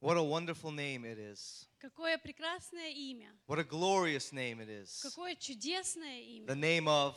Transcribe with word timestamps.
What 0.00 0.16
a 0.16 0.22
wonderful 0.22 0.72
name 0.72 1.04
it 1.04 1.18
is. 1.18 1.66
Какое 1.80 2.18
прекрасное 2.18 2.90
имя. 2.90 3.28
What 3.46 3.58
a 3.58 3.64
glorious 3.64 4.32
name 4.32 4.60
it 4.60 4.68
is. 4.68 5.00
Какое 5.02 5.36
чудесное 5.36 6.46
The 6.46 6.52
имя. 6.52 6.54
name 6.56 6.88
of 6.88 7.14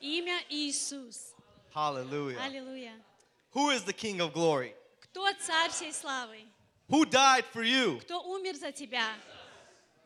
Имя 0.00 0.38
Иисус. 0.50 1.32
Hallelujah. 1.74 2.38
Аллилуйя. 2.38 2.92
Who 3.52 3.70
is 3.70 3.84
the 3.84 3.92
King 3.92 4.20
of 4.20 4.32
glory? 4.34 4.74
Кто 5.00 5.26
царь 5.40 5.70
всей 5.70 5.92
славы? 5.92 6.40
Who 6.90 7.06
died 7.06 7.44
for 7.46 7.62
you? 7.62 7.98
Кто 8.00 8.20
умер 8.22 8.56
за 8.56 8.70
тебя? 8.72 9.08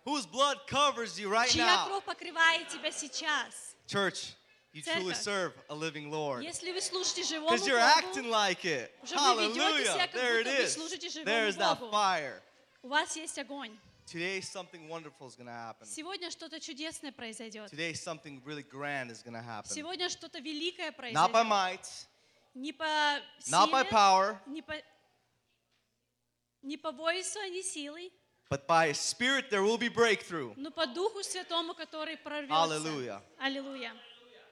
Whose 0.04 0.26
blood 0.26 0.58
covers 0.68 1.18
you 1.18 1.28
right 1.28 1.48
Чья 1.50 1.66
now? 1.66 1.86
кровь 1.88 2.04
покрывает 2.04 2.68
тебя 2.68 2.90
сейчас? 2.92 3.74
Church, 3.88 4.34
you 4.72 4.82
truly 4.82 5.14
Церковь. 5.14 5.24
serve 5.24 5.52
a 5.70 5.74
living 5.74 6.10
Lord. 6.10 6.42
Если 6.42 6.72
вы 6.72 6.80
служите 6.80 7.22
живому 7.24 7.48
Because 7.54 7.66
you're 7.66 7.78
acting 7.78 8.24
Богу, 8.24 8.30
like 8.30 8.64
it. 8.64 8.90
Уже 9.02 9.16
вы 9.16 9.42
ведете 9.48 9.60
Hallelujah. 9.60 9.92
себя, 9.94 10.06
как 10.06 10.14
There 10.14 10.40
it 10.40 10.44
будто 10.44 10.56
вы 10.56 10.64
is. 10.64 10.68
служите 10.68 11.08
живому 11.08 11.30
There's 11.30 11.56
that 11.56 11.78
Богу. 11.80 11.92
fire. 11.92 12.42
у 12.82 12.88
вас 12.88 13.16
есть 13.16 13.38
огонь. 13.38 13.76
Today, 14.06 14.40
something 14.40 14.88
wonderful 14.88 15.26
is 15.26 15.36
going 15.36 15.46
to 15.46 15.52
happen. 15.52 15.86
Сегодня 15.86 16.30
что-то 16.30 16.58
чудесное 16.60 17.12
произойдет. 17.12 17.70
Today, 17.70 17.92
something 17.92 18.42
really 18.44 18.62
grand 18.62 19.10
is 19.10 19.22
going 19.22 19.34
to 19.34 19.42
happen. 19.42 19.70
Сегодня 19.70 20.08
что-то 20.08 20.38
великое 20.38 20.90
Not 21.12 21.30
by 21.30 21.44
произойдет. 21.44 21.46
might, 21.46 22.06
Не 22.54 22.72
по 22.72 22.84
not 23.50 23.70
by 23.70 23.82
силе, 23.84 23.90
power, 23.90 24.38
не 24.46 24.62
по, 24.62 24.74
не 26.62 26.76
по 26.76 26.90
войсу, 26.92 27.38
а 27.40 27.48
не 27.48 27.62
силой, 27.62 28.10
but 28.50 28.66
by 28.66 28.88
His 28.90 28.98
Spirit, 28.98 29.50
there 29.50 29.62
will 29.62 29.76
be 29.78 29.88
breakthrough. 29.90 30.54
но 30.56 30.70
по 30.70 30.86
Духу 30.86 31.22
Святому, 31.22 31.74
который 31.74 32.16
прорвется. 32.16 32.62
Аллилуйя. 32.64 33.22
Аллилуйя. 33.38 33.94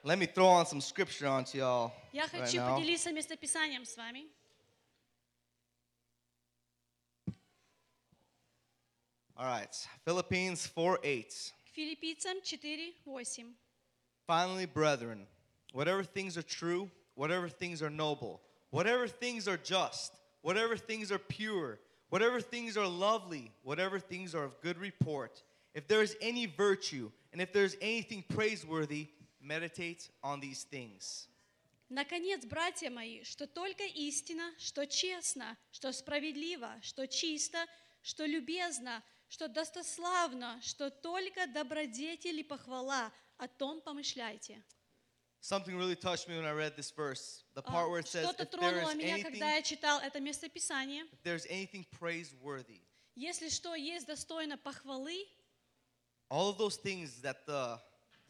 Let 0.03 0.17
me 0.17 0.25
throw 0.25 0.47
on 0.47 0.65
some 0.65 0.81
scripture 0.81 1.27
onto 1.27 1.59
y'all. 1.59 1.93
Я 2.11 2.27
хочу 2.27 2.57
поделиться 2.57 3.11
местописанием 3.11 3.85
с 3.85 3.95
вами. 3.95 4.25
All 9.37 9.45
right, 9.45 9.73
Philippians 10.05 10.67
4:8. 10.67 11.53
Филиппийцам 11.75 12.41
4:8. 12.43 13.53
Finally, 14.25 14.65
brethren, 14.65 15.27
whatever 15.71 16.03
things 16.03 16.35
are 16.35 16.43
true, 16.43 16.89
whatever 17.15 17.47
things 17.47 17.83
are 17.83 17.89
noble, 17.89 18.41
whatever 18.71 19.07
things 19.07 19.47
are 19.47 19.57
just, 19.57 20.13
whatever 20.41 20.77
things 20.77 21.11
are 21.11 21.19
pure, 21.19 21.79
whatever 22.09 22.41
things 22.41 22.75
are 22.75 22.87
lovely, 22.87 23.51
whatever 23.63 23.99
things 23.99 24.33
are 24.33 24.43
of 24.43 24.59
good 24.61 24.77
report, 24.79 25.43
if 25.73 25.87
there 25.87 26.01
is 26.01 26.15
any 26.21 26.47
virtue 26.47 27.11
and 27.31 27.41
if 27.41 27.51
there 27.53 27.65
is 27.65 27.77
anything 27.81 28.23
praiseworthy, 28.23 29.07
meditate 29.41 30.09
on 30.23 30.39
these 30.39 30.63
things. 30.63 31.27
Наконец, 31.89 32.45
братья 32.45 32.89
мои, 32.89 33.23
что 33.23 33.47
только 33.47 33.83
истина, 33.83 34.53
что 34.57 34.87
честно, 34.87 35.57
что 35.71 35.91
справедливо, 35.91 36.79
что 36.81 37.05
чисто, 37.05 37.65
что 38.01 38.25
любезно, 38.25 39.03
что 39.27 39.49
достославно, 39.49 40.59
что 40.61 40.89
только 40.89 41.47
добродетель 41.47 42.39
и 42.39 42.43
похвала, 42.43 43.11
о 43.37 43.47
том 43.47 43.81
помышляйте. 43.81 44.63
Something 45.41 45.75
really 45.75 45.95
touched 45.95 46.29
me 46.29 46.37
when 46.37 46.45
I 46.45 46.53
read 46.53 46.75
this 46.77 46.91
verse. 46.91 47.43
The 47.55 47.63
part 47.63 47.89
where 47.89 47.99
it 47.99 48.07
says, 48.07 48.25
Что-то 48.25 48.45
тронуло 48.45 48.93
меня, 48.93 49.21
когда 49.23 49.55
я 49.55 49.61
читал 49.63 49.99
это 49.99 50.19
местописание. 50.19 51.03
if 51.11 51.23
there's 51.23 51.45
anything 51.47 51.83
praiseworthy, 51.99 52.81
Если 53.15 53.49
что 53.49 53.75
есть 53.75 54.05
достойно 54.05 54.57
похвалы, 54.57 55.27
all 56.29 56.49
of 56.49 56.57
those 56.57 56.77
things 56.77 57.19
that 57.21 57.45
the, 57.47 57.79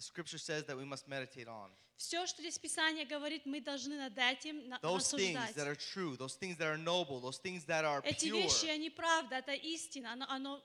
the 0.01 0.03
scripture 0.03 0.39
says 0.39 0.65
that 0.65 0.77
we 0.77 0.85
must 0.85 1.09
meditate 1.09 1.49
on. 1.49 1.71
все, 1.97 2.27
что 2.27 2.43
здесь 2.43 2.59
Писание 2.59 3.07
говорит, 3.07 3.47
мы 3.47 3.61
должны 3.61 3.97
над 3.97 4.17
этим 4.19 4.69
на- 4.69 4.79
those 4.81 5.11
things 5.15 5.35
рассуждать. 5.37 5.55
that 5.57 5.67
are 5.67 5.75
true, 5.77 6.17
those 6.17 6.35
things 6.37 6.57
that 6.59 6.67
are 6.69 6.77
noble, 6.77 7.21
those 7.21 7.39
things 7.39 7.65
that 7.65 7.85
are 7.85 8.03
Эти 8.03 8.27
pure, 8.29 8.43
вещи, 8.43 8.67
они 8.67 8.91
правда, 8.91 9.37
это 9.37 9.53
истина, 9.55 10.13
оно, 10.13 10.27
оно, 10.29 10.63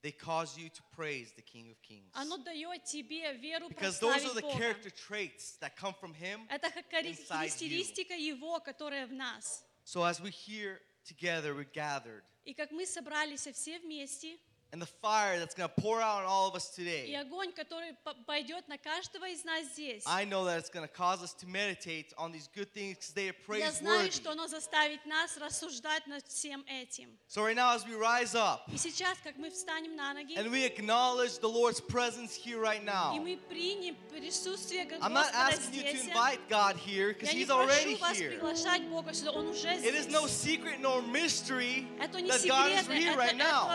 they 0.00 0.12
cause 0.12 0.56
you 0.56 0.70
to 0.70 0.80
praise 0.96 1.32
the 1.34 1.42
King 1.42 1.70
of 1.72 1.76
Kings. 1.82 2.08
оно 2.14 2.36
дает 2.36 2.84
тебе 2.84 3.32
веру 3.34 3.68
Because 3.68 3.98
those 3.98 4.24
are 4.24 4.30
прославить 4.30 4.34
the 4.36 4.40
Бога. 4.42 4.58
character 4.58 4.90
traits 4.90 5.56
that 5.60 5.74
come 5.76 5.92
from 5.94 6.14
Him. 6.14 6.46
Это 6.48 6.70
как 6.70 6.88
хари- 6.88 7.10
inside 7.10 7.26
you. 7.26 7.50
характеристика 7.50 8.14
Его, 8.14 8.60
которая 8.60 9.08
в 9.08 9.12
нас. 9.12 9.64
So 9.84 10.04
as 10.04 10.20
we 10.20 10.30
here 10.30 10.80
together, 11.04 11.54
we're 11.56 11.64
gathered, 11.72 12.22
И 12.44 12.54
как 12.54 12.70
мы 12.70 12.86
собрались 12.86 13.48
все 13.52 13.80
вместе, 13.80 14.38
and 14.72 14.82
the 14.82 14.86
fire 15.00 15.38
that's 15.38 15.54
going 15.54 15.66
to 15.66 15.80
pour 15.80 16.02
out 16.02 16.18
on 16.20 16.26
all 16.26 16.46
of 16.46 16.54
us 16.54 16.70
и 16.76 16.82
today, 16.84 17.14
огонь, 17.16 17.54
который 17.54 17.94
п- 18.04 18.12
пойдет 18.26 18.68
на 18.68 18.76
каждого 18.76 19.26
из 19.26 19.42
нас 19.42 19.64
здесь, 19.72 20.02
I 20.04 20.26
know 20.26 20.44
that 20.44 20.58
it's 20.58 20.68
going 20.68 20.86
to 20.86 20.92
cause 20.92 21.22
us 21.22 21.32
to 21.40 21.46
meditate 21.48 22.12
on 22.18 22.32
these 22.32 22.48
good 22.54 22.70
things 22.74 22.98
because 22.98 23.14
they 23.14 23.30
are 23.30 23.56
я 23.58 23.72
знаю, 23.72 24.00
praiseworthy. 24.00 24.10
что 24.10 24.30
оно 24.32 24.46
заставит 24.46 25.06
нас 25.06 25.38
рассуждать 25.38 26.06
над 26.06 26.22
всем 26.28 26.62
этим. 26.68 27.16
So 27.28 27.42
right 27.42 27.56
now, 27.56 27.74
as 27.74 27.86
we 27.86 27.94
rise 27.94 28.34
up 28.34 28.68
И 28.70 28.76
сейчас, 28.76 29.16
как 29.24 29.38
мы 29.38 29.48
встанем 29.50 29.96
на 29.96 30.12
ноги, 30.12 30.34
and 30.36 30.50
we 30.50 30.66
acknowledge 30.66 31.38
the 31.38 31.48
Lord's 31.48 31.80
presence 31.80 32.34
here 32.34 32.60
right 32.60 32.82
и 32.82 32.84
now, 32.84 33.14
мы 33.18 33.38
примем 33.48 33.96
присутствие 34.10 34.84
I'm 35.00 35.14
not 35.14 35.32
Господа 35.32 35.48
asking 35.50 35.72
you 35.72 35.82
to 35.82 35.96
здесь, 35.96 36.08
invite 36.12 36.40
God 36.50 36.76
here 36.76 37.14
because 37.14 37.32
я 37.32 37.32
не 37.32 37.44
He's 37.44 37.48
already 37.50 37.96
прошу 37.96 38.00
вас 38.02 38.18
here. 38.18 38.30
приглашать 38.32 38.82
Бога 38.90 39.14
сюда, 39.14 39.30
Он 39.32 39.48
уже 39.48 39.68
It 39.68 39.94
is 39.94 40.02
здесь. 40.02 40.12
no 40.12 40.26
secret 40.26 40.78
nor 40.80 41.00
mystery 41.00 41.86
Это 41.98 42.20
не 42.20 42.28
that 42.30 42.46
God 42.46 42.70
is 42.70 42.80
секрет, 42.82 42.98
here 43.00 43.12
это, 43.12 43.18
right 43.18 43.36
now. 43.38 43.68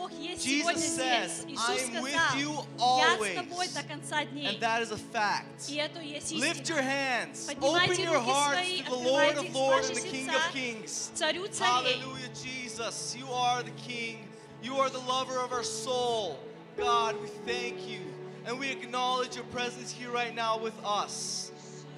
Бог 0.00 0.10
есть 0.12 0.46
Jesus 0.46 0.60
сегодня 0.60 0.80
says, 0.82 1.28
здесь. 1.42 1.44
"I 1.46 1.52
Иисус 1.52 1.88
am 1.88 2.02
with 2.02 2.10
сказал, 2.12 2.36
you 2.38 2.66
я 2.78 3.16
always." 3.16 3.32
с 3.32 3.34
тобой 3.36 3.68
до 3.68 3.82
конца 3.82 4.24
дней. 4.24 4.46
And 4.46 4.60
that 4.60 4.82
is 4.82 4.90
a 4.92 4.96
fact. 5.12 5.68
И 5.68 5.76
это 5.76 6.00
есть 6.00 6.32
Lift 6.32 6.68
your 6.68 6.78
истина. 6.78 6.82
hands. 6.82 7.46
Поднимайте 7.46 7.92
Open 7.92 8.04
your 8.04 8.14
руки 8.18 8.30
hearts 8.30 8.52
свои, 8.52 8.82
to 8.82 8.84
the 8.84 8.96
Lord 8.96 9.36
открывайте 9.36 9.38
of 9.40 9.44
их 9.44 9.52
Lords 9.54 9.88
ваши 9.88 9.92
and 9.92 9.96
the 9.96 10.10
King 10.10 10.26
сердца. 10.26 10.46
of 10.48 10.52
Kings. 10.52 11.10
Царю 11.14 11.48
царей. 11.48 12.00
Hallelujah, 12.00 12.28
Jesus. 12.42 13.16
You 13.18 13.30
are 13.32 13.62
the 13.62 13.72
King. 13.86 14.28
You 14.62 14.76
are 14.80 14.90
the 14.90 15.00
lover 15.06 15.38
of 15.38 15.52
our 15.52 15.62
soul. 15.64 16.38
God, 16.76 17.16
we 17.20 17.28
thank 17.46 17.86
you. 17.88 18.00
And 18.46 18.58
we 18.58 18.70
acknowledge 18.70 19.34
your 19.34 19.44
presence 19.46 19.90
here 19.90 20.10
right 20.10 20.34
now 20.34 20.56
with 20.58 20.74
us. 20.84 21.50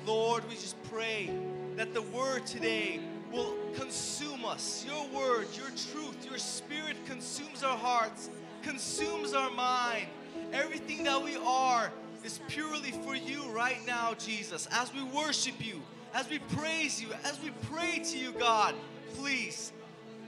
Lord, 0.07 0.49
we 0.49 0.55
just 0.55 0.77
pray 0.85 1.31
that 1.77 1.93
the 1.93 2.01
word 2.03 2.47
today 2.47 3.01
will 3.34 3.56
consume 3.76 4.46
us. 4.46 4.86
Your 4.88 5.06
word, 5.08 5.48
your 5.58 5.68
truth, 5.70 6.26
your 6.30 6.38
spirit 6.38 6.96
consumes 7.06 7.64
our 7.64 7.78
hearts, 7.78 8.30
consumes 8.62 9.34
our 9.34 9.52
mind. 9.52 10.06
Everything 10.54 11.04
that 11.04 11.22
we 11.22 11.36
are 11.38 11.92
is 12.24 12.40
purely 12.48 12.92
for 12.92 13.16
you 13.16 13.44
right 13.50 13.80
now, 13.86 14.14
Jesus. 14.14 14.68
As 14.72 14.94
we 14.94 15.04
worship 15.04 15.56
you, 15.66 15.82
as 16.14 16.30
we 16.30 16.40
praise 16.40 17.02
you, 17.02 17.10
as 17.26 17.40
we 17.42 17.50
pray 17.70 18.00
to 18.04 18.18
you, 18.18 18.32
God, 18.34 18.76
please 19.16 19.74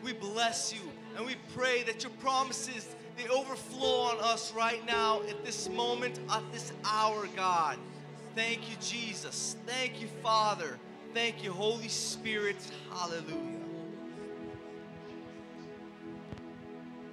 we 0.06 0.14
bless 0.14 0.72
you 0.72 0.82
and 1.18 1.26
we 1.26 1.36
pray 1.56 1.82
that 1.82 2.04
your 2.04 2.12
promises 2.20 2.96
they 3.18 3.28
overflow 3.28 4.02
on 4.02 4.20
us 4.20 4.54
right 4.54 4.86
now 4.86 5.20
at 5.24 5.44
this 5.44 5.68
moment 5.68 6.20
at 6.30 6.44
this 6.52 6.72
hour 6.86 7.28
god 7.36 7.80
thank 8.36 8.70
you 8.70 8.76
jesus 8.80 9.56
thank 9.66 10.00
you 10.00 10.08
father 10.22 10.78
thank 11.16 11.44
you 11.44 11.52
holy 11.52 11.88
spirit 11.90 12.58
hallelujah 12.92 13.62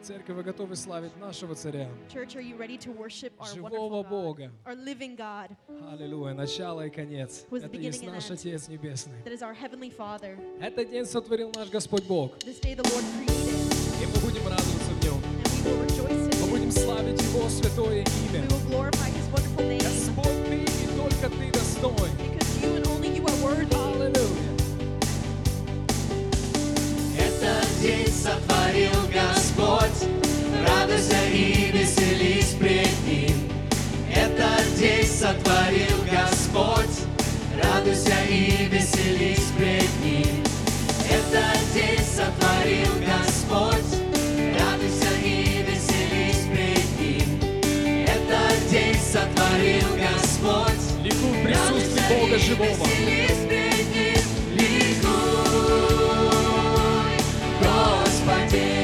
Церковь, 0.02 0.34
вы 0.34 0.42
готовы 0.42 0.74
славить 0.74 1.16
нашего 1.18 1.54
царя? 1.54 1.88
Church, 2.12 2.34
are 2.34 2.40
you 2.40 2.56
ready 2.56 2.76
to 2.76 2.90
worship 2.90 3.32
our 3.38 3.46
Живого 3.46 3.70
wonderful 3.70 4.02
God, 4.02 4.10
Бога. 4.10 4.50
our 4.66 4.74
living 4.74 5.14
God, 5.14 5.50
Аллилуйя, 5.92 6.34
начало 6.34 6.84
и 6.86 6.90
конец. 6.90 7.46
Это 7.52 7.76
есть 7.76 8.02
beginning 8.02 8.08
and 8.08 8.14
наш 8.14 8.24
end. 8.28 8.32
Отец 8.32 8.66
Небесный. 8.68 9.22
that 9.24 9.30
is 9.32 9.42
our 9.42 9.54
Heavenly 9.54 9.90
Father? 9.96 10.36
Этот 10.60 10.90
день 10.90 11.06
сотворил 11.06 11.52
наш 11.54 11.70
Господь 11.70 12.02
Бог, 12.08 12.36
This 12.40 12.58
day 12.60 12.74
the 12.74 12.82
Lord 12.82 13.04
created, 13.14 14.02
и 14.02 14.06
мы 14.06 14.18
будем 14.26 14.42
радоваться 14.48 14.90
в 14.90 15.04
нем. 15.04 15.22
and 15.22 15.46
we 15.46 15.70
will 15.70 15.82
rejoice 15.84 16.40
Мы 16.40 16.46
in 16.46 16.50
будем 16.50 16.68
Him. 16.68 16.72
славить 16.72 17.22
Его 17.22 17.48
святое 17.48 18.04
We 18.04 18.38
имя. 18.38 18.48
will 18.48 18.68
glorify 18.68 19.08
His 19.08 19.28
wonderful 19.32 19.68
name, 19.68 19.78
Господь, 19.78 20.48
Ты 20.48 20.64
и 20.64 20.96
только 20.98 21.28
Ты 21.30 21.52
достоин. 21.52 22.31
Worthy. 23.42 23.74
Аллилуйя. 23.74 24.52
Этот 27.18 27.80
день 27.80 28.06
сотворил 28.06 29.00
Господь, 29.12 30.08
радуйся 30.66 31.18
и 31.32 31.70
веселись 31.72 32.54
пред 32.58 33.06
Ним. 33.06 33.36
Этот 34.14 34.74
день 34.78 35.06
сотворил 35.06 35.98
Господь, 36.10 36.96
радуйся 37.62 38.22
и 38.28 38.68
веселись 38.70 39.48
пред 39.58 39.90
Ним. 40.04 40.44
Этот 41.10 41.58
день 41.74 41.98
сотворил 41.98 42.92
Господь, 43.00 43.92
радуйся 44.58 45.12
и 45.24 45.64
веселись 45.68 46.46
пред 46.52 47.00
Ним. 47.00 48.06
Этот 48.06 48.70
день 48.70 48.96
сотворил 49.12 49.88
Господь, 49.96 50.81
Бога 52.08 52.38
живого. 52.38 52.86
Господи. 57.60 58.81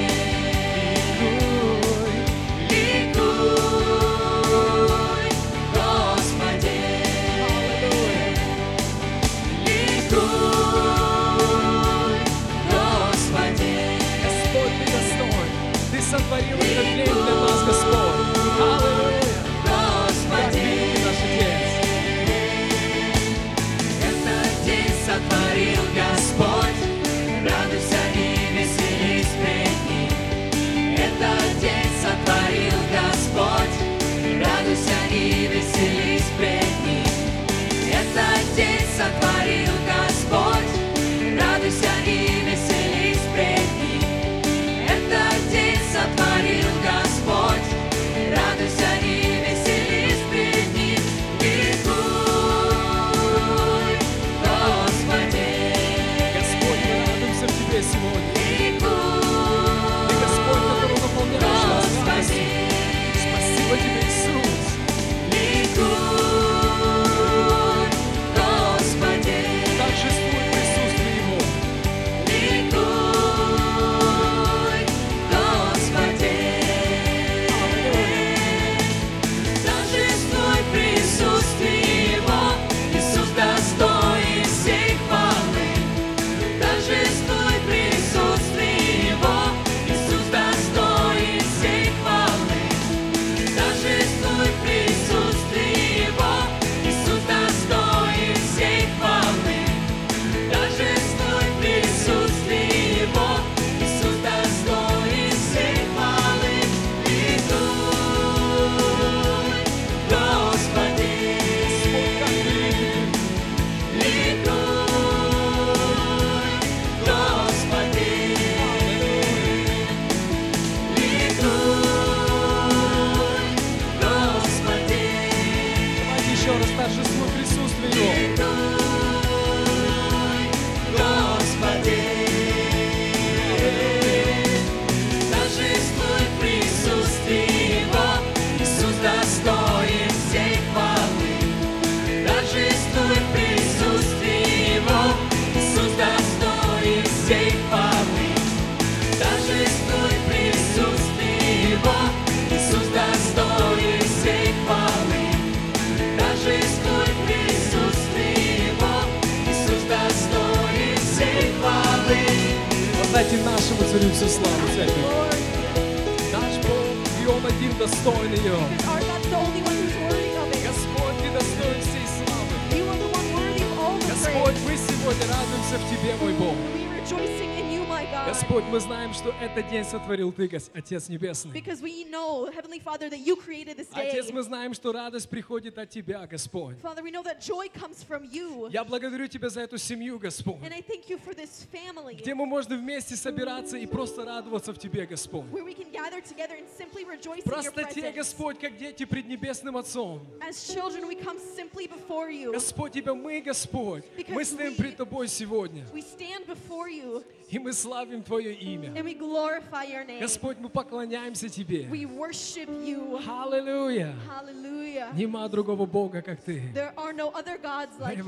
Этот 179.58 179.72
день 179.72 179.84
сотворил 179.84 180.32
Ты, 180.32 180.48
Отец 180.72 181.08
Небесный. 181.08 181.52
Because 181.52 181.80
we 181.82 182.04
know, 182.04 182.48
Heavenly 182.52 182.78
Father, 182.78 183.10
that 183.10 183.18
you 183.18 183.34
created 183.36 183.76
this 183.76 183.88
day. 183.88 184.08
Отец, 184.08 184.30
мы 184.30 184.42
знаем, 184.42 184.72
что 184.72 184.92
радость 184.92 185.28
приходит 185.28 185.78
от 185.78 185.90
Тебя, 185.90 186.26
Господь. 186.26 186.76
Father, 186.80 187.02
we 187.02 187.10
know 187.10 187.24
that 187.24 187.40
joy 187.40 187.68
comes 187.68 188.04
from 188.04 188.24
you. 188.30 188.68
Я 188.70 188.84
благодарю 188.84 189.26
Тебя 189.26 189.48
за 189.48 189.62
эту 189.62 189.76
семью, 189.78 190.18
Господь, 190.18 190.62
And 190.62 190.72
I 190.72 190.80
thank 190.80 191.08
you 191.08 191.18
for 191.18 191.34
this 191.34 191.66
family 191.72 192.14
где 192.14 192.34
мы 192.34 192.46
можем 192.46 192.78
вместе 192.78 193.16
собираться 193.16 193.76
и 193.76 193.86
просто 193.86 194.24
радоваться 194.24 194.72
в 194.72 194.78
Тебе, 194.78 195.06
Господь. 195.06 195.46
where 195.50 195.64
we 195.64 195.74
can 195.74 195.90
gather 195.90 196.20
together 196.20 196.54
and 196.56 196.68
simply 196.76 197.04
rejoice 197.04 197.42
in 197.44 197.62
your 197.62 197.72
presence. 197.72 198.14
Господь, 198.14 198.60
как 198.60 198.76
дети 198.76 199.04
пред 199.04 199.26
Небесным 199.26 199.76
Отцом. 199.76 200.20
As 200.40 200.72
children, 200.72 201.08
we 201.08 201.16
come 201.16 201.38
simply 201.56 201.88
before 201.88 202.30
you. 202.30 202.52
Господь, 202.52 202.92
Тебя 202.92 203.14
мы, 203.14 203.40
Господь, 203.40 204.04
мы 204.28 204.44
стоим 204.44 204.76
пред 204.76 204.96
Тобой 204.96 205.26
сегодня, 205.26 205.84
We 205.92 206.02
stand 206.02 206.46
before 206.46 206.88
you 206.88 207.24
и 207.49 207.59
мы 207.59 207.71
славим 207.73 208.23
Твое 208.23 208.53
имя. 208.53 208.91
and 208.95 209.05
we 209.05 209.13
glorify 209.13 209.83
your 209.83 210.03
name. 210.03 210.19
Господь, 210.19 210.57
мы 210.59 210.69
поклоняемся 210.69 211.49
Тебе. 211.49 211.87
We 211.89 212.05
worship 212.05 212.67
you. 212.83 213.19
Аллилуйя! 213.27 214.15
Hallelujah. 214.27 215.13
Нема 215.13 215.47
другого 215.49 215.85
Бога, 215.85 216.21
как 216.21 216.41
Ты. 216.43 216.63
There 216.73 216.93
are 216.97 217.13
no 217.13 217.29
other 217.29 217.57
gods 217.57 217.99
like 217.99 218.17
you. 218.17 218.23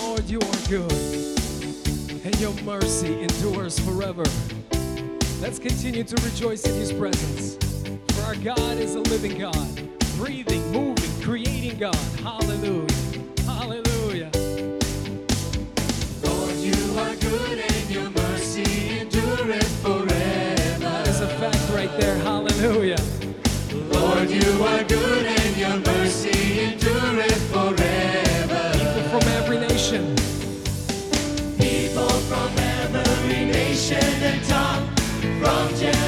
Lord, 0.00 0.24
you 0.28 0.38
are 0.40 0.68
good, 0.68 0.92
and 2.24 2.38
your 2.40 2.52
mercy 2.64 3.22
endures 3.22 3.78
forever. 3.78 4.24
Let's 5.40 5.58
continue 5.58 6.04
to 6.04 6.16
rejoice 6.22 6.64
in 6.66 6.74
His 6.74 6.92
presence. 6.92 7.56
For 8.14 8.22
our 8.22 8.34
God 8.36 8.78
is 8.78 8.94
a 8.94 9.00
living 9.00 9.38
God, 9.38 9.68
breathing, 10.16 10.62
moving, 10.72 11.22
creating 11.22 11.78
God. 11.78 11.94
Hallelujah. 12.22 12.86
Hallelujah. 13.46 14.30
Lord, 16.99 17.11
are 17.11 17.15
good 17.17 17.59
and 17.59 17.89
your 17.89 18.09
mercy 18.09 18.99
endureth 18.99 19.81
forever. 19.81 20.79
That 20.79 21.07
is 21.07 21.21
a 21.21 21.27
fact 21.27 21.69
right 21.73 21.91
there. 21.99 22.17
Hallelujah. 22.17 22.99
Lord, 23.73 24.29
you 24.29 24.63
are 24.63 24.83
good 24.83 25.25
and 25.25 25.57
your 25.57 25.77
mercy 25.93 26.59
endureth 26.59 27.51
forever. 27.53 28.71
People 28.73 29.03
from 29.11 29.27
every 29.39 29.59
nation, 29.59 30.15
People 31.57 32.09
from 32.29 32.51
every 32.59 33.45
nation 33.45 34.03
and 34.29 34.43
tongue, 34.45 34.87
from 35.39 35.69
generation 35.75 35.98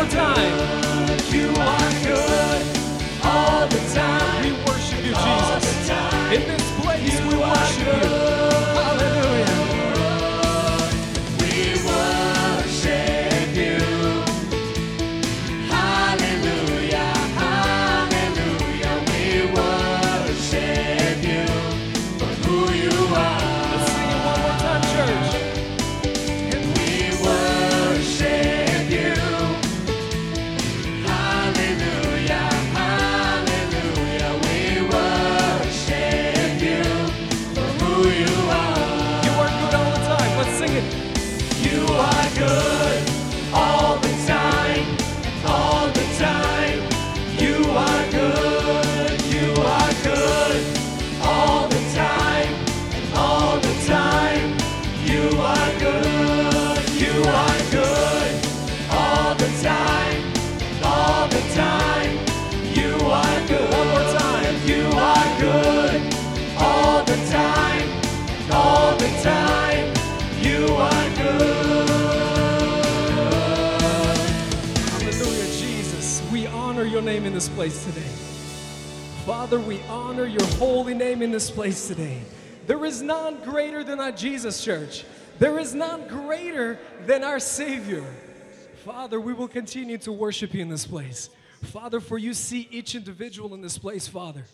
more 0.00 0.08
time. 0.08 0.59
This 77.40 77.48
place 77.48 77.86
today. 77.86 78.12
Father, 79.24 79.58
we 79.58 79.80
honor 79.88 80.26
your 80.26 80.44
holy 80.58 80.92
name 80.92 81.22
in 81.22 81.30
this 81.30 81.50
place 81.50 81.88
today. 81.88 82.20
There 82.66 82.84
is 82.84 83.00
none 83.00 83.36
greater 83.42 83.82
than 83.82 83.98
our 83.98 84.12
Jesus 84.12 84.62
church. 84.62 85.06
There 85.38 85.58
is 85.58 85.74
none 85.74 86.06
greater 86.06 86.78
than 87.06 87.24
our 87.24 87.40
Savior. 87.40 88.04
Father, 88.84 89.18
we 89.18 89.32
will 89.32 89.48
continue 89.48 89.96
to 89.96 90.12
worship 90.12 90.52
you 90.52 90.60
in 90.60 90.68
this 90.68 90.86
place. 90.86 91.30
Father, 91.62 91.98
for 91.98 92.18
you 92.18 92.34
see 92.34 92.68
each 92.70 92.94
individual 92.94 93.54
in 93.54 93.62
this 93.62 93.78
place, 93.78 94.06
Father. 94.06 94.44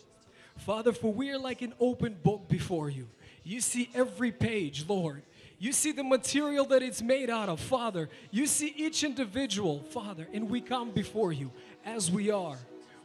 Father, 0.55 0.93
for 0.93 1.11
we 1.11 1.29
are 1.31 1.37
like 1.37 1.61
an 1.61 1.73
open 1.81 2.15
book 2.23 2.47
before 2.47 2.89
you. 2.89 3.09
You 3.43 3.59
see 3.59 3.89
every 3.93 4.31
page, 4.31 4.85
Lord. 4.87 5.23
You 5.59 5.73
see 5.73 5.91
the 5.91 6.05
material 6.05 6.63
that 6.67 6.81
it's 6.81 7.01
made 7.01 7.29
out 7.29 7.49
of, 7.49 7.59
Father. 7.59 8.07
You 8.31 8.47
see 8.47 8.73
each 8.77 9.03
individual, 9.03 9.79
Father, 9.89 10.25
and 10.31 10.49
we 10.49 10.61
come 10.61 10.91
before 10.91 11.33
you 11.33 11.51
as 11.83 12.11
we 12.11 12.29
are, 12.29 12.57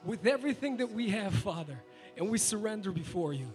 with 0.04 0.26
everything 0.26 0.78
that 0.78 0.92
we 0.92 1.10
have, 1.10 1.34
Father, 1.34 1.80
and 2.16 2.30
we 2.30 2.38
surrender 2.38 2.90
before 2.92 3.32
you. 3.32 3.46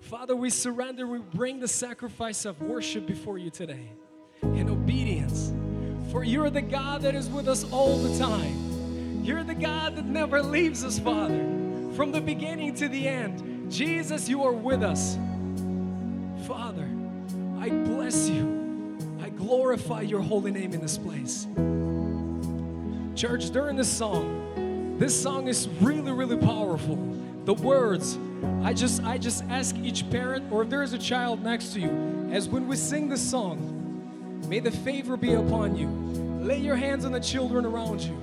Father, 0.00 0.34
we 0.34 0.50
surrender, 0.50 1.06
we 1.06 1.18
bring 1.18 1.60
the 1.60 1.68
sacrifice 1.68 2.44
of 2.44 2.60
worship 2.60 3.06
before 3.06 3.38
you 3.38 3.50
today 3.50 3.88
in 4.42 4.68
obedience. 4.68 5.52
For 6.10 6.24
you're 6.24 6.50
the 6.50 6.62
God 6.62 7.02
that 7.02 7.14
is 7.14 7.28
with 7.30 7.48
us 7.48 7.64
all 7.70 7.98
the 7.98 8.18
time. 8.18 9.22
You're 9.24 9.44
the 9.44 9.54
God 9.54 9.96
that 9.96 10.04
never 10.04 10.42
leaves 10.42 10.84
us, 10.84 10.98
Father, 10.98 11.38
from 11.94 12.10
the 12.10 12.20
beginning 12.20 12.74
to 12.74 12.88
the 12.88 13.06
end. 13.06 13.70
Jesus, 13.70 14.28
you 14.28 14.42
are 14.42 14.52
with 14.52 14.82
us. 14.82 15.16
Father, 16.46 16.88
I 17.58 17.70
bless 17.70 18.28
you. 18.28 18.98
I 19.22 19.30
glorify 19.30 20.00
your 20.00 20.20
holy 20.20 20.50
name 20.50 20.72
in 20.72 20.80
this 20.80 20.98
place. 20.98 21.46
Church, 23.14 23.50
during 23.50 23.76
this 23.76 23.90
song, 23.90 24.41
this 24.98 25.20
song 25.20 25.48
is 25.48 25.68
really, 25.80 26.12
really 26.12 26.36
powerful. 26.36 26.96
The 27.44 27.54
words, 27.54 28.18
I 28.62 28.72
just 28.72 29.02
I 29.02 29.18
just 29.18 29.44
ask 29.44 29.76
each 29.76 30.08
parent 30.10 30.52
or 30.52 30.62
if 30.62 30.70
there 30.70 30.82
is 30.82 30.92
a 30.92 30.98
child 30.98 31.42
next 31.42 31.72
to 31.74 31.80
you, 31.80 32.30
as 32.30 32.48
when 32.48 32.68
we 32.68 32.76
sing 32.76 33.08
this 33.08 33.22
song, 33.22 34.42
may 34.48 34.60
the 34.60 34.70
favor 34.70 35.16
be 35.16 35.34
upon 35.34 35.76
you. 35.76 35.88
Lay 36.42 36.58
your 36.58 36.76
hands 36.76 37.04
on 37.04 37.12
the 37.12 37.20
children 37.20 37.64
around 37.64 38.00
you. 38.00 38.14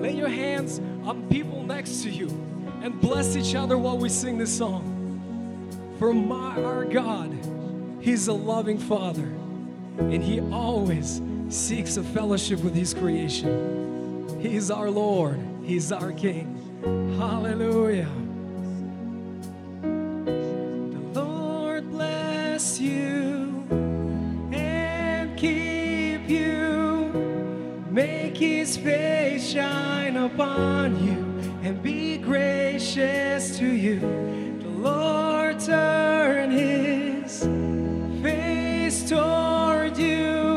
Lay 0.00 0.12
your 0.12 0.28
hands 0.28 0.80
on 1.04 1.28
people 1.28 1.62
next 1.62 2.02
to 2.02 2.10
you 2.10 2.28
and 2.82 3.00
bless 3.00 3.36
each 3.36 3.54
other 3.54 3.78
while 3.78 3.96
we 3.96 4.08
sing 4.08 4.38
this 4.38 4.56
song. 4.56 5.94
For 5.98 6.12
my, 6.12 6.60
our 6.62 6.84
God, 6.84 7.32
He's 8.00 8.26
a 8.26 8.32
loving 8.32 8.78
Father, 8.78 9.28
and 9.98 10.22
He 10.22 10.40
always 10.40 11.20
seeks 11.48 11.96
a 11.96 12.02
fellowship 12.02 12.58
with 12.60 12.74
His 12.74 12.92
creation. 12.92 14.40
He's 14.40 14.70
our 14.70 14.90
Lord, 14.90 15.38
He's 15.64 15.92
our 15.92 16.12
King. 16.12 16.58
Hallelujah. 17.18 18.08
The 19.80 21.20
Lord 21.20 21.88
bless 21.90 22.80
you 22.80 23.64
and 24.52 25.38
keep 25.38 26.28
you. 26.28 27.12
Make 27.90 28.36
his 28.36 28.76
face 28.76 29.50
shine 29.50 30.16
upon 30.16 31.02
you 31.04 31.22
and 31.62 31.80
be 31.80 32.18
gracious 32.18 33.56
to 33.58 33.66
you. 33.66 34.00
The 34.62 34.68
Lord 34.68 35.60
turn 35.60 36.50
his 36.50 37.42
face 38.22 39.08
toward 39.08 39.96
you 39.96 40.51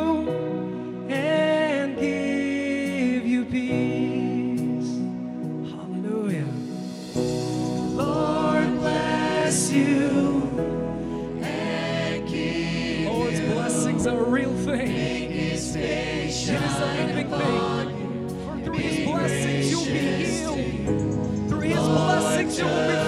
you 9.76 10.52
oh, 13.08 13.12
Lord's 13.12 13.40
blessings 13.42 14.08
are 14.08 14.20
a 14.20 14.30
real 14.30 14.54
thing. 14.60 14.92
It 14.92 15.32
is 15.32 15.74
through 18.64 18.78
His 18.78 19.06
blessings 19.06 19.72
you'll 19.72 19.86
be 19.86 19.92
healed. 19.92 21.50
Through 21.50 21.60
His 21.62 21.78
blessings 21.78 22.58
you 22.58 22.66
will 22.66 22.88
be 22.88 23.05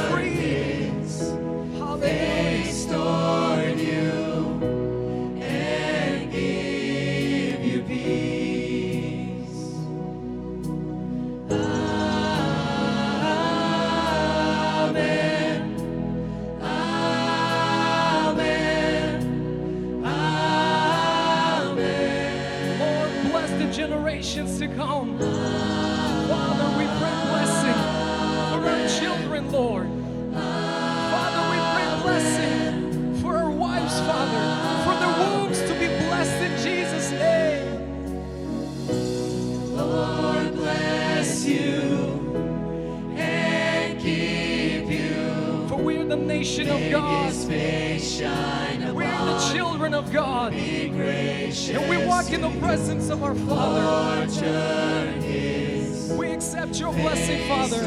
of 46.69 46.91
God. 46.91 47.33
We 48.93 49.05
are 49.05 49.25
the 49.25 49.53
children 49.53 49.93
of 49.93 50.11
God. 50.11 50.53
And 50.53 51.89
we 51.89 51.97
walk 52.05 52.31
in 52.31 52.41
the 52.41 52.49
presence 52.59 53.09
of 53.09 53.23
our 53.23 53.35
Father. 53.35 54.25
We 56.15 56.31
accept 56.31 56.79
your 56.79 56.93
blessing, 56.93 57.47
Father. 57.47 57.81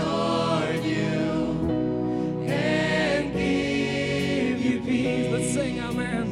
Let's 5.30 5.52
sing. 5.54 5.80
Amen. 5.80 6.29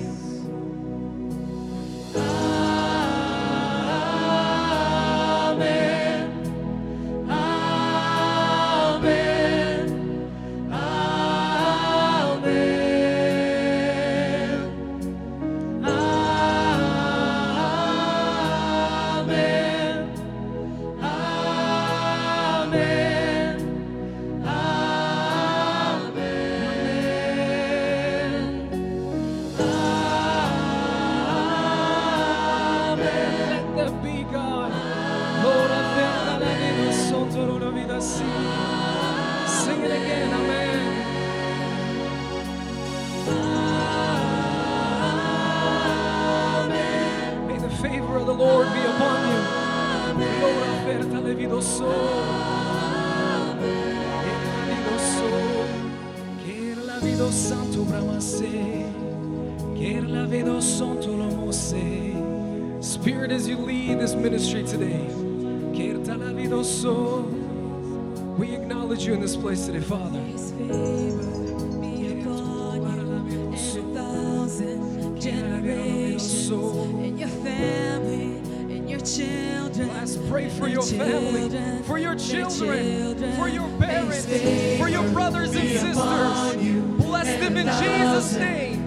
Brothers 85.38 85.57
and 85.57 85.68
sisters. 85.68 87.05
Bless 87.05 87.40
them 87.40 87.57
in 87.57 87.66
Jesus' 87.66 88.37
name. 88.37 88.87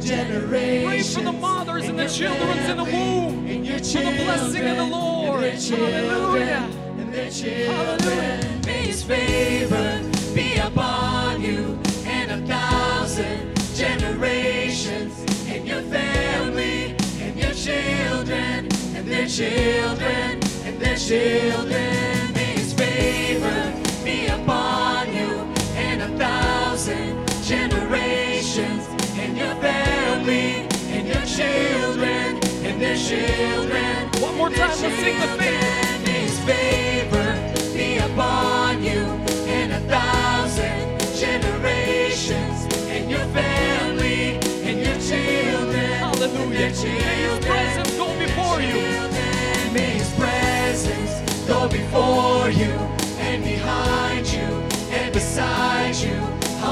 Pray 0.49 1.03
for 1.03 1.21
the 1.21 1.31
mothers 1.31 1.87
and 1.87 1.97
the 1.97 2.07
children 2.07 2.57
in 2.57 2.77
the 2.77 2.83
womb, 2.83 3.45
for 3.65 3.99
the 3.99 4.23
blessing 4.23 4.67
of 4.67 4.77
the 4.77 4.85
Lord. 4.85 5.43
Hallelujah. 5.43 6.69
children. 7.31 8.61
May 8.65 8.87
His 8.87 9.03
favor 9.03 10.01
be 10.33 10.55
upon 10.57 11.41
you 11.41 11.79
and 12.05 12.31
a 12.31 12.47
thousand 12.47 13.55
generations, 13.75 15.13
and 15.47 15.67
your 15.67 15.81
family, 15.83 16.95
and 17.19 17.37
your 17.37 17.53
children, 17.53 18.67
and 18.95 19.07
their 19.07 19.27
children, 19.27 20.39
and 20.65 20.79
their 20.79 20.97
children. 20.97 22.33
May 22.33 22.53
His 22.55 22.73
favor 22.73 23.73
be 24.03 24.27
upon 24.27 24.80
thousand 26.71 27.27
generations, 27.43 28.87
and 29.19 29.37
your 29.37 29.53
family, 29.55 30.67
and 30.87 31.05
your 31.05 31.25
children, 31.25 32.39
and 32.65 32.81
their 32.81 32.95
children. 32.95 34.07
One 34.21 34.37
more 34.37 34.49
time, 34.49 34.69
let's 34.69 34.79
sing 34.79 35.19
the. 35.19 35.37
May 35.37 36.21
His 36.21 36.39
favor 36.45 37.27
be 37.75 37.97
upon 37.97 38.81
you 38.81 39.03
and 39.51 39.73
a 39.73 39.79
thousand 39.81 40.99
generations, 41.19 42.73
and 42.87 43.11
your 43.11 43.25
family, 43.35 44.37
and 44.63 44.79
your 44.79 44.95
children. 44.95 45.91
Hallelujah. 45.99 46.39
and 46.39 46.53
their 46.53 46.69
May 46.69 46.69
His 46.69 46.81
children. 46.81 47.51
presence 47.51 47.97
go 47.97 48.07
before 48.17 48.61
you. 48.61 48.79
May 49.73 49.91
His 49.99 50.11
presence 50.15 51.47
go 51.49 51.67
before 51.67 52.49
you 52.49 52.71
and 53.27 53.43
behind 53.43 54.25
you 54.31 54.47
and 54.95 55.13
beside 55.13 55.95
you, 55.95 56.15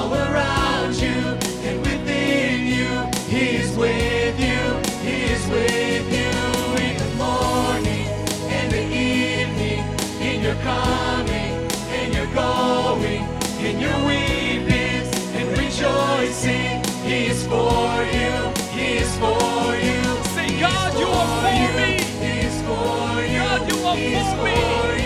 all 0.09 0.15
around 0.15 0.95
you 0.95 1.21
and 1.67 1.79
within 1.81 2.65
you. 2.65 2.91
He 3.27 3.57
is 3.57 3.75
with 3.77 4.39
you. 4.39 4.61
He 5.07 5.15
is 5.35 5.43
with 5.47 6.07
you 6.19 6.31
in 6.87 6.97
the 6.97 7.11
morning 7.15 8.07
and 8.57 8.71
the 8.71 8.83
evening, 8.83 9.83
in 10.21 10.41
your 10.41 10.55
coming 10.55 11.53
and 11.97 12.13
your 12.13 12.27
going, 12.33 13.23
in 13.67 13.79
your 13.79 13.97
weeping 14.05 15.05
and 15.37 15.47
rejoicing. 15.57 16.83
He 17.03 17.27
is 17.27 17.45
for 17.45 17.89
you. 18.17 18.33
He 18.77 18.87
is 19.03 19.11
for 19.17 19.75
you. 19.87 20.01
Say, 20.35 20.59
God, 20.59 20.91
you 20.99 21.07
are 21.07 21.29
for 21.37 21.77
me. 21.77 21.91
He 22.25 22.33
is 22.49 22.57
for 22.67 23.21
you. 23.33 23.39
God, 23.39 23.61
you 23.71 23.77
are 23.89 23.97
for 23.97 24.43
me. 24.45 24.57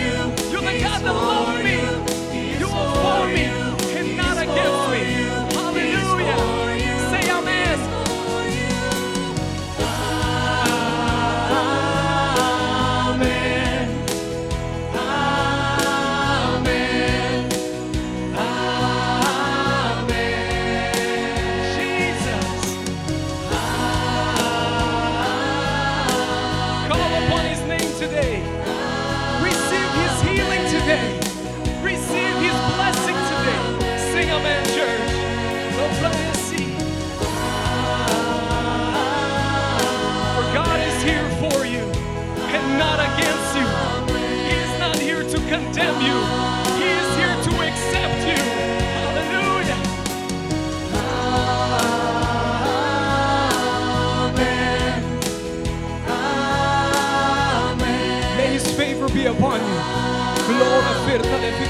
you. 0.02 0.52
You're 0.52 0.62
the 0.72 0.80
God 0.80 1.00
that 1.02 1.12
loves 1.12 1.63
me. 1.63 1.63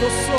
So. 0.04 0.36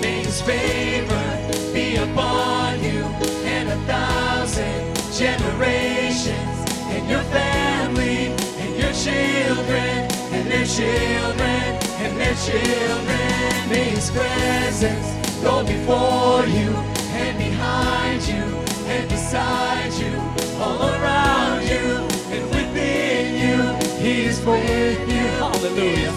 May 0.00 0.24
His 0.24 0.40
favor 0.40 1.26
be 1.72 1.96
upon 1.96 2.82
you 2.82 3.04
and 3.44 3.68
a 3.68 3.76
thousand 3.86 4.96
generations, 5.12 6.56
and 6.88 7.08
your 7.08 7.22
family, 7.24 8.34
and 8.60 8.76
your 8.76 8.92
children, 8.92 10.10
and 10.34 10.50
their 10.50 10.66
children, 10.66 11.62
and 12.02 12.16
their 12.18 12.34
children. 12.34 13.68
May 13.70 13.90
His 13.90 14.10
presence 14.10 15.08
go 15.42 15.62
before 15.62 16.44
you 16.46 16.74
and 17.22 17.38
behind 17.38 18.26
you 18.26 18.44
and 18.88 19.08
beside 19.08 19.92
you, 19.94 20.18
all 20.58 20.82
around 20.82 21.45
He's 24.06 24.40
with 24.44 25.08
you. 25.08 25.26
Hallelujah. 25.42 26.12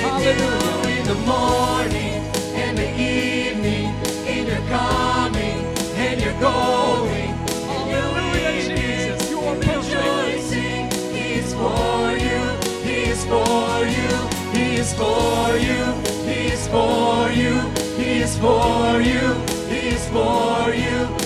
Hallelujah. 0.00 0.98
In 0.98 1.06
the 1.06 1.14
morning, 1.26 2.24
and 2.56 2.78
the 2.78 2.88
evening, 2.88 3.92
in 4.26 4.46
your 4.46 4.66
coming, 4.70 5.60
and 5.94 6.22
your 6.22 6.32
going. 6.40 7.34
Hallelujah, 7.68 8.62
Jesus. 8.62 9.30
You 9.30 9.40
are 9.40 9.56
rejoicing. 9.56 10.90
He's 11.12 11.52
for 11.52 12.16
you. 12.16 12.40
He's 12.82 13.26
for 13.26 13.84
you. 13.92 14.12
He's 14.56 14.94
for 14.94 15.58
you. 15.58 15.84
He's 16.24 16.66
for 16.68 17.28
you. 17.28 17.60
He's 17.98 18.38
for 18.38 19.02
you. 19.02 19.34
He's 19.68 20.08
for 20.08 20.72
you. 20.74 21.23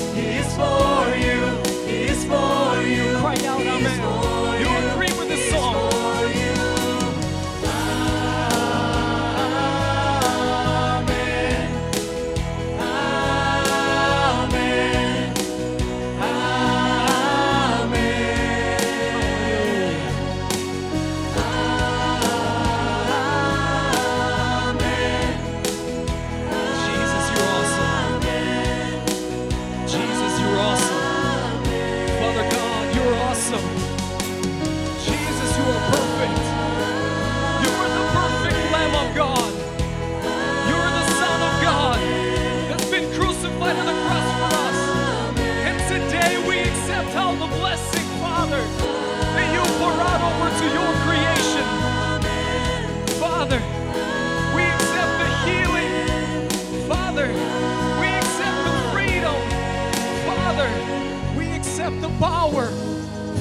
Power. 62.18 62.66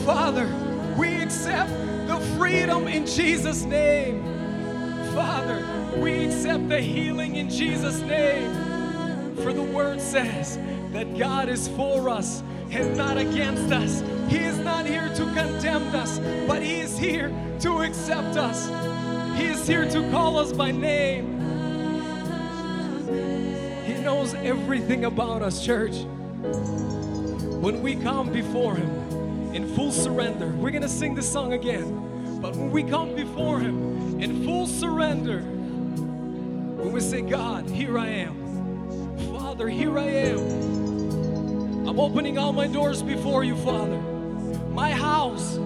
Father, 0.06 0.48
we 0.98 1.16
accept 1.22 1.72
the 2.08 2.20
freedom 2.38 2.88
in 2.88 3.06
Jesus' 3.06 3.64
name. 3.64 4.24
Father, 5.14 5.66
we 5.98 6.26
accept 6.26 6.70
the 6.70 6.80
healing 6.80 7.36
in 7.36 7.50
Jesus' 7.50 8.00
name. 8.02 9.36
For 9.38 9.52
the 9.52 9.64
word 9.64 10.00
says 10.00 10.58
that 10.92 11.18
God 11.18 11.50
is 11.50 11.68
for 11.70 12.10
us 12.10 12.44
and 12.72 12.96
not 12.96 13.18
against 13.18 13.72
us. 13.72 14.04
He 14.30 14.38
is 14.38 14.58
not 14.60 14.86
here 14.86 15.10
to 15.16 15.24
condemn 15.34 15.96
us, 15.96 16.20
but 16.48 16.62
He 16.62 16.82
is 16.82 16.98
here 16.98 17.32
to 17.62 17.82
accept 17.82 18.38
us. 18.38 18.68
He 19.38 19.46
is 19.46 19.68
here 19.68 19.90
to 19.90 20.10
call 20.12 20.38
us 20.38 20.52
by 20.52 20.72
name. 20.72 21.38
He 23.86 23.94
knows 24.02 24.34
everything 24.36 25.06
about 25.06 25.42
us, 25.42 25.66
church. 25.66 25.96
When 27.68 27.82
we 27.82 27.96
come 27.98 28.32
before 28.32 28.78
Him 28.78 29.54
in 29.54 29.68
full 29.76 29.92
surrender, 29.92 30.48
we're 30.48 30.70
going 30.70 30.84
to 30.84 30.88
sing 30.88 31.16
this 31.16 31.30
song 31.30 31.52
again. 31.52 32.40
But 32.42 32.56
when 32.56 32.72
we 32.72 32.82
come 32.82 33.14
before 33.14 33.60
Him 33.60 34.22
in 34.22 34.46
full 34.46 34.68
surrender, 34.68 35.42
when 35.42 36.94
we 36.94 37.02
say, 37.02 37.20
God, 37.20 37.70
here 37.70 38.00
I 38.00 38.08
am. 38.08 39.18
Father, 39.38 39.68
here 39.68 40.00
I 40.00 40.08
am. 40.08 40.40
I'm 41.90 42.00
opening 42.00 42.38
all 42.38 42.54
my 42.54 42.68
doors 42.68 43.04
before 43.04 43.44
you, 43.44 43.58
Father. 43.58 44.00
My 44.70 44.92
house. 44.92 45.58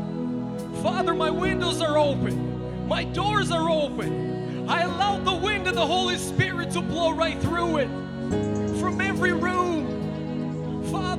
Father, 0.82 1.14
my 1.14 1.30
windows 1.30 1.84
are 1.84 2.00
open. 2.00 2.88
My 2.88 3.04
doors 3.04 3.52
are 3.52 3.70
open. 3.70 4.68
I 4.68 4.82
allow 4.82 5.20
the 5.20 5.36
wind 5.36 5.68
of 5.68 5.76
the 5.76 5.86
Holy 5.86 6.18
Spirit 6.18 6.72
to 6.72 6.82
blow 6.82 7.12
right 7.12 7.40
through 7.40 7.78
it. 7.78 7.90
From 8.80 9.02
every 9.02 9.34
room. 9.34 9.81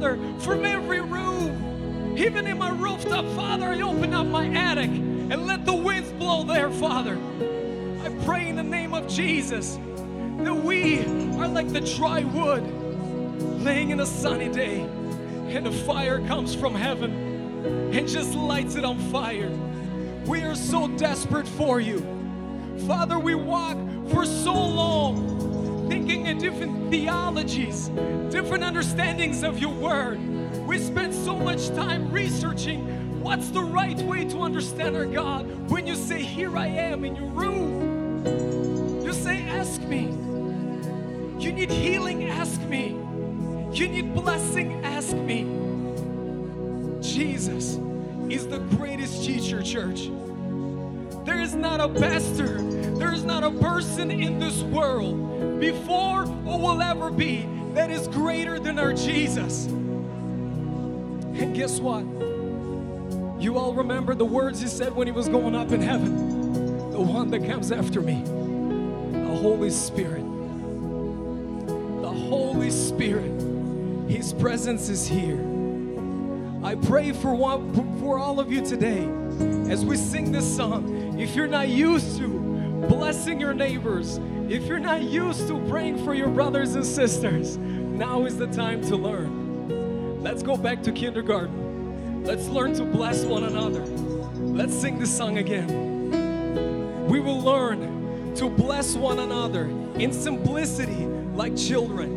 Father, 0.02 0.18
from 0.40 0.64
every 0.64 1.00
room. 1.00 2.18
Even 2.18 2.48
in 2.48 2.58
my 2.58 2.70
rooftop, 2.70 3.24
Father, 3.36 3.66
I 3.66 3.80
open 3.82 4.12
up 4.12 4.26
my 4.26 4.48
attic 4.48 4.90
and 4.90 5.46
let 5.46 5.64
the 5.64 5.74
winds 5.74 6.10
blow 6.10 6.42
there, 6.42 6.70
Father. 6.72 7.16
I 8.02 8.08
pray 8.24 8.48
in 8.48 8.56
the 8.56 8.64
name 8.64 8.94
of 8.94 9.06
Jesus 9.06 9.78
that 10.38 10.54
we 10.54 11.04
are 11.36 11.46
like 11.46 11.72
the 11.72 11.82
dry 11.82 12.24
wood 12.24 12.64
laying 13.62 13.90
in 13.90 14.00
a 14.00 14.06
sunny 14.06 14.48
day 14.48 14.80
and 14.80 15.64
the 15.64 15.70
fire 15.70 16.18
comes 16.26 16.52
from 16.52 16.74
heaven 16.74 17.92
and 17.94 18.08
just 18.08 18.34
lights 18.34 18.74
it 18.74 18.84
on 18.84 18.98
fire. 19.12 19.52
We 20.26 20.42
are 20.42 20.56
so 20.56 20.88
desperate 20.88 21.46
for 21.46 21.80
you. 21.80 22.00
Father, 22.88 23.20
we 23.20 23.36
walk 23.36 23.78
for 24.10 24.26
so 24.26 24.52
different 26.62 26.90
theologies, 26.90 27.88
different 28.30 28.62
understandings 28.62 29.42
of 29.42 29.58
your 29.58 29.72
word. 29.74 30.20
We 30.66 30.78
spend 30.78 31.12
so 31.12 31.36
much 31.36 31.68
time 31.70 32.12
researching 32.12 33.20
what's 33.20 33.50
the 33.50 33.62
right 33.62 33.98
way 34.02 34.24
to 34.26 34.38
understand 34.38 34.96
our 34.96 35.06
God. 35.06 35.70
When 35.70 35.88
you 35.88 35.96
say, 35.96 36.22
Here 36.22 36.56
I 36.56 36.66
am 36.66 37.04
in 37.04 37.16
your 37.16 37.30
room, 37.30 39.04
you 39.04 39.12
say, 39.12 39.42
Ask 39.48 39.80
me. 39.82 40.10
You 41.42 41.52
need 41.52 41.70
healing, 41.72 42.28
ask 42.28 42.60
me. 42.62 42.96
You 43.72 43.88
need 43.88 44.14
blessing, 44.14 44.84
ask 44.84 45.16
me. 45.16 45.42
Jesus 47.00 47.80
is 48.30 48.46
the 48.46 48.60
greatest 48.76 49.24
teacher, 49.24 49.62
church. 49.62 50.10
There 51.24 51.40
is 51.40 51.56
not 51.56 51.80
a 51.80 51.88
pastor, 51.88 52.62
there 52.98 53.12
is 53.12 53.24
not 53.24 53.42
a 53.42 53.50
person 53.50 54.12
in 54.12 54.38
this 54.38 54.62
world 54.62 55.41
before 55.62 56.24
or 56.44 56.58
will 56.58 56.82
ever 56.82 57.08
be 57.08 57.46
that 57.72 57.88
is 57.88 58.08
greater 58.08 58.58
than 58.58 58.80
our 58.80 58.92
Jesus. 58.92 59.66
And 59.66 61.54
guess 61.54 61.78
what? 61.78 62.02
You 63.40 63.56
all 63.58 63.72
remember 63.72 64.16
the 64.16 64.24
words 64.24 64.60
he 64.60 64.66
said 64.66 64.92
when 64.96 65.06
he 65.06 65.12
was 65.12 65.28
going 65.28 65.54
up 65.54 65.70
in 65.70 65.80
heaven. 65.80 66.90
The 66.90 67.00
one 67.00 67.30
that 67.30 67.46
comes 67.46 67.70
after 67.70 68.00
me, 68.00 68.24
the 69.12 69.36
Holy 69.36 69.70
Spirit. 69.70 70.24
The 72.02 72.10
Holy 72.10 72.72
Spirit. 72.72 73.30
His 74.10 74.32
presence 74.32 74.88
is 74.88 75.06
here. 75.06 75.38
I 76.64 76.74
pray 76.74 77.12
for 77.12 77.36
one, 77.36 78.00
for 78.00 78.18
all 78.18 78.40
of 78.40 78.52
you 78.52 78.66
today 78.66 79.08
as 79.70 79.84
we 79.84 79.96
sing 79.96 80.32
this 80.32 80.56
song. 80.56 81.20
If 81.20 81.36
you're 81.36 81.46
not 81.46 81.68
used 81.68 82.18
to 82.18 82.26
blessing 82.88 83.38
your 83.38 83.54
neighbors, 83.54 84.18
if 84.52 84.66
you're 84.66 84.78
not 84.78 85.00
used 85.00 85.48
to 85.48 85.58
praying 85.66 86.04
for 86.04 86.12
your 86.12 86.28
brothers 86.28 86.74
and 86.74 86.84
sisters, 86.84 87.56
now 87.56 88.26
is 88.26 88.36
the 88.36 88.48
time 88.48 88.82
to 88.82 88.96
learn. 88.96 90.22
Let's 90.22 90.42
go 90.42 90.58
back 90.58 90.82
to 90.82 90.92
kindergarten. 90.92 92.22
Let's 92.22 92.48
learn 92.48 92.74
to 92.74 92.84
bless 92.84 93.24
one 93.24 93.44
another. 93.44 93.80
Let's 93.80 94.74
sing 94.74 94.98
this 94.98 95.16
song 95.16 95.38
again. 95.38 97.08
We 97.08 97.18
will 97.18 97.40
learn 97.40 98.34
to 98.34 98.50
bless 98.50 98.94
one 98.94 99.20
another 99.20 99.70
in 99.94 100.12
simplicity 100.12 101.06
like 101.34 101.56
children. 101.56 102.12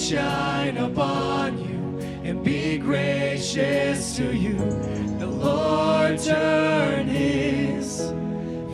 shine 0.07 0.77
upon 0.77 1.59
you 1.59 1.99
and 2.23 2.45
be 2.45 2.79
gracious 2.79 4.15
to 4.15 4.37
you. 4.37 4.57
The 5.19 5.27
Lord 5.27 6.21
turn 6.21 7.09
his 7.09 8.13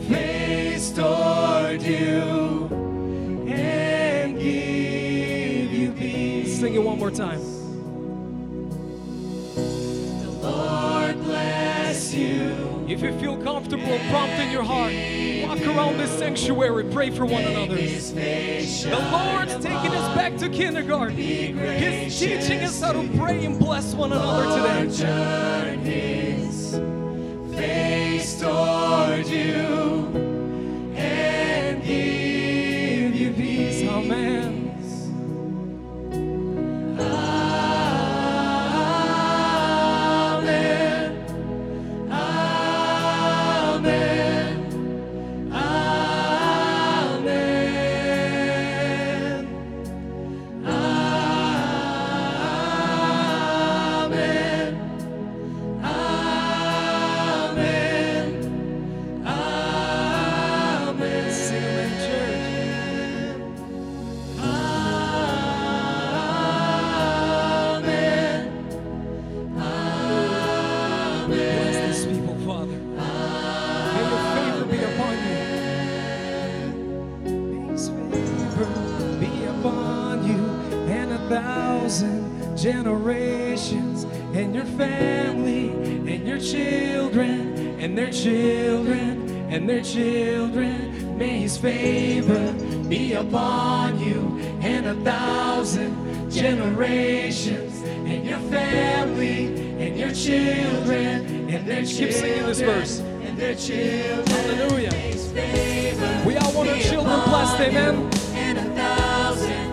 face 0.07 0.91
toward 0.91 1.81
you 1.81 2.67
and 3.47 4.37
give 4.37 5.73
you 5.73 5.91
peace. 5.93 6.59
Sing 6.59 6.75
it 6.75 6.83
one 6.83 6.99
more 6.99 7.09
time. 7.09 7.52
If 12.93 13.01
you 13.01 13.11
feel 13.19 13.37
comfortable 13.41 13.97
prompt 14.11 14.35
in 14.35 14.51
your 14.51 14.61
heart, 14.61 14.93
walk 15.41 15.59
around 15.65 15.97
this 15.97 16.11
sanctuary, 16.11 16.83
pray 16.91 17.09
for 17.09 17.25
one 17.25 17.41
another. 17.43 17.75
The 17.75 19.09
Lord's 19.11 19.55
taking 19.55 19.95
us 19.95 20.15
back 20.15 20.37
to 20.37 20.47
kindergarten. 20.47 21.17
He's 21.17 22.19
teaching 22.19 22.59
us 22.59 22.79
how 22.79 22.93
to 22.93 23.09
pray 23.17 23.45
and 23.45 23.57
bless 23.57 23.95
one 23.95 24.11
another 24.13 24.45
today. 24.55 24.91
Face 27.55 28.39
toward 28.39 29.25
you 29.25 30.22
family 84.73 85.69
and 86.13 86.27
your 86.27 86.39
children 86.39 87.79
and 87.79 87.97
their 87.97 88.11
children 88.11 89.29
and 89.49 89.69
their 89.69 89.81
children. 89.81 91.17
May 91.17 91.39
his 91.39 91.57
favor 91.57 92.53
be 92.87 93.13
upon 93.13 93.99
you 93.99 94.39
and 94.61 94.87
a 94.87 94.95
thousand 95.03 96.31
generations 96.31 97.81
and 97.83 98.25
your 98.25 98.39
family 98.49 99.47
and 99.79 99.97
your 99.97 100.11
children 100.11 101.49
and 101.49 101.67
their 101.67 101.85
children. 101.85 102.07
Keep 102.07 102.11
singing 102.11 102.45
this 102.45 102.61
verse. 102.61 102.99
And 102.99 103.37
their 103.37 103.55
children. 103.55 104.27
Hallelujah. 104.27 104.91
We 106.25 106.37
all 106.37 106.53
want 106.53 106.69
our 106.69 106.79
children 106.79 107.19
blessed, 107.25 107.59
amen. 107.61 108.09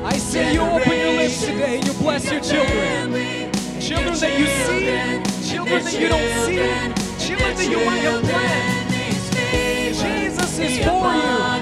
I 0.05 0.17
see 0.17 0.53
you 0.55 0.61
open 0.63 0.99
your 0.99 1.13
lips 1.13 1.41
today. 1.45 1.81
You 1.85 1.93
bless 1.95 2.31
your 2.31 2.41
children. 2.41 3.40
Children 3.91 4.15
that 4.21 4.39
you 4.39 4.47
see, 4.47 5.51
children 5.51 5.83
that 5.83 5.99
you 5.99 6.07
don't 6.07 6.31
see, 6.47 7.27
children 7.27 7.57
that 7.57 7.69
you 7.69 7.85
want 7.85 7.99
have 7.99 8.23
planned. 8.23 9.97
Jesus 9.99 10.59
is 10.61 10.79
for 10.87 11.11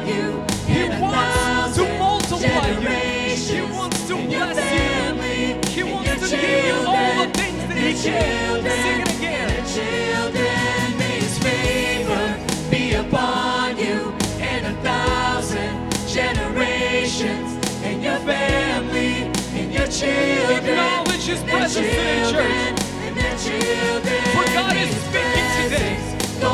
you. 0.05 0.45
He 0.69 0.91
wants 1.01 1.77
to 1.77 1.89
multiply 1.97 2.69
you. 2.69 2.89
He 3.33 3.63
wants 3.73 4.07
to 4.09 4.15
bless 4.27 4.61
you. 4.77 5.73
He 5.73 5.83
wants 5.91 6.29
to 6.29 6.37
give 6.37 6.65
you 6.67 6.75
all 6.85 7.25
the 7.25 7.33
things 7.33 7.67
that 7.67 7.79
He 7.79 7.95
can. 7.97 8.61
Sing 8.61 9.01
it 9.01 9.17
again. 9.17 9.65
children, 9.65 10.99
may 10.99 11.21
his 11.25 11.39
favor 11.39 12.71
be 12.71 12.93
upon 12.93 13.79
you 13.79 14.13
and 14.45 14.67
a 14.67 14.83
thousand 14.83 15.91
generations 16.07 17.57
and 17.83 18.03
your 18.03 18.19
family 18.19 19.33
and 19.59 19.73
your 19.73 19.87
children. 19.87 21.18
His 21.29 21.43
presence 21.43 22.31
church. 22.31 22.81
And 23.05 23.15
their 23.15 23.37
children. 23.37 24.23
For 24.33 24.45
God 24.55 24.77
is 24.79 24.97
speaking 25.05 25.49
today. 25.61 25.97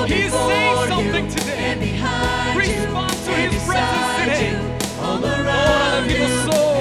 He 0.09 0.23
is 0.27 0.33
saying 0.33 0.89
something 0.89 1.29
today. 1.29 1.95
Respond 2.57 3.13
to 3.13 3.33
His 3.35 3.65
presence 3.65 4.19
today. 4.19 4.99
All 4.99 5.25
around 5.25 6.09
give 6.09 6.19
you. 6.19 6.74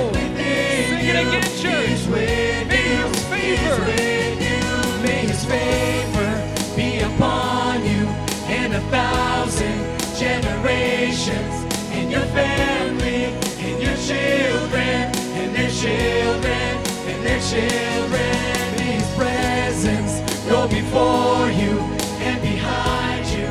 children, 17.51 18.79
His 18.79 19.05
presence 19.15 20.19
go 20.49 20.67
before 20.67 21.49
you 21.51 21.79
and 22.27 22.41
behind 22.41 23.25
you 23.27 23.47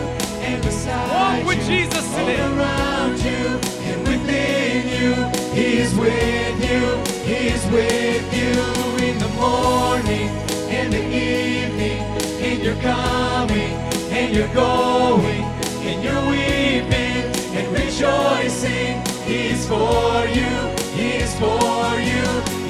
and 0.46 0.62
beside 0.62 1.38
Walk 1.44 1.46
with 1.46 1.58
you, 1.68 1.76
Jesus 1.76 2.04
all 2.14 2.26
today. 2.26 2.40
around 2.40 3.18
you 3.18 3.44
and 3.88 4.08
within 4.08 4.88
you. 4.98 5.14
He 5.54 5.78
is 5.78 5.94
with 5.94 6.56
you. 6.70 6.84
He 7.24 7.48
is 7.48 7.64
with 7.70 8.24
you 8.40 8.54
in 9.08 9.18
the 9.18 9.28
morning 9.36 10.28
and 10.76 10.92
the 10.92 11.04
evening. 11.04 12.00
And 12.46 12.62
you 12.62 12.74
coming 12.80 13.74
and 14.18 14.34
you're 14.34 14.54
going 14.54 15.42
and 15.88 16.02
you're 16.02 16.24
weeping 16.30 17.24
and 17.56 17.66
rejoicing. 17.72 19.02
He's 19.26 19.66
for 19.68 20.26
you. 20.38 20.52
He's 20.96 21.34
for 21.38 22.00
you 22.00 22.61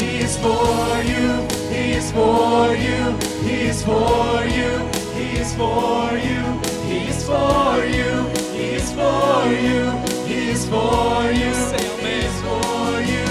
for 0.42 1.02
you, 1.10 1.28
He 1.70 1.92
is 1.92 2.10
for 2.10 2.74
you, 2.74 3.16
He 3.46 3.54
is 3.70 3.82
for 3.84 4.44
you, 4.44 4.70
He 5.14 5.26
is 5.42 5.54
for 5.54 6.18
you, 6.28 6.42
He 6.88 6.98
is 7.10 7.24
for 7.24 7.84
you, 7.96 8.12
He 8.56 8.64
is 8.80 8.92
for 8.92 9.46
you, 9.66 9.82
He 10.26 10.50
is 10.50 10.66
for 10.66 11.30
you, 11.30 11.52
He 12.02 12.14
is 12.26 12.40
for 12.42 13.00
you. 13.00 13.21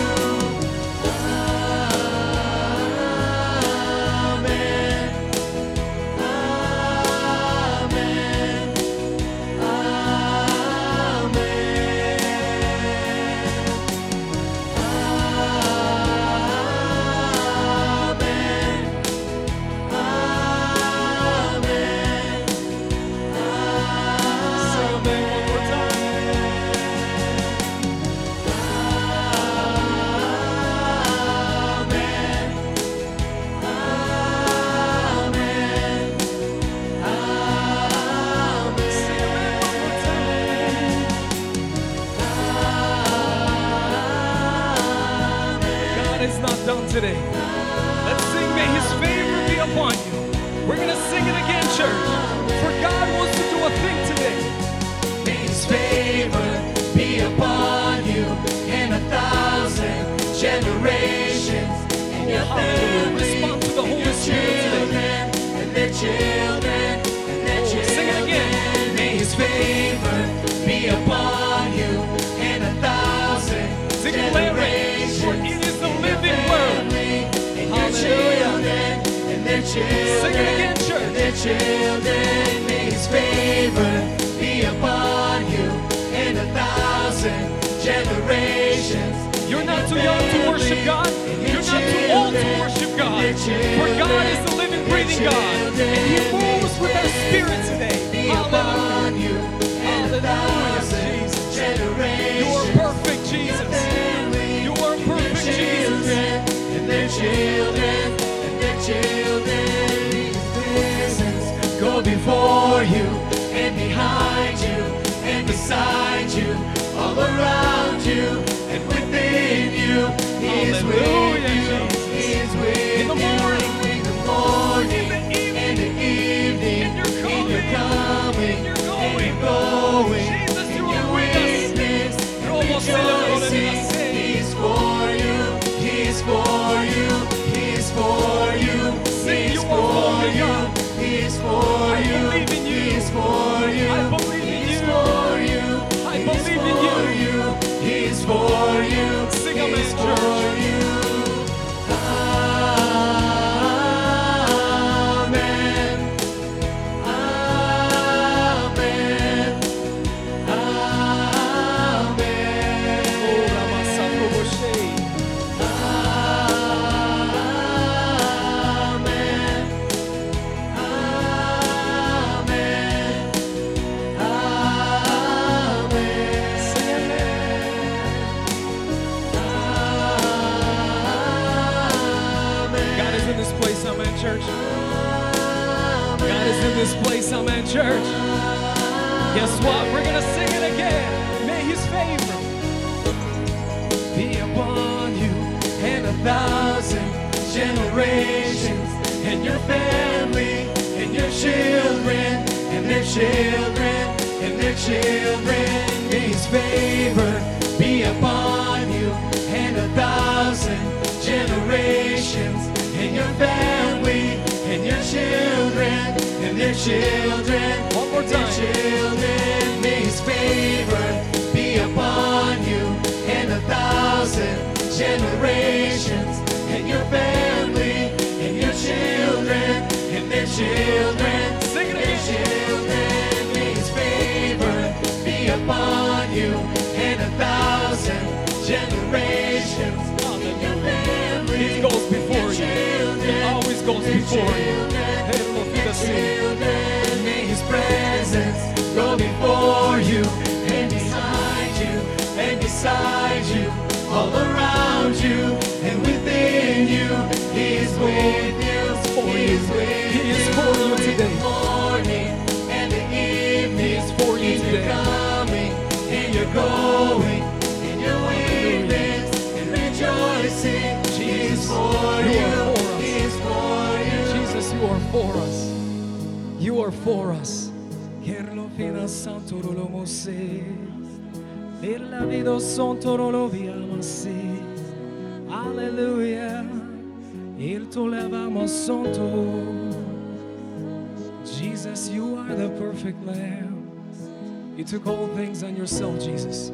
Took 294.92 295.08
all 295.08 295.28
things 295.38 295.64
on 295.64 295.74
yourself, 295.74 296.20
Jesus. 296.20 296.70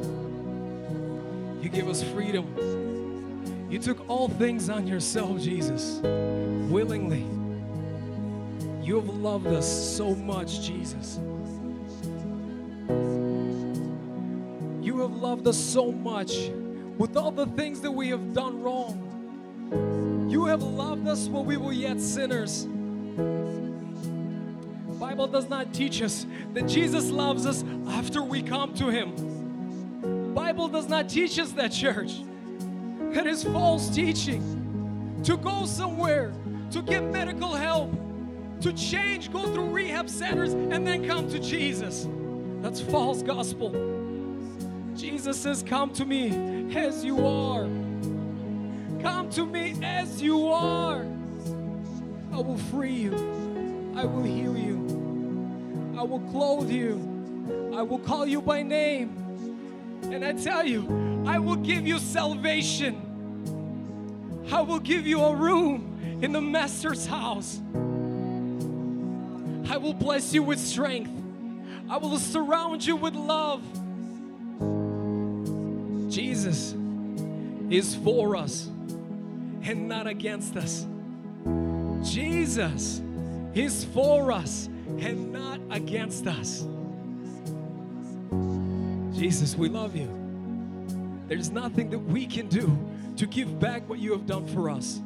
You 1.62 1.70
give 1.70 1.88
us 1.88 2.02
freedom. 2.02 3.68
You 3.70 3.78
took 3.78 4.10
all 4.10 4.28
things 4.28 4.72
on 4.72 4.88
yourself, 4.88 5.40
Jesus, 5.40 6.00
willingly. 6.02 7.28
You 8.82 8.96
have 8.96 9.08
loved 9.08 9.46
us 9.46 9.68
so 9.96 10.16
much, 10.16 10.62
Jesus. 10.62 11.20
You 14.82 15.00
have 15.02 15.12
loved 15.12 15.48
us 15.48 15.58
so 15.60 15.92
much 15.92 16.50
with 16.98 17.16
all 17.18 17.30
the 17.30 17.46
things 17.46 17.82
that 17.82 17.92
we 17.92 18.08
have 18.10 18.34
done 18.34 18.64
wrong. 18.64 20.28
You 20.28 20.46
have 20.46 20.64
loved 20.64 21.08
us 21.08 21.28
when 21.28 21.46
we 21.46 21.58
were 21.58 21.72
yet 21.72 22.02
sinners. 22.02 22.68
Bible 25.00 25.28
does 25.28 25.48
not 25.48 25.74
teach 25.74 26.02
us 26.02 26.26
that 26.54 26.68
Jesus 26.68 27.12
loves 27.12 27.46
us 27.46 27.64
we 28.38 28.44
come 28.44 28.72
to 28.72 28.90
him. 28.90 30.36
Bible 30.36 30.68
does 30.68 30.88
not 30.88 31.10
teach 31.10 31.40
us 31.40 31.54
that 31.54 31.72
church. 31.72 32.22
That 33.14 33.26
is 33.26 33.44
false 33.44 33.90
teaching. 33.90 35.22
To 35.24 35.38
go 35.38 35.66
somewhere, 35.66 36.32
to 36.70 36.84
get 36.84 37.04
medical 37.04 37.56
help, 37.56 37.92
to 38.62 38.72
change, 38.74 39.34
go 39.34 39.52
through 39.52 39.70
rehab 39.70 40.08
centers, 40.08 40.54
and 40.54 40.86
then 40.86 41.08
come 41.08 41.28
to 41.32 41.40
Jesus. 41.40 42.08
That's 42.62 42.80
false 42.80 43.24
gospel. 43.24 43.72
Jesus 44.96 45.40
says, 45.40 45.64
Come 45.64 45.92
to 45.94 46.06
me 46.06 46.76
as 46.76 47.04
you 47.04 47.26
are. 47.26 47.64
Come 49.02 49.32
to 49.32 49.48
me 49.48 49.76
as 49.82 50.22
you 50.22 50.48
are. 50.50 51.08
I 52.32 52.38
will 52.38 52.60
free 52.70 52.94
you. 52.94 53.94
I 53.96 54.06
will 54.06 54.22
heal 54.22 54.56
you. 54.56 55.96
I 55.98 56.04
will 56.04 56.22
clothe 56.30 56.70
you. 56.70 57.17
I 57.74 57.82
will 57.82 58.00
call 58.00 58.26
you 58.26 58.42
by 58.42 58.64
name. 58.64 59.24
And 60.04 60.24
I 60.24 60.34
tell 60.34 60.66
you, 60.66 61.24
I 61.26 61.40
will 61.40 61.56
give 61.56 61.86
you 61.86 62.00
salvation. 62.00 63.04
I 64.52 64.62
will 64.62 64.80
give 64.80 65.06
you 65.06 65.22
a 65.22 65.36
room 65.36 66.20
in 66.22 66.32
the 66.32 66.42
Master's 66.42 67.06
house. 67.06 67.60
I 69.70 69.78
will 69.78 69.94
bless 69.94 70.34
you 70.34 70.44
with 70.44 70.60
strength. 70.60 71.12
I 71.90 71.98
will 71.98 72.18
surround 72.18 72.86
you 72.86 72.96
with 72.96 73.16
love. 73.16 73.62
Jesus 76.10 76.74
is 77.70 77.96
for 77.96 78.36
us 78.36 78.70
and 79.64 79.88
not 79.88 80.08
against 80.08 80.56
us. 80.56 80.88
Jesus 82.04 83.02
is 83.54 83.86
for 83.86 84.32
us 84.32 84.68
and 85.00 85.34
not 85.34 85.60
against 85.70 86.28
us. 86.28 86.66
Jesus, 89.18 89.56
we 89.56 89.68
love 89.68 89.96
you. 89.96 90.08
There's 91.28 91.50
nothing 91.50 91.90
that 91.90 91.98
we 91.98 92.28
can 92.28 92.48
do 92.50 92.78
to 93.16 93.26
give 93.26 93.60
back 93.60 93.90
what 93.90 93.98
you 93.98 94.12
have 94.12 94.28
done 94.28 94.46
for 94.46 94.70
us. 94.70 95.02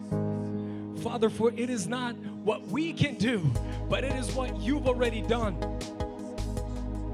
Father, 1.01 1.29
for 1.29 1.53
it 1.55 1.69
is 1.69 1.87
not 1.87 2.17
what 2.43 2.67
we 2.67 2.91
can 2.91 3.15
do, 3.15 3.49
but 3.89 4.03
it 4.03 4.11
is 4.15 4.29
what 4.33 4.57
you've 4.57 4.85
already 4.85 5.21
done. 5.21 5.55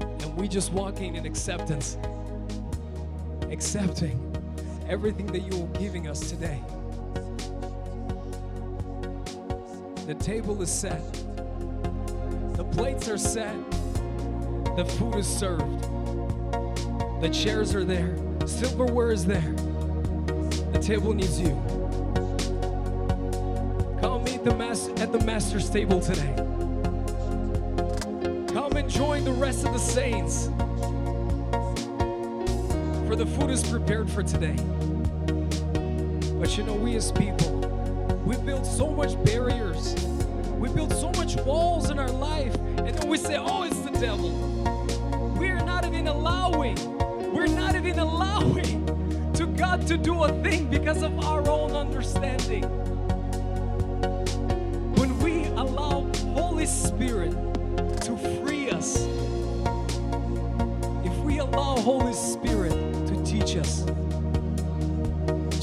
And 0.00 0.36
we 0.36 0.48
just 0.48 0.72
walking 0.72 1.14
in 1.14 1.24
acceptance, 1.24 1.96
accepting 3.48 4.20
everything 4.88 5.26
that 5.26 5.42
you 5.42 5.62
are 5.62 5.78
giving 5.78 6.08
us 6.08 6.28
today. 6.28 6.60
The 10.08 10.16
table 10.18 10.60
is 10.62 10.70
set, 10.70 11.12
the 12.54 12.68
plates 12.72 13.08
are 13.08 13.18
set, 13.18 13.54
the 14.74 14.84
food 14.98 15.14
is 15.14 15.28
served, 15.28 15.84
the 17.20 17.28
chairs 17.28 17.74
are 17.74 17.84
there, 17.84 18.16
silverware 18.46 19.10
is 19.10 19.24
there. 19.24 19.54
The 20.72 20.78
table 20.80 21.12
needs 21.12 21.40
you. 21.40 21.50
Come 24.00 24.24
meet 24.24 24.44
the 24.44 24.54
mas- 24.56 24.88
at 25.00 25.10
the 25.10 25.20
master's 25.24 25.68
table 25.68 26.00
today. 26.00 26.34
Come 28.52 28.76
and 28.76 28.88
join 28.88 29.24
the 29.24 29.32
rest 29.32 29.66
of 29.66 29.72
the 29.72 29.78
saints. 29.78 30.46
For 33.08 33.16
the 33.16 33.26
food 33.26 33.50
is 33.50 33.68
prepared 33.68 34.08
for 34.08 34.22
today. 34.22 34.56
But 36.38 36.56
you 36.56 36.62
know, 36.62 36.74
we 36.74 36.94
as 36.94 37.10
people, 37.10 37.58
we 38.24 38.36
build 38.36 38.64
so 38.64 38.90
much 38.90 39.22
barriers. 39.24 39.94
We 40.58 40.68
build 40.68 40.92
so 40.92 41.10
much 41.12 41.36
walls 41.36 41.90
in 41.90 41.98
our 41.98 42.10
life. 42.10 42.54
And 42.54 42.88
then 42.94 43.08
we 43.08 43.18
say, 43.18 43.36
oh, 43.36 43.64
it's 43.64 43.80
the 43.80 43.90
devil. 43.90 44.57
Even 47.88 48.00
allowing 48.00 49.32
to 49.32 49.46
God 49.46 49.86
to 49.86 49.96
do 49.96 50.24
a 50.24 50.42
thing 50.42 50.68
because 50.68 51.02
of 51.02 51.18
our 51.24 51.48
own 51.48 51.70
understanding. 51.70 52.64
When 54.96 55.18
we 55.20 55.46
allow 55.56 56.06
Holy 56.34 56.66
Spirit 56.66 57.32
to 58.02 58.18
free 58.44 58.68
us, 58.68 59.06
if 61.02 61.16
we 61.24 61.38
allow 61.38 61.76
Holy 61.76 62.12
Spirit 62.12 62.72
to 63.06 63.24
teach 63.24 63.56
us, 63.56 63.86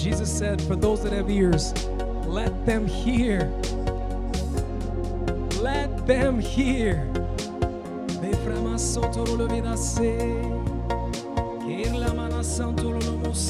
Jesus 0.01 0.35
said, 0.35 0.59
for 0.63 0.75
those 0.75 1.03
that 1.03 1.13
have 1.13 1.29
ears, 1.29 1.73
let 2.25 2.65
them 2.65 2.87
hear. 2.87 3.51
Let 5.61 6.07
them 6.07 6.39
hear. 6.39 7.07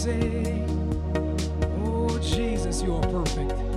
Mose. 0.05 0.61
Oh 1.83 2.19
Jesus, 2.19 2.83
you 2.83 2.95
are 2.95 3.01
perfect. 3.01 3.74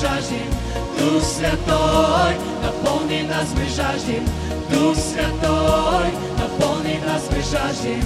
Жаждем, 0.00 0.48
Дух 0.98 1.22
Святой, 1.22 2.34
наполни 2.62 3.22
нас, 3.28 3.48
мы 3.54 3.64
жаждем, 3.68 4.24
Дух 4.70 4.96
Святой, 4.96 6.08
наполни 6.38 6.98
нас, 7.04 7.24
мы 7.30 7.42
жаждем, 7.42 8.02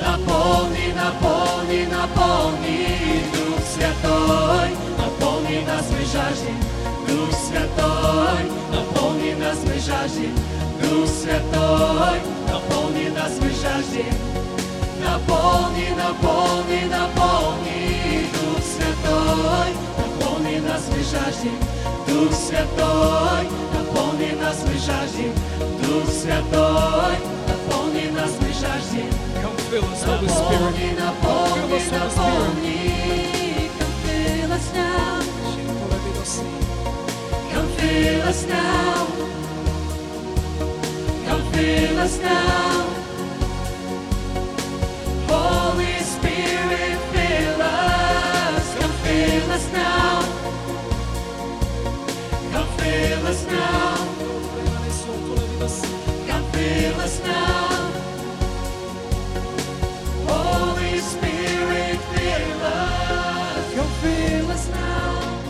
наполни, 0.00 0.92
наполни, 0.94 1.86
наполни, 1.86 3.24
Дух 3.34 3.60
Святой, 3.74 4.70
наполни 4.98 5.64
нас, 5.66 5.86
мы 5.90 6.04
жаждем, 6.04 6.58
Дух 7.08 7.32
Святой, 7.32 8.44
наполни 8.72 9.34
нас, 9.34 9.58
мы 9.64 9.80
жаждем, 9.80 10.34
Дух 10.80 11.08
Святой, 11.08 12.20
наполни 12.48 13.08
нас, 13.08 13.32
мы 13.40 13.48
жаждем. 13.50 14.14
Наполни, 15.02 15.88
наполни, 15.96 16.84
наполни, 16.88 18.26
Дух 18.32 18.59
Святой, 19.10 19.74
наполни 19.98 20.58
нас, 20.60 20.84
мы 20.90 21.02
жаждем, 21.02 21.58
Дух 22.06 22.32
Святой, 22.32 23.48
наполни 23.74 24.30
нас, 24.40 24.58
мы 24.64 24.74
жаждем, 24.78 25.32
Дух 25.82 26.08
Святой, 26.08 27.16
наполни 27.48 28.06
нас, 28.10 28.30
мы 28.40 28.48
жаждем, 28.52 29.10
Come 29.42 29.56
fill 29.70 29.84
us, 29.84 30.04
Holy 30.04 30.28
Spirit. 30.28 30.98
наполни, 30.98 31.70
наполни, 31.70 31.80
наполни, 31.90 33.70
come 33.80 33.94
fill 34.06 34.52
us 34.52 34.68
now, 34.74 35.20
come 37.52 37.68
fill 37.78 38.22
us 38.28 38.46
now, 38.46 39.06
come 41.26 41.44
fill 41.52 41.98
us 41.98 42.16
now. 42.20 42.86
Holy 45.28 45.94
Spirit, 45.94 46.09
us 49.50 49.72
now. 49.72 50.22
Come 52.52 52.68
fill 52.78 53.26
us 53.26 53.46
now, 53.46 53.96
come 56.26 56.44
fill 56.52 57.00
us 57.00 57.20
now. 57.24 57.92
Holy 60.26 60.98
Spirit, 61.00 61.98
fill 62.14 62.62
us, 62.64 63.74
come 63.74 63.90
fill 64.02 64.50
us 64.50 64.68
now. 64.68 65.44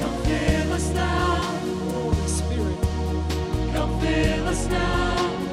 Come 0.00 0.16
fill 0.24 0.72
us 0.74 0.90
now, 0.94 1.42
Holy 1.92 2.28
Spirit. 2.28 2.78
come 3.74 4.00
fill 4.00 4.48
us 4.48 4.66
now. 4.68 5.50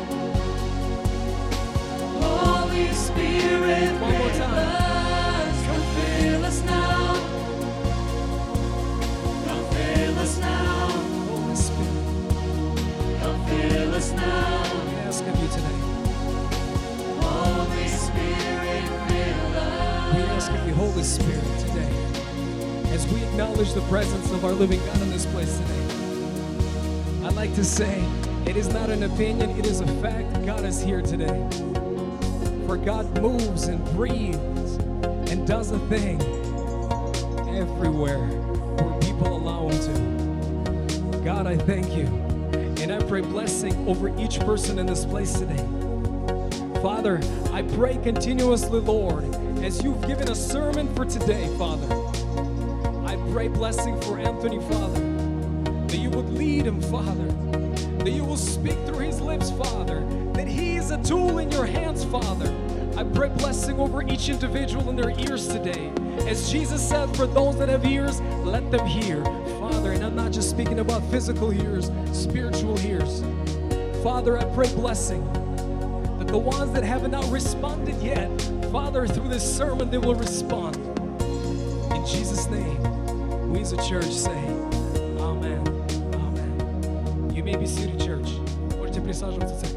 Holy 2.22 2.88
Spirit, 2.94 4.00
the 23.74 23.82
presence 23.90 24.30
of 24.30 24.46
our 24.46 24.52
living 24.52 24.80
God 24.86 25.02
in 25.02 25.10
this 25.10 25.26
place 25.26 25.58
today. 25.58 27.26
I'd 27.26 27.34
like 27.34 27.56
to 27.56 27.64
say, 27.64 28.04
it 28.46 28.56
is 28.56 28.72
not 28.72 28.92
an 28.92 29.02
opinion, 29.02 29.50
it 29.58 29.66
is 29.66 29.82
a 29.82 29.88
fact. 30.00 30.46
God 30.46 30.64
is 30.64 30.80
here 30.80 31.02
today. 31.02 31.48
For 32.68 32.78
God 32.78 33.20
moves 33.20 33.64
and 33.68 33.84
breathes 33.96 34.76
and 35.32 35.48
does 35.48 35.72
a 35.72 35.80
thing 35.88 36.22
everywhere 37.50 38.28
where 38.28 39.00
people 39.00 39.36
allow 39.36 39.70
Him 39.70 41.12
to. 41.12 41.20
God, 41.24 41.48
I 41.48 41.58
thank 41.58 41.96
you. 41.96 42.33
Pray 43.08 43.22
blessing 43.22 43.88
over 43.88 44.10
each 44.20 44.40
person 44.40 44.80
in 44.80 44.88
this 44.88 45.06
place 45.06 45.34
today. 45.34 45.64
Father, 46.82 47.22
I 47.52 47.62
pray 47.62 47.98
continuously, 47.98 48.80
Lord, 48.80 49.24
as 49.64 49.84
you've 49.84 50.02
given 50.08 50.32
a 50.32 50.36
sermon 50.36 50.92
for 50.96 51.06
today, 51.06 51.48
Father. 51.60 51.86
I 53.06 53.16
pray 53.32 53.50
blessing 53.50 54.02
for 54.02 54.18
Anthony, 54.18 54.60
Father, 54.62 55.00
that 55.88 55.98
you 55.98 56.10
would 56.10 56.34
lead 56.34 56.66
him, 56.66 56.82
Father, 56.82 57.28
that 58.04 58.10
you 58.10 58.26
will 58.26 58.36
speak 58.36 58.84
through 58.88 59.06
his 59.06 59.22
lips, 59.22 59.52
Father, 59.52 60.04
that 60.34 60.48
he 60.48 60.78
is 60.78 60.90
a 60.90 60.98
tool 61.04 61.38
in 61.38 61.52
your 61.52 61.68
hands, 61.68 62.04
Father. 62.06 62.52
I 62.98 63.04
pray 63.04 63.30
blessing 63.30 63.80
over 63.80 64.02
each 64.02 64.30
individual 64.30 64.90
in 64.90 64.96
their 64.96 65.12
ears 65.20 65.48
today. 65.48 65.92
As 66.28 66.52
Jesus 66.52 66.88
said, 66.88 67.16
for 67.16 67.28
those 67.28 67.60
that 67.60 67.70
have 67.70 67.86
ears, 67.86 68.22
let 68.44 68.72
them 68.72 68.88
hear 68.88 69.24
Father, 70.33 70.33
and 70.33 70.33
I'm 70.33 70.33
not 70.33 70.33
just 70.33 70.49
speaking 70.49 70.79
about 70.79 71.03
physical 71.11 71.53
ears, 71.53 71.91
spiritual 72.13 72.81
ears. 72.81 73.23
Father, 74.03 74.39
I 74.39 74.45
pray 74.55 74.73
blessing 74.75 75.23
that 76.19 76.29
the 76.29 76.39
ones 76.39 76.73
that 76.73 76.83
have 76.83 77.09
not 77.11 77.31
responded 77.31 77.95
yet, 78.03 78.31
Father, 78.73 79.07
through 79.07 79.29
this 79.29 79.45
sermon, 79.45 79.91
they 79.91 79.99
will 79.99 80.15
respond. 80.15 80.77
In 81.93 82.07
Jesus' 82.07 82.47
name, 82.47 83.51
we 83.51 83.61
as 83.61 83.73
a 83.73 83.89
church 83.89 84.11
say, 84.11 84.39
Amen. 85.19 85.61
Amen. 86.15 87.33
You 87.35 87.45
may 87.45 87.57
be 87.57 87.67
seated, 87.67 88.01
church. 88.01 88.29
Можете 88.79 89.03
присаживаться, 89.03 89.72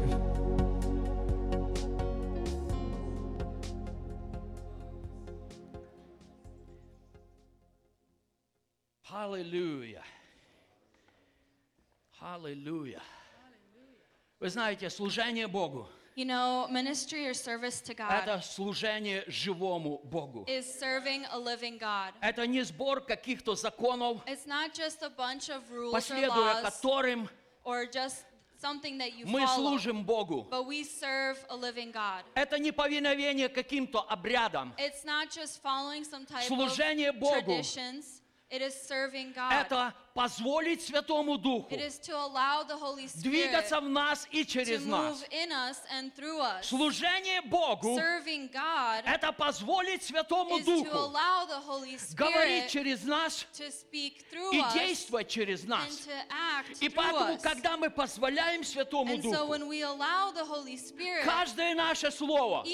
Аллилуйя. 12.33 13.01
Вы 14.41 14.49
знаете, 14.49 14.89
служение 14.89 15.47
Богу 15.47 15.87
You 16.17 16.25
know, 16.25 16.67
ministry 16.69 17.25
or 17.27 17.33
service 17.33 17.79
to– 17.83 17.93
God 17.95 18.11
это 18.23 18.41
служение 18.41 19.23
живому 19.27 19.99
Богу. 20.03 20.43
is 20.47 20.65
serving 20.65 21.25
a 21.31 21.37
living 21.39 21.77
God. 21.79 22.13
Это 22.21 22.45
не 22.45 22.63
сбор 22.63 22.99
каких-то 23.01 23.55
законов, 23.55 24.21
It's 24.25 24.45
not 24.45 24.73
just 24.73 25.01
a 25.03 25.09
bunch 25.09 25.49
of 25.49 25.61
rules 25.71 25.93
or 25.93 26.01
последуя 26.01 26.27
laws 26.27 26.63
которым 26.63 27.29
or 27.63 27.85
just 27.85 28.25
something 28.59 28.97
that 28.97 29.13
you 29.13 29.25
мы 29.25 29.45
follow, 29.45 29.77
служим 29.77 30.03
Богу. 30.03 30.47
but 30.49 30.65
we 30.65 30.83
serve 30.83 31.37
a 31.49 31.55
living 31.55 31.91
God. 31.93 32.25
Это 32.35 32.59
не 32.59 32.71
повиновение 32.73 33.47
каким-то 33.47 34.01
обрядам. 34.01 34.73
It's 34.77 35.05
not 35.05 35.29
just 35.31 35.61
following 35.61 36.03
some 36.03 36.25
type 36.25 36.43
Служение 36.47 37.11
of 37.11 37.19
Богу. 37.19 37.45
traditions. 37.45 38.21
It 38.49 38.61
is 38.61 38.73
serving 38.73 39.33
God. 39.33 39.51
Это 39.51 39.93
позволить 40.17 40.81
Святому 40.81 41.37
Духу 41.37 41.69
двигаться 43.17 43.79
в 43.79 43.87
нас 43.87 44.27
и 44.31 44.43
через 44.45 44.83
нас. 44.83 45.23
Служение 46.63 47.41
Богу– 47.43 47.99
это 49.05 49.31
позволить 49.31 50.01
Святому 50.01 50.59
Духу 50.59 51.13
говорить 52.15 52.67
через 52.67 53.03
нас 53.03 53.45
и 53.91 54.63
действовать 54.73 55.27
через 55.29 55.65
нас. 55.65 56.07
И 56.79 56.89
поэтому, 56.89 57.37
когда 57.37 57.77
мы 57.77 57.91
позволяем 57.91 58.63
Святому 58.63 59.17
Духу, 59.17 59.55
каждое 61.23 61.75
наше 61.75 62.09
слово, 62.09 62.65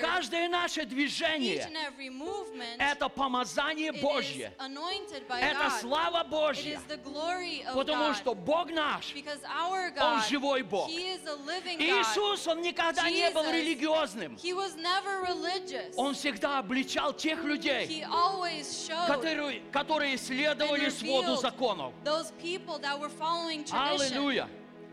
каждое 0.00 0.48
наше 0.48 0.84
движение– 0.86 1.70
это 2.80 3.08
помазание 3.08 3.92
Божье. 3.92 4.52
Это 4.58 5.70
слава 5.80 6.31
Божья. 6.32 6.80
Потому 7.74 8.14
что 8.14 8.34
Бог 8.34 8.70
наш, 8.70 9.12
Он 10.14 10.22
живой 10.28 10.62
Бог. 10.62 10.88
Иисус, 11.78 12.46
Он 12.46 12.60
никогда 12.62 13.08
не 13.10 13.30
был 13.30 13.42
религиозным. 13.52 14.36
Он 15.96 16.14
всегда 16.14 16.58
обличал 16.58 17.12
тех 17.12 17.44
людей, 17.44 18.04
которые, 19.06 19.60
которые 19.70 20.16
следовали 20.16 20.88
своду 20.90 21.36
законов. 21.36 21.92
Аллилуйя! 24.10 24.48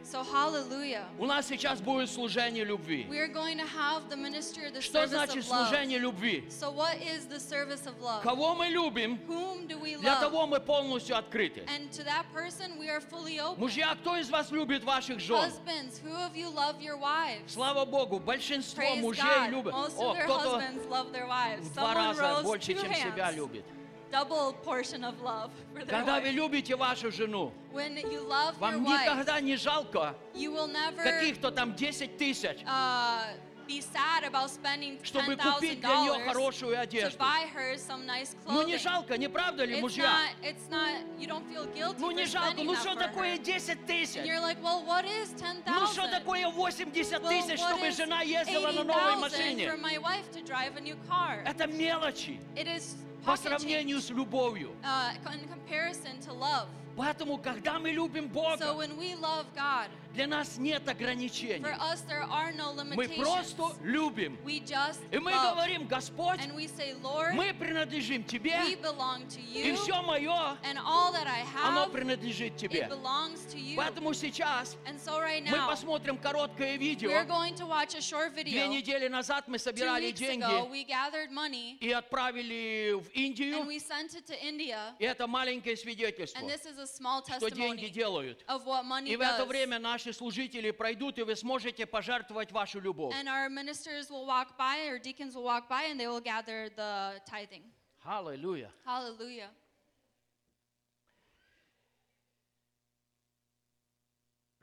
So 0.10 0.24
hallelujah. 0.24 1.06
У 1.20 1.26
нас 1.28 1.46
сейчас 1.48 1.82
будет 1.82 2.10
служение 2.10 2.64
любви. 2.64 3.06
We 3.08 3.20
are 3.20 3.28
going 3.28 3.58
to 3.60 3.66
have 3.68 4.10
the 4.10 4.18
ministry 4.18 4.66
of 4.66 4.74
the 4.74 4.82
Что 4.82 5.06
service 5.06 5.10
значит 5.10 5.44
of 5.44 5.50
love. 5.50 5.68
служение 5.70 6.00
любви? 6.00 6.46
So 6.50 6.72
what 6.72 6.98
is 7.00 7.28
the 7.28 7.40
service 7.40 7.86
of 7.86 7.94
love? 8.02 8.24
Кого 8.24 8.56
мы 8.56 8.70
любим, 8.70 9.20
Whom 9.28 9.68
do 9.68 9.78
we 9.80 9.98
для 9.98 10.14
love? 10.16 10.22
того 10.22 10.48
мы 10.48 10.60
полностью 10.60 11.16
открыты. 11.16 11.64
And 11.68 11.92
to 11.92 12.04
that 12.06 12.26
person, 12.34 12.80
we 12.80 12.90
are 12.90 13.00
fully 13.02 13.40
open. 13.40 13.60
Мужья, 13.60 13.94
кто 14.02 14.18
из 14.18 14.30
вас 14.32 14.50
любит 14.50 14.84
ваших 14.84 15.20
жен? 15.20 15.38
Husbands, 15.38 16.00
who 16.04 16.12
of 16.16 16.36
you 16.36 16.50
love 16.50 16.82
your 16.82 16.98
wives? 16.98 17.54
Слава 17.54 17.86
Богу, 17.86 18.20
большинство 18.20 18.82
Praise 18.82 19.02
мужей 19.02 19.22
God. 19.24 19.52
любят. 19.52 19.74
Most 19.76 19.98
О, 20.00 20.12
of 20.12 20.16
their 20.16 20.24
кто-то 20.26 20.60
husbands 20.60 20.86
love 20.88 21.12
their 21.14 21.28
wives. 21.28 21.68
в 21.68 21.74
два 21.76 21.84
Someone 21.94 21.96
раза 21.96 22.22
rose 22.24 22.44
больше, 22.44 22.72
two 22.74 22.82
чем 22.82 22.94
себя 22.96 23.30
hands. 23.30 23.36
любит. 23.36 23.64
Double 24.12 24.54
portion 24.64 25.04
of 25.04 25.22
love 25.22 25.52
for 25.72 25.86
their 25.86 26.00
Когда 26.00 26.20
вы 26.20 26.30
wife. 26.30 26.34
любите 26.34 26.76
вашу 26.76 27.12
жену, 27.12 27.52
When 27.72 27.96
you 28.12 28.22
love 28.28 28.56
your 28.56 28.60
вам 28.60 28.84
wife, 28.86 29.06
никогда 29.06 29.40
не 29.40 29.56
жалко 29.56 30.16
you 30.34 30.52
will 30.52 30.68
never 30.68 31.04
каких-то 31.04 31.52
там 31.52 31.76
10 31.76 32.18
тысяч, 32.18 32.64
uh, 32.66 33.28
be 33.68 33.80
sad 33.82 34.24
about 34.24 34.50
spending 34.50 34.98
чтобы 35.04 35.36
$10,000 35.36 35.54
купить 35.54 35.80
для 35.80 35.96
нее 36.02 36.26
хорошую 36.26 36.76
to 36.76 36.80
одежду. 36.82 37.20
buy 37.20 37.46
her 37.54 37.76
some 37.78 38.04
nice 38.08 38.36
Ну 38.48 38.64
clothing. 38.64 38.66
не 38.66 38.78
жалко, 38.78 39.16
не 39.16 39.30
правда 39.30 39.64
ли, 39.66 39.76
It's 39.76 39.82
мужья? 39.82 40.06
not, 40.06 40.30
it's 40.42 40.68
not, 40.72 41.04
you 41.20 41.28
don't 41.28 41.46
feel 41.48 41.68
guilty 41.68 42.00
Ну 42.00 42.10
for 42.10 42.14
не 42.16 42.26
жалко, 42.26 42.54
spending 42.58 42.66
ну 42.66 42.74
that 42.74 42.80
что 42.82 42.94
for 42.96 43.00
такое 43.00 43.36
her. 43.38 43.44
10 43.44 43.70
And 43.78 43.86
тысяч? 43.88 44.26
you're 44.26 44.40
like, 44.42 44.58
well, 44.64 44.84
what 44.88 45.06
is 45.06 45.30
10,000? 45.34 45.66
Ну 45.68 45.86
что 45.86 46.08
такое 46.08 46.48
80 46.50 46.88
well, 47.22 47.30
тысяч, 47.30 47.60
what 47.60 47.70
чтобы 47.70 47.88
is 47.90 47.96
жена 47.96 48.22
ездила 48.24 48.72
на 48.72 48.84
новой 48.84 49.18
80,000 49.18 49.22
машине? 49.22 49.68
for 49.70 49.78
my 49.78 50.00
wife 50.00 50.32
to 50.32 50.42
drive 50.42 50.76
a 50.78 50.82
new 50.82 50.98
car? 51.08 51.44
Это 51.46 51.68
мелочи 51.68 52.40
It 52.56 52.66
is 52.68 52.96
по 53.29 53.31
pocket 53.33 53.43
сравнению 53.43 53.99
change, 53.99 54.03
с 54.03 54.11
любовью. 54.11 54.71
uh, 54.83 55.13
in 55.33 55.49
comparison 55.49 56.19
to 56.21 56.33
love. 56.33 56.69
Поэтому, 56.97 57.39
когда 57.39 57.79
мы 57.81 57.91
любим 57.91 58.27
So 58.27 58.33
Бога, 58.33 58.75
when 58.77 58.97
we 58.97 59.15
love 59.17 59.47
God, 59.55 59.89
для 60.14 60.28
нас 60.28 60.58
нет 60.58 60.84
for 60.86 60.92
ограничений. 60.92 61.64
us 61.64 62.02
there 62.08 62.24
are 62.24 62.52
no 62.52 62.74
Мы 62.96 63.08
просто 63.10 63.76
любим. 63.84 64.38
We 64.44 64.60
just 64.60 65.00
И 65.12 65.20
мы 65.20 65.32
love. 65.32 65.54
говорим, 65.56 65.88
Господь, 65.88 66.40
And 66.40 66.54
we 66.56 66.68
say, 66.68 66.96
Lord, 67.02 67.34
мы 67.34 67.54
принадлежим 67.54 68.24
we 68.24 68.28
Тебе, 68.28 68.76
belong 68.82 69.28
to 69.28 69.40
и 69.40 69.70
you, 69.70 69.76
все 69.76 70.02
мое, 70.02 70.58
and 70.64 70.78
all 70.80 71.12
that 71.14 71.28
I 71.28 71.42
оно 71.64 71.86
have, 71.86 71.92
принадлежит 71.92 72.54
it 72.54 72.58
Тебе. 72.58 72.88
belongs 72.88 73.46
to 73.54 73.58
you. 73.60 73.76
Поэтому 73.78 74.14
сейчас 74.14 74.76
And 74.86 75.00
so 75.00 75.20
right 75.20 75.44
мы 75.44 75.58
now, 75.58 75.68
посмотрим 75.70 76.18
короткое 76.18 76.76
we're 76.76 76.80
видео. 76.80 77.24
going 77.26 77.54
to 77.56 77.66
watch 77.68 77.96
a 77.96 78.02
short 78.02 78.34
Две 78.34 78.44
video. 78.44 78.68
недели 78.68 79.08
назад 79.08 79.48
мы 79.48 79.60
собирали 79.60 80.08
weeks 80.12 80.22
ago, 80.22 80.68
деньги 80.68 80.72
we 80.72 80.84
gathered 80.86 81.32
money 81.32 81.78
и 81.80 81.92
отправили 81.92 82.94
в 82.94 83.08
and 83.10 83.14
Индию. 83.14 83.66
we 83.66 83.80
sent 83.80 84.14
it 84.16 84.26
to 84.26 84.36
India. 84.44 84.96
И 85.00 85.06
это 85.06 85.28
маленькое 85.28 85.76
свидетельство, 85.78 86.40
And 86.40 86.50
this 86.50 86.66
is 86.66 86.78
a 86.80 86.88
small 86.88 87.24
что 87.24 87.50
деньги 87.50 87.86
testimony 87.86 87.90
делают. 87.90 88.44
of 88.48 88.66
what 88.66 88.84
money 88.86 89.10
И 89.12 89.16
в 89.16 89.22
это 89.22 89.46
время 89.46 89.80
наши 89.99 90.13
служители 90.13 90.71
пройдут, 90.71 91.19
и 91.19 91.23
вы 91.23 91.37
сможете 91.37 91.87
пожертвовать 91.87 92.53
вашу 92.53 92.81
любовь. 92.81 93.15
And 93.15 93.29
our 93.29 93.49
ministers 93.49 94.11
will 94.11 94.27
walk 94.27 94.57
by, 94.59 94.89
or 94.89 94.99
deacons 94.99 95.35
will 95.35 95.45
walk 95.45 95.69
by, 95.69 95.85
and 95.91 95.99
they 95.99 96.09
will 96.09 96.21
gather 96.21 96.71
the 96.77 97.21
tithing. 97.27 97.63
Аллилуйя. 98.05 98.71
Hallelujah. 98.85 99.51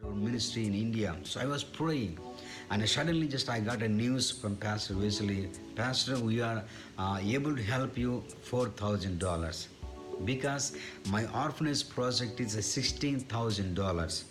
our 0.03 0.11
ministry 0.11 0.65
in 0.65 0.73
India. 0.73 1.15
So 1.23 1.39
I 1.39 1.45
was 1.45 1.63
praying, 1.63 2.17
and 2.69 2.87
suddenly 2.89 3.27
just 3.27 3.49
I 3.49 3.59
got 3.59 3.81
a 3.81 3.87
news 3.87 4.31
from 4.31 4.55
Pastor 4.55 4.97
Wesley. 4.97 5.49
Pastor, 5.75 6.19
we 6.19 6.41
are 6.41 6.63
uh, 6.97 7.19
able 7.21 7.55
to 7.55 7.61
help 7.61 7.97
you 7.97 8.23
four 8.41 8.69
thousand 8.69 9.19
dollars 9.19 9.67
because 10.25 10.75
my 11.09 11.25
orphanage 11.33 11.87
project 11.89 12.39
is 12.39 12.55
a 12.55 12.61
sixteen 12.61 13.19
thousand 13.19 13.75
dollars. 13.75 14.25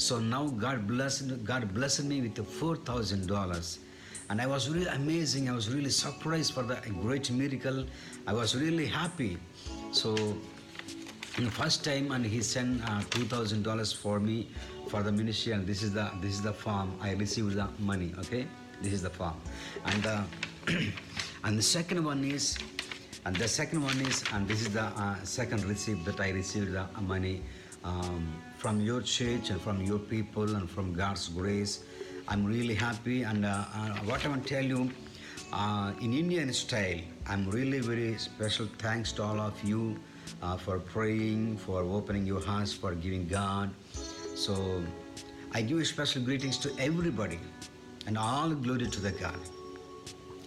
So 0.00 0.18
now 0.18 0.46
God 0.48 0.86
blessed 0.88 1.44
God 1.44 1.74
blessed 1.74 2.04
me 2.04 2.22
with 2.22 2.38
four 2.58 2.76
thousand 2.76 3.26
dollars. 3.28 3.80
And 4.30 4.40
I 4.40 4.46
was 4.46 4.70
really 4.70 4.86
amazing. 4.86 5.50
I 5.50 5.52
was 5.52 5.68
really 5.68 5.90
surprised 5.90 6.54
for 6.54 6.62
the 6.62 6.76
great 7.02 7.30
miracle. 7.30 7.84
I 8.26 8.32
was 8.32 8.56
really 8.56 8.86
happy. 8.86 9.36
So 9.92 10.14
the 11.36 11.50
first 11.50 11.84
time 11.84 12.12
and 12.12 12.24
he 12.24 12.40
sent 12.40 12.82
uh, 12.84 13.00
$2000 13.10 13.96
for 13.96 14.18
me 14.20 14.48
for 14.88 15.02
the 15.02 15.12
ministry 15.12 15.52
and 15.52 15.66
this 15.66 15.82
is 15.82 15.92
the 15.92 16.10
this 16.20 16.32
is 16.32 16.42
the 16.42 16.52
form 16.52 16.92
i 17.00 17.12
received 17.12 17.54
the 17.54 17.66
money 17.78 18.12
okay 18.18 18.46
this 18.82 18.92
is 18.92 19.00
the 19.00 19.08
form 19.08 19.36
and 19.86 20.06
uh, 20.06 20.22
and 21.44 21.56
the 21.56 21.62
second 21.62 22.04
one 22.04 22.24
is 22.24 22.58
and 23.24 23.36
the 23.36 23.48
second 23.48 23.80
one 23.82 23.98
is 24.00 24.24
and 24.34 24.46
this 24.48 24.60
is 24.60 24.72
the 24.74 24.82
uh, 24.82 25.14
second 25.22 25.64
receipt 25.64 26.04
that 26.04 26.20
i 26.20 26.30
received 26.30 26.72
the 26.72 26.84
money 27.00 27.40
um, 27.84 28.28
from 28.60 28.80
your 28.80 29.00
church 29.00 29.50
and 29.50 29.60
from 29.60 29.82
your 29.82 29.98
people 29.98 30.56
and 30.56 30.68
from 30.70 30.92
god's 30.92 31.28
grace 31.28 31.84
i'm 32.28 32.44
really 32.44 32.74
happy 32.74 33.22
and 33.22 33.44
uh, 33.44 33.64
uh, 33.74 33.88
what 34.08 34.24
i 34.24 34.28
want 34.28 34.42
to 34.46 34.54
tell 34.54 34.64
you 34.64 34.90
uh, 35.52 35.92
in 36.00 36.12
Indian 36.12 36.52
style, 36.52 37.00
I'm 37.26 37.50
really 37.50 37.80
very 37.80 38.16
special 38.18 38.66
thanks 38.78 39.10
to 39.12 39.24
all 39.24 39.40
of 39.40 39.62
you 39.64 39.98
uh, 40.42 40.56
for 40.56 40.78
praying, 40.78 41.56
for 41.58 41.82
opening 41.82 42.24
your 42.24 42.40
hearts, 42.40 42.72
for 42.72 42.94
giving 42.94 43.26
God. 43.26 43.70
So 44.36 44.82
I 45.52 45.62
give 45.62 45.84
special 45.86 46.22
greetings 46.22 46.56
to 46.58 46.70
everybody 46.78 47.40
and 48.06 48.16
all 48.16 48.50
glory 48.50 48.86
to 48.86 49.00
the 49.00 49.10
God. 49.10 49.40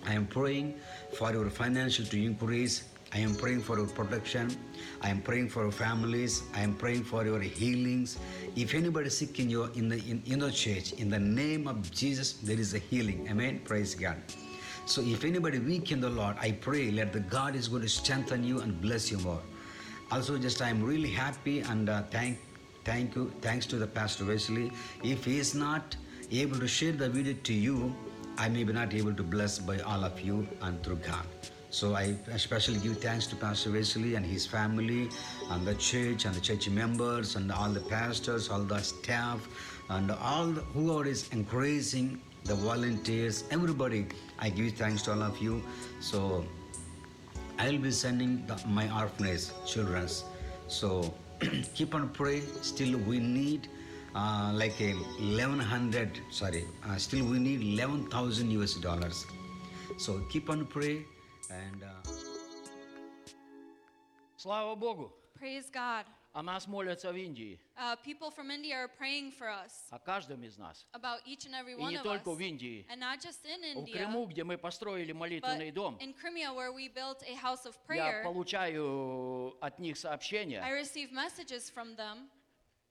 I 0.05 0.14
am 0.14 0.26
praying 0.26 0.76
for 1.18 1.32
your 1.34 1.49
financial 1.49 2.05
to 2.05 2.26
increase. 2.26 2.86
I 3.14 3.20
am 3.20 3.36
praying 3.36 3.61
for 3.61 3.78
your 3.78 3.88
protection. 3.88 4.55
I 5.04 5.10
am 5.10 5.22
praying 5.22 5.49
for 5.49 5.64
your 5.64 5.72
families. 5.72 6.43
I 6.56 6.62
am 6.62 6.76
praying 6.76 7.04
for 7.04 7.26
your 7.26 7.41
healings. 7.41 8.18
If 8.56 8.74
anybody 8.74 9.08
is 9.08 9.18
sick 9.18 9.38
in 9.39 9.49
your 9.49 9.70
in 9.76 9.89
the 9.89 9.97
in, 9.97 10.24
in 10.26 10.39
the 10.39 10.51
church, 10.51 10.93
in 10.93 11.10
the 11.10 11.20
name 11.20 11.68
of 11.68 11.91
Jesus, 11.91 12.34
there 12.34 12.58
is 12.58 12.74
a 12.74 12.80
healing. 12.80 13.28
Amen. 13.30 13.60
Praise 13.66 13.95
God. 13.95 14.16
So 14.86 15.01
if 15.01 15.26
anybody 15.26 15.60
weak 15.60 15.91
in 15.91 15.99
the 15.99 16.10
Lord, 16.10 16.38
I 16.39 16.51
pray 16.51 16.89
let 16.91 17.12
the 17.12 17.20
God 17.20 17.56
is 17.56 17.68
going 17.68 17.82
to 17.82 17.89
strengthen 17.89 18.45
you 18.45 18.62
and 18.62 18.82
bless 18.82 19.12
you 19.12 19.18
more. 19.20 19.41
Also, 20.12 20.38
just 20.38 20.62
I 20.62 20.70
am 20.70 20.82
really 20.82 21.10
happy 21.10 21.60
and 21.60 21.89
uh, 21.89 22.04
thank 22.04 22.39
thank 22.86 23.16
you 23.16 23.32
thanks 23.41 23.66
to 23.68 23.76
the 23.76 23.88
Pastor 23.88 24.26
Wesley. 24.26 24.72
If 25.04 25.26
he 25.26 25.38
is 25.38 25.54
not 25.54 25.97
able 26.32 26.60
to 26.60 26.68
share 26.68 26.93
the 26.93 27.10
video 27.10 27.34
to 27.43 27.54
you, 27.54 27.93
I 28.38 28.47
may 28.47 28.64
be 28.64 28.72
not 28.72 28.93
able 28.93 29.14
to 29.14 29.24
bless 29.24 29.60
by 29.60 29.80
all 29.80 30.06
of 30.06 30.20
you 30.22 30.47
and 30.62 30.82
through 30.82 31.01
God. 31.08 31.26
So 31.74 31.95
I 31.95 32.15
especially 32.32 32.78
give 32.78 32.97
thanks 33.01 33.26
to 33.28 33.36
Pastor 33.36 33.71
Wesley 33.71 34.13
and 34.13 34.24
his 34.24 34.45
family 34.45 35.09
and 35.49 35.65
the 35.65 35.74
church 35.74 36.26
and 36.26 36.36
the 36.36 36.39
church 36.39 36.69
members 36.69 37.36
and 37.36 37.51
all 37.51 37.71
the 37.71 37.80
pastors, 37.80 38.47
all 38.49 38.59
the 38.59 38.80
staff 38.80 39.39
and 39.89 40.11
all 40.11 40.45
the, 40.45 40.61
whoever 40.76 41.09
is 41.09 41.28
encouraging 41.30 42.21
the 42.43 42.53
volunteers, 42.53 43.45
everybody. 43.49 44.05
I 44.38 44.51
give 44.51 44.74
thanks 44.74 45.01
to 45.03 45.13
all 45.13 45.24
of 45.24 45.39
you. 45.39 45.63
So 45.99 46.45
I 47.57 47.71
will 47.71 47.80
be 47.80 47.89
sending 47.89 48.45
the, 48.45 48.55
my 48.67 48.88
orphanage 49.01 49.45
children's 49.65 50.26
So 50.67 51.11
keep 51.74 51.95
on 51.95 52.09
praying. 52.09 52.45
Still, 52.61 52.99
we 52.99 53.17
need 53.17 53.67
uh, 54.13 54.51
like 54.53 54.80
a 54.80 54.93
1100. 54.93 56.19
Sorry, 56.30 56.65
uh, 56.88 56.97
still 56.97 57.26
we 57.26 57.39
need 57.39 57.80
11,000 57.80 58.51
US 58.61 58.76
dollars. 58.76 59.26
So 59.97 60.21
keep 60.30 60.51
on 60.51 60.67
pray 60.67 61.05
and. 61.54 61.84
Uh, 61.84 62.10
Слава 64.38 64.76
Богу! 64.76 65.12
Praise 65.39 65.70
God. 65.72 66.06
О 66.34 66.41
нас 66.41 66.66
молятся 66.68 67.12
в 67.12 67.16
Индии, 67.16 67.60
Uh, 67.78 67.95
people 68.04 68.32
from 68.32 68.49
India 68.49 68.74
are 68.76 68.88
praying 68.88 69.32
for 69.32 69.47
us 69.47 69.86
о 69.91 69.99
каждом 69.99 70.41
из 70.43 70.58
нас. 70.58 70.86
about 70.93 71.20
each 71.28 71.45
and 71.45 71.54
every 71.54 71.74
И 71.74 71.76
one 71.78 71.91
не 71.91 71.97
of 71.97 72.04
только 72.04 72.32
us. 72.32 72.36
в 72.38 72.39
Индии. 72.41 72.86
And 72.89 72.99
not 72.99 73.20
just 73.22 73.45
in 73.45 73.62
В 73.62 73.86
India, 73.86 73.93
Крыму, 73.93 74.26
где 74.26 74.43
мы 74.43 74.58
построили 74.58 75.14
but 75.14 75.18
молитвенный 75.18 75.72
дом, 75.72 75.95
in 76.01 76.14
Crimea 76.16 76.51
where 76.51 76.72
we 76.74 76.88
built 76.89 77.22
a 77.28 77.36
house 77.36 77.66
of 77.68 77.76
я 77.88 77.88
prayer. 77.88 78.24
получаю 78.24 79.56
от 79.62 79.78
них 79.80 79.95
I 79.95 79.99
сообщения 79.99 80.60
receive 80.72 81.12
messages 81.12 81.70
from 81.70 81.95
them 81.95 82.28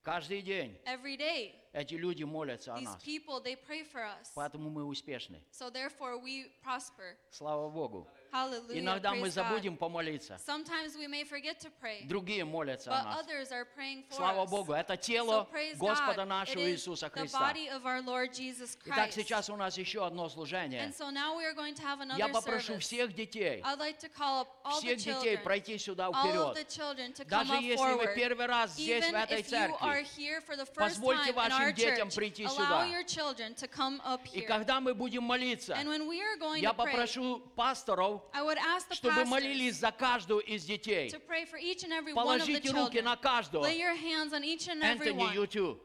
каждый 0.04 0.40
день. 0.42 0.78
every 0.86 1.16
day. 1.16 1.52
Эти 1.72 1.94
люди 1.94 2.22
молятся 2.22 2.74
о 2.74 2.78
These 2.78 2.84
нас. 2.84 3.02
people, 3.02 3.40
they 3.42 3.56
pray 3.56 3.82
for 3.82 4.02
us. 4.04 4.30
Поэтому 4.36 4.70
мы 4.70 4.84
успешны. 4.84 5.42
So 5.50 5.68
therefore 5.68 6.16
we 6.22 6.46
prosper. 6.62 7.16
Слава 7.32 7.68
Богу. 7.68 8.06
Hallelujah. 8.32 8.80
Иногда 8.80 9.10
мы 9.14 9.28
praise 9.28 9.34
God. 9.34 9.48
забудем 9.48 9.76
помолиться. 9.76 10.38
Sometimes 10.46 10.96
we 10.96 11.06
may 11.06 11.22
forget 11.22 11.60
to 11.60 11.68
pray, 11.82 12.06
Другие 12.08 12.46
молятся 12.46 12.88
but 12.90 13.00
о 13.00 13.04
нас. 13.04 13.18
others 13.20 13.52
are 13.52 13.66
praying 13.76 14.04
for 14.08 14.14
Слава 14.16 14.44
us. 14.44 14.50
Богу, 14.50 14.72
это 14.72 14.94
So 14.94 14.96
тело 14.96 15.46
praise 15.52 15.76
Господа 15.76 16.22
God. 16.24 16.28
нашего 16.28 16.60
It 16.60 16.68
is 16.74 16.80
Иисуса 16.80 17.08
the 17.08 17.10
Христа. 17.10 17.38
body 17.52 17.68
of 17.68 17.84
our 17.84 18.00
Lord 18.00 18.32
Jesus 18.32 18.78
Итак, 18.86 19.10
Christ. 19.10 19.14
сейчас 19.16 19.50
у 19.50 19.56
нас 19.56 19.76
еще 19.76 20.06
одно 20.06 20.30
служение. 20.30 20.82
And 20.82 20.94
so 20.94 21.10
now 21.10 21.36
we 21.36 21.44
are 21.44 21.52
going 21.52 21.74
to 21.74 21.82
have 21.82 22.00
another 22.00 22.16
Я 22.18 22.28
попрошу 22.28 22.72
service. 22.74 22.80
всех 22.86 23.14
детей, 23.14 23.60
I'd 23.62 23.78
like 23.78 23.98
to 23.98 24.08
call 24.08 24.40
up 24.40 24.48
all 24.64 24.80
the 24.80 24.96
всех 24.96 24.98
детей 24.98 25.36
children, 25.36 25.42
пройти 25.44 25.76
сюда 25.78 26.06
all 26.06 26.14
of 26.14 26.54
the 26.54 26.64
вперед. 26.64 26.68
children 26.70 27.12
to 27.12 27.24
come 27.26 27.28
Даже 27.28 27.52
up 27.52 27.60
если 27.62 27.84
вы 27.84 28.04
forward. 28.04 28.14
первый 28.14 28.46
раз 28.46 28.70
здесь, 28.72 29.04
в 29.04 29.08
Even 29.10 29.22
этой 29.24 29.40
if 29.42 29.50
you 29.50 29.76
are 29.78 30.04
церкви, 30.04 30.08
here 30.16 30.40
for 30.40 30.56
the 30.56 30.64
first 30.64 30.78
позвольте 30.96 31.22
time 31.24 31.28
in 31.28 31.34
вашим 31.34 31.60
our 31.66 31.72
детям 31.72 32.08
church, 32.08 32.14
прийти 32.16 32.44
allow 32.44 32.56
сюда. 32.56 32.86
your 32.86 33.04
children 33.04 33.54
to 33.54 33.68
come 33.68 34.00
up 34.06 34.22
И 34.32 34.40
here. 34.40 34.46
когда 34.46 34.80
мы 34.80 34.94
будем 34.94 35.22
молиться, 35.22 35.74
And 35.74 35.86
when 35.86 36.08
we 36.08 36.22
are 36.22 36.38
going 36.38 36.62
я 36.62 36.70
to 36.70 36.74
pray, 36.76 36.86
попрошу 36.92 37.40
пасторов, 37.54 38.21
I 38.33 38.43
would 38.43 38.57
ask 38.57 38.87
the 38.89 38.95
чтобы 38.95 39.15
pastors 39.15 39.27
молились 39.29 39.75
за 39.79 39.91
каждую 39.91 40.41
из 40.41 40.63
детей. 40.65 41.09
to 41.09 41.19
pray 41.19 41.45
for 41.45 41.57
each 41.57 41.83
and 41.83 41.91
every 41.91 42.13
one 42.13 42.39
of 42.39 42.45
the 42.45 42.53
Положите 42.53 42.71
руки 42.71 42.99
children. 42.99 43.03
на 43.03 43.15
каждого. 43.17 43.63
Lay 43.63 43.77
your 43.79 43.95
hands 43.95 44.33
on 44.33 44.43
each 44.43 44.67
and 44.67 44.83
every 44.83 45.09
Anthony, 45.09 45.23
one. 45.23 45.33
you 45.33 45.47
too. 45.47 45.79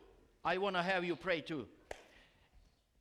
I 0.44 0.58
want 0.58 0.74
to 0.76 0.82
have 0.82 1.04
you 1.04 1.16
pray 1.16 1.40
too. 1.40 1.66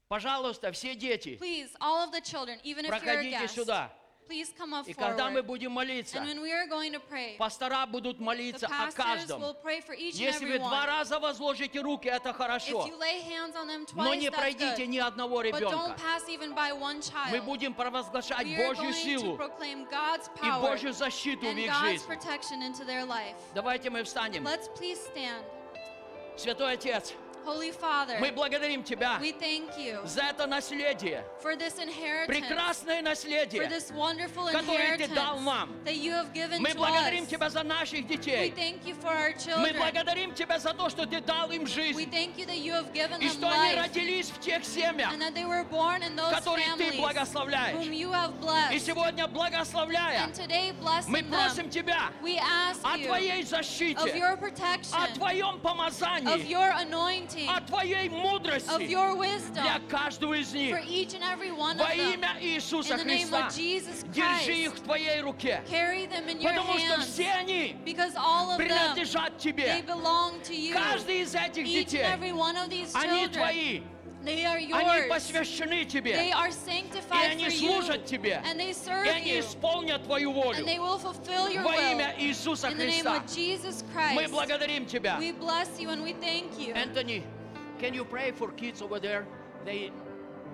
Пожалуйста, 0.08 0.72
все 0.74 0.94
дети, 0.96 1.38
Please, 1.38 1.70
all 1.80 2.04
of 2.06 2.12
the 2.12 2.22
children, 2.22 2.60
even 2.64 2.86
if 2.86 2.90
you're 2.90 2.96
a 2.98 3.00
проходите 3.18 3.32
guest, 3.32 3.56
сюда. 3.56 3.92
Please 4.27 4.53
come 4.59 4.75
up 4.75 4.87
И 4.89 4.93
когда 4.95 5.31
мы 5.31 5.41
forward. 5.41 5.47
будем 5.47 5.73
молиться, 5.73 6.19
And 6.19 6.27
when 6.27 6.41
we 6.43 6.53
are 6.53 6.67
going 6.67 6.93
to 6.93 7.01
pray, 7.01 7.37
пастора 7.39 7.87
будут 7.87 8.19
the 8.19 8.23
молиться 8.25 8.67
о 8.67 8.71
pastors 8.71 8.95
каждом. 8.95 9.41
will 9.41 9.55
pray 9.63 9.81
for 9.81 9.95
each 9.95 10.15
and 10.15 10.21
Если 10.21 10.47
every 10.47 10.53
вы 10.53 10.59
два 10.59 10.83
one. 10.83 10.87
раза 10.87 11.19
возложите 11.19 11.81
руки, 11.81 12.09
это 12.09 12.31
If 12.31 12.37
хорошо. 12.37 12.87
you 12.87 12.97
lay 12.99 13.21
hands 13.23 13.55
on 13.57 13.67
them 13.69 13.87
Но 13.95 14.05
twice, 14.05 14.17
не 14.21 14.29
that's 14.29 14.37
пройдите 14.37 14.85
good. 14.85 14.89
ни 14.89 14.99
одного 14.99 15.43
But 15.43 15.53
don't 15.53 15.61
ребенка. 15.61 15.97
pass 16.01 16.29
even 16.29 16.55
by 16.55 16.73
one 16.73 17.01
child. 17.01 17.31
Мы 17.31 17.41
будем 17.41 17.75
провозглашать 17.75 18.47
we 18.47 18.57
are 18.57 18.75
Божью 18.75 18.91
going 18.91 18.93
to 18.93 19.03
силу 19.03 19.37
proclaim 19.37 19.87
God's 19.91 20.29
и 20.43 20.47
power 20.47 20.61
Божью 20.61 20.93
защиту 20.93 21.47
в 21.47 21.51
and 21.51 21.59
их 21.59 21.71
God's 21.71 21.81
жизнь. 21.83 22.07
protection 22.07 22.63
into 22.63 22.85
their 22.85 23.05
life. 23.05 23.37
Давайте 23.55 23.91
мы 23.91 24.03
встанем. 24.05 24.45
Let's 24.47 24.69
please 24.79 24.99
stand. 25.15 25.45
Святой 26.37 26.75
Отец, 26.75 27.15
Holy 27.46 27.72
Father, 27.72 28.20
мы 28.20 28.32
благодарим 28.32 28.84
Тебя 28.84 29.18
we 29.20 29.32
thank 29.34 29.76
you 29.76 30.00
за 30.06 30.22
это 30.30 30.46
наследие, 30.46 31.24
for 31.42 31.56
this 31.56 31.80
inheritance, 31.80 32.28
прекрасное 32.28 33.00
for 33.02 33.10
наследие. 33.10 33.68
this 33.68 33.92
wonderful 33.92 34.46
которое 34.52 34.96
Ты 34.98 35.06
inheritance 35.06 35.16
дал 35.16 35.40
нам. 35.40 35.70
that 35.84 35.96
you 35.96 36.12
have 36.12 36.32
given 36.36 36.62
Мы 36.62 36.70
to 36.70 36.76
благодарим 36.78 37.24
us. 37.24 37.30
Тебя 37.30 37.50
за 37.50 37.64
наших 37.64 38.02
We 38.08 38.16
детей. 38.16 38.54
thank 38.56 38.86
you 38.86 38.94
for 38.94 39.08
our 39.10 39.30
Мы 39.58 39.70
children. 39.72 39.78
благодарим 39.78 40.36
Тебя 40.36 40.60
за 40.60 40.72
то, 40.76 40.88
что 40.90 41.08
Ты 41.08 41.20
дал 41.20 41.50
им 41.50 41.64
We 41.64 41.68
жизнь. 41.68 42.12
thank 42.12 42.38
you 42.38 42.46
that 42.46 42.60
you 42.60 42.74
have 42.74 42.94
given 42.94 43.20
И 43.20 43.26
them 43.28 43.32
что 43.34 43.50
они 43.50 43.74
life 43.74 43.84
родились 43.88 44.30
в 44.30 44.40
тех 44.40 44.64
семьях, 44.64 45.12
and 45.12 45.20
that 45.20 45.34
they 45.34 45.46
were 45.46 45.64
born 45.64 46.04
in 46.04 46.16
those 46.16 46.32
которые 46.32 46.68
Ты 46.78 46.92
families 46.92 47.00
благословляешь. 47.00 47.76
whom 47.76 47.92
you 47.92 48.12
have 48.12 48.34
И 48.36 48.40
blessed. 48.78 48.86
сегодня, 48.86 49.28
благословляя, 49.28 50.26
And 50.26 50.34
today, 50.36 50.74
blessing 50.80 51.10
мы 51.10 51.22
them, 51.24 51.32
просим 51.32 51.70
Тебя 51.72 52.12
we 52.22 52.38
ask 52.38 52.80
о 52.84 52.98
you 52.98 53.08
Твоей 53.08 53.42
of 53.42 53.48
защите, 53.48 54.16
your 54.16 54.38
protection, 54.38 54.94
о 54.94 55.08
Твоем 55.16 55.56
of 55.56 55.62
помазании, 55.64 56.48
your 56.48 56.70
anointing, 56.78 57.32
о 57.49 57.61
Твоей 57.61 58.09
мудрости. 58.09 58.69
для 59.63 59.79
каждого 59.89 60.35
из 60.35 60.53
них. 60.53 60.77
Во 61.85 61.95
имя 61.95 62.37
Иисуса 62.41 62.97
Христа. 62.99 63.49
Держи 64.13 64.53
их 64.65 64.75
в 64.75 64.81
Твоей 64.83 65.21
руке, 65.21 65.63
потому 66.43 66.79
что 66.79 67.01
все 67.03 67.31
они 67.33 67.77
принадлежат 68.57 69.39
Тебе. 69.39 69.85
Каждый 70.73 71.23
из 71.23 71.35
этих 71.35 71.65
детей, 71.67 72.05
они 72.95 73.29
Твои. 73.29 73.83
they 74.26 74.46
are 74.46 74.58
Они 74.58 74.68
yours. 74.68 75.10
посвящены 75.10 75.84
They 75.84 75.86
Тебе. 75.86 76.32
are 76.34 76.48
И 76.48 76.52
sanctified 76.52 77.32
они 77.32 77.46
for 77.46 77.52
you. 77.52 77.70
служат 77.82 78.06
Тебе. 78.06 78.42
And 78.46 78.60
they 78.60 78.72
serve 78.74 79.06
И 79.06 79.10
они 79.10 79.32
you. 79.34 79.40
исполнят 79.40 80.04
Твою 80.04 80.32
волю. 80.34 80.58
And 80.60 80.68
they 80.68 80.80
will 80.80 80.98
fulfill 81.00 81.50
your 81.50 81.64
Во 81.64 81.72
will. 81.72 81.92
имя 81.94 82.14
Иисуса 82.20 82.70
In 82.70 82.78
the 82.78 82.86
name 82.86 83.04
Христа. 83.06 83.16
of 83.18 83.28
Jesus 83.36 83.84
Мы 83.84 84.24
Christ, 84.26 84.32
благодарим 84.32 84.86
Тебя. 84.86 85.18
we 85.20 85.32
bless 85.32 85.80
you 85.80 85.90
and 85.90 86.04
we 86.04 86.14
thank 86.14 86.60
you. 86.60 86.74
Anthony, 86.74 87.24
can 87.80 87.94
you 87.94 88.06
pray 88.06 88.32
for 88.32 88.52
kids 88.52 88.82
over 88.82 89.00
there? 89.00 89.26
They 89.66 89.92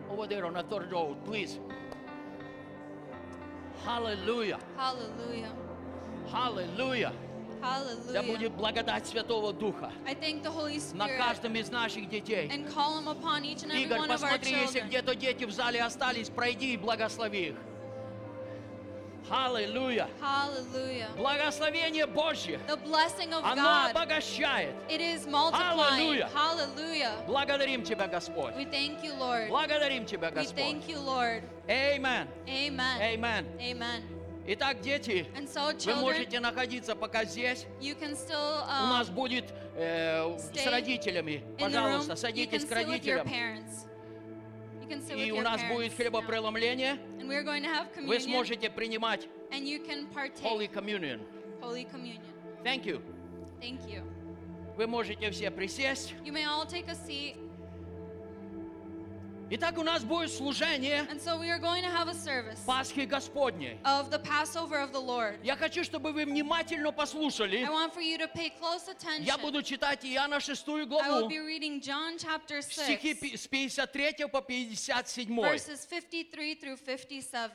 over 0.10 0.28
there 0.28 0.46
on 0.46 0.54
the 0.54 0.64
third 0.64 0.92
row, 0.92 1.16
please. 1.26 1.60
Hallelujah. 3.84 4.60
Hallelujah. 4.78 5.52
Hallelujah. 6.32 7.14
Да 7.63 7.69
Hallelujah. 7.79 8.27
будет 8.27 8.53
благодать 8.53 9.07
Святого 9.07 9.53
Духа 9.53 9.93
I 10.05 10.15
thank 10.15 10.43
the 10.43 10.51
Holy 10.53 10.81
на 10.95 11.07
Spirit 11.07 11.19
каждом 11.19 11.55
из 11.55 11.71
наших 11.71 12.09
детей. 12.09 12.49
and 12.51 12.67
call 12.75 12.99
him 12.99 13.07
upon 13.07 13.45
each 13.45 13.63
and 13.63 13.71
every 13.71 13.85
Игорь, 13.85 13.99
one 14.01 14.11
of 14.11 14.23
our 14.23 14.39
посмотри, 14.39 14.51
если 14.53 14.81
где-то 14.81 15.15
дети 15.15 15.45
в 15.45 15.53
зале 15.53 15.81
остались, 15.83 16.29
пройди 16.29 16.75
и 16.75 16.77
благослови 16.77 17.49
их. 17.51 17.57
Аллилуйя. 19.31 20.09
Благословение 21.17 22.07
Божье, 22.07 22.59
The 22.67 22.77
blessing 22.85 23.33
of 23.33 23.43
оно 23.45 23.63
God, 23.63 23.91
обогащает. 23.93 24.75
it 24.91 25.01
is 25.01 25.27
multiplying. 25.27 26.21
Hallelujah. 26.35 27.25
Благодарим 27.27 27.83
Тебя, 27.85 28.09
Господь. 28.09 28.55
We 28.57 28.65
thank 28.67 29.03
you, 29.03 29.15
Lord. 29.15 29.49
Благодарим 29.49 30.05
Тебя, 30.05 30.29
We 30.31 30.35
Господь. 30.35 30.57
thank 30.57 30.89
you, 30.89 30.99
Lord. 30.99 31.45
Amen. 31.71 32.29
Amen. 32.49 33.01
Amen. 33.01 33.47
Amen. 33.61 34.03
Итак, 34.45 34.81
дети, 34.81 35.27
so, 35.47 35.73
children, 35.77 35.95
вы 35.95 36.01
можете 36.01 36.41
находиться 36.41 36.97
пока 36.97 37.25
здесь. 37.25 37.67
Still, 37.81 38.67
um, 38.67 38.85
У 38.85 38.87
нас 38.89 39.09
будет 39.09 39.55
э, 39.77 40.37
с 40.39 40.67
родителями. 40.67 41.45
Пожалуйста, 41.59 42.17
садитесь 42.17 42.65
к 42.65 42.73
родителям. 42.73 43.29
И 45.17 45.31
у 45.31 45.41
нас 45.41 45.63
будет 45.65 45.95
хлебопреломление. 45.95 46.99
Вы 48.05 48.19
сможете 48.21 48.69
принимать 48.69 49.29
Holy 49.51 50.69
Communion. 50.73 51.21
Holy 51.61 51.87
Communion. 51.89 52.21
Thank 52.65 52.85
you. 52.85 53.01
Thank 53.61 53.87
you. 53.87 54.03
Вы 54.77 54.89
можете 54.89 55.31
все 55.31 55.51
присесть. 55.53 56.15
You 56.25 56.33
may 56.33 56.45
all 56.45 56.67
take 56.67 56.89
a 56.89 56.95
seat. 56.95 57.37
Итак, 59.55 59.77
у 59.77 59.83
нас 59.83 60.03
будет 60.03 60.33
служение 60.33 61.07
And 61.11 61.21
so 61.21 61.39
we 61.39 61.51
are 61.51 61.59
going 61.59 61.83
to 61.83 61.91
have 61.91 62.09
a 62.09 62.15
service 62.15 62.59
Пасхи 62.65 63.05
Господней. 63.05 63.79
of 63.85 64.11
the 64.11 64.19
Passover 64.19 64.79
of 64.79 64.93
the 64.93 64.99
Lord. 64.99 65.39
Я 65.45 65.57
хочу, 65.57 65.85
чтобы 65.85 66.13
вы 66.13 66.25
внимательно 66.25 66.91
послушали. 66.91 67.59
I 67.63 67.69
want 67.69 67.93
for 67.93 68.01
you 68.01 68.17
to 68.17 68.29
pay 68.29 68.51
close 68.59 68.89
attention. 68.89 69.25
Я 69.25 69.37
буду 69.37 69.63
читать 69.63 70.07
Иоанна 70.07 70.41
6 70.41 70.67
I 70.69 70.73
will 70.73 70.87
главу, 70.87 71.29
be 71.29 71.39
reading 71.39 71.83
John 71.83 72.17
chapter 72.17 72.63
6, 72.63 72.73
стихи 72.73 73.13
пи- 73.13 73.37
с 73.37 73.47
53 73.47 74.27
по 74.29 74.41
57. 74.41 75.39
verses 75.39 75.85
53 75.85 76.55
through 76.55 76.79
57. 76.79 77.51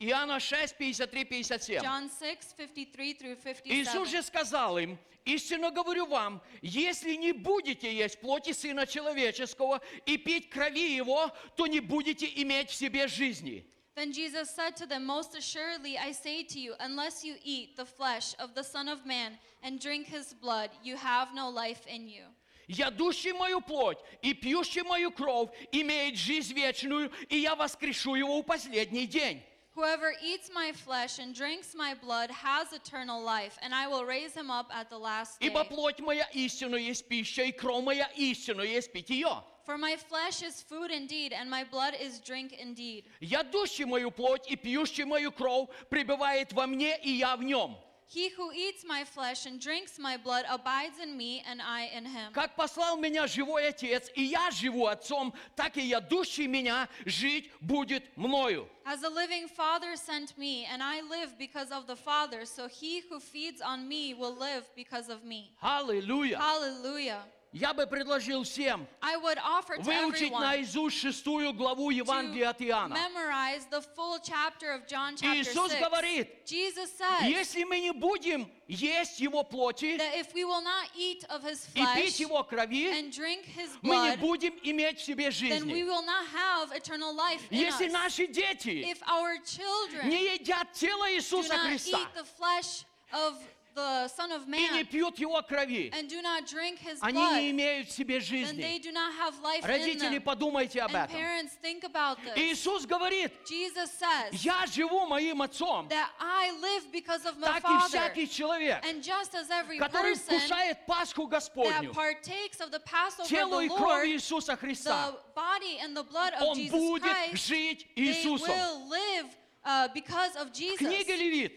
Иоанна 0.00 0.38
6, 0.38 0.76
53, 0.76 1.24
57. 1.24 1.82
John 1.82 2.10
6, 2.10 2.54
53 2.58 3.14
through 3.14 3.36
57. 3.36 3.72
Иисус 3.72 4.10
же 4.10 4.22
сказал 4.22 4.76
им, 4.76 4.98
истинно 5.24 5.70
говорю 5.70 6.06
вам, 6.06 6.42
если 6.62 7.14
не 7.14 7.32
будете 7.32 7.94
есть 7.94 8.20
плоти 8.20 8.52
Сына 8.52 8.86
Человеческого 8.86 9.80
и 10.06 10.16
пить 10.16 10.50
крови 10.50 10.94
Его, 10.94 11.30
то 11.56 11.66
не 11.66 11.80
будете 11.80 12.26
иметь 12.42 12.70
в 12.70 12.74
себе 12.74 13.08
жизни. 13.08 13.66
Then 13.96 14.12
Jesus 14.12 14.48
said 14.48 14.76
to 14.76 14.86
them, 14.86 15.04
Most 15.04 15.34
assuredly 15.34 15.98
I 15.98 16.12
say 16.12 16.42
to 16.44 16.58
you, 16.58 16.74
unless 16.80 17.24
you 17.24 17.34
eat 17.44 17.76
the 17.76 17.84
flesh 17.84 18.34
of 18.38 18.54
the 18.54 18.62
Son 18.62 18.88
of 18.88 19.04
Man 19.04 19.32
and 19.62 19.78
drink 19.80 20.06
his 20.06 20.32
blood, 20.32 20.70
you 20.82 20.96
have 20.96 21.34
no 21.34 21.50
life 21.50 21.86
in 21.86 22.08
you. 22.08 22.24
Ядущий 22.68 23.32
мою 23.32 23.60
плоть 23.60 23.98
и 24.22 24.32
пьющий 24.32 24.82
мою 24.82 25.10
кровь 25.10 25.50
имеет 25.72 26.16
жизнь 26.16 26.54
вечную, 26.54 27.10
и 27.28 27.38
я 27.38 27.56
воскрешу 27.56 28.14
его 28.14 28.40
в 28.40 28.44
последний 28.44 29.06
день. 29.06 29.42
Whoever 29.75 30.13
eats 30.23 30.49
my 30.53 30.71
flesh 30.71 31.19
and 31.19 31.35
drinks 31.35 31.75
my 31.75 31.95
blood 31.95 32.31
has 32.31 32.71
eternal 32.71 33.21
life, 33.21 33.57
and 33.61 33.75
I 33.75 33.87
will 33.87 34.05
raise 34.05 34.33
him 34.33 34.49
up 34.49 34.67
at 34.73 34.89
the 34.89 34.97
last 34.97 35.39
day. 35.39 35.47
Ибо 35.47 35.65
плоть 35.65 35.99
моя 35.99 36.25
истинно 36.33 36.77
есть 36.77 37.07
пища, 37.09 37.43
и 37.43 37.51
кровь 37.51 37.83
моя 37.83 38.09
истинно 38.15 38.61
есть 38.61 38.93
питье. 38.93 39.43
For 39.65 39.77
my 39.77 39.97
flesh 39.97 40.43
is 40.43 40.61
food 40.61 40.91
indeed, 40.91 41.33
and 41.33 41.49
my 41.49 41.65
blood 41.65 41.93
is 41.99 42.19
drink 42.19 42.53
indeed. 42.53 43.03
Ядущий 43.19 43.83
мою 43.83 44.11
плоть 44.11 44.47
и 44.47 44.55
пьющий 44.55 45.03
мою 45.03 45.33
кровь 45.33 45.67
пребывает 45.89 46.53
во 46.53 46.67
мне, 46.67 46.97
и 46.99 47.09
я 47.11 47.35
в 47.35 47.43
нем. 47.43 47.75
He 48.09 48.29
who 48.29 48.51
eats 48.51 48.85
my 48.85 49.03
flesh 49.03 49.47
and 49.47 49.59
drinks 49.59 49.97
my 49.97 50.15
blood 50.15 50.45
abides 50.49 50.99
in 51.01 51.17
me, 51.17 51.43
and 51.49 51.59
I 51.61 51.89
in 51.93 52.05
him. 52.05 52.33
Как 52.33 52.55
послал 52.55 52.97
меня 52.97 53.25
живой 53.25 53.67
Отец, 53.67 54.11
и 54.13 54.23
я 54.23 54.51
живу 54.51 54.85
Отцом, 54.85 55.33
так 55.55 55.75
и 55.77 55.81
ядущий 55.81 56.45
меня 56.45 56.87
жить 57.05 57.49
будет 57.61 58.15
мною. 58.15 58.69
As 58.85 59.01
the 59.01 59.09
living 59.09 59.47
Father 59.47 59.95
sent 59.95 60.37
me, 60.37 60.65
and 60.65 60.83
I 60.83 61.01
live 61.01 61.35
because 61.39 61.71
of 61.71 61.87
the 61.87 61.95
Father, 61.95 62.45
so 62.45 62.67
he 62.67 63.01
who 63.09 63.19
feeds 63.19 63.59
on 63.59 63.87
me 63.87 64.13
will 64.13 64.35
live 64.35 64.69
because 64.75 65.09
of 65.09 65.23
me. 65.23 65.51
Аллилуйя! 65.61 66.37
Hallelujah. 66.37 67.23
Я 67.52 67.74
бы 67.74 67.84
предложил 67.84 68.44
всем 68.44 68.86
I 69.02 69.16
would 69.16 69.36
offer 69.38 69.76
to 69.76 69.82
выучить 69.82 70.30
наизусть 70.30 71.00
шестую 71.00 71.52
главу 71.52 71.90
Евангелия 71.90 72.50
от 72.50 72.62
Иоанна. 72.62 72.94
memorize 72.94 73.66
the 73.70 73.82
full 73.96 74.20
chapter 74.22 74.70
of 74.72 74.86
John 74.86 75.16
chapter 75.16 75.40
Иисус 75.40 75.72
6. 75.72 75.80
говорит, 75.80 76.46
Jesus 76.46 76.92
says 76.96 77.28
Если 77.28 77.64
мы 77.64 77.80
не 77.80 77.90
будем 77.92 78.48
есть 78.68 79.18
Его 79.18 79.42
плоти 79.42 79.96
that 79.96 80.14
if 80.14 80.32
we 80.32 80.44
will 80.44 80.62
not 80.62 80.88
eat 80.96 81.24
of 81.28 81.42
his 81.42 81.66
и 81.74 81.80
пить 81.96 82.14
flesh 82.14 82.20
Его 82.20 82.44
крови, 82.44 82.86
and 82.92 83.10
drink 83.12 83.44
his 83.46 83.70
мы 83.82 83.96
не 83.96 84.10
blood, 84.12 84.20
будем 84.20 84.54
иметь 84.62 85.00
в 85.00 85.02
себе 85.04 85.24
then 85.30 85.66
we 85.66 85.80
жизни. 85.80 85.82
will 85.82 86.02
not 86.06 86.26
have 86.28 86.70
eternal 86.70 87.12
life 87.12 87.42
in 87.50 87.58
Если 87.58 87.86
us. 87.88 87.92
наши 87.92 88.28
дети 88.28 88.84
If 88.84 89.02
our 89.02 89.36
children 89.44 90.08
не 90.08 90.36
едят 90.36 90.72
тело 90.72 91.08
do 91.08 91.16
Иисуса 91.16 91.54
not 91.54 91.66
Христа 91.66 91.98
eat 91.98 92.14
the 92.14 92.24
flesh 92.38 92.84
of 93.12 93.34
the 93.74 94.08
Son 94.08 94.32
of 94.32 94.42
и 94.46 94.68
не 94.70 94.84
пьют 94.84 95.18
Его 95.18 95.40
крови, 95.42 95.90
and 95.92 96.08
do 96.08 96.20
not 96.22 96.46
drink 96.46 96.78
his 96.78 96.98
они 97.02 97.20
не 97.34 97.50
имеют 97.50 97.88
в 97.88 97.92
себе 97.92 98.18
then 98.18 98.22
жизни. 98.24 98.62
they 98.62 98.78
do 98.78 98.92
not 98.92 99.12
have 99.14 99.38
life 99.42 99.64
in 99.64 99.70
Родители, 99.70 100.18
them. 100.18 100.22
подумайте 100.22 100.80
об 100.80 100.90
And 100.94 101.04
этом. 101.04 101.16
parents, 101.16 101.52
think 101.62 101.84
about 101.84 102.18
this. 102.24 102.36
Иисус 102.36 102.86
говорит, 102.86 103.32
Jesus 103.46 103.90
says 103.92 104.32
я 104.44 104.66
живу 104.66 105.06
моим 105.06 105.42
Отцом, 105.42 105.88
that 105.88 106.08
I 106.18 106.50
live 106.60 106.90
because 106.92 107.24
of 107.26 107.38
my 107.38 107.60
так 107.60 107.64
и 107.64 107.88
всякий 107.88 108.26
человек, 108.28 108.84
And 108.84 109.02
just 109.02 109.34
as 109.34 109.50
every 109.50 109.78
который 109.78 110.14
person 110.14 110.38
вкушает 110.38 110.86
Пасху 110.86 111.26
that 111.28 111.30
Господню, 111.30 111.92
partakes 111.94 112.60
of 112.60 112.70
the 112.70 112.80
Passover 112.80 113.22
of 113.22 113.28
тело 113.28 113.60
и 113.60 113.68
кровь 113.68 114.06
Иисуса 114.08 114.56
Христа, 114.56 115.12
the 115.12 115.34
body 115.34 115.78
and 115.80 115.96
the 115.96 116.02
blood 116.04 116.32
of 116.34 116.42
он 116.42 116.56
Jesus 116.56 116.72
будет 116.72 117.02
Christ, 117.02 117.46
жить 117.46 117.86
they 117.96 118.02
Иисусом. 118.02 118.48
will 118.48 118.88
live 118.88 119.26
uh, 119.64 119.88
because 119.94 120.34
of 120.36 120.48
В 120.48 120.52
Jesus. 120.52 120.78
книге 120.78 121.16
Левит, 121.16 121.52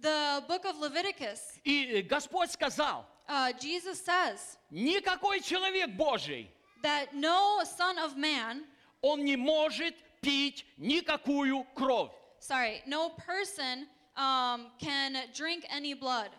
The 0.00 0.44
book 0.46 0.64
of 0.66 0.78
Leviticus, 0.78 1.40
и 1.64 2.02
Господь 2.02 2.50
сказал, 2.50 3.06
uh, 3.28 3.52
Jesus 3.58 4.04
says 4.04 4.58
никакой 4.70 5.40
человек 5.40 5.96
Божий, 5.96 6.48
that 6.82 7.14
no 7.14 7.62
son 7.64 7.98
of 7.98 8.16
man, 8.16 8.64
он 9.02 9.24
не 9.24 9.36
может 9.36 9.94
пить 10.20 10.64
никакую 10.78 11.64
кровь. 11.74 12.10
sorry, 12.38 12.82
no 12.86 13.08
person 13.10 13.86
um, 14.16 14.66
can 14.78 15.16
drink 15.34 15.64
any 15.70 15.94
blood. 15.94 16.30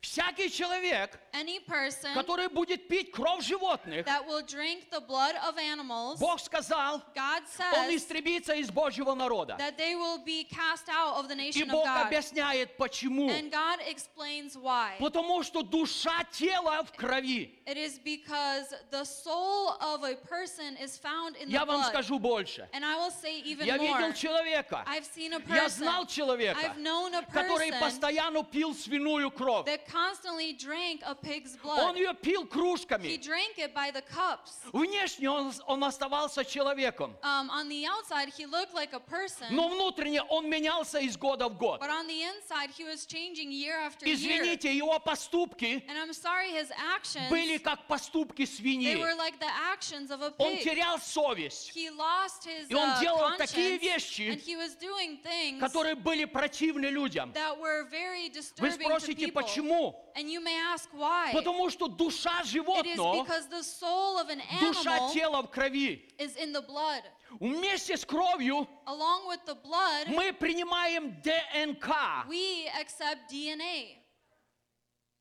Всякий 0.00 0.48
человек, 0.48 1.18
Any 1.32 1.58
person 1.66 2.14
который 2.14 2.48
будет 2.48 2.86
пить 2.88 3.10
кровь 3.10 3.44
животных, 3.44 4.06
that 4.06 4.24
will 4.26 4.42
drink 4.42 4.88
the 4.92 5.00
blood 5.00 5.34
of 5.44 5.58
animals, 5.58 6.20
Бог 6.20 6.38
сказал, 6.40 7.02
God 7.16 7.42
он 7.58 7.88
says 7.88 7.96
истребится 7.96 8.54
из 8.54 8.70
Божьего 8.70 9.14
народа. 9.14 9.56
that 9.58 9.76
they 9.76 9.96
will 9.96 10.18
be 10.24 10.44
cast 10.44 10.88
out 10.88 11.16
of 11.16 11.26
the 11.28 11.34
И 11.34 11.50
nation 11.50 11.62
of 11.68 11.72
Бог 11.72 11.84
God. 11.84 12.06
объясняет, 12.06 12.76
почему. 12.76 13.28
And 13.28 13.50
God 13.50 13.80
explains 13.88 14.56
why. 14.56 14.94
Потому 15.00 15.42
что 15.42 15.62
душа 15.62 16.22
тела 16.30 16.84
в 16.84 16.92
крови. 16.92 17.50
It 17.66 17.76
is 17.76 17.98
because 17.98 18.72
the 18.92 19.04
soul 19.04 19.76
of 19.80 20.04
a 20.04 20.14
person 20.14 20.76
is 20.76 20.96
found 20.96 21.34
in 21.36 21.48
the 21.48 21.54
Я 21.54 21.64
вам 21.64 21.80
blood. 21.80 21.92
скажу 21.92 22.20
больше. 22.20 22.68
And 22.72 22.84
I 22.84 22.94
will 22.96 23.10
say 23.10 23.40
even 23.40 23.66
Я 23.66 23.76
more. 23.76 23.98
видел 23.98 24.12
человека, 24.14 24.84
I've 24.86 25.04
seen 25.04 25.32
a 25.32 25.40
я 25.40 25.64
person, 25.64 25.68
знал 25.70 26.06
человека, 26.06 26.56
I've 26.60 26.78
known 26.78 27.14
a 27.14 27.22
который 27.24 27.70
person 27.72 27.80
постоянно 27.80 28.44
пил 28.44 28.74
свиную 28.74 29.30
кровь. 29.32 29.66
that 29.66 29.87
constantly 29.90 30.52
drank 30.52 31.00
a 31.04 31.14
pig's 31.14 31.56
Он 31.64 31.94
blood. 31.94 31.96
ее 31.96 32.14
пил 32.14 32.44
He 32.44 32.48
кружками. 32.48 33.16
drank 33.18 33.58
it 33.58 33.74
by 33.74 33.90
the 33.90 34.02
cups. 34.02 34.52
Внешне 34.72 35.28
он, 35.30 35.52
он 35.66 35.82
оставался 35.84 36.44
человеком, 36.44 37.16
Um, 37.22 37.48
on 37.50 37.68
the 37.68 37.86
outside, 37.86 38.28
he 38.36 38.46
looked 38.46 38.74
like 38.74 38.92
a 38.92 39.00
person, 39.00 39.46
но 39.50 39.68
внутренне 39.68 40.22
он 40.22 40.48
менялся 40.48 40.98
из 40.98 41.16
года 41.16 41.48
в 41.48 41.56
год. 41.56 41.80
but 41.80 41.90
on 41.90 42.06
the 42.06 42.22
inside, 42.22 42.70
he 42.76 42.84
was 42.84 43.06
changing 43.06 43.50
year 43.50 43.78
after 43.78 44.06
year. 44.06 44.14
Извините, 44.14 44.74
его 44.74 44.98
поступки 44.98 45.82
And 45.88 45.98
I'm 45.98 46.12
sorry, 46.12 46.50
his 46.52 46.70
actions, 46.94 47.28
были 47.30 47.58
как 47.58 47.86
поступки 47.86 48.42
they 48.42 48.46
свиньи. 48.46 48.96
were 48.96 49.14
like 49.14 49.38
the 49.38 49.50
actions 49.72 50.10
of 50.10 50.20
a 50.22 50.32
Он 50.38 50.56
pig. 50.56 50.64
терял 50.64 50.98
совесть, 50.98 51.72
He 51.74 51.90
lost 51.90 52.44
his 52.44 52.68
И 52.68 52.74
он 52.74 52.90
uh, 52.90 53.00
делал 53.00 53.36
такие 53.38 53.78
conscience, 53.78 53.82
вещи, 53.82 54.30
and 54.30 54.40
he 54.40 54.56
was 54.56 54.74
doing 54.76 55.18
things 55.22 55.60
которые 55.60 55.94
были 55.94 56.24
противны 56.24 56.86
людям. 56.86 57.32
that 57.32 57.58
were 57.58 57.84
very 57.90 58.28
Вы 58.28 58.34
disturbing 58.34 58.78
to 58.78 58.84
спросите, 58.84 59.26
people. 59.26 59.42
почему? 59.42 59.77
And 60.15 60.29
you 60.29 60.39
may 60.41 60.55
ask 60.57 60.89
why. 60.93 61.31
Потому 61.33 61.69
что 61.69 61.87
душа 61.87 62.41
It 62.41 62.45
is 62.45 62.51
животного, 62.53 63.23
because 63.23 63.47
the 63.49 63.63
soul 63.63 64.19
of 64.19 64.29
an 64.29 64.41
душа 64.59 64.91
animal 64.91 65.13
тела 65.13 65.41
в 65.43 65.51
крови. 65.51 66.01
is 66.19 66.35
in 66.37 66.53
the 66.53 66.61
blood. 66.61 67.03
Вместе 67.39 67.97
с 67.97 68.05
кровью 68.05 68.67
Along 68.87 69.27
with 69.27 69.43
the 69.45 69.55
blood, 69.55 70.07
мы 70.07 70.31
принимаем 70.33 71.19
ДНК. 71.23 72.27
we 72.27 72.67
accept 72.79 73.29
DNA. 73.31 73.97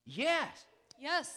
Yes. 0.07 0.66
Yes. 1.01 1.28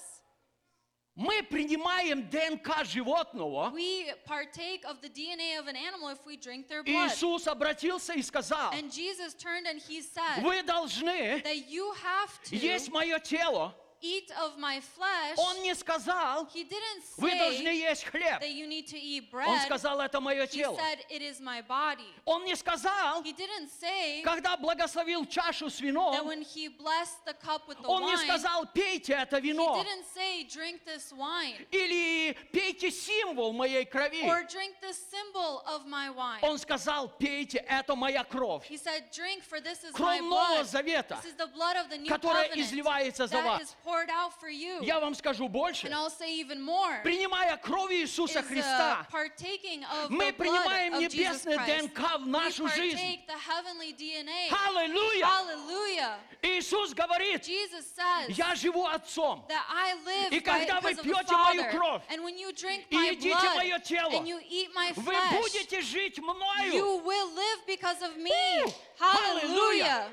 Мы 1.20 1.42
принимаем 1.42 2.26
ДНК 2.30 2.82
животного. 2.82 3.70
We 3.74 4.06
partake 4.24 4.86
of 4.86 5.02
the 5.02 5.10
DNA 5.10 5.58
of 5.58 5.66
an 5.66 5.76
animal 5.76 6.08
if 6.08 6.24
we 6.24 6.38
drink 6.38 6.66
their 6.66 6.82
blood. 6.82 7.10
Иисус 7.10 7.46
обратился 7.46 8.14
и 8.14 8.22
сказал, 8.22 8.72
And 8.72 8.90
Jesus 8.90 9.34
turned 9.34 9.66
and 9.66 9.78
he 9.78 10.00
said 10.00 10.42
вы 10.42 10.62
должны 10.62 11.42
that 11.42 11.68
you 11.68 11.92
have 12.02 12.42
to 12.44 12.56
есть 12.56 12.90
мое 12.90 13.18
тело. 13.18 13.74
Eat 14.02 14.30
of 14.42 14.58
my 14.58 14.80
flesh. 14.80 15.36
Он 15.36 15.62
не 15.62 15.74
сказал, 15.74 16.46
He 16.54 16.64
didn't 16.64 17.02
вы 17.18 17.30
должны 17.30 17.68
say 17.68 17.76
есть 17.90 18.04
хлеб. 18.04 18.40
that 18.40 18.50
you 18.50 18.66
need 18.66 18.86
to 18.88 18.98
eat 18.98 19.24
Он 19.32 19.40
bread. 19.44 19.62
сказал, 19.66 20.00
это 20.00 20.20
мое 20.20 20.44
He 20.46 20.48
тело. 20.58 20.76
said 20.76 21.04
it 21.10 21.22
is 21.22 21.40
my 21.40 21.62
body. 21.62 22.06
Он 22.24 22.44
не 22.44 22.54
сказал, 22.56 23.22
He 23.22 23.32
didn't 23.32 23.68
say 23.80 24.22
когда 24.22 24.56
благословил 24.56 25.24
чашу 25.26 25.68
с 25.70 25.78
that 25.80 25.82
вином, 25.84 26.26
when 26.26 26.42
he 26.42 26.68
blessed 26.68 27.24
the 27.26 27.34
cup 27.34 27.66
with 27.68 27.78
the 27.82 27.88
он 27.88 28.04
не 28.04 28.14
wine, 28.14 28.24
сказал, 28.24 28.66
пейте 28.66 29.12
это 29.14 29.36
he 29.38 29.52
вино. 29.52 29.76
didn't 29.82 30.04
say 30.14 30.44
drink 30.44 30.80
this 30.84 31.12
wine 31.12 31.66
Или 31.70 32.34
пейте 32.52 32.90
символ 32.90 33.52
моей 33.52 33.84
крови. 33.84 34.22
or 34.28 34.44
drink 34.44 34.74
this 34.80 34.98
symbol 35.10 35.62
of 35.66 35.86
my 35.86 36.10
wine. 36.10 36.40
Он 36.42 36.58
сказал, 36.58 37.08
пейте, 37.18 37.58
это 37.68 37.94
моя 37.94 38.24
кровь. 38.24 38.64
He 38.68 38.76
said, 38.76 39.10
drink 39.12 39.42
for 39.42 39.60
this 39.60 39.84
is 39.84 39.92
Кровь 39.92 40.20
my 40.20 40.20
Нового 40.20 40.62
blood. 40.62 40.66
Завета, 40.66 41.16
This 41.22 41.32
is 41.32 41.34
the 41.36 41.46
blood 41.48 41.76
of 41.76 41.88
the 41.90 41.98
new 41.98 42.08
которая 42.08 42.48
covenant 42.48 42.60
изливается 42.60 43.26
за 43.26 43.36
that 43.36 43.44
вас. 43.44 43.76
Poured 43.90 44.10
out 44.10 44.32
for 44.40 44.48
you. 44.48 44.80
Я 44.82 45.00
вам 45.00 45.14
скажу 45.14 45.48
больше. 45.48 45.86
And 45.86 45.94
I'll 45.94 46.10
say 46.10 46.38
even 46.40 46.60
more. 46.60 47.02
Принимая 47.02 47.56
кровь 47.56 47.92
Иисуса 47.92 48.38
uh, 48.40 48.42
Христа, 48.42 49.06
partaking 49.10 49.82
of 49.84 50.10
мы 50.10 50.26
the 50.28 50.32
blood 50.32 50.36
принимаем 50.36 50.94
of 50.94 51.00
Jesus 51.10 51.44
небесное. 51.46 51.82
ДНК 51.82 52.18
в 52.20 52.26
нашу 52.26 52.64
we 52.64 52.76
жизнь. 52.76 53.20
the 53.26 53.38
heavenly 53.38 53.92
DNA. 53.92 54.50
Аллилуйя! 54.50 55.26
Hallelujah. 55.26 56.14
Иисус 56.42 56.94
говорит, 56.94 57.42
Jesus 57.44 57.84
says 57.96 58.28
я 58.30 58.54
живу 58.54 58.86
Отцом. 58.86 59.44
that 59.48 59.64
I 59.68 59.94
live 60.04 60.32
И 60.32 60.38
by, 60.38 60.42
когда 60.42 60.80
вы 60.80 60.92
of 60.92 60.96
the 60.96 61.02
пьете 61.02 61.36
мою 61.36 61.64
кровь 61.70 62.02
and 62.08 62.22
when 62.22 62.38
you 62.38 62.52
drink 62.52 62.84
и 62.90 62.96
едите 62.96 63.34
blood 63.34 63.56
мое 63.56 63.78
тело, 63.80 64.10
and 64.12 64.26
you 64.26 64.40
eat 64.48 64.68
my 64.74 64.92
Вы 64.94 65.12
flesh, 65.12 65.40
будете 65.40 65.80
жить 65.80 66.18
мною. 66.18 66.72
you 66.72 66.96
will 67.04 67.34
live 67.34 67.66
because 67.66 68.00
of 68.02 68.16
me. 68.16 68.30
Woo! 68.64 68.72
Hallelujah. 68.98 70.06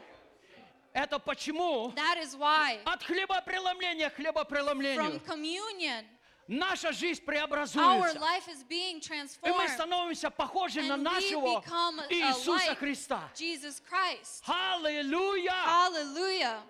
Это 0.98 1.20
почему? 1.20 1.94
That 1.96 2.18
is 2.18 2.36
why 2.36 2.80
От 2.86 3.04
хлебопреломления 3.04 4.10
к 4.10 4.14
from 4.18 4.24
хлебопреломлению 4.24 5.22
communion, 5.28 6.04
наша 6.48 6.92
жизнь 6.92 7.22
our 7.22 7.26
преобразуется. 7.26 8.18
life 8.20 8.48
is 8.48 8.64
being 8.68 8.98
И 9.00 9.52
мы 9.52 9.66
transformed. 9.66 9.70
становимся 9.76 10.32
похожи 10.32 10.82
на 10.82 10.94
And 10.96 10.98
we 10.98 11.04
нашего 11.04 11.62
become 11.62 12.00
Иисуса 12.10 12.74
Христа. 12.76 13.30
Jesus 13.36 13.80
Christ. 13.88 14.44
Аллилуйя! 14.48 15.52
Hallelujah. 15.54 16.64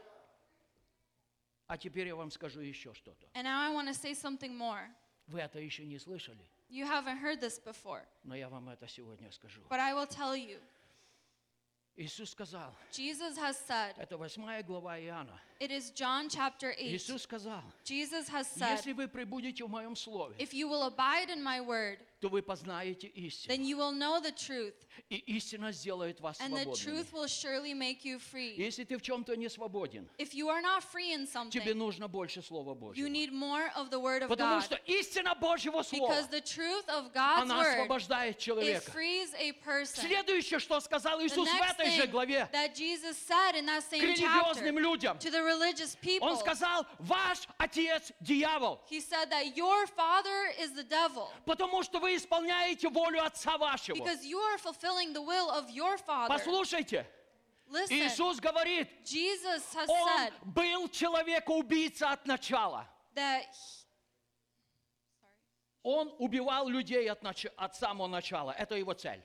А 1.67 1.77
теперь 1.77 2.07
я 2.07 2.15
вам 2.15 2.29
скажу 2.31 2.59
еще 2.59 2.93
что-то. 2.93 3.27
And 3.33 3.43
now 3.45 3.61
I 3.61 3.69
want 3.73 3.87
to 3.87 3.93
say 3.93 4.11
something 4.13 4.57
more. 4.57 4.89
Вы 5.27 5.39
это 5.39 5.59
еще 5.59 5.85
не 5.85 5.99
слышали, 5.99 6.45
You 6.69 6.85
haven't 6.85 7.19
heard 7.19 7.39
this 7.39 7.59
before, 7.63 8.03
но 8.23 8.35
я 8.35 8.49
вам 8.49 8.67
это 8.67 8.89
сегодня 8.89 9.31
скажу. 9.31 9.61
but 9.69 9.79
I 9.79 9.93
will 9.93 10.05
tell 10.07 10.35
you. 10.35 10.59
Иисус 11.96 12.30
сказал, 12.30 12.74
Jesus 12.90 13.36
has 13.36 13.58
said, 13.58 13.94
это 13.98 14.16
восьмая 14.16 14.62
глава 14.62 14.98
Иоанна. 14.98 15.38
it 15.60 15.70
is 15.70 15.90
John 15.90 16.28
chapter 16.28 16.74
8. 16.78 16.96
Иисус 16.96 17.22
сказал, 17.22 17.62
Jesus 17.84 18.28
has 18.28 18.46
said, 18.48 18.76
если 18.78 18.92
вы 18.92 19.08
пребудете 19.08 19.64
в 19.64 19.68
моем 19.68 19.94
слове, 19.94 20.34
if 20.38 20.54
you 20.54 20.68
will 20.68 20.84
abide 20.84 21.28
in 21.28 21.42
my 21.42 21.60
word, 21.60 21.98
то 22.19 22.29
вы 22.29 22.41
познаете 22.41 23.07
истину, 23.07 23.53
then 23.53 23.63
you 23.63 23.77
will 23.77 23.91
know 23.91 24.19
the 24.19 24.31
truth, 24.31 24.73
и 25.09 25.17
истина 25.37 25.71
сделает 25.71 26.19
вас 26.19 26.39
and 26.39 26.53
the 26.55 26.65
truth 26.73 27.13
will 27.13 27.27
surely 27.27 27.73
make 27.73 28.03
you 28.03 28.17
free. 28.19 28.55
Если 28.57 28.83
ты 28.83 28.97
в 28.97 29.01
чем-то 29.01 29.35
не 29.35 29.49
свободен, 29.49 30.09
If 30.17 30.33
you 30.33 30.49
are 30.49 30.61
not 30.61 30.83
free 30.83 31.13
in 31.13 31.27
тебе 31.49 31.71
something, 31.71 31.73
нужно 31.75 32.07
больше 32.07 32.41
Слова 32.41 32.71
you 32.71 32.75
Божьего. 32.75 33.07
need 33.07 33.31
more 33.31 33.69
of 33.75 33.89
the 33.91 33.99
word 33.99 34.23
of 34.23 34.29
Потому 34.29 34.59
God. 34.59 34.63
что 34.65 34.75
истина 34.87 35.35
Божьего 35.35 35.83
Слова, 35.83 36.11
Because 36.11 36.27
the 36.29 36.41
truth 36.41 36.87
of 36.89 37.13
God's 37.13 37.43
она 37.43 37.61
освобождает 37.61 38.37
it 38.37 38.39
человека. 38.39 38.91
frees 38.91 39.33
a 39.37 39.51
person. 39.63 40.01
Следующее, 40.07 40.59
что 40.59 40.79
сказал 40.79 41.21
Иисус 41.21 41.47
в 41.47 41.61
этой 41.61 41.85
той 41.85 41.91
же 41.91 42.07
главе 42.07 42.49
that 42.51 42.73
Jesus 42.75 43.15
said 43.17 43.55
in 43.55 43.65
that 43.65 43.81
к 43.81 43.93
same 43.93 44.01
chapter 44.01 44.07
религиозным 44.07 44.79
людям. 44.79 45.17
to 45.19 45.29
the 45.29 45.43
religious 45.43 45.95
people. 46.01 46.27
Он 46.29 46.37
сказал, 46.37 46.85
ваш 46.99 47.39
отец 47.59 48.11
дьявол, 48.21 48.81
He 48.89 48.99
said 49.01 49.29
that 49.29 49.55
your 49.55 49.85
father 49.87 50.51
is 50.59 50.71
the 50.73 50.83
devil 50.83 51.27
потому 51.45 51.83
что 51.83 51.99
вы 51.99 52.06
исполняете 52.15 52.89
волю 52.89 53.23
отца 53.23 53.57
вашего. 53.57 53.95
because 53.97 54.25
you 54.25 54.39
are 54.39 54.57
fulfilling 54.57 55.13
the 55.13 55.21
will 55.21 55.49
of 55.49 55.69
your 55.69 55.97
father. 55.97 56.33
Послушайте, 56.33 57.05
Listen, 57.69 58.07
Иисус 58.07 58.39
говорит, 58.39 58.87
Jesus 59.03 59.73
has 59.73 59.89
он 59.89 60.09
said 60.09 60.33
был 60.43 60.87
человека-убийца 60.89 62.11
от 62.11 62.25
начала. 62.25 62.87
that 63.15 63.45
Он 65.83 66.13
убивал 66.19 66.67
людей 66.67 67.09
от, 67.09 67.21
нач- 67.23 67.51
от 67.55 67.75
самого 67.75 68.07
начала. 68.07 68.51
Это 68.51 68.75
его 68.75 68.93
цель. 68.93 69.23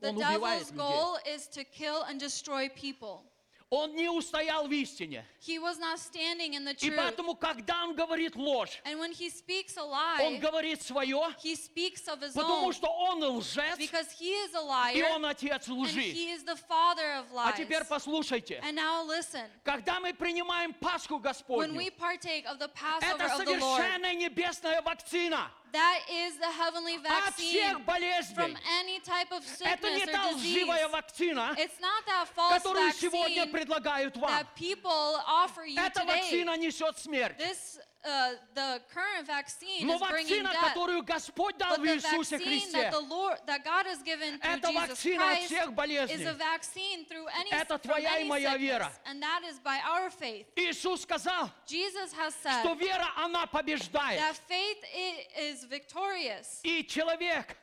the 0.00 0.08
Он 0.08 0.16
убивает 0.16 0.70
людей. 0.70 3.29
And. 3.70 3.80
Он 3.80 3.94
не 3.94 4.08
устоял 4.08 4.66
в 4.66 4.72
истине. 4.72 5.24
He 5.40 5.58
was 5.58 5.78
not 5.78 5.98
standing 5.98 6.54
in 6.54 6.64
the 6.64 6.72
И 6.72 6.90
truth. 6.90 6.96
поэтому, 6.96 7.34
когда 7.36 7.84
он 7.84 7.94
говорит 7.94 8.34
ложь, 8.36 8.80
And 8.84 8.98
when 8.98 9.12
he 9.12 9.30
speaks 9.30 9.76
a 9.76 9.82
он 9.84 10.34
lie, 10.34 10.38
говорит 10.40 10.82
свое, 10.82 11.34
he 11.42 11.54
speaks 11.54 12.06
of 12.08 12.20
his 12.20 12.32
потому 12.34 12.66
own 12.68 12.72
что 12.72 12.88
он 12.88 13.22
лжец, 13.22 13.78
because 13.78 14.10
he 14.18 14.32
is 14.32 14.54
a 14.54 14.92
и 14.94 15.00
liar 15.02 15.10
он 15.14 15.24
отец 15.24 15.68
and 15.68 15.78
лжи. 15.86 16.00
he 16.12 16.30
is 16.32 16.42
the 16.44 16.56
father 16.56 17.12
of 17.18 17.26
А 17.32 17.50
lies. 17.52 17.56
теперь 17.56 17.84
послушайте. 17.84 18.60
And 18.64 18.74
now 18.74 19.04
listen, 19.04 19.48
Когда 19.64 20.00
мы 20.00 20.12
принимаем 20.14 20.74
Пасху 20.74 21.14
when 21.14 21.22
Господню, 21.22 21.76
we 21.76 21.90
partake 21.90 22.44
of 22.46 22.58
the 22.58 22.68
Passover 22.68 23.22
это 23.22 23.34
of 23.36 23.44
the 23.46 23.58
Lord, 23.58 24.14
небесная 24.14 24.82
вакцина 24.82 25.50
that 25.71 25.99
is 26.09 26.37
the 26.37 26.51
heavenly 26.51 26.95
от 26.95 27.03
vaccine 27.03 27.75
всех 27.75 27.85
болезней. 27.85 28.35
from 28.35 28.57
any 28.79 28.99
type 28.99 29.31
of 29.31 29.43
Это 29.61 29.89
не 29.89 29.99
sickness 30.05 30.11
та 30.11 30.29
or 30.29 30.33
disease. 30.33 30.63
лживая 30.63 30.87
вакцина, 30.89 31.55
It's 31.57 31.79
not 31.79 32.05
that 32.05 32.27
false 32.35 32.61
которую 32.63 32.91
сегодня 32.93 33.45
vaccine 33.45 33.51
предлагают 33.51 34.15
вам. 34.17 34.29
that 34.31 34.47
people 34.55 35.19
offer 35.27 35.65
you 35.65 35.77
Эта 35.77 36.01
today. 36.01 36.07
вакцина 36.07 36.57
несет 36.57 36.97
смерть. 36.97 37.37
This, 37.37 37.79
uh, 38.02 38.32
the 38.54 38.80
current 38.92 39.26
vaccine 39.26 39.86
Но 39.86 39.96
is 39.96 40.00
bringing 40.08 40.42
вакцина, 40.42 40.52
death. 40.52 40.72
которую 40.74 41.02
Господь 41.02 41.58
дал 41.58 41.76
But 41.76 41.80
в 41.80 41.82
the 41.84 41.96
Иисусе 41.96 42.38
vaccine 42.38 42.60
Христе, 42.60 42.72
that 42.82 42.92
the 42.92 43.00
Lord, 43.00 43.38
that 43.46 43.62
God 43.64 43.86
has 43.86 44.02
given 44.02 44.38
through 44.38 44.50
Это 44.54 44.68
Jesus 44.68 44.88
вакцина 44.88 45.30
от 45.32 45.38
Christ 45.38 45.46
всех 45.52 45.66
is 45.68 45.74
болезней. 45.74 46.24
a 46.26 46.34
vaccine 46.34 47.04
through 47.06 47.26
any, 47.28 47.50
Это 47.52 47.74
from 47.78 47.80
твоя 47.80 48.18
и 48.18 48.22
any 48.22 48.28
моя 48.28 48.52
sickness, 48.54 48.60
вера. 48.60 48.92
and 49.06 49.22
that 49.22 49.42
is 49.44 49.58
by 49.58 49.78
our 49.86 50.08
faith. 50.10 50.46
Иисус 50.56 51.02
сказал, 51.02 51.50
Jesus 51.66 52.12
has 52.14 52.34
said 52.42 52.62
что 52.62 52.74
вера, 52.74 53.06
она 53.16 53.46
побеждает. 53.46 54.18
that 54.18 54.36
faith 54.48 54.82
i- 54.94 55.26
is 55.36 55.64
victorious, 55.64 56.60
И 56.62 56.84
человек, 56.86 57.56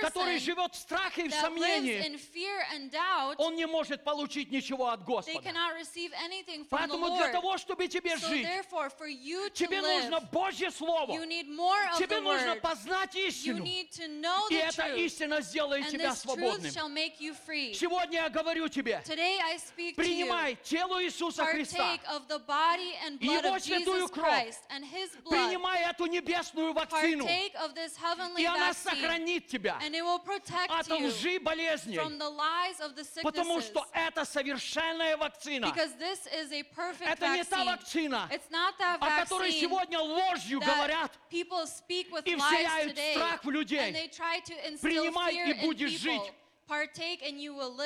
который 0.00 0.38
живет 0.38 0.74
в 0.74 0.78
страхе 0.78 1.26
и 1.26 1.28
в 1.28 1.34
сомнении, 1.34 2.00
doubt, 2.90 3.34
он 3.38 3.56
не 3.56 3.66
может 3.66 4.04
получить 4.04 4.50
ничего 4.50 4.88
от 4.88 5.04
Господа. 5.04 5.52
Поэтому 6.70 7.16
для 7.16 7.28
того, 7.28 7.58
чтобы 7.58 7.88
тебе 7.88 8.14
so 8.14 8.28
жить, 8.28 8.46
тебе 9.54 9.78
live, 9.78 10.02
нужно 10.02 10.20
Божье 10.20 10.70
Слово, 10.70 11.14
тебе 11.98 12.20
нужно 12.20 12.56
познать 12.56 13.14
истину, 13.16 13.64
и 13.64 14.54
эта 14.54 14.94
истина 14.94 15.40
сделает 15.40 15.88
тебя 15.88 16.14
свободным. 16.14 16.70
Сегодня 16.70 18.22
я 18.22 18.28
говорю 18.28 18.68
тебе, 18.68 19.02
принимай 19.04 20.56
тело 20.62 21.02
Иисуса 21.04 21.44
Христа, 21.46 21.98
Его 23.20 23.58
святую 23.58 24.08
кровь, 24.08 24.54
принимай 25.28 25.82
эту 25.90 26.06
небесную 26.06 26.72
вакцину, 26.72 27.26
и 28.38 28.44
она 28.44 28.74
сохранит 28.74 29.39
защитит 29.40 29.46
тебя 29.46 29.78
от 30.68 30.90
лжи 30.90 31.38
болезни, 31.40 31.98
потому 33.22 33.60
что 33.60 33.86
это 33.92 34.24
совершенная 34.24 35.16
вакцина. 35.16 35.74
Это 37.06 37.28
не 37.28 37.44
та 37.44 37.64
вакцина, 37.64 38.28
о 39.00 39.20
которой 39.20 39.52
сегодня 39.52 39.98
ложью 39.98 40.60
говорят 40.60 41.12
и 41.30 41.44
вселяют 42.36 42.98
страх 43.14 43.44
в 43.44 43.50
людей. 43.50 44.10
Принимай 44.80 45.50
и 45.50 45.54
будешь 45.66 45.90
жить. 45.90 46.32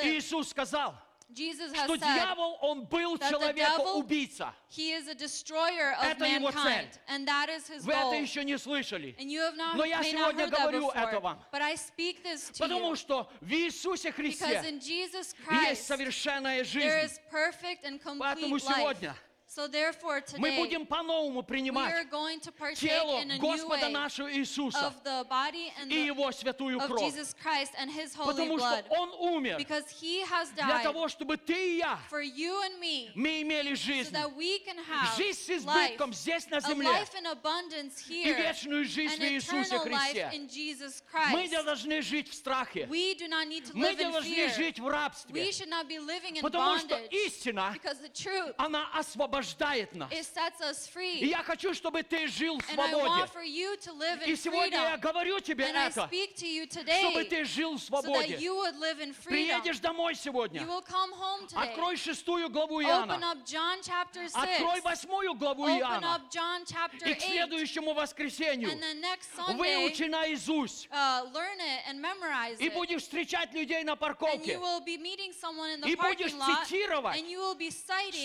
Иисус 0.03 0.51
сказал, 0.51 0.95
Jesus 1.34 1.72
has 1.74 1.84
что 1.86 1.94
said 1.96 2.00
дьявол, 2.16 2.58
он 2.60 2.86
был 2.86 3.16
that 3.18 3.30
the 3.32 3.54
devil- 3.54 3.54
человека-убийца. 3.54 4.52
he 4.68 4.94
is 4.94 5.08
a 5.08 5.14
destroyer 5.14 5.94
of 5.94 6.04
Это 6.04 6.26
его 6.26 6.50
mankind, 6.50 6.92
цель. 6.92 7.02
and 7.08 7.28
that 7.28 7.50
is 7.50 7.68
his 7.68 7.86
Вы 7.86 7.94
goal. 7.94 8.12
это 8.14 8.22
еще 8.22 8.44
не 8.44 8.58
слышали. 8.58 9.16
And 9.20 9.30
you 9.30 9.40
have 9.42 9.56
not, 9.56 9.76
Но 9.76 9.86
я 9.86 10.00
may 10.02 10.12
not 10.12 10.32
сегодня 10.32 10.46
heard 10.46 10.52
that 10.54 10.58
говорю 10.60 10.90
это 10.90 11.12
before, 11.12 11.20
вам. 11.22 11.40
but 11.52 11.62
I 11.62 11.76
speak 11.76 12.24
this 12.24 12.50
to 12.50 12.58
Потому 12.68 12.90
you 12.92 12.96
что 12.96 13.30
в 13.42 13.52
Иисусе 13.54 14.10
because 14.12 14.16
Христе 14.16 14.64
in 14.68 14.80
Jesus 14.80 15.36
есть 15.36 15.36
Christ 15.46 15.86
совершенная 15.88 16.64
there 16.64 16.66
жизнь. 16.66 17.06
is 17.06 17.20
perfect 17.32 17.84
and 17.86 18.02
Поэтому 18.04 18.58
complete 18.58 18.64
life. 18.66 19.16
So 19.55 19.69
today, 19.69 19.93
мы 20.37 20.57
будем 20.57 20.85
по-новому 20.85 21.45
принимать 21.45 22.09
тело 22.77 23.23
Господа 23.39 23.89
нашего 23.89 24.33
Иисуса 24.35 24.93
и 25.89 25.95
Его 25.95 26.33
святую 26.33 26.81
кровь, 26.81 27.15
потому 28.17 28.59
что 28.59 28.85
Он 28.89 29.11
умер 29.13 29.59
для 30.57 30.79
того, 30.81 31.07
чтобы 31.07 31.37
ты 31.37 31.75
и 31.75 31.77
я, 31.77 32.01
мы 32.11 33.43
имели 33.43 33.75
жизнь, 33.75 34.17
жизнь 35.17 35.41
с 35.41 35.51
избытком 35.51 36.13
здесь 36.13 36.49
на 36.49 36.61
земле. 36.61 36.91
и 38.09 38.33
вечную 38.33 38.85
жизнь 38.85 39.23
в 39.23 39.25
Иисусе 39.25 39.79
Христе. 39.79 40.33
Мы 41.31 41.47
не 41.47 41.63
должны 41.63 42.03
жить 42.03 42.29
в 42.29 42.35
страхе, 42.35 42.87
мы 42.89 43.95
не 43.95 44.11
должны 44.11 44.49
жить 44.49 44.81
в 44.81 44.89
рабстве, 44.89 45.49
потому 46.43 46.79
что 46.79 46.97
истина, 46.97 47.77
она 48.59 48.91
освобождает 48.95 49.44
освобождает 49.45 49.95
нас. 49.95 50.11
И 50.11 51.27
я 51.27 51.43
хочу, 51.43 51.75
чтобы 51.75 52.03
ты 52.03 52.27
жил 52.27 52.59
в 52.59 52.65
свободе. 52.65 53.29
И 54.27 54.37
сегодня 54.37 54.79
я 54.79 54.97
говорю 54.97 55.41
тебе 55.41 55.67
это, 55.67 56.09
чтобы 56.99 57.25
ты 57.25 57.45
жил 57.45 57.77
в 57.77 57.83
свободе. 57.83 58.37
Приедешь 59.25 59.79
домой 59.79 60.15
сегодня. 60.15 60.67
Открой 61.55 61.97
шестую 61.97 62.49
главу 62.49 62.83
Иоанна. 62.83 63.33
Открой 64.35 64.81
восьмую 64.81 65.35
главу 65.35 65.69
Иоанна. 65.69 66.21
И 67.05 67.15
к 67.15 67.21
следующему 67.21 67.93
воскресенью 67.95 68.71
выучи 69.57 70.05
наизусть. 70.05 70.89
И 72.59 72.69
будешь 72.71 73.03
встречать 73.03 73.53
людей 73.53 73.85
на 73.85 73.97
парковке. 73.97 74.55
И 74.55 75.97
будешь 75.97 76.33
цитировать 76.33 77.25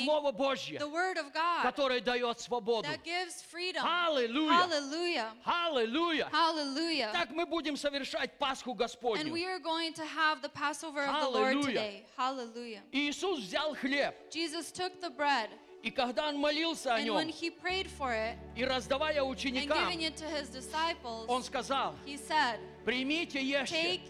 Слово 0.04 0.32
Божье 0.32 0.80
word 1.00 1.18
of 1.18 1.32
God 1.34 1.64
которое 1.64 2.02
дает 2.02 2.40
свободу. 2.40 2.88
that 2.88 3.04
gives 3.04 3.42
freedom. 3.42 3.84
Аллилуйя! 3.84 4.54
Hallelujah. 4.54 5.32
Аллилуйя! 5.46 6.30
Hallelujah. 6.32 7.12
Так 7.12 7.32
мы 7.32 7.46
будем 7.46 7.78
совершать 7.78 8.38
Пасху 8.38 8.72
And 8.72 8.78
Господню. 8.78 9.32
we 9.32 9.46
are 9.46 9.60
going 9.60 9.94
to 9.94 10.06
have 10.06 10.42
the 10.42 10.50
Passover 10.50 11.04
of 11.06 11.22
the 11.22 11.30
Lord 11.30 11.54
Hallelujah. 11.54 11.66
today. 11.66 12.06
Hallelujah. 12.18 12.82
Иисус 12.92 13.40
взял 13.40 13.76
хлеб, 13.76 14.14
Jesus 14.32 14.72
took 14.72 15.00
the 15.02 15.10
bread, 15.10 15.50
и 15.82 15.92
когда 15.92 16.28
Он 16.28 16.38
молился 16.38 16.94
о 16.94 16.98
and 16.98 17.10
when 17.14 17.28
нем, 17.28 17.34
it 17.34 18.38
и 18.56 18.66
раздавая 18.66 19.24
ученикам, 19.24 19.78
giving 19.90 20.02
it 20.02 20.16
to 20.18 20.26
his 20.26 20.50
disciples, 20.50 21.26
Он 21.28 21.42
сказал, 21.44 21.96
he 22.06 22.18
said, 22.18 22.60
примите, 22.86 23.42
ешьте, 23.42 24.02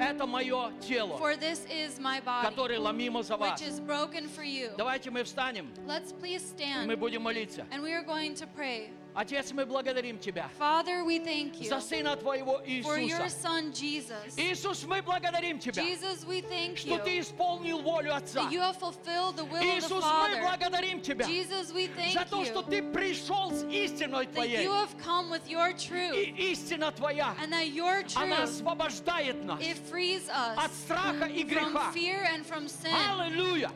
это 0.00 0.26
мое 0.26 0.72
тело, 0.80 1.16
for 1.18 1.36
this 1.36 1.66
is 1.70 1.98
my 2.00 2.20
body, 2.22 2.42
которое 2.48 2.78
ломимо 2.78 3.22
за 3.22 3.36
вас. 3.36 3.60
which 3.60 3.66
is 3.68 3.80
broken 3.80 4.28
for 4.28 4.42
you. 4.44 4.74
Давайте 4.76 5.10
мы 5.10 5.22
встанем, 5.24 5.72
Let's 5.86 6.12
please 6.12 6.42
и 6.58 6.62
stand, 6.62 6.86
мы 6.86 6.96
будем 6.96 7.22
молиться. 7.22 7.66
and 7.70 7.82
we 7.82 7.92
are 7.92 8.04
going 8.04 8.34
to 8.34 8.46
pray. 8.56 8.90
Отец, 9.13 9.51
мы 9.51 9.65
благодарим 9.65 10.17
Тебя 10.17 10.49
Father, 10.57 11.03
we 11.03 11.19
thank 11.19 11.59
you 11.59 11.67
за 11.67 11.81
Сына 11.81 12.15
Твоего 12.15 12.61
for 12.81 12.97
your 12.97 13.19
Иисуса. 13.19 13.29
Son 13.41 13.73
Jesus. 13.73 14.37
Иисус, 14.37 14.83
мы 14.85 15.01
благодарим 15.01 15.59
Тебя, 15.59 15.83
Jesus, 15.83 16.23
we 16.25 16.41
thank 16.41 16.77
что 16.77 16.95
you 16.95 17.03
Ты 17.03 17.19
исполнил 17.19 17.81
волю 17.81 18.15
Отца. 18.15 18.43
that 18.43 18.51
you 18.53 18.61
have 18.61 18.77
fulfilled 18.77 19.35
the 19.35 19.43
will 19.43 19.57
of 19.57 19.63
the 19.63 19.77
Иисус, 19.79 20.01
мы 20.03 20.37
Father. 20.37 20.41
благодарим 20.41 21.01
Тебя 21.01 21.25
Jesus, 21.25 21.73
we 21.73 21.87
thank 21.87 22.13
за 22.13 22.25
то, 22.25 22.45
что 22.45 22.61
Ты 22.61 22.81
пришел 22.81 23.51
с 23.51 23.63
истиной 23.65 24.27
that 24.27 24.33
Твоей. 24.33 24.63
you 24.63 24.71
have 24.71 24.97
come 25.03 25.29
with 25.29 25.45
your 25.49 25.73
truth 25.73 26.15
И 26.15 26.53
истина 26.53 26.91
Твоя, 26.93 27.35
and 27.41 27.51
that 27.51 27.67
your 27.73 28.03
она 28.15 28.37
truth 28.37 28.43
освобождает 28.43 29.43
нас 29.43 29.59
it 29.61 29.77
frees 29.91 30.29
от 30.29 30.69
us 30.69 30.71
страха 30.85 31.25
и 31.25 31.43
from 31.43 31.73
греха. 31.73 31.91
fear 31.93 32.23
and 32.33 32.45
from 32.45 32.69
sin. 32.69 32.93
Аллилуйя! 32.95 33.71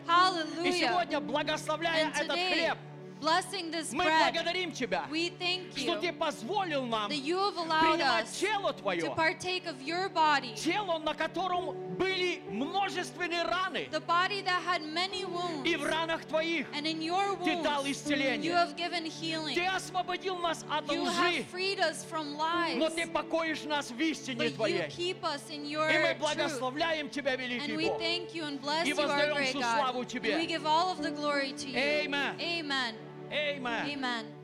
И 0.63 0.71
сегодня, 0.71 1.19
благословляя 1.19 2.05
And 2.05 2.13
этот 2.15 2.37
today, 2.37 2.53
хлеб, 2.53 2.77
blessing 3.24 3.70
this 3.70 3.92
мы 3.92 4.04
bread, 4.04 4.32
благодарим 4.32 4.72
Тебя, 4.72 5.04
we 5.10 5.30
thank 5.38 5.76
что 5.76 5.92
you 5.96 6.00
Ты 6.00 6.12
позволил 6.12 6.86
нам 6.86 7.10
that 7.10 7.22
you 7.22 7.36
have 7.36 7.56
allowed 7.58 7.98
принимать 7.98 8.24
us 8.24 8.38
тело 8.40 8.72
to 8.72 8.80
Твое, 8.80 9.14
partake 9.14 9.66
of 9.66 9.82
your 9.82 10.08
body, 10.08 10.54
тело, 10.54 10.98
на 10.98 11.12
котором 11.12 11.96
были 11.98 12.40
множественные 12.48 13.42
раны, 13.42 13.88
the 13.90 14.00
body 14.00 14.40
that 14.42 14.62
had 14.64 14.82
many 14.82 15.24
wounds, 15.26 15.66
и 15.66 15.76
в 15.76 15.84
ранах 15.84 16.24
Твоих 16.24 16.66
and 16.72 16.86
in 16.86 17.02
your 17.02 17.36
Ты 17.44 17.62
дал 17.62 17.82
wounds, 17.84 17.88
you 17.88 17.92
исцеление. 17.92 18.52
have 18.54 18.74
given 18.74 19.04
healing. 19.04 19.54
Ты 19.54 19.66
освободил 19.66 20.38
нас 20.38 20.64
от 20.70 20.86
You 20.90 21.02
лжи, 21.02 21.42
have 21.42 21.46
freed 21.50 21.78
us 21.78 22.02
from 22.04 22.36
lies, 22.38 22.76
но 22.76 22.88
Ты 22.88 23.06
покоишь 23.06 23.64
нас 23.64 23.90
в 23.90 24.00
истине 24.00 24.46
but 24.46 24.50
you 24.50 24.56
Твоей. 24.56 24.88
keep 24.88 25.22
us 25.24 25.42
in 25.50 25.66
your 25.66 25.90
И 25.90 25.98
мы 25.98 26.14
truth. 26.14 26.18
благословляем 26.20 27.10
Тебя, 27.10 27.36
великий 27.36 27.66
And 27.72 27.76
we 27.76 27.88
Бог. 27.90 28.00
thank 28.00 28.34
you 28.34 28.44
and 28.44 28.58
bless 28.62 28.86
И 28.86 28.90
you, 28.92 28.98
our 28.98 29.06
воздаем 29.08 29.34
great 29.36 29.48
всю 29.50 29.60
God. 29.60 29.76
славу 29.78 30.04
Тебе. 30.06 30.32
And 30.32 30.40
we 30.40 30.46
give 30.46 30.64
all 30.64 30.90
of 30.90 31.02
the 31.02 31.10
glory 31.10 31.52
to 31.52 31.68
you. 31.68 31.76
Amen. 31.76 32.40
Amen. 32.40 32.94
Amen. 33.31 33.89
Amen. 33.89 34.34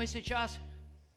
мы 0.00 0.06
сейчас 0.06 0.58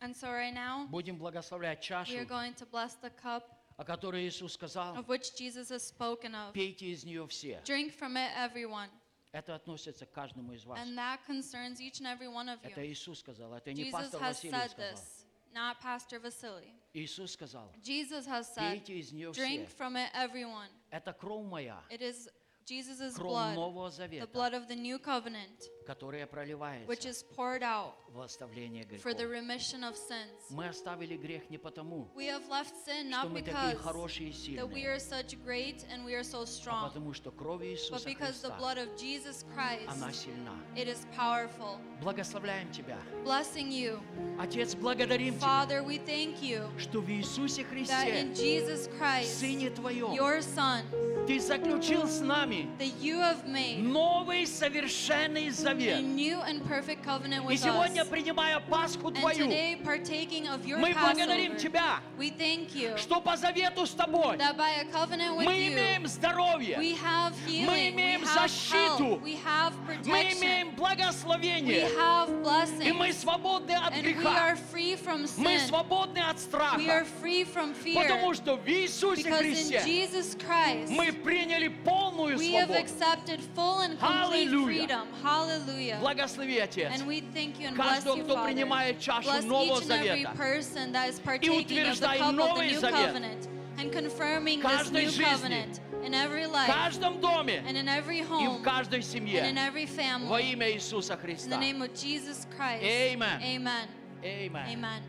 And 0.01 0.15
so 0.15 0.29
right 0.31 0.53
now, 0.53 0.87
будем 0.87 1.17
благословлять 1.17 1.79
we 1.79 1.93
are 1.93 2.05
чашу, 2.05 2.27
going 2.27 2.53
to 2.53 2.65
bless 2.65 2.95
the 3.01 3.09
cup 3.09 3.43
о 3.77 3.83
которой 3.85 4.27
Иисус 4.27 4.53
сказал, 4.53 4.95
of 4.97 5.07
which 5.07 5.33
Jesus 5.35 5.69
has 5.69 5.87
spoken 5.87 6.33
of. 6.35 6.53
пейте 6.53 6.87
из 6.87 7.03
нее 7.03 7.25
все. 7.27 7.61
Drink 7.65 7.93
from 7.97 8.15
it, 8.17 8.31
everyone. 8.35 8.89
Это 9.31 9.55
относится 9.55 10.05
к 10.05 10.11
каждому 10.11 10.53
из 10.53 10.65
вас. 10.65 10.79
And 10.79 10.97
that 10.97 11.19
concerns 11.25 11.79
each 11.79 12.01
and 12.01 12.07
every 12.07 12.27
one 12.27 12.49
of 12.49 12.59
Это 12.63 12.81
you. 12.81 12.91
Иисус 12.91 13.19
сказал, 13.19 13.53
это 13.53 13.71
не 13.73 13.85
Jesus 13.85 13.91
пастор 13.91 14.21
has 14.21 14.35
Василий 14.35 14.51
said 14.53 14.71
сказал. 14.71 14.93
this, 14.93 15.25
not 15.53 15.77
Pastor 15.81 16.19
Vasily. 16.19 16.73
Иисус 16.93 17.31
сказал, 17.33 17.71
Jesus 17.81 18.25
has 18.25 18.53
said, 18.53 18.71
пейте 18.71 18.99
из 18.99 19.11
нее 19.11 19.31
drink 19.31 19.67
все. 19.67 19.75
from 19.77 19.95
it, 19.95 20.09
everyone. 20.13 20.69
Это 20.91 21.13
кровь 21.13 21.45
моя, 21.45 21.81
It 21.89 22.01
is 22.01 22.27
Jesus' 22.65 23.15
кровь 23.15 23.31
blood, 23.31 23.55
Нового 23.55 23.89
the 23.89 23.95
Завета, 23.97 24.27
blood 24.31 24.53
of 24.53 24.67
the 24.67 24.75
new 24.75 24.99
covenant, 24.99 25.71
которая 25.87 26.27
which 26.27 26.31
проливается 26.31 27.09
is 27.09 27.23
poured 27.35 27.63
out 27.63 27.93
в 28.13 28.21
оставление 28.21 28.83
for 28.99 29.11
the 29.15 29.25
грехов. 29.25 29.31
remission 29.31 29.83
of 29.83 29.95
sins. 29.97 30.51
Мы 30.51 30.67
оставили 30.67 31.17
грех 31.17 31.49
не 31.49 31.57
потому, 31.57 32.11
We 32.15 32.27
have 32.27 32.47
left 32.47 32.75
sin 32.85 33.09
что 33.09 33.25
not 33.25 33.29
мы 33.31 33.41
такие 33.41 33.73
because 33.73 33.81
хорошие 33.81 34.29
и 34.29 34.55
that 34.55 34.69
we 34.69 34.83
сильные, 34.83 34.87
are 34.87 34.99
such 34.99 35.43
great 35.43 35.83
and 35.89 36.05
we 36.05 36.13
are 36.13 36.23
so 36.23 36.43
а 36.43 36.45
strong, 36.45 36.87
потому 36.89 37.11
что 37.13 37.31
кровь 37.31 37.61
but 37.61 37.65
Иисуса 37.73 38.05
because 38.07 38.39
the 38.41 38.49
Христа, 38.51 38.57
blood 38.59 38.77
of 38.77 38.95
Jesus 38.97 39.43
Christ, 39.55 39.87
она 39.87 40.13
сильна. 40.13 40.53
it 40.75 40.87
is 40.87 41.07
powerful. 41.17 41.79
Благословляем 42.03 42.71
Тебя. 42.71 42.99
Blessing 43.23 43.71
you. 43.71 43.99
Отец, 44.39 44.75
благодарим 44.75 45.33
Тебя, 45.33 45.41
Father, 45.47 45.83
we 45.83 45.97
thank 46.05 46.43
you 46.43 46.69
что 46.77 47.01
в 47.01 47.09
Иисусе 47.09 47.63
that 47.63 47.69
Христе, 47.71 48.21
in 48.21 48.35
Jesus 48.35 48.87
Christ, 48.99 49.39
Сыне 49.41 49.71
Твоем, 49.71 50.13
your 50.13 50.39
Son, 50.43 50.85
Ты 51.26 51.40
заключил 51.40 52.06
с 52.06 52.20
нами 52.20 52.68
новый 53.78 54.46
совершенный 54.46 55.48
завет. 55.50 56.00
И 57.50 57.56
сегодня, 57.56 58.04
принимая 58.04 58.60
Пасху 58.60 59.10
Твою, 59.10 59.46
мы 59.46 60.94
благодарим 60.94 61.56
Тебя, 61.56 62.00
что 62.98 63.20
по 63.20 63.36
завету 63.36 63.86
с 63.86 63.92
Тобой 63.92 64.36
мы 64.36 65.68
имеем 65.68 66.06
здоровье, 66.06 66.76
мы 66.78 67.88
имеем 67.88 68.24
защиту, 68.26 69.20
мы 70.04 70.18
имеем 70.32 70.74
благословение, 70.74 71.88
и 72.84 72.92
мы 72.92 73.12
свободны 73.12 73.72
от 73.72 73.94
греха, 73.94 74.56
мы 75.38 75.58
свободны 75.60 76.18
от 76.18 76.38
страха, 76.38 77.06
потому 77.94 78.34
что 78.34 78.56
в 78.56 78.68
Иисусе 78.68 79.30
Христе 79.32 79.82
мы 80.88 81.13
приняли 81.23 81.67
полную 81.69 82.37
we 82.37 82.53
have 82.53 82.67
свободу. 82.67 82.79
accepted 82.79 83.39
full 83.55 83.79
and 83.81 83.97
complete 83.99 84.49
Hallelujah. 84.49 84.87
freedom. 84.87 85.07
Hallelujah. 85.23 85.97
Благослови, 86.01 86.59
Отец. 86.59 86.91
And 86.93 87.07
we 87.07 87.21
thank 87.33 87.59
you 87.59 87.67
and 87.67 87.75
bless 87.75 88.03
Каждого, 88.03 88.17
you, 88.17 88.23
кто 88.23 88.35
Father. 88.35 88.45
принимает 88.53 88.99
чашу 88.99 89.23
Bless 89.29 89.45
Нового 89.45 89.77
each 89.77 89.83
and 89.83 89.91
every 89.91 90.23
Завета 90.23 90.35
person 90.35 90.91
that 90.91 91.09
is 91.09 91.19
partaking 91.19 91.49
of 91.51 91.67
the 91.67 91.75
утверждай 91.75 92.17
cup 92.17 92.29
of 92.29 92.35
the 92.35 92.43
Новый 92.43 92.71
new 92.71 92.79
Завет 92.79 93.13
covenant 93.13 93.47
and 93.77 93.91
confirming 93.91 94.59
this 94.59 94.71
каждой 94.71 95.03
new 95.05 95.09
жизни, 95.11 95.25
covenant 95.25 95.79
in 96.03 96.13
every 96.13 96.45
в 96.47 96.51
life 96.51 96.67
каждом 96.67 97.19
доме 97.19 97.63
and 97.67 97.77
in 97.77 97.87
every 97.87 98.19
и 98.19 98.23
в 98.23 98.29
home 98.29 98.63
каждой 98.63 98.99
and 98.99 99.03
in 99.03 99.05
семье 99.05 99.41
every 99.55 99.85
во 99.85 100.39
family. 100.39 100.51
имя 100.53 100.71
Иисуса 100.71 101.13
In 101.13 101.17
the 101.17 101.21
Христа. 101.21 101.57
name 101.59 101.81
of 101.81 101.93
Jesus 101.93 102.45
Christ. 102.55 102.83
Amen. 102.83 103.41
Amen. 103.41 103.87
Amen. 104.23 104.65
Amen. 104.67 105.01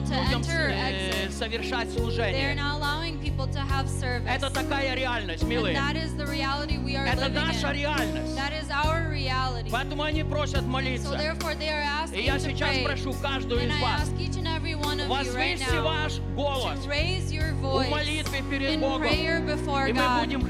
людям 0.00 0.42
enter 0.42 0.66
or 0.66 0.70
э, 0.70 1.28
exit. 1.28 1.32
совершать 1.32 1.88
They 1.88 1.96
are 1.96 1.98
служение. 2.00 2.54
not 2.54 2.80
allowing 2.80 3.18
people 3.20 3.46
to 3.48 3.58
have 3.60 3.88
service. 3.88 4.28
Это 4.28 4.50
такая 4.50 4.94
реальность, 4.94 5.42
And 5.42 5.48
милые. 5.50 5.74
that 5.76 5.96
is 5.96 6.14
the 6.16 6.26
reality 6.26 6.78
we 6.78 6.96
are 6.96 7.06
Это 7.06 7.26
living 7.26 7.34
наша 7.34 7.68
in. 7.68 7.76
реальность. 7.76 8.36
That 8.36 8.52
is 8.52 8.70
our 8.70 9.08
reality. 9.10 9.70
Поэтому 9.70 10.02
они 10.02 10.22
просят 10.24 10.62
So 10.62 10.66
молиться. 10.68 11.16
therefore 11.16 11.54
they 11.54 11.68
are 11.68 11.82
И 12.12 12.20
asking 12.20 12.24
я 12.24 12.34
to 12.36 12.40
сейчас 12.40 12.70
pray. 12.76 12.84
прошу 12.84 13.12
каждую 13.22 13.60
And 13.60 13.68
из 13.70 13.76
I 13.76 13.82
вас, 13.82 14.00
ask 14.02 14.20
each 14.20 14.36
and 14.36 14.46
every 14.46 14.74
one 14.74 14.98
of 15.00 15.08
you 15.08 15.34
right 15.34 15.58
возвысьте 15.58 15.74
now 15.76 15.84
ваш 15.84 16.12
голос 16.36 16.78
to 16.84 16.88
raise 16.88 17.32
your 17.32 17.52
в 17.54 17.62
voice 17.62 17.90
молитве 17.90 18.42
перед 18.50 18.70
in 18.74 18.80
Богом. 18.80 19.02
prayer 19.02 19.40
before 19.44 19.88
И 19.88 19.92
мы 19.92 20.00
God. 20.00 20.20
будем 20.24 20.40
And 20.40 20.44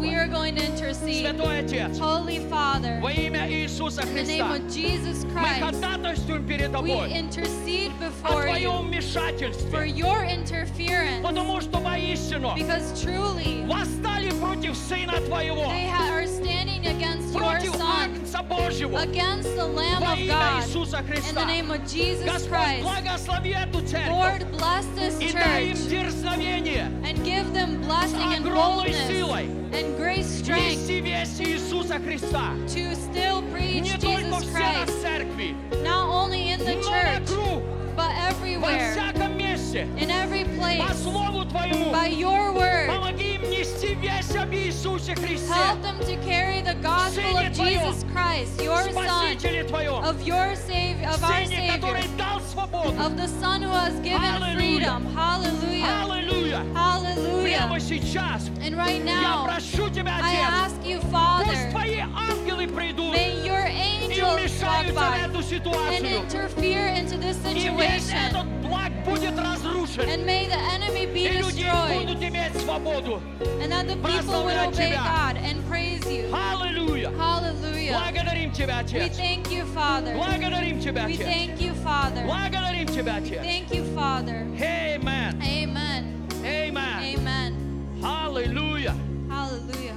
we 0.00 0.14
are 0.14 0.26
ходатайствовать. 0.26 0.30
going 0.30 0.54
to 0.56 0.64
intercede. 0.64 1.26
Святой 1.26 1.58
Отец, 1.60 1.98
Holy 1.98 2.38
Father, 2.48 3.00
во 3.00 3.10
имя 3.12 3.48
Иисуса 3.50 4.02
in 4.02 4.14
the 4.14 4.22
name 4.24 4.26
Христа, 4.26 4.54
of 4.56 4.68
Jesus 4.72 5.24
мы 5.24 5.40
Christ, 5.40 5.60
ходатайствуем 5.60 6.46
перед 6.46 6.70
we 6.70 6.72
Тобой 6.72 7.10
intercede 8.20 8.24
о 8.24 8.28
before 8.28 8.46
you 8.46 8.46
Твоем 8.46 8.76
for 8.76 8.82
вмешательстве. 8.84 9.88
your 9.90 10.24
interference. 10.24 11.22
Потому 11.22 11.60
что 11.60 11.78
воистину 11.78 12.54
Because 12.56 13.02
truly, 13.02 13.64
восстали 13.66 14.30
против 14.40 14.76
Сына 14.76 15.20
Твоего, 15.26 15.64
they 15.64 15.86
ha- 15.86 16.10
are 16.12 16.26
standing 16.26 16.86
against 16.86 17.32
your 17.32 17.42
против 17.42 17.74
Son, 17.76 17.86
Агнца 17.86 18.42
Божьего, 18.42 18.98
against 19.02 19.54
the 19.56 19.66
Lamb 19.66 20.00
во 20.00 20.12
of 20.12 20.18
имя 20.18 20.32
God. 20.32 20.62
Иисуса 20.64 20.98
In 20.98 21.06
the 21.06 21.12
Христа. 21.12 21.44
name 21.46 21.70
of 21.70 21.86
Jesus 21.86 22.24
Господь, 22.24 22.48
Christ, 22.50 22.82
благослови 22.82 23.50
эту 23.50 23.80
церковь 23.86 24.10
Lord, 24.10 24.46
bless 24.58 24.86
this 24.96 25.20
и 25.20 25.32
дай 25.32 25.66
им 25.68 25.76
church 25.76 25.88
дерзновение 25.88 26.90
and 27.04 27.24
give 27.24 27.52
them 27.52 27.80
blessing 27.82 28.32
and 28.34 28.46
огромной 28.46 28.90
boldness 28.92 29.08
силой 29.08 29.46
and 29.72 29.96
great 29.98 30.24
strength 30.24 30.72
нести 30.76 31.00
весть 31.00 31.40
Иисуса 31.40 31.98
Христа. 31.98 32.52
to 32.68 32.94
still 32.94 33.42
preach 33.52 33.82
Не 33.82 33.92
только 33.98 34.22
Jesus 34.22 34.42
в 34.42 34.44
стенах 34.44 34.86
Christ, 34.86 35.02
церкви, 35.02 35.54
not 35.82 36.08
only 36.08 36.50
in 36.50 36.58
the 36.64 36.74
но 36.76 36.82
church, 36.82 37.20
вокруг, 37.20 37.62
but 37.62 37.79
во 37.79 37.79
everywhere, 38.41 38.95
in 39.97 40.09
every 40.09 40.43
place, 40.57 40.81
by 41.91 42.07
your 42.07 42.51
word. 42.53 42.89
Help 42.89 43.17
them 45.81 45.99
to 45.99 46.15
carry 46.17 46.61
the 46.61 46.73
gospel 46.81 47.37
of 47.37 47.53
Jesus 47.53 48.03
Christ, 48.11 48.61
your 48.61 48.81
Son, 48.91 49.37
of 50.03 50.21
your 50.23 50.55
Savior, 50.55 51.07
of 51.09 51.23
our 51.23 51.45
Savior, 51.45 51.95
of 52.99 53.17
the 53.17 53.27
Son 53.27 53.61
who 53.61 53.69
has 53.69 53.93
given 53.99 54.55
freedom. 54.55 55.05
Hallelujah. 55.13 55.85
Hallelujah. 56.73 57.67
And 58.61 58.75
right 58.75 59.03
now, 59.03 59.45
I 59.47 60.33
ask 60.35 60.83
you, 60.85 60.99
Father, 61.01 61.45
may 63.11 63.30
your 64.20 64.20
и 64.20 64.20
angels 64.20 64.22
walk 64.22 64.36
вмешаются 64.40 64.92
в 64.92 64.96
by 64.96 65.18
эту 65.24 65.38
and 65.38 65.44
ситуацию. 65.44 66.22
interfere 66.22 66.94
into 66.96 67.16
this 67.18 67.36
И 67.54 67.68
весь 67.68 68.08
этот 68.10 68.44
situation. 68.44 68.62
благ 68.62 68.92
будет 69.04 69.38
разрушен. 69.38 70.08
And 70.08 70.24
may 70.26 70.46
the 70.48 70.58
enemy 70.74 71.06
be 71.06 71.26
И 71.26 71.38
люди 71.38 71.62
destroyed. 71.64 72.06
будут 72.06 72.22
иметь 72.22 72.60
свободу. 72.60 73.20
And 73.62 73.70
that 73.72 73.86
the 73.86 73.96
people 73.96 74.44
would 74.44 74.54
Прославлять 74.54 74.68
obey 74.68 74.90
Тебя. 74.90 75.02
God 75.04 75.36
and 75.36 75.68
praise 75.68 76.04
you. 76.06 76.32
Аллилуйя! 76.32 77.10
Hallelujah. 77.18 77.92
Благодарим 77.98 78.52
Тебя, 78.52 78.78
We 78.78 78.84
Отец. 78.84 79.16
thank 79.16 79.50
you, 79.50 79.64
Father. 79.74 80.14
Благодарим 80.14 80.80
Тебя, 80.80 81.06
We 81.06 81.14
Отец. 81.14 81.26
thank 81.26 81.60
you, 81.60 81.74
Father. 81.84 82.24
Благодарим 82.24 82.86
Тебя, 82.88 83.16
Отец. 83.16 83.42
Thank 83.42 83.72
you, 83.74 83.84
Father. 83.94 84.46
Amen. 84.60 85.40
Amen. 85.42 86.28
Amen. 86.44 87.02
Amen. 87.18 87.54
Аллилуйя. 88.02 88.94
Hallelujah. 89.30 89.94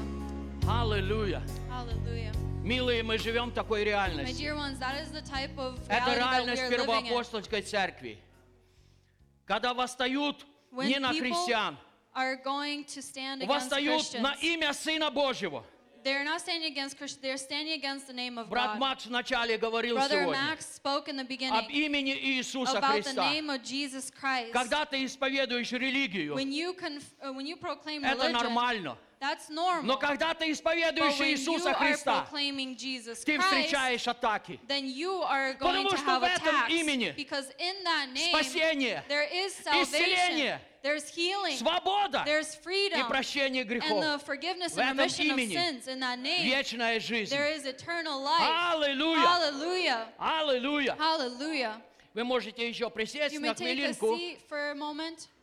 Аллилуйя. 0.68 1.42
Hallelujah. 1.70 2.32
Милые, 2.65 3.03
мы 3.03 3.19
живем 3.19 3.51
в 3.51 3.55
такой 3.55 3.85
реальности. 3.85 4.43
ones, 4.43 4.79
the 4.79 5.79
Это 5.87 6.15
реальность 6.15 6.63
первоапостольской 6.71 7.61
церкви. 7.61 8.19
Когда 9.45 9.75
восстают 9.75 10.47
When 10.73 10.87
не 10.87 10.99
на 10.99 11.13
христиан, 11.13 11.77
are 12.15 12.37
going 12.43 12.87
to 12.87 13.03
stand 13.03 13.43
against 13.43 13.49
восстают 13.49 14.15
на 14.15 14.35
имя 14.41 14.73
Сына 14.73 15.11
Божьего. 15.11 15.63
They're 16.05 16.25
not 16.25 16.41
standing 16.41 16.73
against 16.73 16.97
Christians, 16.99 17.21
they're 17.23 17.37
standing 17.37 17.75
against 17.75 18.07
the 18.07 18.15
name 18.15 18.39
of 18.39 18.49
Брат 18.49 18.75
God. 18.75 18.79
Макс 18.79 19.07
вначале 19.07 19.59
говорил 19.59 19.97
Brother 19.97 20.23
сегодня 20.23 20.41
Max 20.41 20.81
spoke 20.83 21.09
in 21.09 21.17
the 21.17 21.23
об 21.23 21.29
beginning 21.29 21.71
имени 21.71 22.15
Иисуса 22.15 22.79
about 22.79 23.03
the 23.03 23.03
Христа. 23.03 23.31
name 23.31 23.51
of 23.51 23.63
Jesus 23.63 24.11
Christ. 24.11 24.53
Когда 24.53 24.87
ты 24.87 25.05
исповедуешь 25.05 25.71
религию, 25.73 26.35
When 26.35 26.51
you, 26.51 26.73
conf- 26.75 27.15
uh, 27.23 27.31
when 27.33 27.47
you 27.47 27.57
proclaim 27.57 28.05
это 28.05 28.25
religion, 28.25 28.33
нормально. 28.33 28.99
That's 29.25 29.49
normal. 29.49 29.83
Но 29.85 29.97
когда 29.97 30.35
ты 30.35 30.51
исповедуешь 30.53 31.19
Иисуса 31.21 31.73
Христа, 31.73 32.27
Jesus 32.77 33.25
ты 33.25 33.37
Christ, 33.37 33.41
встречаешь 33.43 34.07
атаки. 34.07 34.61
then 34.69 34.85
you 34.87 35.23
are 35.23 35.55
going 35.55 35.87
Потому 35.87 35.89
to 35.91 35.97
что 35.97 36.07
have 36.11 36.21
в 36.21 36.25
этом 36.25 36.55
attacks. 36.55 36.71
имени 36.71 37.15
Because 37.17 37.51
in 37.59 37.83
that 37.85 38.09
name, 38.13 38.35
спасение, 38.35 39.03
there 39.09 39.27
is 39.33 39.55
исцеление, 39.67 40.61
there's 40.83 41.09
healing, 41.09 41.57
свобода 41.57 42.23
there's 42.27 42.55
и 42.55 42.63
freedom, 42.63 43.09
прощение 43.09 43.63
and 43.63 43.71
грехов. 43.71 44.01
the 44.03 44.19
forgiveness 44.25 44.75
В 44.75 44.79
and 44.81 44.99
этом 45.01 45.07
remission 45.07 45.31
of 45.31 45.39
имени 45.39 45.55
sins. 45.55 45.89
In 45.89 46.01
that 46.01 46.19
name, 46.19 46.45
Вечная 46.45 47.01
жизнь. 47.01 47.31
there 47.31 47.49
is 47.51 47.65
eternal 47.65 48.21
life. 48.23 48.43
Аллилуйя! 48.43 49.27
Hallelujah. 49.27 50.09
Аллилуйя! 50.19 50.97
Hallelujah. 50.99 51.81
Вы 52.13 52.23
можете 52.23 52.69
еще 52.69 52.89
присесть 52.91 53.35
You 53.35 53.41
на 53.41 53.47
may 53.47 53.55
take 53.55 53.67
a 53.67 53.75
хвилинку. 53.75 54.19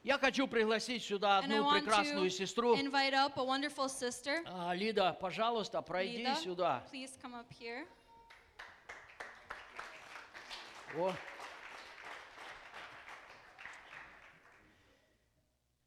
Я 0.03 0.17
хочу 0.17 0.47
пригласить 0.47 1.03
сюда 1.03 1.37
одну 1.37 1.69
прекрасную 1.71 2.29
сестру. 2.31 2.75
invite 2.75 3.13
up 3.13 3.33
a 3.37 3.43
wonderful 3.43 3.87
sister. 3.87 4.43
А, 4.47 4.73
Лида, 4.73 5.13
пожалуйста, 5.13 5.79
пройди 5.83 6.23
Lida, 6.23 6.35
сюда. 6.41 6.83
please 6.91 7.11
come 7.21 7.35
up 7.35 7.45
here. 7.59 7.85
О. 10.97 11.13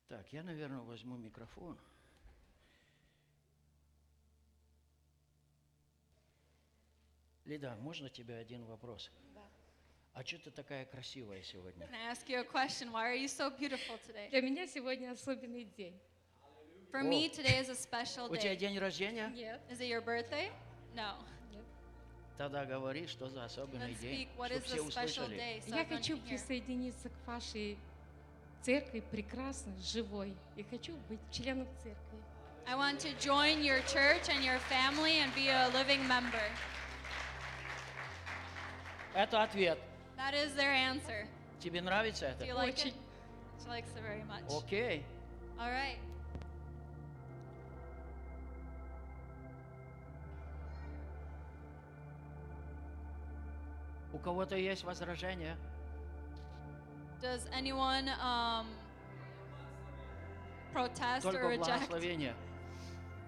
Так, 0.08 0.32
я, 0.32 0.44
наверное, 0.44 0.80
возьму 0.80 1.16
микрофон. 1.16 1.76
Лида, 7.44 7.76
можно 7.80 8.08
тебе 8.08 8.36
один 8.36 8.64
вопрос? 8.64 9.10
А 10.14 10.24
что 10.24 10.38
ты 10.38 10.50
такая 10.52 10.84
красивая 10.84 11.42
сегодня? 11.42 11.84
Can 11.86 11.94
I 11.94 12.12
ask 12.12 12.28
you 12.28 12.38
a 12.38 12.44
question? 12.44 12.92
Why 12.92 13.10
are 13.10 13.16
you 13.16 13.26
so 13.26 13.50
beautiful 13.50 13.98
today? 14.06 14.30
Для 14.30 14.42
меня 14.42 14.66
сегодня 14.68 15.10
особенный 15.10 15.64
день. 15.76 15.98
For 16.92 17.02
me, 17.02 17.28
today 17.28 17.58
is 17.60 17.68
a 17.68 17.74
special 17.74 18.28
У 18.30 18.36
тебя 18.36 18.54
day. 18.54 18.56
день 18.56 18.78
рождения? 18.78 19.28
Нет. 19.34 19.60
Is 19.68 19.80
it 19.80 19.88
your 19.88 20.00
birthday? 20.00 20.52
No. 20.94 21.16
Тогда 22.38 22.64
говори, 22.64 23.06
что 23.08 23.28
за 23.28 23.44
особенный 23.44 23.94
день, 23.94 24.28
speak 24.28 24.36
what 24.36 24.48
чтобы 24.50 24.60
is 24.60 24.64
все 24.64 24.76
the 24.76 24.88
special 24.88 25.24
услышали. 25.24 25.36
day. 25.36 25.60
So 25.66 25.76
Я 25.76 25.84
хочу 25.84 26.16
присоединиться 26.18 27.08
к 27.08 27.26
вашей 27.26 27.76
церкви, 28.62 29.00
прекрасной, 29.10 29.80
живой. 29.82 30.36
И 30.56 30.62
хочу 30.62 30.96
быть 31.08 31.20
членом 31.32 31.66
церкви. 31.82 32.18
I 32.66 32.76
want 32.76 32.98
to 33.00 33.12
join 33.18 33.62
your 33.62 33.80
church 33.86 34.28
and 34.28 34.42
your 34.44 34.58
family 34.70 35.18
and 35.18 35.34
be 35.34 35.48
a 35.48 35.68
living 35.74 36.06
member. 36.06 36.40
Это 39.14 39.42
ответ. 39.42 39.78
That 40.16 40.34
is 40.34 40.54
their 40.54 40.72
answer. 40.72 41.26
Тебе 41.60 41.80
нравится 41.80 42.34
Do 42.38 42.44
you 42.44 42.52
это? 42.52 42.56
like 42.56 42.86
it? 42.86 42.94
She 43.62 43.68
likes 43.68 43.88
it 43.96 44.02
very 44.02 44.22
much. 44.24 44.44
Окей. 44.50 45.04
All 45.58 45.70
right. 45.70 45.98
У 54.12 54.18
кого-то 54.18 54.56
есть 54.56 54.84
возражения? 54.84 55.56
Does 57.20 57.46
anyone 57.52 58.08
um, 58.22 58.66
protest 60.72 61.24
or 61.26 61.32
Только 61.32 61.48
reject? 61.48 61.88
благословение. 61.88 62.34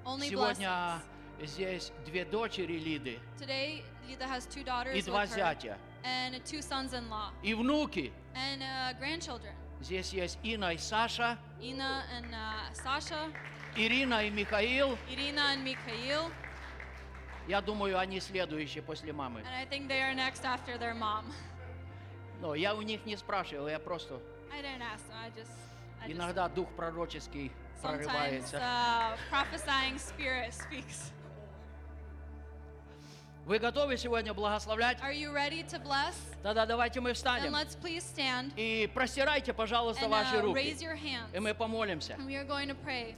Only 0.05 0.29
Сегодня 0.29 1.01
blessings. 1.41 1.47
здесь 1.49 1.93
две 2.05 2.25
дочери 2.25 2.79
Лиды 2.79 3.19
Today, 3.39 3.83
Lida 4.07 4.27
has 4.29 4.47
two 4.47 4.61
и 4.61 4.65
daughters 4.65 5.05
два 5.07 5.23
with 5.23 5.31
her 5.31 5.37
зятя. 5.37 5.77
and 6.06 6.40
two 6.46 6.62
sons-in-law 6.62 7.32
И 7.44 7.54
внуки. 7.54 8.12
and 8.36 8.62
uh, 8.62 8.94
grandchildren. 9.00 9.54
Здесь 9.82 10.14
есть 10.14 10.38
Инна 10.44 10.74
и 10.74 10.78
Саша, 10.78 11.38
Ina 11.60 12.04
and 12.18 12.32
uh, 12.34 12.72
Sasha, 12.74 13.32
Ирина 13.76 14.24
и 14.26 14.30
Михаил. 14.30 14.98
Irina 15.10 15.54
and 15.54 15.64
Mikhail, 15.64 16.32
Я 17.48 17.62
думаю, 17.62 17.98
они 17.98 18.20
следующие 18.20 18.84
после 18.84 19.12
мамы. 19.14 19.42
and 19.42 19.56
I 19.56 19.66
think 19.66 19.88
they 19.88 20.02
are 20.02 20.14
next 20.14 20.46
after 20.46 20.78
their 20.78 20.94
mom. 20.94 21.26
Но 22.40 22.54
я 22.56 22.74
у 22.76 22.82
них 22.82 23.06
не 23.06 23.16
спрашивал, 23.18 23.68
я 23.68 23.80
просто... 23.80 24.20
I 24.52 24.62
didn't 24.62 24.82
ask 24.82 25.08
them. 25.08 25.18
I 25.24 25.30
just, 25.30 25.52
I 26.04 26.08
just 26.08 26.16
Иногда 26.18 26.48
дух 26.50 26.68
пророческий 26.76 27.52
sometimes 27.82 28.06
прорывается. 28.06 28.58
uh, 28.60 29.18
prophesying 29.32 29.98
spirit 29.98 30.54
speaks. 30.54 31.12
Вы 33.47 33.61
готовы 33.61 33.97
сегодня 33.97 34.35
благословлять? 34.35 34.99
Are 35.01 35.15
you 35.15 35.33
ready 35.33 35.63
to 35.69 35.81
bless? 35.81 36.15
Тогда 36.43 36.67
давайте 36.67 37.01
мы 37.01 37.11
Then 37.11 37.15
встанем. 37.15 37.55
let's 37.55 37.77
please 37.81 38.03
stand 38.03 38.53
И 38.57 38.91
простирайте, 38.93 39.53
пожалуйста, 39.53 40.05
and 40.07 40.09
ваши 40.09 40.35
uh, 40.37 40.41
руки. 40.43 40.57
raise 40.59 40.83
your 40.83 40.97
hands. 40.97 41.33
И 41.33 41.39
мы 41.39 41.55
помолимся. 41.55 42.15
And 42.15 42.27
we 42.27 42.35
are 42.35 42.45
going 42.45 42.67
to 42.67 42.75
pray. 42.75 43.15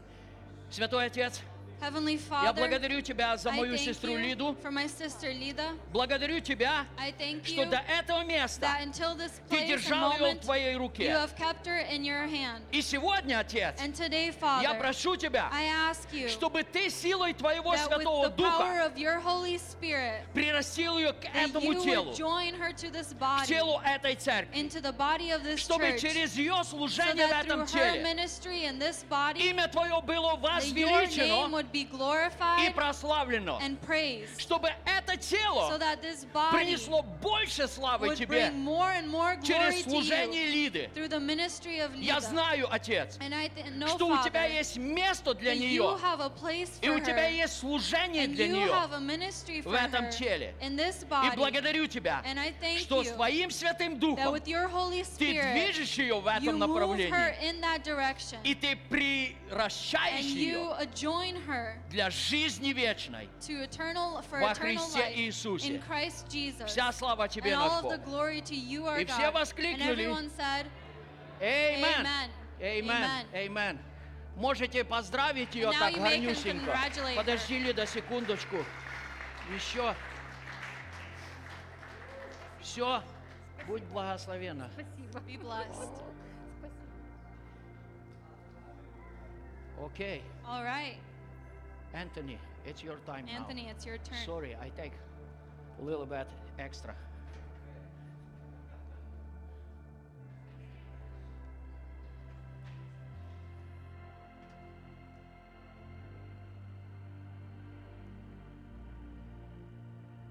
Святой 0.71 1.07
Отец, 1.07 1.41
Heavenly 1.81 2.15
я 2.15 2.53
Father, 2.53 2.55
благодарю 2.55 3.01
Тебя 3.01 3.37
за 3.37 3.53
мою 3.53 3.77
сестру 3.77 4.17
Лиду. 4.17 4.57
for 4.63 4.71
my 4.71 4.87
sister 4.87 5.33
Lida. 5.33 5.77
Благодарю 5.93 6.41
Тебя, 6.41 6.87
I 6.99 7.13
thank 7.13 7.47
что 7.47 7.67
до 7.67 7.77
этого 7.89 8.25
места 8.25 8.67
that 8.67 8.83
until 8.83 9.15
this 9.17 9.31
Ты 9.49 9.57
place 9.59 9.67
держал 9.69 10.13
ее 10.19 10.35
в 10.35 10.41
Твоей 10.41 10.75
you 10.75 10.79
руке. 10.79 11.09
have 11.11 11.37
kept 11.37 11.67
her 11.67 11.79
in 11.89 12.03
your 12.05 12.27
hand. 12.27 12.63
И 12.73 12.83
сегодня, 12.83 13.39
Отец, 13.39 13.81
And 13.81 13.95
today, 13.95 14.27
я 14.27 14.33
Father, 14.33 14.79
прошу 14.81 15.17
Тебя, 15.17 15.49
I 15.53 15.67
ask 15.89 16.13
you 16.13 16.29
чтобы 16.29 16.65
Ты 16.65 16.91
силой 16.91 17.33
Твоего 17.35 17.73
that 17.73 17.89
with 17.89 18.03
Святого 18.03 18.29
power 18.31 18.37
Духа 18.37 18.87
of 18.87 18.99
your 18.99 19.21
Holy 19.21 19.59
Spirit, 19.59 20.23
прирастил 20.35 20.99
ее 20.99 21.13
к 21.13 21.25
этому 21.33 21.73
you 21.73 21.85
телу, 21.85 22.11
would 22.11 22.17
join 22.17 22.55
her 22.55 22.73
to 22.73 22.91
this 22.91 23.13
к 23.15 23.19
body, 23.19 23.47
телу 23.47 23.81
этой 23.85 24.17
церкви, 24.17 24.53
into 24.59 24.81
the 24.81 24.93
body 24.93 25.31
of 25.31 25.45
this 25.45 25.59
чтобы 25.61 25.91
church, 25.93 26.01
через 26.01 26.35
ее 26.37 26.55
so 26.65 26.65
служение 26.65 27.27
в 27.27 27.31
that 27.31 27.45
through 27.47 27.55
этом 27.55 27.67
теле 27.67 28.03
ministry 28.03 28.65
in 28.65 28.79
this 28.81 29.05
body, 29.09 29.39
имя 29.49 29.69
Твое 29.69 30.01
было 30.03 30.35
возвеличено 30.37 31.47
would 31.68 31.72
be 31.72 31.82
и 31.82 31.86
glorified 31.86 32.74
прославлено, 32.76 33.60
and 33.62 33.80
praised, 33.82 34.40
чтобы 34.40 34.70
это 34.86 35.14
so 35.14 35.36
тело 35.38 35.78
that 35.80 36.02
this 36.02 36.26
body 36.34 36.52
принесло 36.58 37.04
больше 37.22 37.68
славы 37.68 38.08
would 38.08 38.18
Тебе 38.18 38.50
bring 38.50 38.64
more 38.64 38.92
and 38.92 39.08
more 39.10 39.36
glory 39.36 39.44
через 39.46 39.84
to 39.84 39.90
служение 39.90 40.46
you 40.48 40.70
Лиды. 40.70 40.90
through 40.94 41.08
the 41.10 41.20
ministry 41.20 41.80
of 41.80 41.94
Я 41.96 42.16
Lida. 42.16 42.22
знаю, 42.30 42.68
Отец, 42.72 43.18
And 43.20 43.34
I 43.34 43.48
th- 43.50 43.66
know, 43.74 43.88
что 43.96 44.08
у 44.08 44.18
Тебя 44.24 44.48
Father, 44.48 44.54
есть 44.54 44.78
место 44.78 45.34
для 45.34 45.54
that 45.54 45.58
you 45.58 45.70
нее, 45.70 46.00
have 46.02 46.20
a 46.22 46.30
place 46.30 46.72
и 46.82 46.88
for 46.88 46.96
у 46.96 47.00
Тебя 47.00 47.28
her, 47.28 47.32
есть 47.32 47.60
служение 47.60 48.26
and 48.26 48.36
для 48.36 48.46
you 48.48 48.54
нее. 48.54 48.72
have 48.72 48.94
a 48.94 49.00
ministry 49.00 49.62
for 49.62 49.70
в 49.72 49.74
этом 49.74 50.06
her 50.06 50.12
теле. 50.12 50.54
in 50.62 50.76
this 50.76 51.04
И 51.04 51.06
body. 51.06 51.36
благодарю 51.36 51.88
Тебя, 51.88 52.22
And 52.26 52.40
I 52.40 52.52
thank 52.62 52.80
что 52.80 53.02
you 53.02 53.14
Твоим 53.14 53.50
Святым 53.52 53.94
that 53.96 54.00
Духом 54.00 54.32
with 54.34 54.48
your 54.48 54.68
Holy 54.68 55.04
Ты 55.04 55.34
Spirit, 55.34 55.54
движешь 55.54 55.98
ее 55.98 56.20
в 56.20 56.26
you 56.26 56.32
этом 56.32 56.58
move 56.60 56.62
her 56.62 56.68
направлении, 56.68 57.36
in 57.42 57.62
that 57.62 57.84
direction, 57.84 58.38
и 58.44 58.54
Ты 58.56 58.78
приращаешь 58.90 60.20
and 60.26 60.36
you 60.36 60.36
ее 60.36 60.76
adjoin 60.80 61.36
her 61.48 61.57
для 61.91 62.11
жизни 62.11 62.73
вечной 62.73 63.29
eternal, 63.49 64.23
во 64.31 64.55
Христе 64.55 65.13
Иисусе. 65.17 65.83
Вся 66.67 66.93
слава 66.93 67.29
Тебе, 67.29 67.57
наш 67.57 67.83
Бог. 67.83 67.95
И 68.99 69.05
все 69.05 69.31
воскликнули. 69.31 70.07
Amen. 71.41 72.31
Amen. 72.61 73.27
Amen. 73.33 73.79
Можете 74.37 74.85
поздравить 74.85 75.55
ее 75.55 75.73
так 75.73 75.95
горнюсенько. 75.95 76.77
Подожди, 77.17 77.73
до 77.73 77.87
секундочку. 77.87 78.57
Еще. 79.55 79.95
Все. 82.61 83.03
Будь 83.67 83.83
благословена. 83.85 84.69
Спасибо. 84.73 85.21
Be 85.27 85.39
blessed. 85.39 86.03
Окей. 89.85 90.21
Okay. 90.21 90.23
All 90.47 90.65
right. 90.65 90.99
Anthony, 91.94 92.38
it's 92.66 92.84
your 92.84 92.98
time 93.06 93.26
now. 93.26 93.38
Anthony, 93.38 93.68
it's 93.70 93.86
your 93.86 93.98
turn. 93.98 94.18
Sorry, 94.26 94.56
I 94.60 94.70
take 94.70 94.94
a 95.80 95.84
little 95.84 96.06
bit 96.06 96.28
extra. 96.58 96.96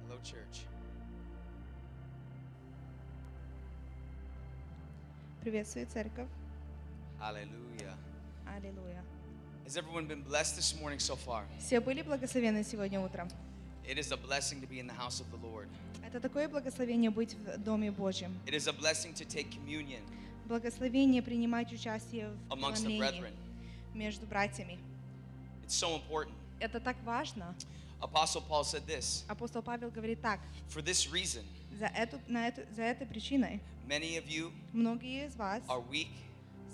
Hello, 0.09 0.19
church. 0.24 0.66
Приветствую 5.43 5.87
церковь. 5.87 6.29
Hallelujah. 7.20 7.97
Аллилуйя. 8.47 9.05
Has 9.66 9.77
everyone 9.77 10.07
been 10.07 10.23
blessed 10.23 10.57
this 10.57 10.74
morning 10.81 10.99
so 10.99 11.16
far? 11.16 11.45
Все 11.59 11.81
были 11.81 12.03
благословены 12.03 12.65
сегодня 12.65 13.01
утром. 13.01 13.29
It 13.89 13.99
is 13.99 14.12
a 14.12 14.16
blessing 14.16 14.61
to 14.61 14.66
be 14.69 14.79
in 14.81 14.87
the 14.87 14.95
house 14.95 15.20
of 15.20 15.27
the 15.31 15.39
Lord. 15.43 15.69
Это 16.05 16.20
такое 16.20 16.49
благословение 16.49 17.11
быть 17.11 17.35
в 17.35 17.59
Доме 17.59 17.91
Божьем. 17.91 18.33
It 18.47 18.55
is 18.55 18.66
a 18.69 18.73
blessing 18.73 19.15
to 19.15 19.24
take 19.24 19.51
communion 19.51 20.01
Благословение 20.47 21.23
принимать 21.23 21.73
участие 21.73 22.31
в 22.49 22.53
amongst 22.53 22.83
the 22.85 22.99
преломлении 22.99 23.20
brethren. 23.20 23.35
между 23.95 24.27
братьями. 24.27 24.79
It's 25.65 25.74
so 25.74 25.95
important. 25.97 26.35
Это 26.61 26.79
так 26.81 26.97
важно. 27.05 27.55
Apostle 28.01 28.43
Paul 28.49 28.65
said 28.65 28.85
this 28.87 29.24
Апостол 29.29 29.62
Павел 29.62 29.91
говорит 29.91 30.20
так. 30.20 30.41
For 30.69 30.83
this 30.83 31.11
reason, 31.11 31.45
За, 31.79 31.87
эту, 31.87 32.20
на 32.29 32.49
эту, 32.49 32.62
за 32.74 32.83
этой 32.83 33.07
причиной 33.07 33.61
many 33.87 34.19
of 34.19 34.27
you 34.29 34.53
многие 34.73 35.27
из 35.27 35.37
вас 35.37 35.62
are 35.69 35.83
weak, 35.89 36.11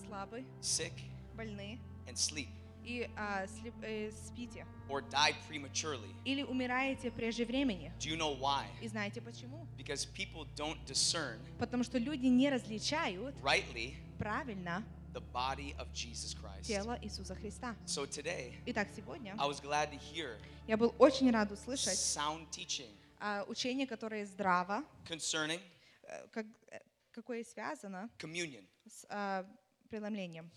слабы, 0.06 0.42
sick, 0.62 0.92
больны 1.36 1.78
and 2.06 2.16
sleep, 2.16 2.48
и 2.84 3.10
а, 3.16 3.44
слеп- 3.44 3.82
э, 3.82 4.10
спите. 4.12 4.66
or 4.88 5.02
died 5.10 5.34
prematurely. 5.48 6.14
Или 6.24 6.42
умираете 6.42 7.10
прежде 7.10 7.44
времени. 7.44 7.92
Do 7.98 8.09
you 8.09 8.16
know 8.16 8.38
why? 8.38 8.64
И 8.80 8.88
знаете 8.88 9.20
почему? 9.20 9.66
Because 9.76 10.06
people 10.06 10.46
don't 10.56 10.78
discern 10.86 11.38
Потому 11.59 11.84
что 11.84 11.98
люди 11.98 12.26
не 12.26 12.48
различают 12.50 13.34
rightly 13.42 13.94
правильно 14.18 14.82
the 15.12 15.22
body 15.32 15.74
of 15.78 15.92
Jesus 15.92 16.34
Christ. 16.34 16.66
тело 16.66 16.98
Иисуса 17.02 17.34
Христа. 17.34 17.76
So 17.86 18.06
today, 18.06 18.55
Итак, 18.66 18.88
сегодня 18.96 19.34
I 19.38 19.46
was 19.46 19.60
glad 19.60 19.90
to 19.90 19.98
hear 19.98 20.38
я 20.66 20.76
был 20.76 20.94
очень 20.98 21.30
рад 21.30 21.50
услышать 21.52 21.98
sound 21.98 22.48
teaching 22.50 22.88
а, 23.20 23.44
учение, 23.48 23.86
которое 23.86 24.24
здраво, 24.24 24.82
concerning 25.06 25.60
э, 26.05 26.26
как, 26.30 26.46
э, 26.70 26.78
какое 27.12 27.44
связано 27.44 28.09
communion. 28.18 28.64
с 28.88 29.05
а, 29.10 29.44
преломлением. 29.90 30.50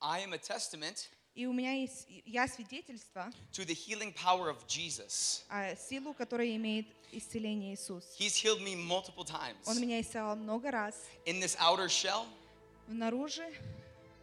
I 0.00 0.24
am 0.24 0.32
a 0.32 0.38
testament 0.38 1.08
И 1.33 1.45
у 1.45 1.53
меня 1.53 1.71
есть, 1.73 2.07
я 2.25 2.45
свидетельство 2.47 3.31
to 3.53 3.65
the 3.65 3.73
healing 3.73 4.13
power 4.13 4.49
of 4.49 4.65
Jesus. 4.67 5.43
а, 5.49 5.75
силу, 5.75 6.13
которая 6.13 6.53
имеет 6.57 6.87
исцеление 7.11 7.73
Иисус. 7.73 8.03
He's 8.19 8.35
healed 8.35 8.59
me 8.61 8.75
multiple 8.75 9.23
times 9.25 9.65
Он 9.65 9.79
меня 9.79 10.01
исцелял 10.01 10.35
много 10.35 10.71
раз, 10.71 10.95
in 11.25 11.39
this 11.39 11.55
outer 11.57 11.87
shell 11.87 12.25
внаружи 12.87 13.45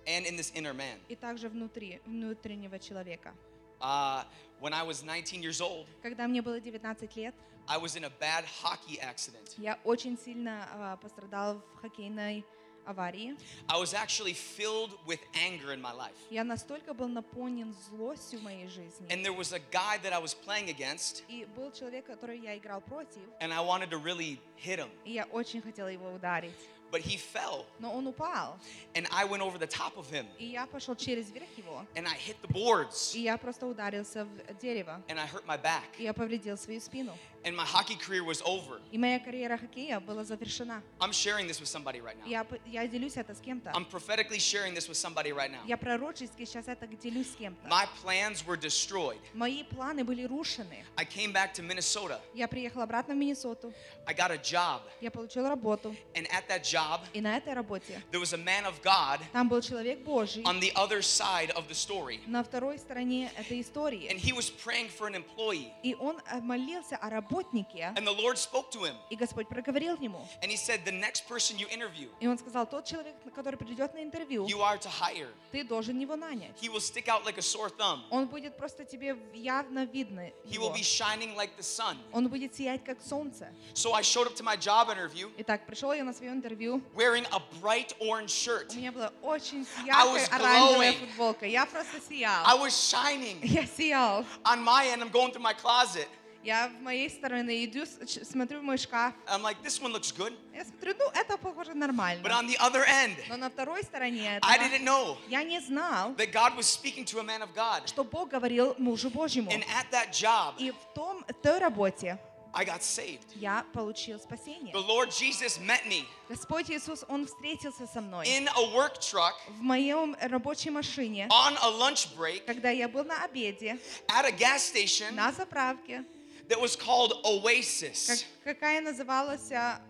and 0.07 0.27
in 0.27 0.37
this 0.37 0.53
inner 0.55 0.75
man. 0.75 0.99
и 1.09 1.17
также 1.17 1.49
внутри, 1.49 2.01
внутреннего 2.05 2.79
человека. 2.79 3.35
Uh, 3.81 4.25
when 4.61 4.75
I 4.75 4.83
was 4.83 5.03
19 5.03 5.43
years 5.43 5.61
old, 5.63 5.87
Когда 6.03 6.27
мне 6.29 6.43
было 6.43 6.61
19 6.61 7.17
лет, 7.17 7.35
I 7.67 7.79
was 7.79 7.97
in 7.97 8.05
a 8.05 8.11
bad 8.21 8.45
hockey 8.63 8.99
accident. 9.01 9.55
я 9.57 9.79
очень 9.85 10.19
сильно 10.19 10.69
а, 10.73 10.97
пострадал 10.99 11.63
в 11.75 11.81
хоккейной 11.81 12.45
аварии. 12.88 13.36
I 13.70 13.78
was 13.80 13.94
actually 13.94 14.34
filled 14.34 14.92
with 15.06 15.20
anger 15.34 15.72
in 15.72 15.82
my 15.82 15.94
life. 15.94 16.14
Я 16.30 16.44
настолько 16.44 16.94
был 16.94 17.08
наполнен 17.08 17.74
злостью 17.90 18.40
в 18.40 18.44
моей 18.44 18.68
жизни. 18.68 19.08
And 19.10 19.24
there 19.24 19.34
was 19.34 19.54
a 19.54 19.60
guy 19.72 19.98
that 20.04 20.12
I 20.14 20.20
was 20.20 20.34
playing 20.36 20.70
against, 20.70 21.24
И 21.30 21.46
был 21.56 21.72
человек, 21.72 22.06
который 22.06 22.40
я 22.40 22.58
играл 22.58 22.82
против, 22.82 23.22
and 23.40 23.54
I 23.54 23.60
wanted 23.62 23.90
to 23.92 23.98
really 23.98 24.38
hit 24.58 24.80
him. 24.80 24.90
и 25.06 25.14
я 25.14 25.24
очень 25.26 25.62
хотела 25.62 25.88
его 25.88 26.12
ударить. 26.12 26.54
But 26.92 27.02
he 27.02 27.18
fell, 27.18 27.66
Но 27.80 27.92
он 27.92 28.06
упал, 28.06 28.60
and 28.94 29.08
I 29.12 29.26
went 29.26 29.42
over 29.42 29.58
the 29.58 29.66
top 29.66 29.98
of 29.98 30.12
him, 30.12 30.28
и 30.38 30.46
я 30.46 30.68
пошел 30.68 30.94
через 30.96 31.32
верх 31.32 31.48
его, 31.58 31.84
and 31.96 32.06
I 32.08 32.16
hit 32.16 32.36
the 32.44 32.54
boards, 32.54 33.16
и 33.16 33.22
я 33.22 33.36
просто 33.38 33.66
ударился 33.66 34.26
в 34.26 34.60
дерево, 34.62 35.02
and 35.08 35.18
I 35.18 35.26
hurt 35.26 35.46
my 35.48 35.58
back. 35.60 35.86
и 35.98 36.04
я 36.04 36.14
повредил 36.14 36.56
свою 36.58 36.80
спину. 36.82 37.18
And 37.46 37.58
my 37.58 37.66
hockey 37.66 37.96
career 37.98 38.24
was 38.24 38.42
over. 38.46 38.80
И 38.94 38.98
моя 38.98 39.20
карьера 39.20 39.58
хоккея 39.58 40.00
была 40.00 40.24
завершена. 40.24 40.82
I'm 41.02 41.12
sharing 41.12 41.46
this 41.46 41.60
with 41.60 41.68
somebody 41.68 42.00
right 42.00 42.16
now. 42.18 42.26
Я, 42.26 42.46
п- 42.46 42.62
я 42.66 42.88
делюсь 42.88 43.18
это 43.18 43.36
с 43.36 43.42
кем-то. 43.42 43.72
I'm 43.72 43.84
prophetically 43.84 44.40
sharing 44.40 44.74
this 44.74 44.88
with 44.88 44.96
somebody 44.96 45.34
right 45.34 45.52
now. 45.52 45.60
Я 45.66 45.76
пророчески 45.76 46.46
сейчас 46.46 46.70
это 46.70 46.88
делюсь 46.88 47.30
с 47.34 47.36
кем-то. 47.36 47.68
My 47.68 47.86
plans 48.02 48.46
were 48.48 48.56
destroyed. 48.56 49.20
Мои 49.34 49.64
планы 49.64 50.06
были 50.06 50.24
рушены. 50.24 50.86
I 50.96 51.04
came 51.04 51.34
back 51.34 51.54
to 51.56 51.62
Minnesota. 51.62 52.22
Я 52.34 52.48
приехала 52.48 52.84
обратно 52.84 53.14
в 53.14 53.18
Миннесоту. 53.18 53.74
I 54.08 54.14
got 54.14 54.32
a 54.32 54.38
job, 54.38 54.80
Я 55.02 55.12
получила 55.12 55.50
работу. 55.50 55.94
and 56.16 56.26
at 56.32 56.48
that 56.48 56.64
job, 56.64 57.02
И 57.12 57.20
на 57.20 57.36
этой 57.36 57.54
работе 57.54 58.02
there 58.14 58.22
was 58.22 58.32
a 58.32 58.38
man 58.38 58.64
of 58.66 58.82
God 58.82 59.20
там 59.34 59.50
был 59.50 59.60
человек 59.62 60.00
Божий 60.06 60.44
on 60.44 60.62
the 60.62 60.72
other 60.76 61.02
side 61.02 61.52
of 61.58 61.68
the 61.68 61.76
story. 61.76 62.22
на 62.26 62.42
второй 62.42 62.80
стороне 62.80 63.30
этой 63.36 63.60
истории. 63.60 64.08
And 64.10 64.18
he 64.18 64.32
was 64.32 64.50
praying 64.50 64.88
for 64.88 65.08
an 65.08 65.16
employee. 65.16 65.74
И 65.84 65.94
он 65.96 66.22
э, 66.32 66.40
молился 66.40 66.96
о 66.96 67.10
работнике, 67.28 67.94
And 67.96 68.06
the 68.08 68.12
Lord 68.16 68.38
spoke 68.38 68.72
to 68.72 68.84
him. 68.86 68.96
и 69.10 69.16
Господь 69.16 69.48
проговорил 69.48 69.96
ему. 69.98 70.26
And 70.42 70.52
he 70.52 70.56
said, 70.58 70.84
The 70.86 70.92
next 70.92 71.28
person 71.28 71.58
you 71.58 71.68
interview, 71.70 72.10
И 72.20 72.28
он 72.28 72.38
сказал, 72.38 72.66
тот 72.66 72.86
человек, 72.86 73.16
который 73.36 73.56
придет 73.58 73.94
на 73.94 74.04
интервью, 74.04 74.46
you 74.46 74.62
are 74.62 74.78
to 74.80 74.90
hire. 74.90 75.30
ты 75.52 75.64
должен 75.64 76.00
его 76.00 76.16
нанять. 76.16 76.56
He 76.62 76.70
will 76.70 76.80
stick 76.82 77.08
out 77.08 77.26
like 77.26 77.38
a 77.38 77.42
sore 77.42 77.70
thumb. 77.70 78.02
Он 78.10 78.28
будет 78.28 78.58
просто 78.58 78.86
тебе 78.86 79.16
явно 79.34 79.86
видно. 79.86 80.32
He 80.46 80.58
will 80.58 80.70
его. 80.70 80.74
be 80.76 80.82
shining 80.84 81.36
like 81.36 81.56
the 81.58 81.64
sun. 81.64 81.98
Он 82.12 82.28
будет 82.30 82.56
сиять, 82.56 82.84
как 82.84 83.02
солнце. 83.02 83.50
So 83.74 83.94
I 83.94 84.02
showed 84.02 84.28
up 84.28 84.36
to 84.36 84.44
my 84.44 84.56
job 84.58 84.90
interview 84.90 85.32
Итак, 85.38 85.66
пришел 85.66 85.94
я 85.94 86.04
на 86.04 86.14
свое 86.14 86.32
интервью. 86.32 86.82
wearing 86.96 87.26
a 87.32 87.42
bright 87.62 87.94
orange 88.00 88.30
shirt. 88.32 88.72
У 88.74 88.78
меня 88.78 88.92
была 88.92 89.12
очень 89.22 89.62
was 89.64 89.86
яркая 89.86 90.28
оранжевая 90.28 90.92
glowing. 90.94 91.00
футболка. 91.08 91.46
Я 91.46 91.66
просто 91.66 92.00
сиял. 92.08 92.44
I 92.46 92.56
was 92.58 92.72
shining. 92.74 93.40
Я 93.44 93.66
сиял. 93.66 94.26
On 94.46 94.62
my 94.64 94.86
end, 94.88 95.02
I'm 95.02 95.10
going 95.12 95.32
through 95.32 95.42
my 95.44 95.54
closet. 95.54 96.08
Я 96.45 96.69
в 96.69 96.83
моей 96.83 97.11
стороны 97.11 97.65
иду, 97.65 97.85
смотрю 98.23 98.61
в 98.61 98.63
мой 98.63 98.79
шкаф. 98.79 99.13
I'm 99.27 99.43
like, 99.43 99.57
this 99.63 99.81
one 99.83 99.93
looks 99.93 100.13
good. 100.13 100.33
Я 100.55 100.65
смотрю, 100.65 100.95
ну, 100.99 101.11
это 101.13 101.37
похоже 101.37 101.73
But 101.73 101.77
нормально. 101.77 102.23
on 102.29 102.47
the 102.47 102.57
other 102.59 102.85
end, 102.87 103.17
Но 103.29 103.37
на 103.37 103.51
второй 103.51 103.83
стороне 103.83 104.39
I 104.43 104.57
этого 104.57 104.69
didn't 104.69 104.85
know 104.85 105.17
я 105.29 105.43
не 105.43 105.61
знал, 105.61 106.13
that 106.15 106.33
God 106.33 106.57
was 106.57 106.67
speaking 106.67 107.05
to 107.07 107.19
a 107.19 107.23
man 107.25 107.43
of 107.43 107.53
God. 107.55 107.89
что 107.89 108.05
Бог 108.05 108.31
говорил 108.31 108.75
мужу 108.79 109.11
Божьему. 109.11 109.51
And 109.51 109.65
at 109.65 109.91
that 109.91 110.13
job, 110.13 110.55
И 110.59 110.71
в 110.71 110.95
том, 110.95 111.25
той 111.43 111.59
работе 111.59 112.19
I 112.55 112.65
got 112.65 112.81
saved. 112.83 113.27
я 113.35 113.65
получил 113.75 114.19
спасение. 114.19 114.73
The 114.73 114.87
Lord 114.87 115.11
Jesus 115.11 115.59
met 115.59 115.85
me 115.87 116.05
Господь 116.31 116.71
Иисус, 116.71 117.05
Он 117.09 117.27
встретился 117.27 117.87
со 117.87 118.01
мной 118.01 118.25
in 118.27 118.49
a 118.49 118.63
work 118.75 119.01
truck 119.01 119.35
в 119.49 119.61
моем 119.61 120.17
рабочей 120.21 120.71
машине, 120.71 121.27
on 121.31 121.57
a 121.61 121.69
lunch 121.69 122.09
break 122.17 122.45
когда 122.47 122.71
я 122.71 122.89
был 122.89 123.05
на 123.05 123.25
обеде, 123.25 123.79
at 124.09 124.25
a 124.25 124.31
gas 124.33 124.61
station 124.73 125.11
на 125.13 125.31
заправке, 125.33 126.05
that 126.48 126.60
was 126.60 126.76
called 126.76 127.14
как- 127.14 127.26
Oasis. 127.26 128.26
какая 128.44 128.82
называлась 128.82 129.52
а, 129.52 129.82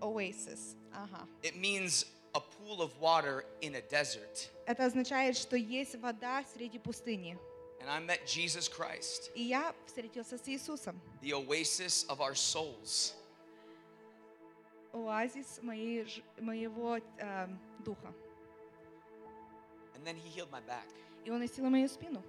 Oasis. 0.00 0.76
Ага. 0.92 1.26
It 1.42 1.56
means 1.56 2.06
a 2.34 2.40
pool 2.40 2.80
of 2.82 2.90
water 3.00 3.44
in 3.60 3.74
a 3.76 3.80
desert. 3.82 4.50
Это 4.66 4.84
означает, 4.84 5.36
что 5.36 5.56
есть 5.56 5.94
вода 5.96 6.44
среди 6.54 6.78
пустыни. 6.78 7.36
And 7.80 7.88
I 7.90 8.00
met 8.00 8.26
Jesus 8.26 8.68
Christ, 8.68 9.30
И 9.34 9.42
я 9.42 9.74
встретился 9.86 10.38
с 10.38 10.48
Иисусом. 10.48 11.00
the 11.22 11.32
oasis 11.34 12.04
of 12.08 12.20
our 12.20 12.34
souls. 12.34 13.14
Оазис 14.92 15.60
моей, 15.62 16.04
ж- 16.04 16.22
моего 16.40 16.98
эм, 17.18 17.58
духа. 17.84 18.12
And 19.94 20.04
then 20.06 20.16
he 20.16 20.28
healed 20.30 20.50
my 20.50 20.60
back. 20.66 20.86
И 21.24 21.30
он 21.30 21.44
исцелил 21.44 21.70
мою 21.70 21.86
спину. 21.88 22.22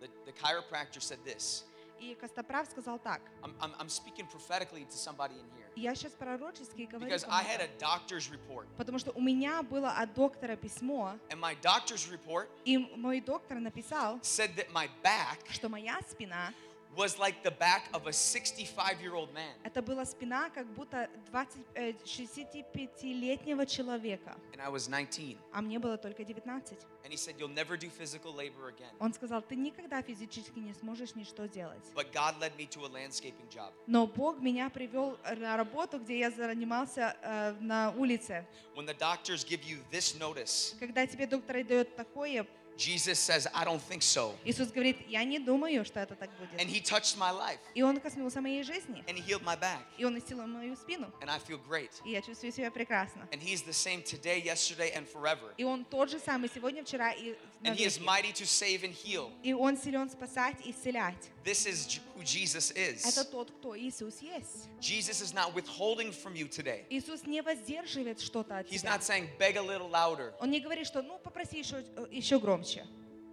The, 0.00 0.08
the 0.26 0.32
chiropractor 0.32 1.00
said 1.00 1.18
this. 1.24 1.64
И 2.02 2.14
Костоправ 2.14 2.68
сказал 2.70 2.98
так. 3.00 3.20
I'm, 3.42 3.52
I'm, 3.60 3.72
I'm 3.80 3.88
speaking 3.88 4.26
prophetically 4.26 4.84
to 4.84 4.96
somebody 4.96 5.34
in 5.34 5.46
here. 5.56 5.66
Я 5.74 5.94
сейчас 5.94 6.12
пророчески 6.12 6.86
говорю, 6.86 7.06
Because 7.10 7.24
I 7.28 7.42
had 7.42 7.58
кому-то. 7.58 7.64
a 7.64 7.78
doctor's 7.78 8.30
report. 8.30 8.66
потому 8.76 8.98
что 8.98 9.10
у 9.12 9.20
меня 9.20 9.62
было 9.62 9.90
от 9.90 10.14
доктора 10.14 10.56
письмо, 10.56 11.18
And 11.28 11.40
my 11.40 11.56
doctor's 11.60 12.08
report 12.10 12.48
и 12.64 12.78
мой 12.96 13.20
доктор 13.20 13.58
написал, 13.58 14.18
said 14.22 14.54
that 14.56 14.70
my 14.72 14.88
back 15.02 15.38
что 15.50 15.68
моя 15.68 15.98
спина 16.08 16.52
Was 16.95 17.17
like 17.19 17.43
the 17.43 17.51
back 17.51 17.89
of 17.93 18.07
a 18.07 18.13
65 18.13 19.01
year 19.01 19.15
old 19.15 19.33
man. 19.33 19.53
это 19.63 19.81
была 19.81 20.05
спина 20.05 20.49
как 20.49 20.67
будто 20.73 21.09
20, 21.31 21.57
э, 21.75 21.93
65-летнего 22.05 23.65
человека, 23.65 24.35
And 24.53 24.61
I 24.61 24.69
was 24.69 24.87
19. 24.87 25.37
а 25.51 25.61
мне 25.61 25.79
было 25.79 25.97
только 25.97 26.23
19. 26.23 26.77
And 27.03 27.11
he 27.11 27.17
said, 27.17 27.35
You'll 27.37 27.49
never 27.53 27.75
do 27.77 27.89
physical 27.89 28.33
labor 28.33 28.69
again. 28.69 28.93
Он 28.99 29.13
сказал, 29.13 29.41
ты 29.41 29.55
никогда 29.55 30.01
физически 30.01 30.59
не 30.59 30.73
сможешь 30.73 31.15
ничто 31.15 31.45
делать. 31.47 31.83
But 31.95 32.11
God 32.13 32.39
led 32.39 32.55
me 32.57 32.67
to 32.69 32.85
a 32.85 32.89
landscaping 32.89 33.49
job. 33.49 33.71
Но 33.87 34.07
Бог 34.07 34.39
меня 34.39 34.69
привел 34.69 35.17
на 35.37 35.57
работу, 35.57 35.99
где 35.99 36.19
я 36.19 36.31
занимался 36.31 37.15
э, 37.21 37.55
на 37.59 37.91
улице. 37.91 38.45
When 38.75 38.85
the 38.85 38.97
doctors 38.97 39.43
give 39.43 39.63
you 39.63 39.79
this 39.91 40.17
notice, 40.17 40.75
Когда 40.79 41.05
тебе 41.05 41.27
доктор 41.27 41.63
дает 41.63 41.95
такое, 41.95 42.45
Jesus 42.76 43.18
says, 43.18 43.48
I 43.52 43.64
don't 43.64 43.80
think 43.82 44.02
so. 44.02 44.36
Иисус 44.44 44.68
говорит, 44.70 44.98
я 45.08 45.24
не 45.24 45.40
думаю, 45.40 45.84
что 45.84 45.98
это 45.98 46.14
так 46.14 46.30
будет. 46.38 46.60
And 46.60 46.68
he 46.68 46.80
touched 46.80 47.16
my 47.18 47.32
life 47.32 47.58
И 47.74 47.82
Он 47.82 47.98
коснулся 47.98 48.40
моей 48.40 48.62
жизни, 48.62 49.02
and 49.08 49.16
he 49.16 49.20
healed 49.20 49.42
my 49.42 49.56
back. 49.58 49.80
и 49.96 50.04
Он 50.04 50.16
исцелил 50.16 50.46
мою 50.46 50.76
спину, 50.76 51.12
And 51.20 51.28
I 51.28 51.40
feel 51.40 51.58
great. 51.68 51.90
и 52.04 52.10
я 52.12 52.22
чувствую 52.22 52.52
себя 52.52 52.70
прекрасно. 52.70 53.26
And 53.32 53.40
he's 53.42 53.62
the 53.64 53.72
same 53.72 54.04
today, 54.04 54.40
yesterday, 54.40 54.92
and 54.94 55.08
forever. 55.08 55.52
И 55.56 55.64
Он 55.64 55.84
тот 55.84 56.08
же 56.08 56.20
самый 56.20 56.48
сегодня, 56.54 56.84
вчера 56.84 57.10
и 57.12 57.34
And 57.64 57.74
he 57.76 57.84
is 57.84 57.98
навеки. 57.98 58.04
mighty 58.04 58.32
to 58.32 58.46
save 58.46 58.84
and 58.84 58.94
heal. 58.94 59.32
И 59.42 59.52
Он 59.52 59.76
силен 59.76 60.08
спасать 60.08 60.64
и 60.64 60.70
исцелять. 60.70 61.16
This 61.44 61.66
is 61.66 61.86
J- 61.88 62.00
who 62.16 62.22
Jesus 62.22 62.70
Это 62.76 63.22
is. 63.22 63.24
тот, 63.30 63.50
кто 63.50 63.76
Иисус 63.76 64.20
есть. 64.20 64.68
Jesus 64.80 65.20
is 65.20 65.32
not 65.34 65.52
withholding 65.52 66.12
from 66.12 66.36
you 66.36 66.46
today. 66.46 66.84
Иисус 66.90 67.24
не 67.26 67.42
воздерживает 67.42 68.20
что-то 68.20 68.58
от 68.58 68.68
He's 68.70 68.82
тебя. 68.82 68.90
not 68.94 69.02
saying, 69.02 69.28
beg 69.38 69.56
a 69.56 69.62
little 69.62 69.88
louder, 69.90 70.32
Он 70.38 70.50
не 70.52 70.60
говорит, 70.60 70.86
что 70.86 71.02
ну 71.02 71.18
попроси 71.18 71.58
еще, 71.58 71.82
еще 72.12 72.38
громче. 72.38 72.61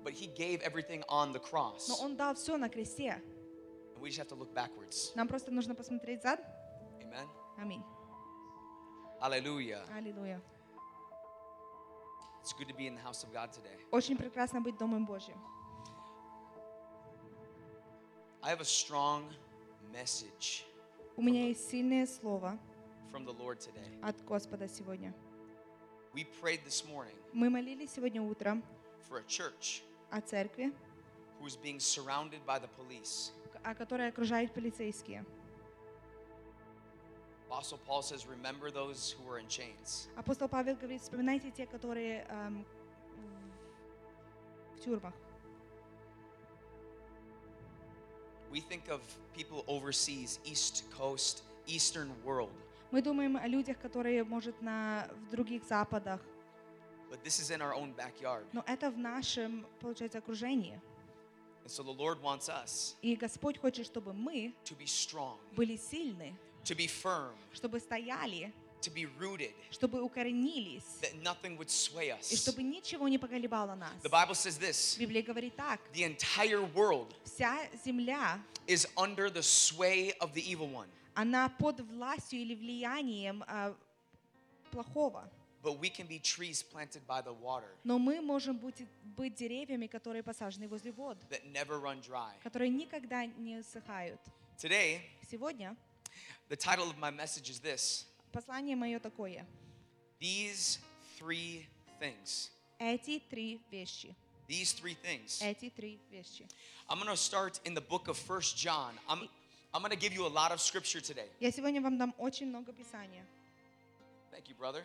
But 0.02 0.12
he 0.12 0.26
gave 0.28 0.60
everything 0.62 1.02
on 1.08 1.32
the 1.32 1.38
Но 1.40 1.44
cross. 1.44 2.00
Он 2.00 2.16
дал 2.16 2.34
все 2.34 2.56
на 2.56 2.68
кресте. 2.68 3.20
And 3.94 4.00
we 4.00 4.08
just 4.08 4.18
have 4.18 4.28
to 4.28 4.34
look 4.34 4.54
backwards. 4.54 5.12
Нам 5.14 5.28
просто 5.28 5.50
нужно 5.50 5.74
посмотреть 5.74 6.22
зад. 6.22 6.40
Amen. 7.02 7.28
Аминь. 7.58 7.82
Hallelujah. 9.20 9.82
Аллилуйя. 9.94 10.40
It's 12.42 12.54
good 12.54 12.68
to 12.68 12.74
be 12.74 12.86
in 12.86 12.94
the 12.94 13.02
house 13.02 13.22
of 13.22 13.32
God 13.32 13.52
today. 13.52 13.76
Очень 13.90 14.16
прекрасно 14.16 14.60
быть 14.62 14.78
Домом 14.78 15.04
Божьим. 15.06 15.36
I 18.42 18.50
have 18.50 18.60
a 18.60 18.64
strong 18.64 19.24
message 19.92 20.64
У 21.16 21.22
меня 21.22 21.48
есть 21.48 21.68
сильное 21.68 22.06
слово 22.06 22.58
from 23.12 23.26
the 23.26 23.34
Lord 23.36 23.58
today. 23.58 24.00
от 24.02 24.16
Господа 24.24 24.66
сегодня. 24.68 25.12
We 26.14 26.24
prayed 26.40 26.64
this 26.64 26.82
morning 26.86 27.14
Мы 27.34 27.50
молились 27.50 27.92
сегодня 27.92 28.22
утром 28.22 28.64
for 29.09 29.19
a 29.19 29.23
church 29.27 29.83
о 30.11 30.21
церкви, 30.21 30.71
who 31.39 31.45
is 31.47 31.55
being 31.55 31.79
surrounded 31.79 32.39
by 32.45 32.59
the 32.59 32.69
police. 32.77 33.31
о 33.63 33.73
которой 33.73 34.07
окружают 34.09 34.53
полицейские. 34.53 35.25
Apostle 37.49 37.79
Paul 37.87 38.01
says, 38.01 38.25
Remember 38.27 38.69
those 38.69 39.15
who 39.17 39.29
are 39.31 39.39
in 39.39 39.47
chains. 39.47 40.07
Апостол 40.17 40.47
Павел 40.49 40.75
говорит, 40.75 41.01
вспоминайте 41.01 41.51
те, 41.51 41.65
которые 41.65 42.25
эм, 42.29 42.65
в 44.75 44.79
тюрьмах. 44.81 45.13
We 48.51 48.61
think 48.61 48.87
of 48.89 49.01
people 49.33 49.63
overseas, 49.67 50.39
East 50.45 50.85
Coast, 50.97 51.43
Eastern 51.67 52.09
world. 52.23 52.51
Мы 52.91 53.01
думаем 53.01 53.35
о 53.37 53.47
людях, 53.47 53.77
которые, 53.79 54.23
может, 54.23 54.61
на, 54.61 55.09
в 55.27 55.31
других 55.31 55.63
западах, 55.65 56.21
But 57.10 57.24
this 57.24 57.40
is 57.40 57.50
in 57.50 57.60
our 57.60 57.74
own 57.74 57.92
backyard. 57.92 58.44
но 58.52 58.62
это 58.66 58.90
в 58.90 58.96
нашем, 58.98 59.66
получается, 59.80 60.18
окружении. 60.18 60.80
And 61.64 61.70
so 61.70 61.82
the 61.82 61.92
Lord 61.92 62.22
wants 62.22 62.48
us 62.48 62.94
И 63.02 63.14
Господь 63.16 63.58
хочет, 63.58 63.84
чтобы 63.86 64.12
мы 64.12 64.54
to 64.64 64.76
be 64.76 64.86
strong, 64.86 65.36
были 65.56 65.76
сильны, 65.76 66.34
to 66.64 66.74
be 66.76 66.86
firm, 66.86 67.34
чтобы 67.52 67.80
стояли, 67.80 68.52
to 68.80 68.90
be 68.90 69.06
rooted, 69.18 69.52
чтобы 69.70 70.00
укоренились, 70.02 70.84
that 71.02 71.14
nothing 71.22 71.58
would 71.58 71.68
sway 71.68 72.06
и 72.08 72.12
us. 72.12 72.34
чтобы 72.34 72.62
ничего 72.62 73.08
не 73.08 73.18
поколебало 73.18 73.74
нас. 73.74 73.92
The 74.02 74.08
Bible 74.08 74.34
says 74.34 74.56
this 74.58 74.96
Библия 74.96 75.22
говорит 75.22 75.54
так. 75.56 75.80
the 75.92 76.04
entire 76.04 76.62
world 76.74 77.12
Вся 77.24 77.58
земля, 77.84 78.38
is 78.68 78.86
under 78.96 79.28
the 79.28 79.42
sway 79.42 80.12
of 80.20 80.32
the 80.32 80.42
evil 80.42 80.68
one. 80.70 80.88
она 81.14 81.48
под 81.58 81.80
властью 81.80 82.40
или 82.40 82.54
влиянием 82.54 83.44
а, 83.48 83.74
плохого. 84.70 85.28
But 85.63 85.79
we 85.79 85.89
can 85.89 86.05
be 86.05 86.19
trees 86.19 86.61
planted 86.61 87.01
by 87.07 87.21
the 87.23 87.33
water 87.33 87.75
Но 87.83 87.97
мы 87.97 88.21
можем 88.21 88.57
быть, 88.57 88.85
быть 89.17 89.33
деревьями, 89.35 89.87
которые 89.87 90.21
посажены 90.21 90.67
возле 90.67 90.91
вод, 90.91 91.17
that 91.29 91.43
never 91.51 91.79
run 91.79 92.01
dry. 92.01 92.31
которые 92.43 92.69
никогда 92.69 93.25
не 93.25 93.57
усыхают. 93.57 94.19
Today, 94.57 95.01
Сегодня 95.29 95.75
the 96.49 96.55
title 96.55 96.89
of 96.89 96.97
my 96.99 97.09
message 97.11 97.49
is 97.49 97.59
this 97.59 98.05
послание 98.31 98.75
мое 98.75 98.99
такое. 98.99 99.45
These 100.19 100.79
three 101.17 101.65
things. 101.99 102.51
Эти 102.79 103.19
три 103.29 103.59
вещи. 103.71 104.15
These 104.47 104.73
three 104.73 104.93
things. 104.93 105.41
Эти 105.41 105.69
три 105.71 105.99
вещи. 106.11 106.45
I'm 106.89 106.99
going 106.99 107.09
to 107.09 107.17
start 107.17 107.59
in 107.65 107.73
the 107.73 107.81
book 107.81 108.07
of 108.07 108.17
First 108.17 108.55
John. 108.57 108.93
I'm, 109.09 109.27
I'm 109.73 109.81
going 109.81 109.89
to 109.91 109.97
give 109.97 110.13
you 110.13 110.27
a 110.27 110.29
lot 110.29 110.51
of 110.51 110.61
scripture 110.61 111.01
today. 111.01 111.27
Я 111.39 111.51
сегодня 111.51 111.81
вам 111.81 111.97
дам 111.97 112.13
очень 112.19 112.47
много 112.47 112.71
писания. 112.71 113.25
Thank 114.31 114.47
you, 114.49 114.55
brother. 114.55 114.83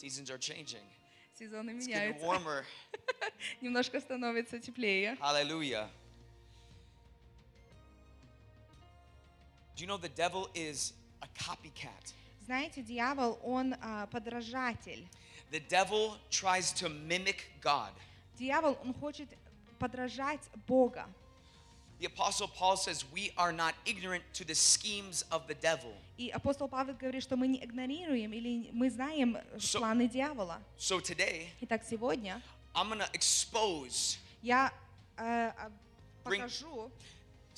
Seasons 0.00 0.30
are 0.30 0.38
changing. 0.38 0.80
Сезоны 1.38 1.72
It's 1.76 1.86
getting 1.86 2.14
меняются. 2.14 2.24
warmer. 2.24 2.64
Немножко 3.60 4.00
становится 4.00 4.58
теплее. 4.58 5.14
Hallelujah. 5.20 5.90
Do 9.76 9.82
you 9.82 9.86
know 9.86 9.98
the 9.98 10.08
devil 10.08 10.48
is 10.54 10.94
a 11.20 11.28
copycat? 11.38 12.14
Знаете, 12.46 12.82
дьявол, 12.82 13.38
он 13.44 13.74
а, 13.82 14.06
подражатель. 14.06 15.06
The 15.50 15.60
devil 15.68 16.16
tries 16.30 16.72
to 16.72 16.88
mimic 16.88 17.44
God. 17.60 17.92
Дьявол, 18.38 18.78
он 18.82 18.94
хочет 18.94 19.28
подражать 19.78 20.48
Бога. 20.66 21.06
The 21.99 22.07
apostle 22.07 22.47
Paul 22.49 22.75
says 22.75 23.05
we 23.13 23.31
are 23.37 23.53
not 23.53 23.73
ignorant 23.85 24.23
to 24.33 24.43
the 24.43 24.53
schemes 24.53 25.23
of 25.31 25.47
the 25.47 25.55
devil. 25.55 25.93
И 26.17 26.29
апостол 26.29 26.67
Павел 26.67 26.93
говорит, 26.93 27.23
что 27.23 27.35
мы 27.37 27.47
не 27.47 27.63
игнорируем 27.63 28.33
или 28.33 28.69
мы 28.73 28.89
знаем 28.89 29.37
So- 29.57 29.79
планы 29.79 30.07
дьявола. 30.09 30.59
So 30.77 30.99
today, 30.99 31.47
Итак, 31.61 31.83
сегодня 31.89 32.41
I'm 32.75 32.89
going 32.89 32.99
to 32.99 33.09
expose 33.13 34.17
я 34.41 34.71
э, 35.17 35.51
а, 35.57 35.71
Bring- 36.25 36.41
покажу, 36.41 36.91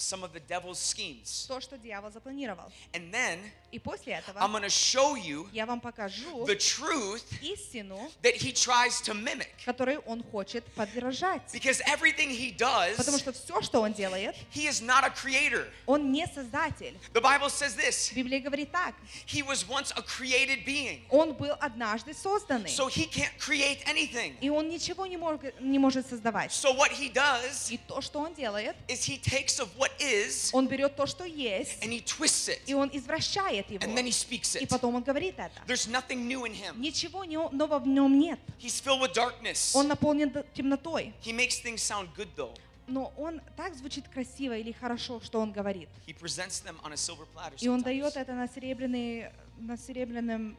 some 0.01 0.23
of 0.23 0.31
the 0.31 0.39
devil's 0.39 0.77
schemes. 0.77 1.45
то, 1.47 1.59
что 1.59 1.75
дьявол 1.77 2.11
запланировал. 2.11 2.71
And 2.93 3.11
then 3.11 3.39
И 3.71 3.79
после 3.79 4.13
этого 4.13 4.39
I'm 4.39 4.51
going 4.51 4.61
to 4.61 4.69
show 4.69 5.15
you 5.15 5.49
я 5.51 5.65
вам 5.65 5.81
покажу 5.81 6.45
the 6.45 6.55
truth 6.55 7.23
истину, 7.41 8.09
that 8.21 8.35
he 8.35 8.53
tries 8.53 9.01
to 9.01 9.13
mimic. 9.15 9.49
которой 9.65 9.97
он 10.05 10.23
хочет 10.23 10.63
подражать. 10.73 11.41
Because 11.51 11.81
everything 11.87 12.29
he 12.29 12.55
does, 12.55 12.95
Потому 12.95 13.17
что 13.17 13.33
все, 13.33 13.59
что 13.61 13.81
он 13.81 13.91
делает, 13.93 14.35
he 14.53 14.67
is 14.67 14.81
not 14.81 15.03
a 15.03 15.09
creator. 15.09 15.67
он 15.87 16.11
не 16.11 16.27
создатель. 16.27 16.95
The 17.13 17.21
Bible 17.21 17.49
says 17.49 17.75
this 17.75 18.13
Библия 18.13 18.39
говорит 18.39 18.71
так. 18.71 18.93
He 19.25 19.41
was 19.41 19.67
once 19.67 19.91
a 19.97 20.03
created 20.03 20.63
being. 20.63 21.01
Он 21.09 21.33
был 21.33 21.55
однажды 21.59 22.13
созданный. 22.13 22.69
So 22.69 22.87
he 22.87 23.07
can't 23.09 23.35
create 23.39 23.83
anything. 23.87 24.37
И 24.41 24.49
он 24.49 24.69
ничего 24.69 25.07
не, 25.07 25.17
мог, 25.17 25.41
не 25.59 25.79
может 25.79 26.07
создавать. 26.07 26.51
So 26.51 26.71
what 26.71 26.91
he 26.91 27.11
does 27.11 27.71
И 27.71 27.77
то, 27.77 27.99
что 27.99 28.19
он 28.19 28.35
делает, 28.35 28.75
is 28.87 29.03
he 29.03 29.17
takes 29.17 29.59
of 29.59 29.67
what 29.75 29.87
is 29.99 30.49
он 30.53 30.67
берет 30.67 30.95
то, 30.95 31.05
что 31.05 31.23
есть, 31.25 31.81
and 31.83 31.89
he 31.91 32.03
twists 32.03 32.49
it 32.49 32.59
и 32.65 32.73
он 32.73 32.89
извращает 32.93 33.69
его. 33.71 33.83
and 33.83 33.95
then 33.95 34.05
he 34.05 34.11
speaks 34.11 34.55
И 34.59 34.63
it. 34.65 34.69
потом 34.69 34.95
он 34.95 35.03
говорит 35.03 35.35
это. 35.37 35.51
There's 35.67 35.87
nothing 35.89 36.27
new 36.27 36.45
in 36.45 36.53
him. 36.53 36.79
Ничего 36.79 37.23
не- 37.25 37.37
нового 37.37 37.79
в 37.79 37.87
нем 37.87 38.19
нет. 38.19 38.39
He's 38.59 38.81
filled 38.81 39.01
with 39.01 39.13
darkness. 39.13 39.71
Он 39.75 39.87
наполнен 39.87 40.29
д- 40.29 40.45
темнотой. 40.53 41.13
He 41.23 41.31
makes 41.33 41.59
things 41.63 41.77
sound 41.77 42.09
good 42.15 42.29
though. 42.35 42.55
Но 42.87 43.11
он 43.17 43.41
так 43.57 43.75
звучит 43.75 44.07
красиво 44.07 44.57
или 44.57 44.71
хорошо, 44.71 45.19
что 45.21 45.39
он 45.41 45.51
говорит. 45.51 45.89
He 46.07 46.13
presents 46.17 46.63
them 46.63 46.79
on 46.83 46.93
a 46.93 46.95
silver 46.95 47.27
platter. 47.35 47.55
И 47.59 47.67
он 47.67 47.81
sometimes. 47.81 47.83
дает 47.83 48.15
это 48.15 48.33
на, 48.33 48.47
серебряный, 48.47 49.29
на 49.59 49.75
серебряном 49.77 50.57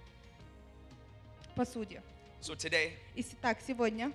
посуде. 1.54 2.02
So 2.42 2.54
today, 2.54 2.92
И 3.16 3.22
с- 3.22 3.34
так, 3.40 3.58
сегодня, 3.66 4.12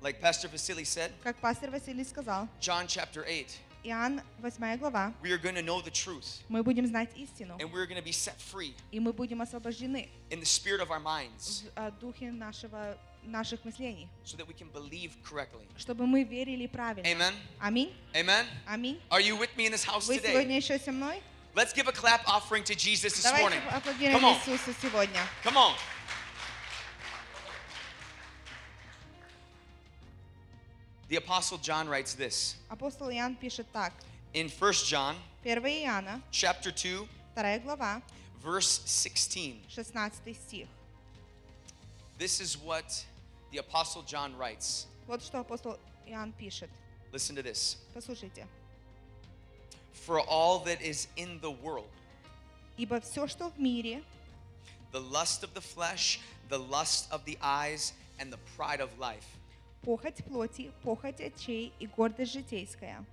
like 0.00 0.20
Pastor 0.20 0.50
Vasily 0.50 0.82
said, 0.84 1.12
как 1.22 1.36
пастор 1.36 1.70
Василий 1.70 2.04
сказал, 2.04 2.48
John 2.60 2.86
chapter 2.86 3.22
8, 3.24 3.46
Иоанн 3.86 4.22
8 4.40 4.78
глава, 4.78 5.12
we 5.22 5.32
are 5.32 5.38
going 5.38 5.54
to 5.56 5.62
know 5.62 5.80
the 5.82 5.90
truth 5.90 6.40
мы 6.48 6.62
будем 6.62 6.86
знать 6.86 7.10
истину, 7.16 7.56
and 7.58 7.72
we're 7.72 7.86
going 7.86 7.96
to 7.96 8.04
be 8.04 8.12
set 8.12 8.38
free 8.38 8.74
и 8.92 9.00
мы 9.00 9.12
будем 9.12 9.42
освобождены 9.42 10.08
in 10.30 10.38
the 10.40 10.46
spirit 10.46 10.80
of 10.80 10.90
our 10.90 11.00
minds 11.00 11.64
в 11.74 11.78
э, 11.78 11.90
духе 12.00 12.30
нашего, 12.30 12.96
наших 13.24 13.64
мыслений, 13.64 14.08
so 14.24 14.36
that 14.36 14.46
we 14.46 14.54
can 14.54 14.70
believe 14.72 15.12
correctly. 15.24 15.66
чтобы 15.76 16.06
мы 16.06 16.22
верили 16.22 16.66
правильно. 16.68 17.06
Amen. 17.08 17.34
Аминь. 17.60 17.92
Amen. 18.14 18.46
Аминь. 18.66 19.00
Are 19.10 19.20
you 19.20 19.36
with 19.36 19.50
me 19.56 19.66
in 19.66 19.72
this 19.72 19.84
house 19.84 20.06
Вы 20.06 20.18
today? 20.18 20.30
сегодня 20.32 20.56
еще 20.56 20.78
со 20.78 20.92
мной? 20.92 21.20
Let's 21.54 21.74
give 21.74 21.86
a 21.86 21.92
clap 21.92 22.26
offering 22.26 22.64
to 22.64 22.74
Jesus 22.74 23.12
this 23.12 23.24
Давайте 23.24 23.58
morning. 23.58 23.62
аплодируем 23.68 24.16
Come 24.16 24.24
on. 24.24 24.36
Иисусу 24.46 24.74
сегодня. 24.80 25.20
Come 25.42 25.56
on. 25.56 25.74
The 31.08 31.16
Apostle 31.16 31.58
John 31.58 31.88
writes 31.88 32.14
this 32.14 32.56
Апостол 32.70 33.10
Иоанн 33.10 33.36
пишет 33.36 33.66
так. 33.72 33.92
in 34.34 34.48
1 34.48 34.72
John 34.86 35.16
1 35.44 35.58
Иоанна, 35.84 36.22
chapter 36.30 36.70
2, 36.70 37.06
2 37.34 37.58
глава, 37.60 38.02
verse 38.42 38.80
16. 38.86 39.64
16 39.68 40.34
стих. 40.34 40.68
This 42.18 42.40
is 42.40 42.56
what 42.56 43.04
the 43.50 43.58
Apostle 43.58 44.02
John 44.02 44.36
writes. 44.36 44.86
Вот 45.06 45.22
что 45.22 45.40
апостол 45.40 45.78
Иоанн 46.06 46.32
пишет. 46.32 46.70
Listen 47.12 47.34
to 47.36 47.42
this. 47.42 47.76
Послушайте. 47.94 48.46
For 49.92 50.20
all 50.20 50.60
that 50.60 50.80
is 50.80 51.08
in 51.16 51.38
the 51.40 51.50
world, 51.50 51.90
Ибо 52.78 53.00
все, 53.00 53.26
что 53.26 53.50
в 53.50 53.58
мире, 53.58 54.02
the 54.92 55.00
lust 55.00 55.42
of 55.42 55.52
the 55.52 55.60
flesh, 55.60 56.20
the 56.48 56.58
lust 56.58 57.10
of 57.12 57.24
the 57.24 57.36
eyes, 57.42 57.92
and 58.18 58.32
the 58.32 58.38
pride 58.56 58.80
of 58.80 58.98
life, 58.98 59.26
похоть 59.82 60.24
плоти, 60.24 60.70
похоть 60.82 61.20
очей 61.20 61.72
и 61.78 61.86
гордость 61.86 62.32
житейская, 62.32 63.04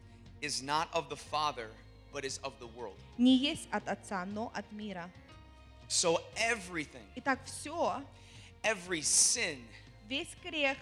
is 0.41 0.61
not 0.61 0.87
of 0.93 1.09
the 1.09 1.17
Father, 1.17 1.69
but 2.13 2.23
is 2.23 2.39
of 2.43 2.53
the 2.59 2.67
world. 2.77 2.95
не 3.17 3.35
есть 3.35 3.67
от 3.71 3.87
Отца, 3.87 4.25
но 4.25 4.51
от 4.55 4.71
мира. 4.71 5.09
So 5.87 6.21
everything, 6.35 7.03
Итак, 7.15 7.39
все, 7.45 8.01
every 8.63 9.01
sin, 9.01 9.57
весь 10.07 10.27
грех, 10.43 10.77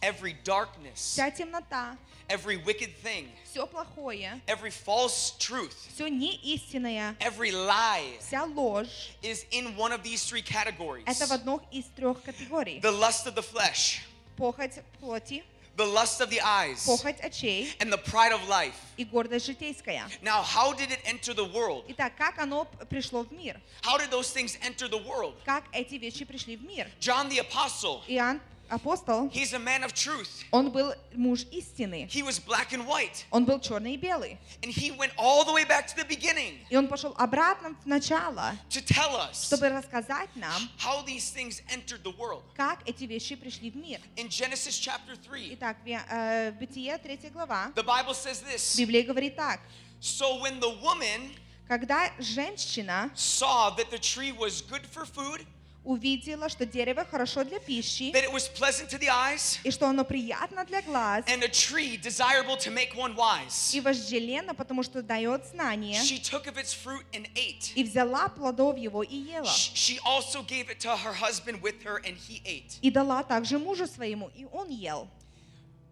every 0.00 0.34
darkness, 0.44 0.94
вся 0.94 1.30
темнота, 1.32 1.96
every 2.28 2.56
wicked 2.64 2.94
thing, 3.02 3.28
все 3.44 3.66
плохое, 3.66 4.40
every 4.46 4.70
false 4.70 5.34
truth, 5.38 5.74
все 5.92 6.06
неистинное, 6.08 7.16
every 7.18 7.50
lie 7.50 8.18
вся 8.20 8.44
ложь, 8.44 9.10
is 9.22 9.44
in 9.50 9.76
one 9.76 9.90
of 9.92 10.04
these 10.04 10.24
three 10.24 10.42
categories 10.42 11.04
это 11.06 11.26
в 11.26 11.32
одной 11.32 11.60
из 11.72 11.84
трех 11.96 12.22
категорий. 12.22 12.80
the 12.80 12.90
lust 12.92 13.26
of 13.26 13.34
the 13.34 13.42
flesh, 13.42 14.00
Похоть 14.36 14.82
плоти, 15.00 15.42
the 15.76 15.86
lust 15.86 16.20
of 16.20 16.30
the 16.30 16.40
eyes, 16.40 16.86
похоть 16.86 17.20
очей 17.20 17.74
and 17.80 17.92
the 17.92 17.98
pride 17.98 18.32
of 18.32 18.46
life. 18.48 18.85
и 18.96 19.04
гордость 19.04 19.46
житейская. 19.46 20.08
Now, 20.22 20.42
how 20.42 20.72
did 20.72 20.90
it 20.90 21.00
enter 21.04 21.34
the 21.34 21.44
world? 21.52 21.84
Итак, 21.88 22.12
как 22.16 22.38
оно 22.38 22.64
п- 22.64 22.86
пришло 22.86 23.24
в 23.24 23.32
мир? 23.32 23.60
How 23.82 23.98
did 23.98 24.10
those 24.10 24.30
things 24.32 24.56
enter 24.62 24.88
the 24.88 25.02
world? 25.04 25.34
Как 25.44 25.64
эти 25.72 25.94
вещи 25.94 26.24
пришли 26.24 26.56
в 26.56 26.62
мир? 26.64 26.88
John 27.00 27.28
the 27.28 27.38
Apostle, 27.40 28.02
Иоанн, 28.08 28.40
апостол, 28.68 29.28
he's 29.28 29.52
a 29.52 29.58
man 29.58 29.82
of 29.84 29.92
truth. 29.92 30.44
он 30.50 30.70
был 30.70 30.94
муж 31.14 31.42
истины. 31.50 32.08
He 32.10 32.22
was 32.22 32.38
black 32.38 32.72
and 32.72 32.86
white. 32.86 33.24
Он 33.30 33.44
был 33.44 33.60
черный 33.60 33.94
и 33.94 33.96
белый. 33.98 34.38
And 34.62 34.72
he 34.72 34.90
went 34.96 35.12
all 35.18 35.44
the 35.44 35.52
way 35.52 35.64
back 35.64 35.86
to 35.88 35.96
the 35.96 36.06
beginning 36.06 36.58
И 36.70 36.76
он 36.76 36.88
пошел 36.88 37.14
обратно 37.18 37.76
в 37.82 37.86
начало, 37.86 38.56
to 38.70 38.80
tell 38.82 39.14
us 39.16 39.44
чтобы 39.46 39.68
рассказать 39.68 40.30
нам, 40.36 40.70
how 40.78 41.04
these 41.04 41.30
things 41.30 41.60
entered 41.70 42.02
the 42.02 42.16
world. 42.16 42.42
как 42.56 42.78
эти 42.88 43.04
вещи 43.04 43.34
пришли 43.36 43.70
в 43.70 43.76
мир. 43.76 44.00
In 44.16 44.28
Genesis 44.28 44.78
chapter 44.78 45.16
3, 45.16 45.52
Итак, 45.54 45.76
в 45.84 45.88
э, 45.88 46.52
в 46.52 46.58
Бытие 46.58 46.96
3 46.96 47.28
глава, 47.30 47.72
the 47.74 47.84
Bible 47.84 48.14
says 48.14 48.40
this 48.42 48.74
Библия 48.87 49.03
говорит 49.03 49.35
так. 49.35 49.59
So 49.99 50.39
when 50.41 50.59
the 50.59 50.69
woman 50.81 51.31
Когда 51.67 52.11
женщина 52.19 53.11
saw 53.13 53.75
that 53.75 53.89
the 53.91 53.99
tree 53.99 54.31
was 54.31 54.61
good 54.61 54.85
for 54.85 55.05
food, 55.05 55.45
увидела, 55.83 56.47
что 56.49 56.65
дерево 56.65 57.05
хорошо 57.05 57.43
для 57.43 57.59
пищи, 57.59 58.11
that 58.13 58.23
it 58.23 58.31
was 58.31 58.47
pleasant 58.47 58.89
to 58.89 58.97
the 58.97 59.09
eyes, 59.09 59.59
и 59.65 59.71
что 59.71 59.87
оно 59.89 60.05
приятно 60.05 60.63
для 60.65 60.81
глаз, 60.81 61.25
and 61.27 61.43
a 61.43 61.49
tree 61.49 61.97
desirable 61.97 62.55
to 62.57 62.71
make 62.71 62.95
one 62.95 63.15
wise, 63.15 63.73
и 63.75 63.81
вожделенно, 63.81 64.53
потому 64.53 64.81
что 64.83 65.01
дает 65.01 65.45
знание, 65.47 65.99
she 66.01 66.19
took 66.21 66.45
of 66.47 66.57
its 66.57 66.71
fruit 66.73 67.03
and 67.11 67.27
ate. 67.35 67.73
и 67.75 67.83
взяла 67.83 68.29
плодов 68.29 68.77
его 68.77 69.03
и 69.03 69.15
ела. 69.17 69.45
Sh- 69.47 69.73
She 69.73 69.99
also 70.05 70.43
gave 70.43 70.69
it 70.69 70.79
to 70.79 70.95
her 70.95 71.13
husband 71.13 71.61
with 71.61 71.83
her, 71.83 71.97
and 72.05 72.15
he 72.15 72.41
ate. 72.45 72.79
И 72.81 72.89
дала 72.91 73.23
также 73.23 73.57
мужу 73.59 73.87
своему, 73.87 74.29
и 74.35 74.45
он 74.53 74.69
ел. 74.69 75.09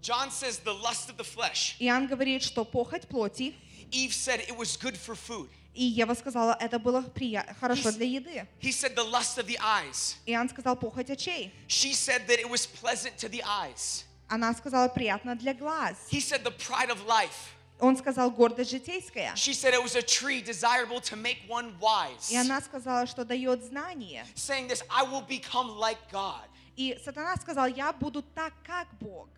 John 0.04 0.30
says 0.30 0.58
the 0.58 0.72
lust 0.72 1.10
of 1.10 1.16
the 1.16 1.24
flesh. 1.24 1.76
Иоанн 1.78 2.06
говорит, 2.06 2.42
что 2.42 2.64
похоть 2.64 3.06
плоти, 3.06 3.54
Eve 3.90 4.12
said 4.12 4.40
it 4.48 4.56
was 4.56 4.76
good 4.76 4.96
for 4.96 5.14
food. 5.14 5.48
и 5.74 5.84
Ева 5.84 6.14
сказала, 6.14 6.56
это 6.58 6.78
было 6.78 7.02
прия- 7.02 7.54
хорошо 7.60 7.92
для 7.92 8.06
еды. 8.06 8.46
He 8.60 8.70
said 8.72 8.94
the 8.94 9.04
lust 9.04 9.38
of 9.38 9.46
the 9.46 9.58
eyes. 9.60 10.16
Иоанн 10.26 10.48
сказал 10.48 10.76
похоть 10.76 11.10
очей. 11.10 11.52
She 11.68 11.92
said 11.92 12.26
that 12.26 12.38
it 12.40 12.48
was 12.48 12.66
pleasant 12.66 13.16
to 13.18 13.28
the 13.28 13.42
eyes. 13.44 14.04
Она 14.28 14.54
сказала 14.54 14.88
приятно 14.88 15.36
для 15.36 15.54
глаз. 15.54 15.96
He 16.10 16.20
said 16.20 16.44
the 16.44 16.50
pride 16.52 16.90
of 16.90 17.04
life. 17.06 17.54
Он 17.78 17.96
сказал 17.96 18.30
гордость 18.30 18.70
житейская. 18.70 19.32
She 19.36 19.52
said 19.52 19.74
it 19.74 19.82
was 19.82 19.96
a 19.96 20.02
tree 20.02 20.40
desirable 20.42 21.00
to 21.00 21.16
make 21.16 21.38
one 21.48 21.74
wise. 21.80 22.30
И 22.30 22.36
она 22.36 22.60
сказала, 22.60 23.06
что 23.06 23.24
дает 23.24 23.62
знание. 23.64 24.24
Saying 24.34 24.68
this, 24.68 24.82
I 24.90 25.02
will 25.02 25.22
become 25.26 25.76
like 25.78 25.98
God. 26.10 26.44
И 26.76 26.98
сатана 27.04 27.36
сказал, 27.36 27.66
я 27.66 27.92
буду 27.92 28.22
так, 28.22 28.52
как 28.64 28.86
Бог. 29.00 29.28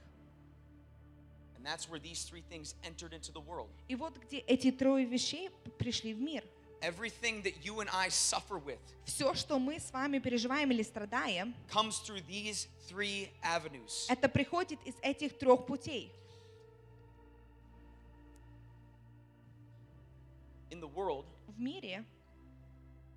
And 1.66 1.66
that's 1.66 1.88
where 1.88 2.00
these 2.00 2.24
three 2.24 2.42
things 2.50 2.74
entered 2.82 3.12
into 3.12 3.30
the 3.32 3.40
world. 3.40 3.70
И 3.88 3.94
вот 3.94 4.16
где 4.18 4.38
эти 4.40 4.70
трое 4.72 5.04
вещей 5.04 5.50
пришли 5.78 6.12
в 6.14 6.20
мир. 6.20 6.42
Everything 6.80 7.42
that 7.44 7.54
you 7.64 7.78
and 7.80 7.88
I 7.92 8.08
suffer 8.08 8.58
with 8.58 8.80
Все, 9.04 9.32
что 9.34 9.60
мы 9.60 9.78
с 9.78 9.92
вами 9.92 10.18
переживаем 10.18 10.72
или 10.72 10.82
страдаем, 10.82 11.54
comes 11.70 12.00
through 12.04 12.20
these 12.26 12.66
three 12.88 13.28
avenues. 13.44 14.06
это 14.08 14.28
приходит 14.28 14.80
из 14.84 14.94
этих 15.02 15.38
трех 15.38 15.64
путей. 15.66 16.12
In 20.70 20.80
the 20.80 20.88
world, 20.88 21.26
В 21.46 21.60
мире, 21.60 22.04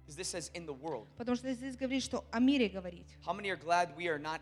because 0.06 0.16
this 0.18 0.28
says 0.28 0.52
in 0.54 0.66
the 0.66 0.74
world. 0.74 1.08
потому 1.18 1.36
что 1.38 1.52
здесь 1.54 1.76
говорит, 1.78 2.04
что 2.04 2.24
о 2.32 2.40
мире 2.40 2.68
говорить. 2.70 3.08
How 3.26 3.34
many 3.34 3.50
are 3.50 3.56
glad 3.56 3.96
we 3.98 4.08
are 4.08 4.20
not 4.20 4.42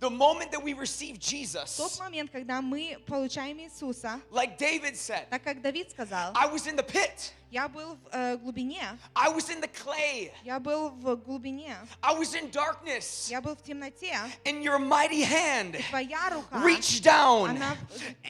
The 0.00 0.10
moment 0.10 0.50
that 0.52 0.62
we 0.62 0.74
receive 0.74 1.16
В 1.16 1.20
тот 1.20 1.24
Jesus, 1.24 1.98
момент, 1.98 2.30
когда 2.30 2.60
мы 2.60 2.98
получаем 3.06 3.58
Иисуса, 3.60 4.20
like 4.30 4.58
David 4.58 4.96
said, 4.96 5.28
так 5.30 5.42
как 5.42 5.62
Давид 5.62 5.90
сказал, 5.90 6.32
I 6.34 6.46
was 6.48 6.66
in 6.66 6.76
the 6.76 6.82
pit, 6.86 7.32
я 7.50 7.68
был 7.68 7.94
в 7.94 8.08
э, 8.12 8.36
глубине, 8.36 8.82
I 9.14 9.30
was 9.30 9.48
in 9.48 9.60
the 9.62 9.68
clay, 9.70 10.30
я 10.44 10.58
был 10.60 10.90
в 10.90 11.16
глубине, 11.16 11.76
I 12.02 12.12
was 12.18 12.34
in 12.34 12.50
darkness, 12.50 13.30
я 13.30 13.40
был 13.40 13.54
в 13.56 13.62
темноте, 13.62 14.14
and 14.44 14.62
your 14.62 14.78
mighty 14.78 15.22
hand 15.22 15.76
и 15.78 15.82
твоя 15.88 16.30
рука, 16.30 16.56
reached 16.64 17.02
down 17.02 17.50
она 17.50 17.76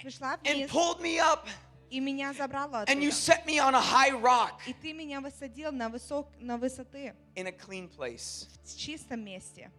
пришла 0.02 0.38
and 0.44 0.54
вниз 0.54 0.70
pulled 0.70 1.00
me 1.00 1.18
up, 1.18 1.48
и 1.90 1.98
меня 1.98 2.32
забрала 2.34 2.84
and 2.84 3.02
you 3.02 3.08
оттуда. 3.08 3.14
set 3.16 3.46
me 3.46 3.58
on 3.58 3.74
a 3.74 3.80
high 3.80 4.12
rock 4.12 4.60
И 4.66 4.74
ты 4.74 4.92
меня 4.92 5.20
высадил 5.20 5.72
на, 5.72 5.88
высок, 5.88 6.28
на 6.38 6.56
высоты, 6.58 7.14
in 7.34 7.46
a 7.48 7.52
clean 7.52 7.88
place. 7.88 8.46
в 8.64 8.76
чистом 8.76 9.24
месте. 9.24 9.72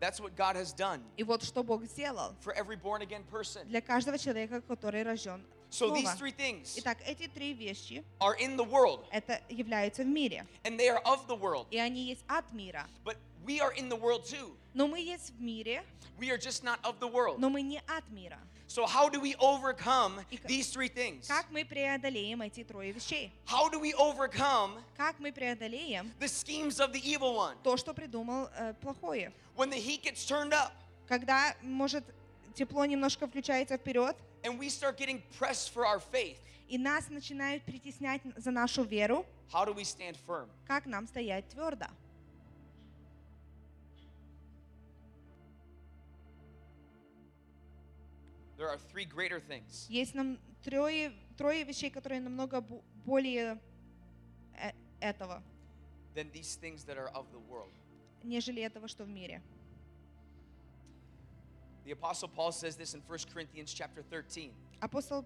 That's 0.00 0.18
what 0.20 0.34
God 0.36 0.56
has 0.56 0.72
done 0.74 1.00
И 1.16 1.22
вот 1.22 1.42
что 1.44 1.62
Бог 1.62 1.84
сделал 1.84 2.34
for 2.44 2.52
every 2.56 2.76
born 2.76 3.02
again 3.02 3.22
person. 3.30 3.64
для 3.68 3.80
каждого 3.80 4.18
человека, 4.18 4.60
который 4.62 5.02
рожден 5.04 5.42
So 5.70 5.90
these 5.94 6.02
снова. 6.02 6.16
three 6.18 6.32
things 6.36 6.74
Итак, 6.76 6.98
эти 7.06 7.28
три 7.28 7.54
вещи, 7.54 8.04
are 8.20 8.36
in 8.38 8.56
the 8.56 8.64
world, 8.64 9.04
это 9.12 9.40
являются 9.48 10.02
в 10.02 10.06
мире. 10.06 10.44
and 10.64 10.78
they 10.78 10.88
are 10.88 11.00
of 11.04 11.26
the 11.28 11.36
world, 11.36 11.66
И 11.70 11.78
они 11.78 12.04
есть 12.08 12.24
от 12.28 12.52
мира. 12.52 12.86
but 13.04 13.16
we 13.46 13.60
are 13.60 13.72
in 13.72 13.88
the 13.88 13.96
world 13.96 14.24
too. 14.24 14.56
Но 14.74 14.86
мы 14.88 15.00
есть 15.00 15.30
в 15.30 15.40
мире, 15.40 15.84
We 16.18 16.30
are 16.30 16.36
just 16.38 16.62
not 16.62 16.78
of 16.84 16.98
the 17.00 17.08
world. 17.08 17.38
но 17.38 17.48
мы 17.48 17.62
не 17.62 17.78
от 17.88 18.08
мира. 18.10 18.38
So, 18.67 18.85
how 18.85 19.07
do 19.07 19.21
we 19.21 19.33
overcome 19.39 20.19
these 20.45 20.69
three 20.69 20.89
things? 20.89 21.25
Как 21.27 21.49
мы 21.51 21.63
преодолеем 21.63 22.41
эти 22.41 22.65
трое 22.65 22.91
вещей? 22.91 23.31
How 23.45 23.69
do 23.69 23.79
we 23.79 23.93
overcome 23.93 24.83
Как 24.97 25.19
мы 25.19 25.31
преодолеем 25.31 26.11
the 26.19 26.27
schemes 26.27 26.79
of 26.79 26.91
the 26.91 26.99
evil 27.01 27.35
one? 27.35 27.55
то, 27.63 27.77
что 27.77 27.93
придумал 27.93 28.49
э, 28.57 28.73
плохое? 28.81 29.31
When 29.55 29.69
the 29.69 29.79
heat 29.79 30.03
gets 30.03 30.25
turned 30.25 30.51
up 30.53 30.73
Когда, 31.07 31.55
может, 31.61 32.03
тепло 32.55 32.83
немножко 32.83 33.25
включается 33.27 33.77
вперед, 33.77 34.17
and 34.43 34.59
we 34.59 34.67
start 34.69 34.97
getting 34.97 35.21
pressed 35.39 35.71
for 35.73 35.85
our 35.85 36.01
faith, 36.01 36.37
и 36.67 36.77
нас 36.77 37.07
начинают 37.09 37.63
притеснять 37.63 38.21
за 38.35 38.51
нашу 38.51 38.83
веру, 38.83 39.25
how 39.49 39.65
do 39.65 39.73
we 39.73 39.85
stand 39.85 40.17
firm? 40.27 40.49
как 40.67 40.85
нам 40.85 41.07
стоять 41.07 41.47
твердо? 41.47 41.85
There 48.56 48.68
are 48.68 48.78
three 48.92 49.04
greater 49.04 49.40
things. 49.40 49.86
Есть 49.88 50.14
нам 50.14 50.38
трое, 50.62 51.12
трое 51.36 51.64
вещей, 51.64 51.90
которые 51.90 52.20
намного 52.20 52.58
бу- 52.58 52.82
более 53.04 53.58
э, 54.54 54.72
этого, 55.00 55.42
than 56.14 56.30
these 56.32 56.56
things 56.56 56.84
that 56.84 56.96
are 56.96 57.08
of 57.14 57.26
the 57.32 57.40
world. 57.50 57.72
нежели 58.22 58.62
этого, 58.62 58.86
что 58.88 59.04
в 59.04 59.08
мире. 59.08 59.42
The 61.84 61.92
apostle 61.92 62.28
Paul 62.28 62.52
says 62.52 62.76
this 62.76 62.94
in 62.94 63.00
1 63.08 63.18
Corinthians 63.32 63.72
chapter 63.74 64.02
13. 64.02 64.52
Апостол 64.80 65.24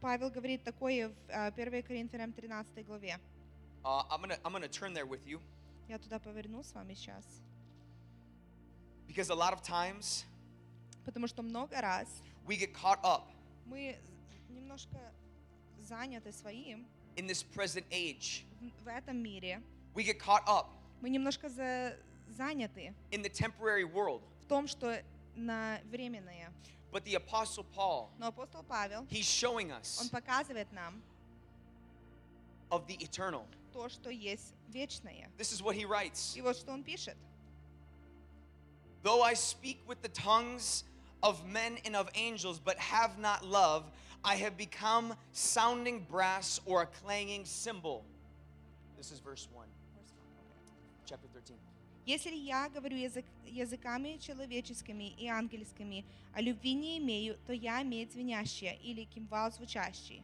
Павел 0.00 0.30
говорит 0.30 0.64
такое 0.64 1.08
в 1.10 1.14
э, 1.28 1.48
1 1.48 1.82
Коринфянам 1.82 2.32
13 2.32 2.86
главе. 2.86 3.18
Uh, 3.84 4.04
I'm 4.10 4.20
gonna 4.22 4.38
I'm 4.44 4.52
gonna 4.52 4.68
turn 4.68 4.92
there 4.94 5.06
with 5.06 5.26
you 5.26 5.40
Я 5.88 5.98
туда 5.98 6.18
поверну 6.18 6.62
с 6.62 6.72
вами 6.72 6.94
сейчас. 6.94 7.24
because 9.06 9.28
a 9.30 9.34
lot 9.34 9.52
of 9.52 9.60
times 9.62 10.24
Потому 11.04 11.26
что 11.26 11.42
много 11.42 11.80
раз 11.80 12.08
we 12.46 12.56
get 12.58 12.72
caught 12.74 13.00
up 13.02 13.24
мы 13.66 13.96
немножко 14.48 14.98
заняты 15.80 16.32
своим 16.32 16.86
in 17.16 17.26
this 17.26 17.42
present 17.42 17.84
age. 17.90 18.44
в, 18.60 18.84
в 18.84 18.88
этом 18.88 19.16
мире. 19.16 19.62
We 19.94 20.04
get 20.04 20.18
caught 20.18 20.44
up 20.46 20.66
Мы 21.00 21.08
немножко 21.10 21.48
за, 21.48 21.96
заняты 22.28 22.94
in 23.10 23.22
the 23.22 23.30
temporary 23.30 23.84
world. 23.84 24.22
в 24.42 24.46
том, 24.46 24.66
что 24.68 25.02
на 25.34 25.80
временное. 25.90 26.52
But 26.92 27.04
the 27.04 27.14
apostle 27.14 27.64
Paul, 27.74 28.10
Но 28.18 28.26
апостол 28.28 28.62
Павел, 28.64 29.04
he's 29.10 29.26
showing 29.26 29.70
он 29.72 29.80
us 29.80 30.10
показывает 30.10 30.70
нам 30.72 31.02
of 32.70 32.86
the 32.86 32.96
eternal. 32.98 33.46
то, 33.72 33.88
что 33.88 34.10
есть 34.10 34.54
вечное. 34.68 35.30
This 35.38 35.52
is 35.52 35.62
what 35.62 35.74
he 35.76 35.84
writes. 35.84 36.36
И 36.36 36.40
вот 36.42 36.56
что 36.56 36.72
он 36.72 36.82
пишет. 36.82 37.16
Though 39.02 39.22
I 39.22 39.34
speak 39.34 39.78
with 39.86 40.02
the 40.02 40.08
tongues 40.08 40.84
of 41.24 41.46
men 41.46 41.78
and 41.84 41.94
of 41.96 42.08
angels, 42.14 42.58
but 42.58 42.78
have 42.78 43.18
not 43.18 43.44
love, 43.44 43.84
I 44.24 44.36
have 44.36 44.56
become 44.56 45.14
sounding 45.32 46.06
brass 46.10 46.60
or 46.66 46.82
a 46.82 46.86
clanging 46.86 47.44
cymbal. 47.44 48.04
This 48.96 49.12
is 49.12 49.20
verse 49.20 49.48
1, 49.52 49.66
chapter 51.06 51.28
13. 51.32 51.56
Если 52.06 52.34
я 52.34 52.68
говорю 52.68 52.96
язык, 52.96 53.24
языками 53.46 54.18
человеческими 54.18 55.10
и 55.10 55.28
ангельскими, 55.28 56.04
а 56.34 56.40
любви 56.40 56.74
не 56.74 56.98
имею, 56.98 57.36
то 57.46 57.52
я 57.52 57.82
медь 57.82 58.12
звенящая 58.12 58.74
или 58.82 59.04
кимвал 59.04 59.52
звучащий. 59.52 60.22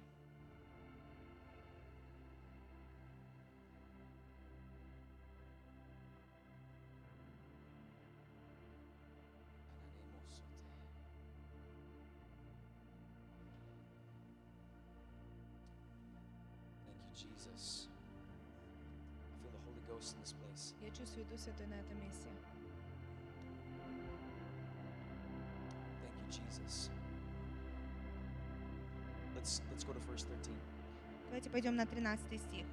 стих. 32.38 32.66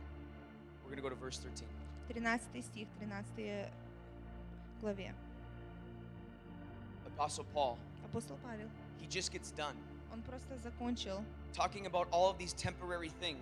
We're 0.85 0.91
going 0.91 0.97
to 0.97 1.03
go 1.03 1.09
to 1.09 1.15
verse 1.15 1.39
13. 1.39 1.67
13 2.09 2.63
стих, 2.63 2.89
13 3.01 3.25
э, 3.39 3.71
главе. 4.81 5.13
Apostle 7.07 7.45
Paul. 7.53 7.79
Апостол 8.05 8.39
Павел. 8.43 8.69
He 9.01 9.07
just 9.07 9.33
gets 9.33 9.51
done. 9.51 9.77
Он 10.13 10.23
просто 10.23 10.57
закончил. 10.63 11.23
Talking 11.53 11.87
about 11.87 12.09
all 12.11 12.31
of 12.31 12.39
these 12.39 12.53
temporary 12.55 13.11
things. 13.21 13.39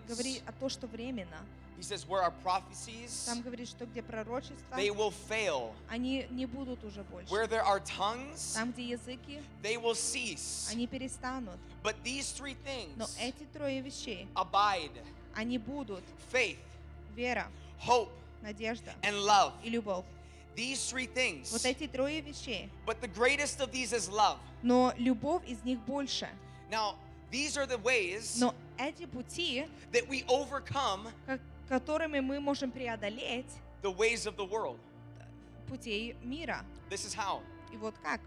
О 0.47 0.53
том, 0.53 0.69
что 0.69 0.87
временно. 0.87 1.39
He 1.77 1.83
says 1.83 2.09
where 2.09 2.23
our 2.23 2.33
prophecies 2.43 3.25
Там 3.27 3.43
говорит, 3.43 3.69
что 3.69 3.85
где 3.85 4.03
пророчества, 4.03 4.75
they 4.77 4.89
will 4.89 5.13
fail. 5.29 5.75
Они 5.89 6.27
не 6.31 6.47
будут 6.47 6.83
уже 6.85 7.03
больше. 7.05 7.31
Where 7.31 7.47
there 7.47 7.65
are 7.65 7.81
tongues, 7.81 8.55
Там, 8.55 8.73
где 8.73 8.85
языки, 8.85 9.43
they 9.63 9.77
will 9.77 9.95
cease. 9.95 10.71
Они 10.73 10.87
перестанут. 10.87 11.59
But 11.83 11.97
these 12.03 12.33
three 12.33 12.57
things 12.65 12.97
Но 12.97 13.07
эти 13.21 13.45
трое 13.53 13.83
вещей 13.83 14.27
abide. 14.35 15.03
Они 15.37 15.59
будут. 15.59 16.03
faith, 16.33 16.59
Вера, 17.15 17.47
hope, 17.81 18.11
надежда 18.43 18.93
and 19.03 19.15
love. 19.25 19.53
и 19.63 19.71
любовь. 19.71 20.05
These 20.57 20.79
three 20.91 21.07
things. 21.07 21.53
Вот 21.53 21.65
эти 21.67 21.87
трое 21.87 22.21
вещей. 22.23 22.71
But 22.87 23.01
the 23.01 23.09
greatest 23.09 23.61
of 23.61 23.71
these 23.71 23.93
is 23.93 24.09
love. 24.09 24.39
Но 24.63 24.93
любовь 24.97 25.43
из 25.47 25.63
них 25.65 25.79
больше. 25.81 26.29
Now, 26.71 26.95
these 27.31 27.57
are 27.59 27.67
the 27.67 27.79
ways 27.79 28.39
Но 28.41 28.55
эти 28.79 29.05
пути, 29.07 29.67
that 29.93 30.09
we 30.09 30.25
overcome 30.27 31.09
ко- 31.27 31.39
которыми 31.69 32.21
мы 32.21 32.41
можем 32.41 32.71
преодолеть 32.71 33.47
the 33.83 33.93
ways 33.95 34.27
of 34.27 34.37
the 34.37 34.45
world. 34.49 34.79
путей 35.69 36.17
мира. 36.23 36.65
This 36.89 37.05
is 37.05 37.15
how. 37.15 37.43
И 37.73 37.77
вот 37.77 37.95
как? 38.03 38.21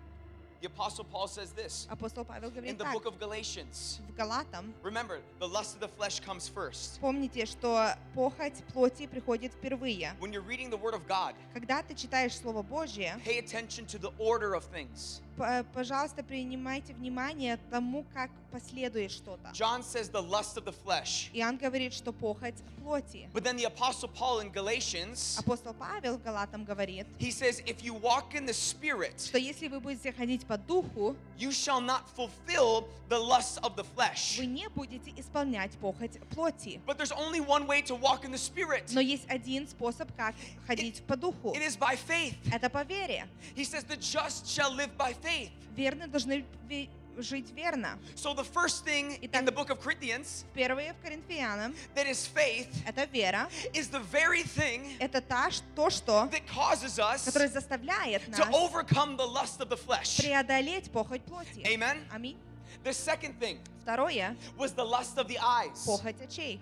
The 0.61 0.69
Apostle 0.71 1.05
Paul 1.05 1.29
says 1.29 1.53
this 1.53 1.87
Апостол 1.91 2.25
Павел 2.25 2.49
in 2.49 2.55
говорит 2.55 2.79
the 2.79 2.85
так. 2.85 2.95
book 2.95 3.05
of 3.05 3.19
Galatians. 3.19 4.01
В 4.09 4.15
Галатам 4.17 4.73
Remember, 4.83 5.21
the 5.39 5.47
lust 5.47 5.75
of 5.75 5.81
the 5.81 5.89
flesh 5.89 6.21
comes 6.21 6.49
first. 6.49 6.99
помните, 7.03 7.45
что 7.45 7.95
похоть 8.15 8.65
плоти 8.73 9.07
приходит 9.07 9.53
впервые. 9.53 10.15
When 10.21 10.33
you're 10.33 10.41
reading 10.41 10.71
the 10.71 10.79
Word 10.79 10.95
of 10.95 11.07
God, 11.07 11.35
Когда 11.53 11.83
ты 11.83 11.95
читаешь 11.95 12.35
Слово 12.35 12.63
Божье, 12.63 13.21
pay 13.23 13.39
attention 13.41 13.85
to 13.87 13.99
the 13.99 14.11
order 14.19 14.55
of 14.55 14.65
things. 14.73 15.21
П- 15.40 15.64
пожалуйста, 15.74 16.22
принимайте 16.22 16.94
внимание 16.94 17.58
тому, 17.72 18.06
как 18.14 18.30
последует 18.52 19.12
что-то. 19.12 19.50
John 19.54 19.82
says 19.84 20.10
the 20.12 20.22
lust 20.22 20.58
of 20.58 20.66
the 20.66 20.74
flesh. 20.86 21.30
Иоанн 21.34 21.58
говорит, 21.58 21.94
что 21.94 22.12
похоть 22.12 22.56
плоти. 22.84 23.30
But 23.34 23.44
then 23.44 23.56
the 23.56 23.66
Apostle 23.66 24.10
Paul 24.10 24.42
in 24.42 24.52
Galatians, 24.52 25.38
Апостол 25.40 25.74
Павел 25.74 26.18
в 26.18 26.24
Галатам 26.24 26.66
говорит, 26.66 27.08
he 27.20 27.32
says, 27.32 27.62
if 27.66 27.82
you 27.84 27.94
walk 27.94 28.34
in 28.36 28.46
the 28.46 28.54
Spirit, 28.54 29.20
что 29.24 29.38
если 29.38 29.68
вы 29.68 29.80
будете 29.80 30.12
ходить 30.12 30.46
по 30.46 30.58
духу, 30.58 31.16
you 31.38 31.52
shall 31.52 31.80
not 31.80 32.04
fulfill 32.18 32.86
the 33.08 33.18
lusts 33.18 33.58
of 33.60 33.76
the 33.76 33.86
flesh. 33.96 34.38
вы 34.40 34.46
не 34.48 34.68
будете 34.70 35.12
исполнять 35.16 35.72
похоть 35.80 36.20
плоти. 36.32 36.82
But 36.86 36.98
there's 36.98 37.12
only 37.14 37.40
one 37.40 37.66
way 37.68 37.82
to 37.84 37.96
walk 37.96 38.26
in 38.26 38.32
the 38.32 38.38
Spirit. 38.38 38.92
Но 38.94 39.00
есть 39.00 39.26
один 39.30 39.68
способ, 39.68 40.10
как 40.18 40.36
ходить 40.68 41.02
по 41.04 41.16
духу. 41.16 41.54
It 41.56 41.62
is 41.62 41.78
by 41.78 41.96
faith. 41.96 42.36
Это 42.52 42.70
по 42.70 42.84
вере. 42.84 43.28
He 43.56 43.64
says, 43.64 43.84
the 43.84 43.96
just 43.96 44.48
shall 44.48 44.72
live 44.74 44.98
by 44.98 45.14
faith. 45.14 45.29
Верные 45.77 46.07
должны 46.09 46.45
ве- 46.69 46.89
жить 47.19 47.51
верно. 47.55 47.99
So 48.17 48.35
the 48.35 48.45
first 48.45 48.85
thing 48.85 49.19
in 49.23 49.45
the 49.45 49.53
book 49.53 49.71
of 49.71 49.81
Corinthians 49.81 50.45
Первое 50.55 50.95
в 50.95 51.01
Коринфянам 51.05 51.75
that 51.95 52.07
is 52.09 52.27
faith 52.27 52.69
это 52.87 53.05
вера, 53.13 53.49
is 53.73 53.89
the 53.89 54.01
very 54.01 54.43
thing 54.43 54.97
это 54.99 55.21
та, 55.21 55.51
ш- 55.51 55.63
то, 55.77 55.91
что, 55.91 56.29
that 56.31 56.47
causes 56.47 56.99
us 56.99 57.25
которое 57.25 57.49
заставляет 57.49 58.23
to 58.27 58.31
нас 58.39 58.49
overcome 58.55 59.17
the 59.17 59.27
lust 59.27 59.61
of 59.61 59.69
the 59.69 59.77
flesh. 59.77 60.17
преодолеть 60.21 60.91
похоть 60.91 61.23
плоти. 61.23 61.63
Amen. 61.67 61.99
Аминь. 62.13 62.37
The 62.83 62.93
second 62.93 63.39
thing 63.41 63.59
Второе 63.83 64.37
was 64.59 64.73
the 64.73 64.85
lust 64.85 65.17
of 65.19 65.29
the 65.29 65.39
eyes. 65.39 65.85
похоть 65.87 66.21
очей. 66.21 66.61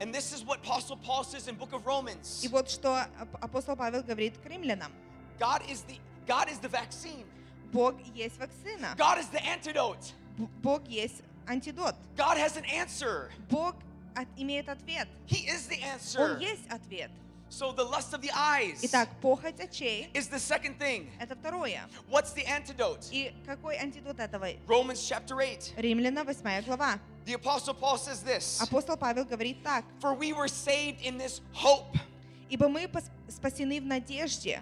And 0.00 0.14
this 0.14 0.32
is 0.32 0.44
what 0.44 0.60
Apostle 0.64 0.96
Paul 0.96 1.24
says 1.24 1.48
in 1.48 1.56
book 1.56 1.72
of 1.72 1.84
Romans. 1.86 2.44
И 2.44 2.48
вот 2.48 2.70
что 2.70 2.88
ап- 3.18 3.38
апостол 3.40 3.74
Павел 3.74 4.02
говорит 4.04 4.34
к 4.38 4.46
римлянам. 4.46 4.92
God 5.40 5.62
is 5.68 5.82
the 5.88 5.98
God 6.26 6.48
is 6.48 6.58
the 6.60 6.68
vaccine. 6.68 7.24
Бог 7.72 7.94
есть 8.14 8.38
вакцина. 8.38 8.94
God 8.96 9.18
is 9.18 9.28
the 9.28 9.40
antidote. 9.44 10.12
Б- 10.38 10.48
Бог 10.62 10.82
есть 10.88 11.22
антидот. 11.46 11.94
God 12.16 12.36
has 12.38 12.56
an 12.56 12.64
answer. 12.64 13.30
Бог 13.50 13.74
от- 14.16 14.26
имеет 14.36 14.68
ответ. 14.68 15.08
He 15.26 15.46
is 15.46 15.68
the 15.68 15.80
answer. 15.82 16.34
Он 16.34 16.38
есть 16.40 16.66
ответ. 16.70 17.10
So 17.50 17.72
the 17.72 17.82
lust 17.84 18.12
of 18.12 18.20
the 18.20 18.30
eyes 18.34 18.80
Итак, 18.82 19.08
похоть 19.22 19.58
очей 19.58 20.10
is 20.12 20.28
the 20.28 20.38
second 20.38 20.78
thing. – 20.78 21.18
это 21.20 21.34
второе. 21.34 21.80
What's 22.10 22.32
the 22.34 22.44
antidote? 22.44 23.08
И 23.10 23.32
какой 23.46 23.76
антидот 23.78 24.18
этого? 24.20 24.48
Romans 24.66 25.00
chapter 25.08 25.34
8. 25.34 25.72
Римляна 25.78 26.24
8 26.24 26.62
глава. 26.66 27.00
The 27.24 27.34
apostle 27.34 27.72
Paul 27.74 27.96
says 27.96 28.22
this. 28.22 28.60
Апостол 28.60 28.96
Павел 28.98 29.24
говорит 29.24 29.62
так. 29.62 29.84
For 30.00 30.14
we 30.14 30.32
were 30.34 30.48
saved 30.48 31.00
in 31.02 31.16
this 31.18 31.40
hope. 31.52 31.96
Ибо 32.50 32.68
мы 32.68 32.84
пос- 32.86 33.10
спасены 33.28 33.80
в 33.80 33.84
надежде. 33.86 34.60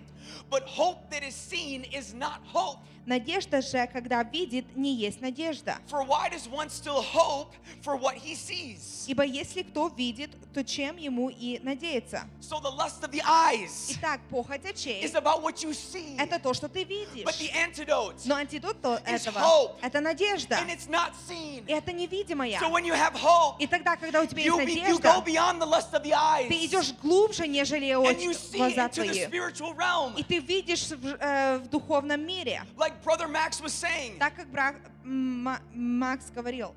But 0.51 0.65
hope 0.69 1.11
that 1.11 1.23
is 1.25 1.35
seen 1.35 1.83
is 1.93 2.15
not 2.15 2.41
hope. 2.53 2.79
Надежда 3.06 3.62
же, 3.62 3.88
когда 3.92 4.24
видит, 4.24 4.76
не 4.76 4.94
есть 4.96 5.22
надежда. 5.22 5.78
For 5.90 6.06
why 6.06 6.30
does 6.30 6.48
one 6.48 6.70
still 6.70 7.02
hope 7.02 7.50
for 7.84 7.96
what 7.98 8.16
he 8.16 8.36
sees? 8.36 9.06
Ибо 9.08 9.24
если 9.24 9.64
кто 9.64 9.88
видит, 9.88 10.32
то 10.54 10.64
чем 10.64 10.98
ему 10.98 11.30
и 11.30 11.60
надеется. 11.64 12.24
So 12.42 12.60
the 12.62 12.70
lust 12.70 13.02
of 13.04 13.12
the 13.12 13.22
eyes 13.26 13.92
Итак, 13.98 14.20
похоть 14.30 14.66
очей 14.66 15.04
is 15.04 15.16
about 15.16 15.42
what 15.42 15.64
you 15.64 15.72
see.– 15.74 16.16
это 16.20 16.38
то, 16.40 16.54
что 16.54 16.68
ты 16.68 16.82
But 16.84 16.88
видишь. 16.90 17.40
the 17.40 17.50
antidote 17.54 18.22
Но 18.26 18.36
антидот 18.36 18.78
этого 19.06 19.40
hope.– 19.40 19.76
это 19.82 20.00
надежда. 20.00 20.56
and 20.58 20.70
it's 20.70 20.88
not 20.88 21.14
seen. 21.28 21.64
И 21.68 21.72
это 21.74 21.92
невидимая. 21.92 22.60
So 22.60 22.70
when 22.70 22.86
you 22.86 22.94
have 22.94 23.14
hope, 23.16 23.56
И 23.60 23.66
тогда, 23.68 23.96
когда 23.96 24.22
у 24.22 24.26
тебя 24.28 24.44
есть 24.44 24.56
be, 24.58 24.76
you 24.88 25.00
go 25.00 25.22
надежда, 25.22 25.24
beyond 25.26 25.60
the 25.60 25.66
lust 25.66 25.92
of 25.94 26.04
the 26.04 26.14
eyes. 26.14 26.48
ты 26.50 26.66
идешь 26.66 26.94
глубже, 27.02 27.48
нежели 27.48 27.88
and 27.88 28.20
you 28.20 28.30
очи, 28.32 28.36
see 28.36 28.58
глаза 28.58 28.86
into 28.86 29.02
the 29.04 29.06
твои. 29.12 29.26
spiritual 29.26 29.74
realm. 29.76 30.14
И 30.20 30.24
ты 30.24 30.38
видишь 30.40 30.90
в, 30.92 31.18
э, 31.20 31.58
в 31.58 31.68
духовном 31.70 32.22
мире. 32.26 32.64
Like 32.78 32.91
Brother 33.03 33.29
Max 33.29 33.61
was 33.61 33.73
saying. 33.73 34.19
Так 34.19 34.37
как 34.37 34.49
брат 34.51 34.77
М- 35.05 35.59
Макс 35.73 36.31
говорил, 36.31 36.75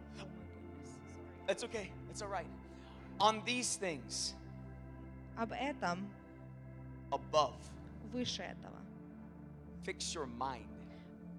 That's 1.47 1.63
okay. 1.63 1.89
It's 2.11 2.21
all 2.21 2.29
right. 2.29 2.45
On 3.19 3.41
these 3.45 3.75
things 3.75 4.33
об 5.37 5.51
этом 5.51 6.07
above, 7.11 7.55
выше 8.13 8.41
этого. 8.43 8.77
fix 9.83 10.13
your 10.13 10.27
mind. 10.27 10.65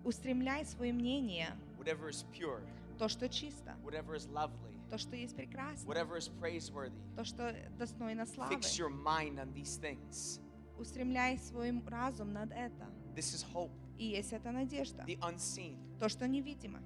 Устремляй 0.05 0.65
свое 0.65 0.93
мнение, 0.93 1.53
Whatever 1.79 2.09
is 2.09 2.25
pure, 2.33 2.61
то, 2.99 3.09
что 3.09 3.29
чисто, 3.29 3.75
whatever 3.85 4.15
is 4.15 4.27
lovely, 4.29 4.75
то, 4.91 4.99
что 4.99 5.15
есть 5.17 5.37
прекрасно, 5.37 5.87
whatever 5.89 6.17
is 6.17 6.29
praiseworthy. 6.29 6.93
то, 7.17 7.25
что 7.25 7.55
достойно 7.79 8.27
славы. 8.27 8.51
Fix 8.55 8.79
your 8.79 8.91
mind 8.91 9.39
on 9.39 9.53
these 9.55 9.77
things. 9.77 10.41
Устремляй 10.79 11.39
свой 11.39 11.71
разум 11.87 12.33
над 12.33 12.51
это. 12.53 12.87
This 13.15 13.33
is 13.35 13.43
hope, 13.43 13.71
И 13.98 14.06
есть 14.08 14.34
эта 14.34 14.52
надежда, 14.52 15.04
the 15.08 15.18
unseen. 15.20 15.78
то, 16.00 16.10
что 16.10 16.28
невидимо. 16.28 16.80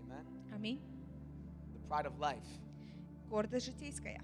Amen. 0.00 0.52
Аминь. 0.54 0.80
The 1.74 1.80
pride 1.88 2.06
of 2.06 2.18
life. 2.18 2.46
Гордость 3.28 3.66
житейская. 3.66 4.22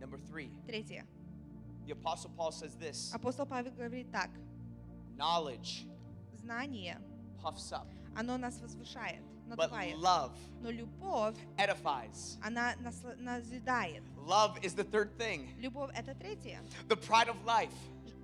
Number 0.00 0.18
three, 0.18 0.50
Третье. 0.66 1.06
the 1.86 1.92
Apostle 1.92 2.30
Paul 2.36 2.50
says 2.52 2.74
this 2.76 3.12
Апостол 3.14 3.46
Павел 3.46 3.70
говорит 3.72 4.10
так. 4.10 4.30
knowledge 5.16 5.86
Знание, 6.34 6.98
puffs 7.40 7.70
up, 7.72 7.86
оно 8.16 8.36
нас 8.36 8.60
возвышает, 8.60 9.22
but 9.48 9.70
love 10.00 10.32
Но 10.60 10.70
любовь, 10.70 11.36
edifies. 11.56 12.36
она 12.42 12.74
насла- 12.76 13.16
назидает. 13.16 14.02
Love 14.26 14.58
is 14.62 14.74
the 14.74 14.82
third 14.84 15.16
thing. 15.16 15.48
Любовь– 15.60 15.90
это 15.94 16.14
третье. 16.16 16.60
The 16.88 16.96
pride 16.96 17.28
of 17.28 17.36
life 17.44 17.72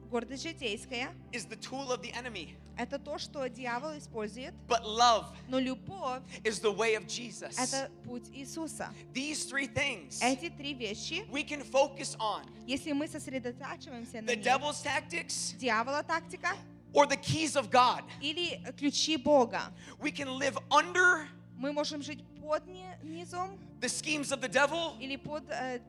Гордость 0.10 0.44
житейская 0.44 1.10
is 1.32 1.46
the 1.48 1.56
tool 1.58 1.92
of 1.92 2.02
the 2.02 2.12
enemy, – 2.14 2.78
это 2.78 3.00
то, 3.00 3.18
что 3.18 3.48
дьявол 3.50 3.98
использует. 3.98 4.54
but 4.68 4.84
love 4.86 5.26
Но 5.48 5.58
любовь 5.60 6.22
is 6.44 6.60
the 6.60 6.72
way 6.72 6.96
of 6.96 7.08
Jesus. – 7.08 7.58
это 7.58 7.90
путь 8.06 8.30
Иисуса. 8.34 8.90
These 9.14 9.46
three 9.50 9.68
things 9.68 10.20
Эти 10.22 10.50
три 10.50 10.74
вещи, 10.76 11.26
we 11.32 11.44
can 11.44 11.64
focus 11.64 12.16
on 12.20 12.44
если 12.68 12.92
мы 12.92 13.08
сосредотачиваемся 13.08 14.22
на 14.22 14.28
the 14.32 14.36
них, 14.36 14.46
devil's 14.46 14.84
tactics 14.84 15.58
дьявола 15.58 16.04
тактика 16.04 16.50
or 16.94 17.08
the 17.08 17.18
keys 17.18 17.56
of 17.56 17.72
God. 17.72 18.04
или 18.22 18.62
ключи 18.78 19.18
Бога, 19.18 19.74
We 20.00 20.12
can 20.12 20.28
live 20.40 20.58
under 20.70 21.28
мы 21.58 21.72
можем 21.74 22.02
жить 22.04 22.24
под 22.42 22.68
ни- 22.68 22.86
низом 23.04 23.58
the 23.80 23.90
schemes 23.90 24.32
of 24.32 24.42
the 24.42 24.50
devil 24.50 24.96
или 25.00 25.16
под 25.16 25.44
э, 25.50 25.80
д- 25.80 25.84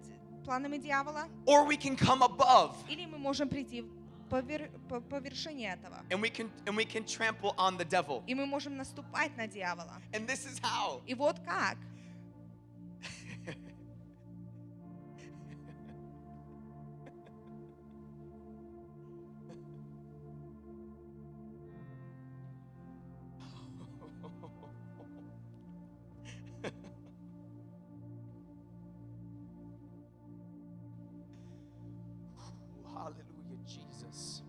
планами 0.45 0.79
дьявола, 0.79 1.29
or 1.47 1.67
we 1.67 1.77
can 1.77 1.97
come 1.97 2.23
above 2.23 2.75
или 2.89 3.05
мы 3.07 3.19
можем 3.19 3.49
прийти 3.49 3.85
по, 4.30 4.36
вер- 4.42 4.70
по- 4.88 5.02
по 5.02 5.16
вершине 5.20 5.74
этого. 5.74 5.96
and 6.10 6.22
we 6.22 6.30
can 6.30 6.50
and 6.66 6.76
we 6.76 6.86
can 6.86 7.04
trample 7.06 7.54
on 7.58 7.78
the 7.78 7.86
devil. 7.86 8.24
И 8.28 8.36
мы 8.36 8.46
можем 8.46 8.78
наступать 8.78 9.36
на 9.38 9.48
дьявола. 9.48 10.02
And 10.12 10.28
this 10.28 10.46
is 10.48 10.60
how. 10.62 11.02
И 11.08 11.14
вот 11.16 11.40
как. 11.40 11.78
Jesus. 34.09 34.43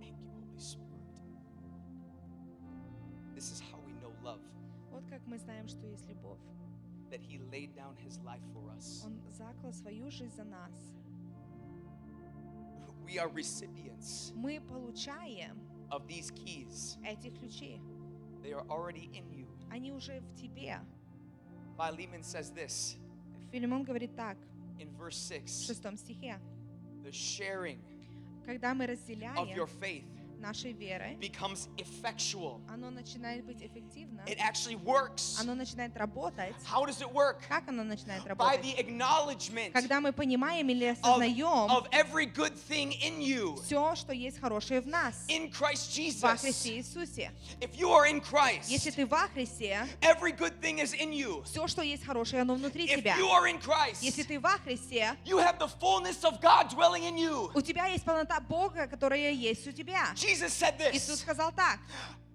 Thank 0.00 0.14
you, 0.20 0.28
Holy 0.34 0.58
Spirit. 0.58 0.88
This 3.34 3.50
is 3.52 3.60
how 3.60 3.78
we 3.86 3.92
know 4.00 4.12
love 4.24 4.40
Вот 4.90 5.04
как 5.08 5.20
мы 5.26 5.38
знаем, 5.38 5.68
что 5.68 5.86
есть 5.86 6.06
любовь. 6.08 6.38
that 7.10 7.20
He 7.20 7.38
laid 7.50 7.74
down 7.76 7.94
His 7.96 8.18
life 8.24 8.42
for 8.54 8.70
us. 8.70 9.02
Он 9.04 9.20
заклал 9.32 9.72
свою 9.72 10.10
жизнь 10.10 10.34
за 10.34 10.44
нас. 10.44 10.72
We 13.06 13.18
are 13.18 13.28
recipients 13.28 14.32
Мы 14.34 14.60
получаем 14.60 15.58
of 15.90 16.06
these 16.06 16.30
keys, 16.30 16.96
эти 17.04 17.30
ключи. 17.30 17.80
they 18.42 18.52
are 18.52 18.64
already 18.68 19.10
in 19.12 19.30
you. 19.30 19.46
Они 19.70 19.92
уже 19.92 20.20
в 20.20 20.34
тебе. 20.34 20.78
Philemon 21.76 22.22
says 22.22 22.50
this 22.50 22.96
Филимон 23.51 23.83
говорит 23.83 24.15
так, 24.15 24.37
в 25.61 25.65
шестом 25.67 25.97
стихе, 25.97 26.39
когда 28.45 28.73
мы 28.73 28.85
разделяем 28.87 29.35
нашей 30.38 30.72
верой, 30.72 31.16
becomes 31.20 31.68
effectual. 31.76 32.60
оно 32.68 32.90
начинает 32.90 33.44
быть 33.44 33.62
эффективно, 33.62 34.22
It 34.26 34.38
actually 34.40 34.74
works. 34.82 35.38
оно 35.40 35.54
начинает 35.54 35.96
работать. 35.96 36.56
How 36.68 36.84
does 36.84 37.00
it 37.00 37.12
work? 37.12 37.36
Как 37.48 37.68
оно 37.68 37.84
начинает 37.84 38.24
By 38.24 38.28
работать? 38.30 38.64
the 38.64 38.76
acknowledgement 38.76 39.70
Когда 39.70 40.00
мы 40.00 40.12
понимаем 40.12 40.68
или 40.68 40.88
of, 40.90 40.98
осознаем 41.00 41.70
of 41.70 41.86
every 41.92 42.26
good 42.26 42.54
thing 42.68 42.90
in 43.04 43.20
you 43.20 43.62
все, 43.62 43.94
что 43.94 44.12
есть 44.12 44.40
хорошее 44.40 44.80
в 44.80 44.88
нас, 44.88 45.24
in 45.28 45.48
Christ 45.52 46.20
во 46.20 46.32
Jesus. 46.32 46.40
Христе 46.40 46.76
Иисусе. 46.78 47.30
If 47.60 47.76
you 47.76 47.92
are 47.92 48.06
in 48.10 48.20
Если 48.68 48.90
Christ, 48.90 48.96
ты 48.96 49.06
во 49.06 49.28
Христе, 49.28 49.86
every 50.00 50.32
good 50.32 50.60
thing 50.60 50.80
is 50.80 50.92
in 50.92 51.12
you. 51.12 51.44
все, 51.44 51.68
что 51.68 51.82
есть 51.82 52.04
хорошее, 52.04 52.42
оно 52.42 52.56
внутри 52.56 52.86
If 52.88 52.96
тебя. 52.96 53.14
you 53.16 53.28
are 53.28 53.46
in 53.46 53.60
Если 54.00 54.24
Christ, 54.24 54.26
ты 54.26 54.40
во 54.40 54.58
Христе, 54.58 55.16
you 55.24 55.38
have 55.38 55.60
the 55.60 55.68
fullness 55.80 56.24
of 56.24 56.40
God 56.40 56.68
dwelling 56.68 57.04
in 57.04 57.16
you. 57.16 57.48
у 57.54 57.60
тебя 57.60 57.86
есть 57.86 58.04
полнота 58.04 58.40
Бога, 58.40 58.88
которая 58.88 59.30
есть 59.30 59.68
у 59.68 59.70
тебя. 59.70 60.12
Jesus 60.16 60.25
said 60.26 60.78
Иисус 60.92 61.18
this 61.18 61.20
сказал 61.20 61.52
так, 61.52 61.78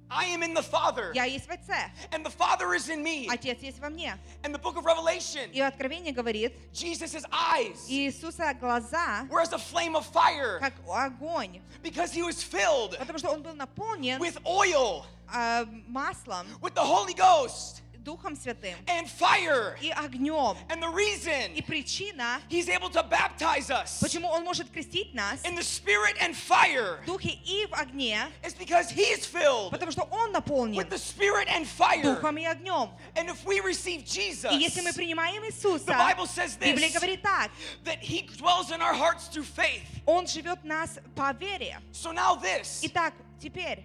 I 0.10 0.26
am 0.28 0.42
in 0.42 0.54
the 0.54 0.62
Father, 0.62 1.12
я 1.14 1.26
есть 1.26 1.48
в 1.48 1.52
Отце, 1.52 1.92
and 2.12 2.26
the 2.26 2.30
Father 2.30 2.74
is 2.74 2.90
in 2.90 3.04
me. 3.04 3.28
Отец 3.30 3.62
есть 3.62 3.80
во 3.80 3.90
мне. 3.90 4.18
And 4.44 4.54
the 4.54 4.60
book 4.60 4.78
of 4.78 4.86
Revelation, 4.86 5.52
И 5.52 5.60
Откровение 5.60 6.14
говорит, 6.14 6.54
Jesus' 6.72 7.26
eyes 7.30 7.90
Иисуса 7.90 8.54
глаза, 8.54 9.28
were 9.30 9.42
as 9.42 9.52
a 9.52 9.58
flame 9.58 9.96
of 9.96 10.06
fire 10.06 10.60
как 10.60 10.74
огонь, 10.88 11.62
because 11.84 12.14
he 12.14 12.24
was 12.24 12.42
filled 12.42 12.98
потому 12.98 13.20
что 13.20 13.30
Он 13.30 13.44
был 13.44 13.54
наполнен 13.54 14.20
with 14.22 14.38
oil, 14.46 15.06
а, 15.28 15.66
маслом, 15.88 16.48
with 16.62 16.74
the 16.74 16.84
Holy 16.84 17.14
Ghost. 17.14 17.81
Духом 18.08 18.38
Святым 18.38 18.74
and 18.88 19.06
fire. 19.10 19.76
и 19.82 19.90
огнем. 19.92 20.56
And 20.70 20.82
the 20.82 20.88
reason 20.88 21.54
И 21.54 21.62
причина, 21.62 22.40
He's 22.50 22.70
able 22.70 22.90
to 22.92 23.04
baptize 23.04 23.70
us 23.70 24.00
почему 24.02 24.30
Он 24.30 24.46
может 24.46 24.72
крестить 24.72 25.14
нас 25.14 25.44
in 25.44 25.56
the 25.56 25.62
Spirit 25.62 26.16
and 26.22 26.34
fire 26.34 27.02
в 27.04 27.06
Духе 27.06 27.32
и 27.46 27.66
в 27.66 27.74
огне, 27.74 28.30
is 28.44 28.54
because 28.54 28.90
He's 28.90 29.26
filled 29.26 29.72
потому 29.72 29.92
что 29.92 30.04
Он 30.04 30.32
наполнен 30.32 30.78
with 30.78 30.90
the 30.90 30.98
Spirit 30.98 31.50
and 31.50 31.68
fire. 31.68 32.02
Духом 32.02 32.38
и 32.38 32.46
огнем. 32.46 32.92
And 33.16 33.30
if 33.30 33.44
we 33.46 33.60
receive 33.60 34.06
Jesus, 34.06 34.54
И 34.54 34.56
если 34.56 34.80
мы 34.80 34.94
принимаем 34.94 35.44
Иисуса, 35.44 35.88
the 35.88 35.98
Bible 35.98 36.28
says 36.28 36.56
Библия 36.58 36.88
this 36.88 36.94
говорит 36.94 37.22
так, 37.22 37.52
that 37.84 38.00
He 38.00 38.22
dwells 38.38 38.72
in 38.72 38.82
our 38.82 38.94
hearts 38.94 39.28
through 39.28 39.44
faith. 39.44 39.84
Он 40.06 40.26
живет 40.28 40.62
в 40.62 40.66
нас 40.66 40.98
по 41.14 41.34
вере. 41.34 41.78
So 41.92 42.14
now 42.14 42.36
this. 42.36 42.80
Итак, 42.84 43.14
теперь, 43.38 43.84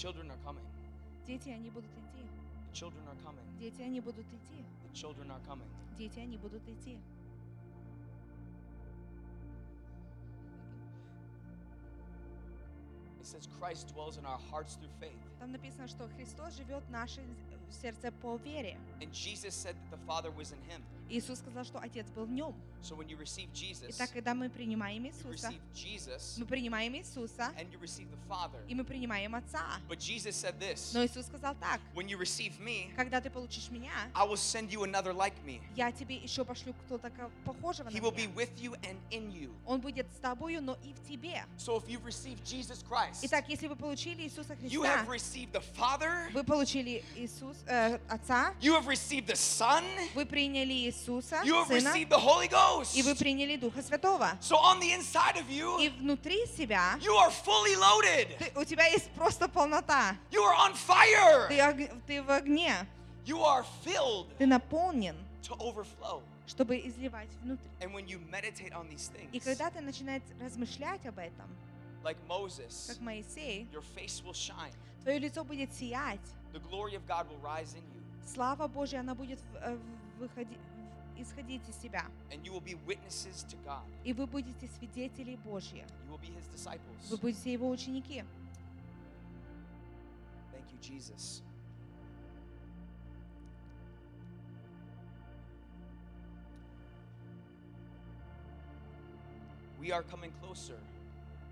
children 0.00 0.30
are 0.30 0.38
coming. 0.44 0.64
дети, 1.26 1.50
они 1.50 1.70
будут 1.70 1.90
идти. 1.90 2.24
The 2.68 2.74
children 2.74 3.06
are 3.08 3.16
coming. 3.24 3.44
Дети, 3.58 3.82
они 3.82 4.00
будут 4.00 4.26
идти. 4.26 4.64
The 4.84 4.94
children 4.94 5.30
are 5.30 5.40
coming. 5.46 5.68
Дети, 5.98 6.20
они 6.20 6.36
будут 6.36 6.62
идти. 6.68 6.98
It 13.20 13.26
says 13.26 13.48
Christ 13.58 13.92
dwells 13.92 14.18
in 14.18 14.24
our 14.24 14.38
hearts 14.50 14.76
through 14.76 14.92
faith. 15.00 15.18
Там 15.40 15.50
написано, 15.50 15.88
что 15.88 16.08
Христос 16.16 16.54
живет 16.54 16.84
в 16.84 16.90
нашем 16.90 17.24
сердце 17.70 18.12
по 18.12 18.36
вере. 18.36 18.76
And 19.00 19.12
Jesus 19.12 19.54
said 19.54 19.74
that 19.74 19.90
the 19.90 20.06
Father 20.06 20.30
was 20.30 20.52
in 20.52 20.60
him. 20.70 20.82
Иисус 21.11 21.39
сказал, 21.39 21.63
что 21.65 21.79
Отец 21.79 22.07
был 22.15 22.25
в 22.25 22.31
нем. 22.31 22.53
So 22.81 22.95
when 22.95 23.07
you 23.07 23.17
receive 23.17 23.51
Jesus, 23.53 23.89
Итак, 23.89 24.09
когда 24.11 24.33
мы 24.33 24.49
принимаем 24.49 25.03
you 25.05 25.09
Иисуса, 25.11 25.49
receive 25.49 25.61
Jesus 25.75 26.39
мы 26.39 26.45
принимаем 26.45 26.95
Иисуса, 26.95 27.51
and 27.57 27.67
you 27.71 27.79
receive 27.79 28.07
the 28.09 28.17
Father. 28.27 28.59
и 28.67 28.73
мы 28.75 28.83
принимаем 28.83 29.35
Отца. 29.35 29.79
But 29.87 29.99
Jesus 29.99 30.35
said 30.35 30.57
this 30.59 30.91
Но 30.93 31.05
Иисус 31.05 31.25
сказал 31.27 31.53
так, 31.55 31.79
when 31.93 32.07
you 32.07 32.17
receive 32.17 32.59
me, 32.59 32.91
когда 32.95 33.21
ты 33.21 33.29
получишь 33.29 33.69
меня, 33.69 33.91
I 34.15 34.25
will 34.25 34.35
send 34.37 34.69
you 34.71 34.83
another 34.83 35.13
like 35.13 35.33
me. 35.45 35.61
я 35.75 35.91
тебе 35.91 36.15
еще 36.15 36.43
пошлю 36.45 36.73
кто-то 36.85 37.11
похожего 37.45 37.89
на 37.89 37.93
He 37.95 37.99
will 38.01 38.11
be 38.15 38.25
меня. 38.27 38.35
with 38.35 38.59
you 38.59 38.73
and 38.83 38.97
in 39.11 39.31
you. 39.31 39.51
Он 39.65 39.79
будет 39.81 40.07
с 40.15 40.19
тобою, 40.19 40.61
но 40.61 40.77
и 40.83 40.93
в 40.93 41.07
тебе. 41.07 41.43
So 41.57 41.77
if 41.77 41.87
you've 41.87 42.05
received 42.05 42.43
Jesus 42.45 42.83
Christ, 42.89 43.19
Итак, 43.23 43.45
если 43.49 43.67
вы 43.67 43.75
получили 43.75 44.23
Иисуса 44.23 44.53
you 44.61 44.81
Христа, 44.81 45.03
have 45.03 45.07
received 45.09 45.51
the 45.51 45.63
Father, 45.77 46.31
вы 46.33 46.43
получили 46.43 47.03
Иисус, 47.15 47.57
э, 47.67 47.99
Отца, 48.09 48.55
you 48.61 48.73
have 48.73 48.87
received 48.87 49.27
the 49.27 49.35
Son, 49.35 49.83
вы 50.15 50.25
приняли 50.25 50.73
Иисуса, 50.73 51.00
you 51.07 51.55
have 51.55 51.67
Сына, 51.67 51.91
received 51.93 52.09
the 52.09 52.17
Holy 52.19 52.47
Ghost. 52.47 52.95
и 52.95 53.01
вы 53.03 53.15
приняли 53.15 53.55
Духа 53.57 53.81
Святого. 53.81 54.37
So 54.41 54.55
on 54.57 54.79
the 54.79 54.91
inside 54.93 55.37
of 55.37 55.49
you, 55.49 55.79
И 55.79 55.89
внутри 55.89 56.45
себя 56.47 56.97
you 56.99 57.15
are 57.17 57.31
fully 57.31 57.75
loaded. 57.75 58.37
ты- 58.37 58.51
у 58.59 58.63
тебя 58.65 58.85
есть 58.85 59.09
просто 59.11 59.47
полнота. 59.47 60.15
You 60.31 60.41
are 60.43 60.55
on 60.69 60.73
fire. 60.75 61.47
Ты, 61.49 61.59
ог- 61.61 62.01
ты 62.07 62.21
в 62.23 62.29
огне, 62.31 62.73
You 63.25 63.39
are 63.43 63.63
filled 63.85 64.27
ты 64.37 64.45
наполнен, 64.47 65.15
to 65.43 65.55
overflow. 65.59 66.21
чтобы 66.47 66.77
изливать 66.79 67.29
внутрь. 67.43 67.61
And 67.79 67.93
when 67.93 68.07
you 68.07 68.19
meditate 68.29 68.73
on 68.73 68.89
these 68.89 69.09
И 69.31 69.37
things, 69.39 69.43
когда 69.43 69.69
ты 69.69 69.79
начинаешь 69.81 70.23
размышлять 70.39 71.05
об 71.05 71.17
этом, 71.19 71.47
like 72.03 72.17
Moses, 72.27 72.87
как 72.87 72.99
Моисей, 72.99 73.67
your 73.71 73.83
face 73.95 74.23
will 74.23 74.33
shine. 74.33 74.73
твое 75.03 75.19
лицо 75.19 75.43
будет 75.43 75.71
сиять, 75.73 76.19
The 76.53 76.59
glory 76.69 76.95
of 76.95 77.05
God 77.07 77.27
will 77.29 77.39
rise 77.41 77.75
in 77.75 77.83
you, 77.93 78.01
слава 78.33 78.67
Божья, 78.67 78.99
она 79.01 79.13
будет 79.15 79.39
в- 79.39 79.55
э, 79.57 79.77
выходи- 80.19 80.57
в- 80.57 80.80
исходить 81.17 81.67
из 81.67 81.75
себя. 81.77 82.05
И 84.03 84.13
вы 84.13 84.27
будете 84.27 84.67
свидетели 84.67 85.35
Божьи. 85.37 85.85
Вы 87.09 87.17
будете 87.17 87.53
Его 87.53 87.69
ученики. 87.69 88.23
Thank 90.51 90.71
you, 90.71 90.79
Jesus. 90.81 91.41
We 99.79 99.91
are 99.91 100.03
coming 100.03 100.31
closer 100.39 100.77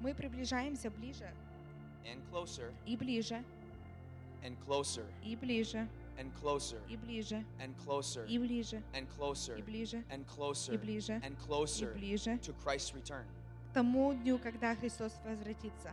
Мы 0.02 0.14
приближаемся 0.14 0.90
ближе 0.92 1.30
and 2.06 2.22
closer 2.32 2.72
и 2.86 2.96
ближе, 2.96 3.44
and 4.44 4.56
closer 4.66 5.06
и 5.24 5.36
ближе, 5.36 5.88
and 6.19 6.33
closer 6.41 6.81
и 6.89 6.97
ближе, 6.97 7.45
and 7.61 7.75
closer 7.85 8.25
и 8.27 8.39
ближе, 8.39 8.83
and 8.93 9.07
closer 9.17 9.57
и 9.57 9.63
ближе, 9.63 10.05
and 10.11 10.27
closer 10.27 10.75
и 10.75 10.77
ближе, 10.77 11.13
and 11.23 11.33
и 11.33 11.47
closer 11.47 11.93
ближе 11.95 12.39
to 12.43 12.55
Christ's 12.65 12.95
return 12.95 13.25
к 13.71 13.75
тому 13.75 14.15
дню, 14.15 14.39
когда 14.39 14.77
Христос 14.77 15.13
возвратится. 15.25 15.93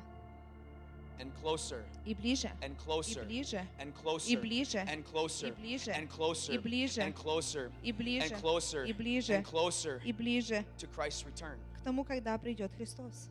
and 1.20 1.32
closer 1.42 1.84
И 2.06 2.14
ближе, 2.16 2.52
and 2.62 2.74
и 2.74 2.78
closer 2.78 3.26
ближе, 3.26 3.68
and 3.80 3.90
и 3.90 4.02
closer 4.02 4.42
ближе, 4.42 4.78
and 4.80 5.06
closer 5.06 5.48
и 5.48 5.52
ближе, 5.52 5.92
and 5.92 6.10
closer 6.10 6.54
и 6.54 6.58
ближе, 6.58 7.02
and 7.02 7.16
closer 7.16 7.72
и 7.84 7.92
ближе, 7.92 8.24
and 8.24 8.36
closer 8.42 8.86
и 8.86 8.94
ближе, 8.94 9.34
and 9.34 9.46
closer 9.46 10.02
и 10.04 10.12
ближе 10.12 10.66
to 10.78 10.88
Christ's 10.88 11.26
return. 11.26 11.60
к 11.78 11.84
тому, 11.84 12.04
когда 12.04 12.38
придет 12.38 12.72
Христос. 12.78 13.30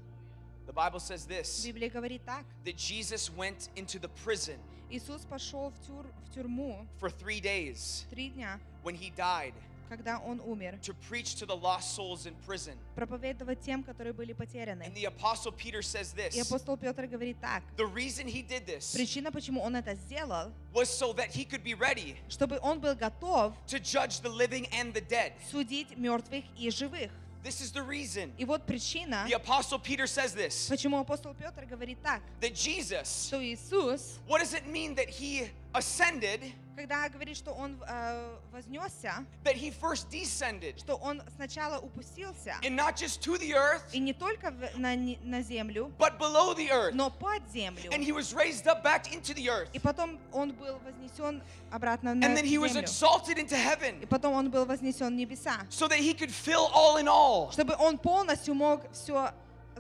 The 0.67 0.73
Bible 0.73 1.01
says 1.01 1.27
this 1.27 1.65
Библия 1.65 1.91
говорит 1.91 2.25
так. 2.25 2.45
that 2.65 2.77
Jesus 2.77 3.29
went 3.31 3.71
into 3.75 3.99
the 3.99 4.09
prison 4.25 4.59
Иисус 4.90 5.22
пошел 5.26 5.72
в, 5.72 5.80
тюр- 5.90 6.12
в 6.30 6.34
тюрьму 6.34 6.86
for 7.02 7.10
three 7.10 7.42
days 7.42 8.06
три 8.10 8.30
дня, 8.30 8.60
when 8.84 8.96
he 8.96 9.12
died 9.16 9.54
когда 9.88 10.18
Он 10.20 10.42
умер, 10.44 10.80
to 10.82 10.96
preach 11.08 11.36
to 11.36 11.46
the 11.46 11.56
lost 11.56 11.94
souls 11.96 12.26
in 12.26 12.34
prison. 12.48 12.74
проповедовать 12.96 13.62
тем, 13.62 13.84
которые 13.84 14.14
были 14.14 14.34
потеряны. 14.34 14.82
And 14.84 14.96
the 14.96 15.06
Apostle 15.06 15.52
Peter 15.52 15.84
says 15.84 16.12
И 16.16 16.18
this 16.18 16.42
апостол 16.42 16.76
Петр 16.76 17.06
говорит 17.06 17.40
так. 17.40 17.62
the 17.78 17.86
reason 17.86 18.26
he 18.28 18.42
did 18.42 18.66
this 18.66 18.94
Причина, 18.96 19.32
почему 19.32 19.62
он 19.62 19.76
это 19.76 19.94
сделал, 19.94 20.52
was 20.74 20.90
so 20.90 21.14
that 21.14 21.30
he 21.30 21.46
could 21.46 21.64
be 21.64 21.76
ready 21.76 22.16
чтобы 22.30 22.58
он 22.64 22.80
был 22.80 22.96
готов 22.96 23.54
to 23.68 23.80
judge 23.80 24.22
the 24.22 24.30
living 24.30 24.68
and 24.72 24.92
the 24.94 25.02
dead. 25.08 25.34
судить 25.52 25.96
мертвых 25.98 26.44
и 26.58 26.70
живых. 26.72 27.12
This 27.45 27.63
is 27.63 27.73
the 27.73 27.83
reason. 27.83 28.33
И 28.37 28.45
вот 28.45 28.67
причина, 28.67 29.25
The 29.27 29.37
Apostle 29.37 29.79
Peter 29.79 30.07
says 30.07 30.35
this 30.35 30.69
почему 30.69 30.99
апостол 30.99 31.35
Петр 31.35 31.65
говорит 31.65 31.99
так, 32.03 32.21
that 32.41 32.55
Jesus, 32.55 33.29
что 33.29 33.41
Иисус, 33.41 34.19
what 34.27 34.41
does 34.41 34.53
it 34.53 34.67
mean 34.67 34.95
that 34.95 35.09
he 35.09 35.49
ascended, 35.75 36.53
когда 36.77 37.09
говорит, 37.11 37.37
что 37.37 37.53
он 37.53 37.79
э, 37.87 38.37
вознесся, 38.53 39.25
that 39.45 39.55
he 39.55 39.71
first 39.71 40.09
descended? 40.11 40.79
что 40.79 40.95
он 40.97 41.23
сначала 41.37 41.79
упустился, 41.79 42.55
And 42.63 42.75
not 42.77 42.97
just 42.97 43.21
to 43.23 43.37
the 43.39 43.53
earth, 43.55 43.83
и 43.93 43.99
не 43.99 44.13
только 44.15 44.51
в- 44.51 44.79
на, 44.79 44.95
не- 44.95 45.19
на 45.23 45.43
землю, 45.43 45.93
but 45.99 46.19
below 46.19 46.55
the 46.55 46.71
earth. 46.71 46.93
но 46.95 47.11
под 47.11 47.43
землю. 47.53 47.91
And 47.93 48.03
he 48.03 48.13
was 48.13 48.33
raised 48.35 48.67
up 48.67 48.83
back 48.83 49.13
into 49.13 49.35
the 49.35 49.49
earth. 49.51 49.69
И 49.73 49.79
потом 49.79 50.19
он 50.33 50.53
был 50.53 50.79
вознесен 50.79 51.43
обратно 51.71 52.15
на 52.15 52.25
And 52.25 52.37
then 52.37 52.45
he 52.47 52.57
was 52.59 52.73
землю. 52.73 52.85
exalted 52.85 53.37
into 53.39 53.57
heaven 53.57 54.01
И 54.03 54.07
потом 54.07 54.35
он 54.35 54.51
был 54.51 54.65
вознесен 54.65 55.09
в 55.09 55.17
небеса, 55.17 55.61
so 55.69 55.87
that 55.89 55.99
he 55.99 56.15
could 56.15 56.31
fill 56.31 56.71
all 56.73 56.97
in 56.97 57.09
all. 57.09 57.51
чтобы 57.53 57.75
он 57.79 57.99
полностью 57.99 58.55
мог 58.55 58.91
все 58.93 59.33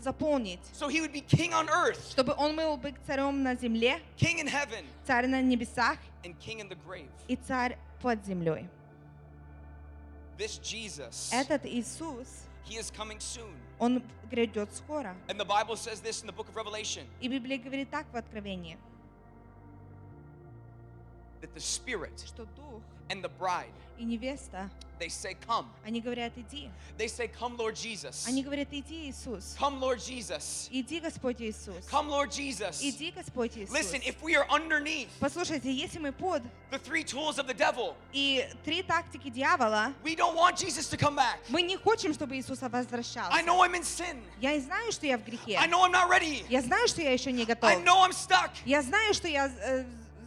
заполнить, 0.05 0.59
So 0.73 0.87
he 0.87 1.01
would 1.01 1.11
be 1.11 1.21
king 1.21 1.51
on 1.53 1.67
earth, 1.69 2.11
чтобы 2.11 2.33
он 2.37 2.55
был 2.55 2.77
бы 2.77 2.93
царем 3.05 3.43
на 3.43 3.55
земле, 3.55 3.99
king 4.17 4.39
in 4.39 4.47
heaven, 4.47 4.85
царь 5.05 5.27
на 5.27 5.41
небесах 5.41 5.97
and 6.23 6.35
king 6.39 6.59
in 6.61 6.69
the 6.69 6.77
grave. 6.87 7.09
и 7.27 7.35
царь 7.35 7.77
под 8.01 8.23
землей. 8.25 8.69
This 10.37 10.57
Jesus, 10.61 11.31
Этот 11.33 11.65
Иисус, 11.65 12.43
he 12.65 12.77
is 12.77 12.91
coming 12.91 13.19
soon. 13.19 13.55
он 13.79 14.03
грядет 14.29 14.73
скоро. 14.75 15.15
And 15.27 15.39
the 15.39 15.45
Bible 15.45 15.75
says 15.75 16.01
this 16.01 16.21
in 16.21 16.27
the 16.27 16.33
book 16.33 16.47
of 16.49 16.55
Revelation 16.55 17.05
И 17.21 17.27
Библия 17.27 17.57
говорит 17.57 17.89
так 17.89 18.05
в 18.11 18.15
Откровении, 18.15 18.77
that 21.45 21.53
the 21.53 21.61
Spirit 21.61 22.23
что 22.25 22.45
Дух 22.55 22.81
and 23.09 23.23
the 23.23 23.29
bride, 23.29 23.71
и 23.97 24.03
невеста, 24.03 24.69
they 24.97 25.09
say, 25.09 25.35
Come. 25.47 25.67
они 25.85 26.01
говорят, 26.01 26.31
иди. 26.37 26.69
They 26.97 27.07
say, 27.07 27.27
Come, 27.27 27.57
Lord 27.57 27.75
Jesus. 27.75 28.25
Они 28.27 28.43
говорят, 28.43 28.67
иди, 28.71 29.09
Иисус. 29.09 29.55
Come, 29.57 29.79
Lord 29.79 29.99
Jesus. 29.99 30.69
Иди, 30.71 30.99
Господь 30.99 31.41
Иисус. 31.41 31.85
Come, 31.89 32.09
Lord 32.09 32.31
Jesus. 32.31 32.81
Иди, 32.81 33.11
Господь 33.11 33.55
Иисус. 33.57 33.71
Listen, 33.71 34.01
if 34.03 34.21
we 34.23 34.35
are 34.35 34.47
underneath 34.49 35.09
Послушайте, 35.19 35.71
если 35.71 35.99
мы 35.99 36.11
под 36.11 36.41
the 36.71 36.79
three 36.79 37.03
tools 37.03 37.37
of 37.37 37.45
the 37.47 37.53
devil, 37.53 37.95
и 38.11 38.47
три 38.63 38.81
тактики 38.83 39.29
дьявола, 39.29 39.93
we 40.03 40.15
don't 40.15 40.35
want 40.35 40.57
Jesus 40.57 40.89
to 40.89 40.97
come 40.97 41.15
back. 41.15 41.39
мы 41.49 41.61
не 41.61 41.77
хотим, 41.77 42.13
чтобы 42.13 42.35
Иисуса 42.37 42.69
возвращался. 42.69 43.31
I 43.31 43.43
know 43.43 43.61
I'm 43.61 43.75
in 43.75 43.83
sin. 43.83 44.21
Я 44.41 44.59
знаю, 44.59 44.91
что 44.91 45.05
я 45.05 45.17
в 45.17 45.23
грехе. 45.23 45.57
I 45.57 45.67
know 45.67 45.83
I'm 45.83 45.91
not 45.91 46.09
ready. 46.09 46.45
Я 46.49 46.61
знаю, 46.61 46.87
что 46.87 47.01
я 47.01 47.11
еще 47.11 47.31
не 47.31 47.45
готов. 47.45 47.69
I 47.69 47.75
know 47.75 48.03
I'm 48.03 48.13
stuck. 48.13 48.51
Я 48.65 48.81
знаю, 48.81 49.13
что 49.13 49.27
я 49.27 49.47
э, 49.47 49.85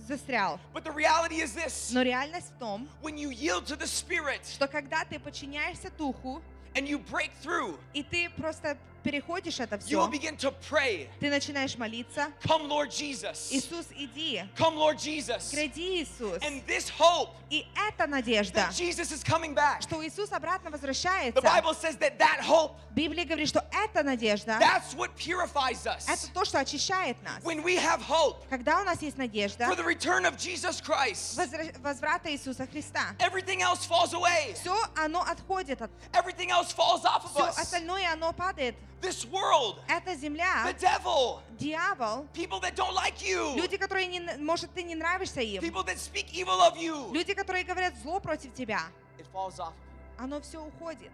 застрял. 0.08 0.58
But 0.72 0.84
the 0.84 0.92
reality 0.92 1.40
is 1.40 1.54
this 1.54 1.92
Но 1.92 2.02
реальность 2.02 2.52
в 2.56 2.58
том, 2.58 2.88
when 3.02 3.16
you 3.16 3.30
yield 3.30 3.66
to 3.66 3.76
the 3.76 3.86
Spirit 3.86 4.40
что 4.44 4.66
когда 4.66 5.04
ты 5.04 5.18
подчиняешься 5.18 5.90
Духу, 5.96 6.42
and 6.74 6.88
you 6.88 6.98
break 6.98 7.30
through, 7.42 7.78
и 7.92 8.02
ты 8.02 8.30
просто 8.30 8.76
переходишь 9.07 9.59
это 9.59 9.75
you 9.75 9.97
will 9.97 10.07
все, 10.09 10.17
begin 10.17 10.37
to 10.37 10.53
pray, 10.69 11.09
ты 11.19 11.29
начинаешь 11.29 11.77
молиться, 11.77 12.31
Come, 12.41 12.67
Lord 12.69 12.89
Jesus. 12.89 13.49
Иисус, 13.51 13.87
иди, 13.95 14.41
Come, 14.55 14.75
Lord 14.77 14.97
Jesus. 14.97 15.51
гради 15.51 16.01
Иисус. 16.03 16.37
And 16.41 16.65
this 16.65 16.87
hope 16.89 17.31
И 17.49 17.67
эта 17.75 18.07
надежда, 18.07 18.61
that 18.61 18.71
Jesus 18.73 19.11
is 19.11 19.21
coming 19.23 19.53
back. 19.53 19.81
что 19.81 20.01
Иисус 20.07 20.31
обратно 20.31 20.69
The 20.69 20.77
возвращается. 20.77 21.41
Bible 21.41 21.73
says 21.73 21.97
that 21.97 22.17
that 22.17 22.39
hope, 22.41 22.75
Библия 22.95 23.25
говорит, 23.25 23.49
что 23.49 23.63
эта 23.73 24.03
надежда, 24.03 24.57
that's 24.59 24.95
what 24.95 25.13
purifies 25.17 25.85
us. 25.85 26.07
это 26.07 26.31
то, 26.33 26.45
что 26.45 26.59
очищает 26.59 27.21
нас. 27.23 27.43
When 27.43 27.61
we 27.61 27.75
have 27.75 28.01
hope 28.01 28.45
Когда 28.49 28.79
у 28.79 28.85
нас 28.85 29.01
есть 29.01 29.17
надежда 29.17 29.65
for 29.65 29.75
the 29.75 29.83
return 29.83 30.25
of 30.25 30.37
Jesus 30.37 30.79
Christ, 30.79 31.37
возвра- 31.37 31.77
возврата 31.81 32.31
Иисуса 32.31 32.65
Христа, 32.67 33.15
everything 33.19 33.61
else 33.61 33.85
falls 33.85 34.13
away. 34.13 34.53
все 34.55 34.73
оно 34.95 35.21
отходит 35.23 35.81
от 35.81 35.91
Everything 36.13 36.49
else 36.51 36.71
falls 36.71 37.03
off 37.03 37.25
of 37.25 37.31
все 37.33 37.49
us. 37.49 37.57
остальное 37.59 38.09
оно 38.13 38.31
падает. 38.31 38.75
This 39.00 39.24
world, 39.26 39.78
Это 39.88 40.14
земля, 40.16 40.64
the 40.66 40.74
devil, 40.74 41.40
дьявол, 41.56 42.26
people 42.32 42.60
that 42.60 42.74
don't 42.74 42.94
like 42.94 43.22
you, 43.22 43.54
люди, 43.56 43.76
которые 43.76 44.06
не, 44.06 44.20
может 44.38 44.72
ты 44.74 44.82
не 44.82 44.96
нравишься 44.96 45.40
им, 45.40 45.62
people 45.62 45.84
that 45.84 45.98
speak 45.98 46.32
evil 46.32 46.60
of 46.60 46.76
you, 46.76 47.12
люди, 47.12 47.32
которые 47.32 47.64
говорят 47.64 47.94
зло 48.02 48.18
против 48.18 48.52
тебя, 48.54 48.80
it 49.18 49.26
falls 49.32 49.60
off 49.60 49.72
оно 50.18 50.40
все 50.40 50.60
уходит. 50.64 51.12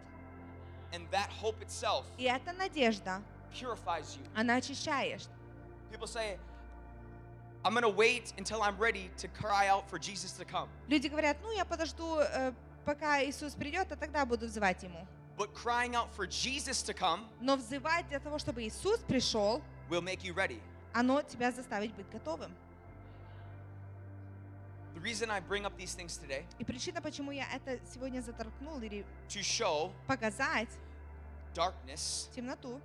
And 0.93 1.06
that 1.11 1.28
hope 1.31 1.61
itself 1.62 2.05
И 2.16 2.24
эта 2.24 2.52
надежда, 2.52 3.23
purifies 3.52 4.16
you. 4.16 4.23
она 4.35 4.56
очищает. 4.56 5.28
People 5.90 6.06
say, 6.06 6.39
I'm 7.65 7.74
to 7.81 7.89
wait 7.89 8.32
until 8.39 8.62
I'm 8.62 8.77
ready 8.78 9.11
to 9.19 9.28
cry 9.28 9.69
out 9.69 9.89
for 9.89 9.98
Jesus 9.98 10.32
to 10.32 10.44
come. 10.44 10.69
Люди 10.89 11.09
говорят, 11.09 11.36
ну 11.43 11.51
я 11.52 11.65
подожду, 11.65 12.19
э, 12.19 12.52
пока 12.85 13.23
Иисус 13.24 13.55
придет, 13.55 13.90
а 13.90 13.97
тогда 13.97 14.24
буду 14.24 14.47
взывать 14.47 14.82
Ему. 14.82 15.06
But 15.36 15.52
crying 15.55 15.94
out 15.97 16.12
for 16.15 16.27
Jesus 16.27 16.82
to 16.85 16.94
come 16.94 17.27
Но 17.40 17.56
взывать 17.56 18.09
для 18.09 18.20
того, 18.20 18.39
чтобы 18.39 18.62
Иисус 18.62 19.01
пришел, 19.01 19.61
will 19.90 20.01
make 20.02 20.23
you 20.23 20.32
ready. 20.35 20.61
оно 20.93 21.23
тебя 21.23 21.51
заставит 21.51 21.93
быть 21.94 22.09
готовым. 22.11 22.52
The 24.94 25.01
reason 25.01 25.28
I 25.31 25.40
bring 25.40 25.66
up 25.66 25.77
these 25.77 25.93
things 25.94 26.16
today 26.16 26.44
И 26.59 26.65
причина, 26.65 27.02
почему 27.02 27.32
я 27.32 27.47
это 27.52 27.81
сегодня 27.93 28.20
заторкнул 28.20 28.81
или 28.81 29.05
to 29.28 29.40
show 29.43 29.90
показать 30.06 30.69
darkness 31.52 32.28
темноту 32.35 32.81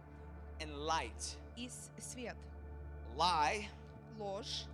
and 0.59 0.73
light, 0.87 1.37
и 1.55 1.69
с- 1.69 1.89
свет, 2.03 2.35
lie 3.15 3.67
ложь 4.17 4.65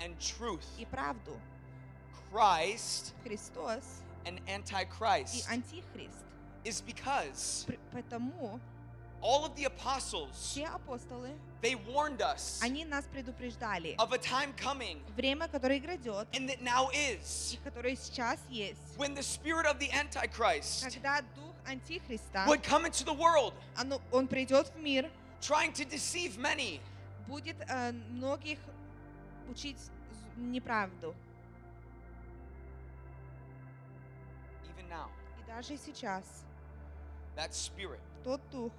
and 0.00 0.14
truth, 0.18 0.62
и 0.78 0.84
правду, 0.84 1.40
Christ 2.30 3.14
Христос 3.24 4.02
and 4.26 4.38
и 4.46 4.50
Antichrist 4.50 5.48
Антихрист. 5.48 6.22
is 6.65 6.81
because 6.81 7.65
Пр- 7.65 7.77
Потому 7.91 8.59
all 9.21 9.43
of 9.45 9.53
the 9.55 9.65
apostles 9.65 10.29
все 10.31 10.67
апостолы, 10.67 11.31
they 11.61 11.75
warned 11.75 12.21
us 12.21 12.59
они 12.63 12.85
нас 12.85 13.05
предупреждали. 13.05 13.95
of 13.97 14.13
a 14.13 14.17
time 14.17 14.53
coming 14.55 15.01
Время, 15.15 15.47
которое 15.47 15.79
грядет, 15.79 16.27
and 16.33 16.47
that 16.49 16.61
now 16.61 16.89
is 16.93 17.53
и 17.53 17.57
которое 17.63 17.95
сейчас 17.95 18.39
есть, 18.49 18.79
when 18.97 19.13
the 19.15 19.23
spirit 19.23 19.65
of 19.65 19.77
the 19.79 19.89
Antichrist 19.91 20.83
когда 20.83 21.21
Дух 21.35 21.53
Антихриста, 21.65 22.45
would 22.47 22.63
come 22.63 22.85
into 22.85 23.03
the 23.03 23.13
world 23.13 23.53
оно- 23.77 24.01
он 24.11 24.27
придет 24.27 24.67
в 24.69 24.79
мир, 24.79 25.09
trying 25.41 25.73
to 25.73 25.85
deceive 25.85 26.37
many. 26.37 26.79
будет 27.27 27.57
э, 27.67 27.91
многих 28.11 28.57
учить 29.49 29.77
з- 29.79 29.91
неправду. 30.37 31.13
Even 34.69 34.87
now, 34.89 35.09
И 35.39 35.47
даже 35.47 35.77
сейчас 35.77 36.23
That 37.36 37.52
spirit 37.54 38.00
тот 38.22 38.40
Дух, 38.50 38.72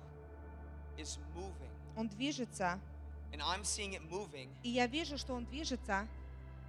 is 0.98 1.18
moving. 1.36 1.70
он 1.96 2.08
движется, 2.10 2.80
And 3.32 3.42
I'm 3.42 3.64
seeing 3.64 3.94
it 3.94 4.02
moving 4.10 4.50
и 4.64 4.70
я 4.70 4.88
вижу, 4.88 5.18
что 5.18 5.34
он 5.34 5.46
движется 5.46 6.08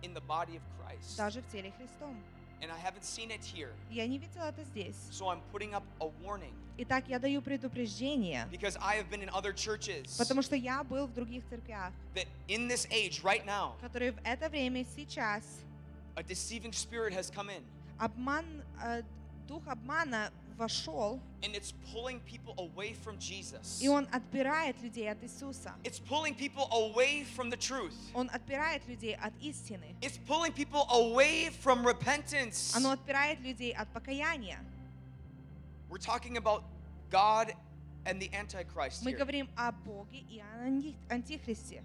in 0.03 0.15
the 0.15 0.23
body 0.27 0.57
of 0.57 0.63
Christ. 0.79 1.17
даже 1.17 1.41
в 1.43 1.49
теле 1.51 1.73
Христом. 1.79 2.17
And 2.63 2.71
I 2.73 2.79
haven't 2.79 3.05
seen 3.05 3.31
it 3.31 3.45
here. 3.45 3.71
Я 3.91 4.07
не 4.07 4.19
видела 4.19 4.45
это 4.45 4.65
здесь. 4.65 4.97
So 5.11 5.29
I'm 5.29 5.41
putting 5.53 5.75
up 5.75 5.83
a 6.01 6.07
warning 6.25 6.55
Итак, 6.79 7.05
я 7.09 7.19
даю 7.19 7.41
предупреждение, 7.43 8.47
because 8.51 8.77
I 8.81 8.97
have 8.97 9.09
been 9.11 9.23
in 9.23 9.31
other 9.31 9.53
churches 9.55 10.17
потому 10.19 10.43
что 10.43 10.57
я 10.57 10.83
был 10.85 11.07
в 11.07 11.15
других 11.15 11.45
церквях, 11.49 11.93
that 12.15 12.27
in 12.49 12.67
this 12.69 12.87
age, 12.91 13.23
right 13.23 13.45
now, 13.47 13.75
которые 13.81 14.13
в 14.13 14.19
это 14.25 14.49
время, 14.49 14.85
сейчас, 14.85 15.45
a 16.17 16.23
deceiving 16.23 16.73
spirit 16.73 17.13
has 17.13 17.31
come 17.31 17.49
in 17.51 17.63
обман, 17.99 18.63
э, 18.83 19.03
дух 19.47 19.63
обмана 19.69 20.31
вошел, 20.58 21.20
and 21.42 21.56
it's 21.56 21.74
pulling 21.92 22.20
people 22.22 22.54
away 22.58 22.94
from 22.94 23.18
Jesus. 23.18 23.82
и 23.82 23.88
он 23.88 24.08
отбирает 24.12 24.80
людей 24.82 25.10
от 25.10 25.24
Иисуса. 25.24 25.74
It's 25.84 26.00
pulling 26.00 26.36
people 26.36 26.68
away 26.72 27.24
from 27.24 27.50
the 27.50 27.58
truth. 27.58 27.96
Он 28.14 28.30
отбирает 28.32 28.86
людей 28.88 29.16
от 29.16 29.34
истины. 29.42 29.96
It's 30.02 30.18
pulling 30.28 30.54
people 30.54 30.86
away 30.92 31.50
from 31.50 31.84
repentance. 31.86 32.76
Оно 32.76 32.92
отбирает 32.92 33.40
людей 33.40 33.72
от 33.74 33.92
покаяния. 33.92 34.60
We're 35.90 35.98
talking 35.98 36.38
about 36.38 36.64
God 37.10 37.54
and 38.06 38.20
the 38.22 38.30
Antichrist 38.34 39.04
Мы 39.04 39.12
here. 39.12 39.18
говорим 39.18 39.50
о 39.58 39.72
Боге 39.72 40.20
и 40.30 40.40
о 40.40 40.66
анти- 40.68 40.96
Антихристе. 41.10 41.84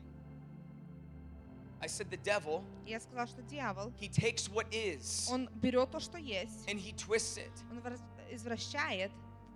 I 1.81 1.89
said 1.89 2.09
the 2.11 2.17
devil, 2.17 2.63
Я 2.87 3.01
сказала, 3.01 3.27
что 3.27 3.43
дьявол, 3.43 3.93
he 4.01 4.09
takes 4.09 4.49
what 4.49 4.67
is 4.73 5.29
он 5.31 5.49
берет 5.61 5.91
то, 5.91 6.01
что 6.01 6.17
есть, 6.19 6.67
and 6.69 6.79
he 6.79 6.93
twists 6.95 7.37
it 7.39 7.53
он 7.71 7.81
враз- 7.81 8.01
извращает, 8.32 9.12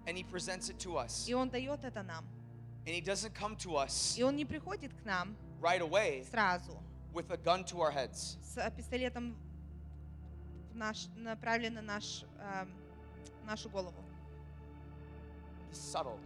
and 0.05 0.17
he 0.17 0.23
presents 0.23 0.69
it 0.69 0.77
to 0.79 0.97
us. 0.97 1.27
и 1.27 1.33
он 1.33 1.49
дает 1.49 1.83
это 1.83 2.03
нам. 2.03 2.25
And 2.85 2.93
he 2.93 3.01
doesn't 3.01 3.33
come 3.33 3.55
to 3.57 3.77
us 3.77 4.15
И 4.17 4.23
он 4.23 4.35
не 4.35 4.45
приходит 4.45 4.93
к 4.93 5.03
нам 5.05 5.35
right 5.61 5.81
away 5.81 6.23
сразу 6.31 6.77
with 7.13 7.31
a 7.31 7.37
gun 7.37 7.63
to 7.63 7.81
our 7.81 7.91
heads. 7.91 8.37
с 8.43 8.57
э, 8.57 8.71
пистолетом 8.75 9.35
наш, 10.73 11.07
направлен 11.15 11.73
на 11.75 11.81
наш, 11.81 12.23
эм, 12.39 12.71
нашу 13.45 13.69
голову. 13.69 14.03
He's 15.71 15.79
subtle. 15.79 16.19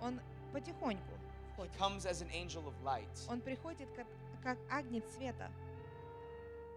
Он 0.00 0.20
потихоньку 0.52 1.02
He 1.58 1.68
comes 1.76 2.06
as 2.06 2.22
an 2.22 2.30
angel 2.30 2.62
of 2.68 2.74
light. 2.84 3.08
Он 3.28 3.40
приходит 3.40 3.88
как, 3.96 4.06
как 4.44 4.58
агнец 4.70 5.04
света. 5.16 5.50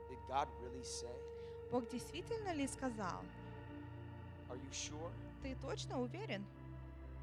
Did 0.10 0.18
God 0.28 0.48
really 0.64 0.84
say? 0.84 1.16
Бог 1.72 1.88
действительно 1.90 2.52
ли 2.54 2.68
сказал? 2.68 3.24
Are 4.52 4.58
you 4.58 4.72
sure? 4.72 5.12
Ты 5.42 5.56
точно 5.62 6.02
уверен? 6.02 6.46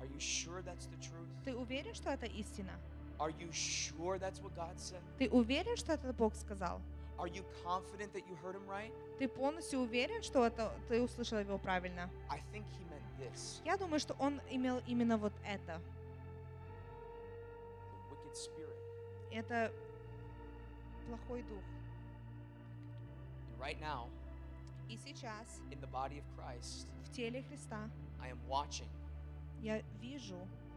Are 0.00 0.06
you 0.06 0.18
sure 0.18 0.62
that's 0.62 0.86
the 0.86 0.96
truth? 0.96 1.28
Ты 1.44 1.54
уверен, 1.54 1.94
что 1.94 2.10
это 2.10 2.24
истина? 2.26 2.72
Are 3.18 3.30
you 3.30 3.50
sure 3.52 4.18
that's 4.18 4.40
what 4.40 4.54
God 4.56 4.78
said? 4.78 5.02
Ты 5.18 5.28
уверен, 5.28 5.76
что 5.76 5.92
это 5.92 6.12
Бог 6.14 6.34
сказал? 6.34 6.80
Are 7.18 7.26
you 7.26 7.44
confident 7.64 8.12
that 8.14 8.24
you 8.26 8.36
heard 8.42 8.54
him 8.54 8.66
right? 8.66 8.92
Ты 9.18 9.28
полностью 9.28 9.80
уверен, 9.80 10.22
что 10.22 10.46
это 10.46 10.72
ты 10.88 11.02
услышал 11.02 11.38
его 11.38 11.58
правильно? 11.58 12.08
I 12.30 12.40
think 12.52 12.64
he 12.78 12.84
meant 12.88 13.04
this. 13.18 13.60
Я 13.64 13.76
думаю, 13.76 14.00
что 14.00 14.14
он 14.18 14.40
имел 14.48 14.80
именно 14.86 15.18
вот 15.18 15.34
это. 15.44 15.82
The 18.08 18.10
wicked 18.10 18.36
spirit. 18.36 18.76
Это 19.32 19.70
плохой 21.06 21.42
дух. 21.42 21.62
Right 23.58 23.78
now, 23.80 24.08
И 24.88 24.96
сейчас 24.96 25.60
in 25.70 25.80
the 25.80 25.86
body 25.88 26.18
of 26.18 26.24
Christ, 26.34 26.86
в 27.10 27.14
теле 27.16 27.42
Христа 27.48 27.90
I 28.20 28.30
am 28.32 28.38
watching. 28.48 28.88
я 29.62 29.82
вижу, 30.00 30.36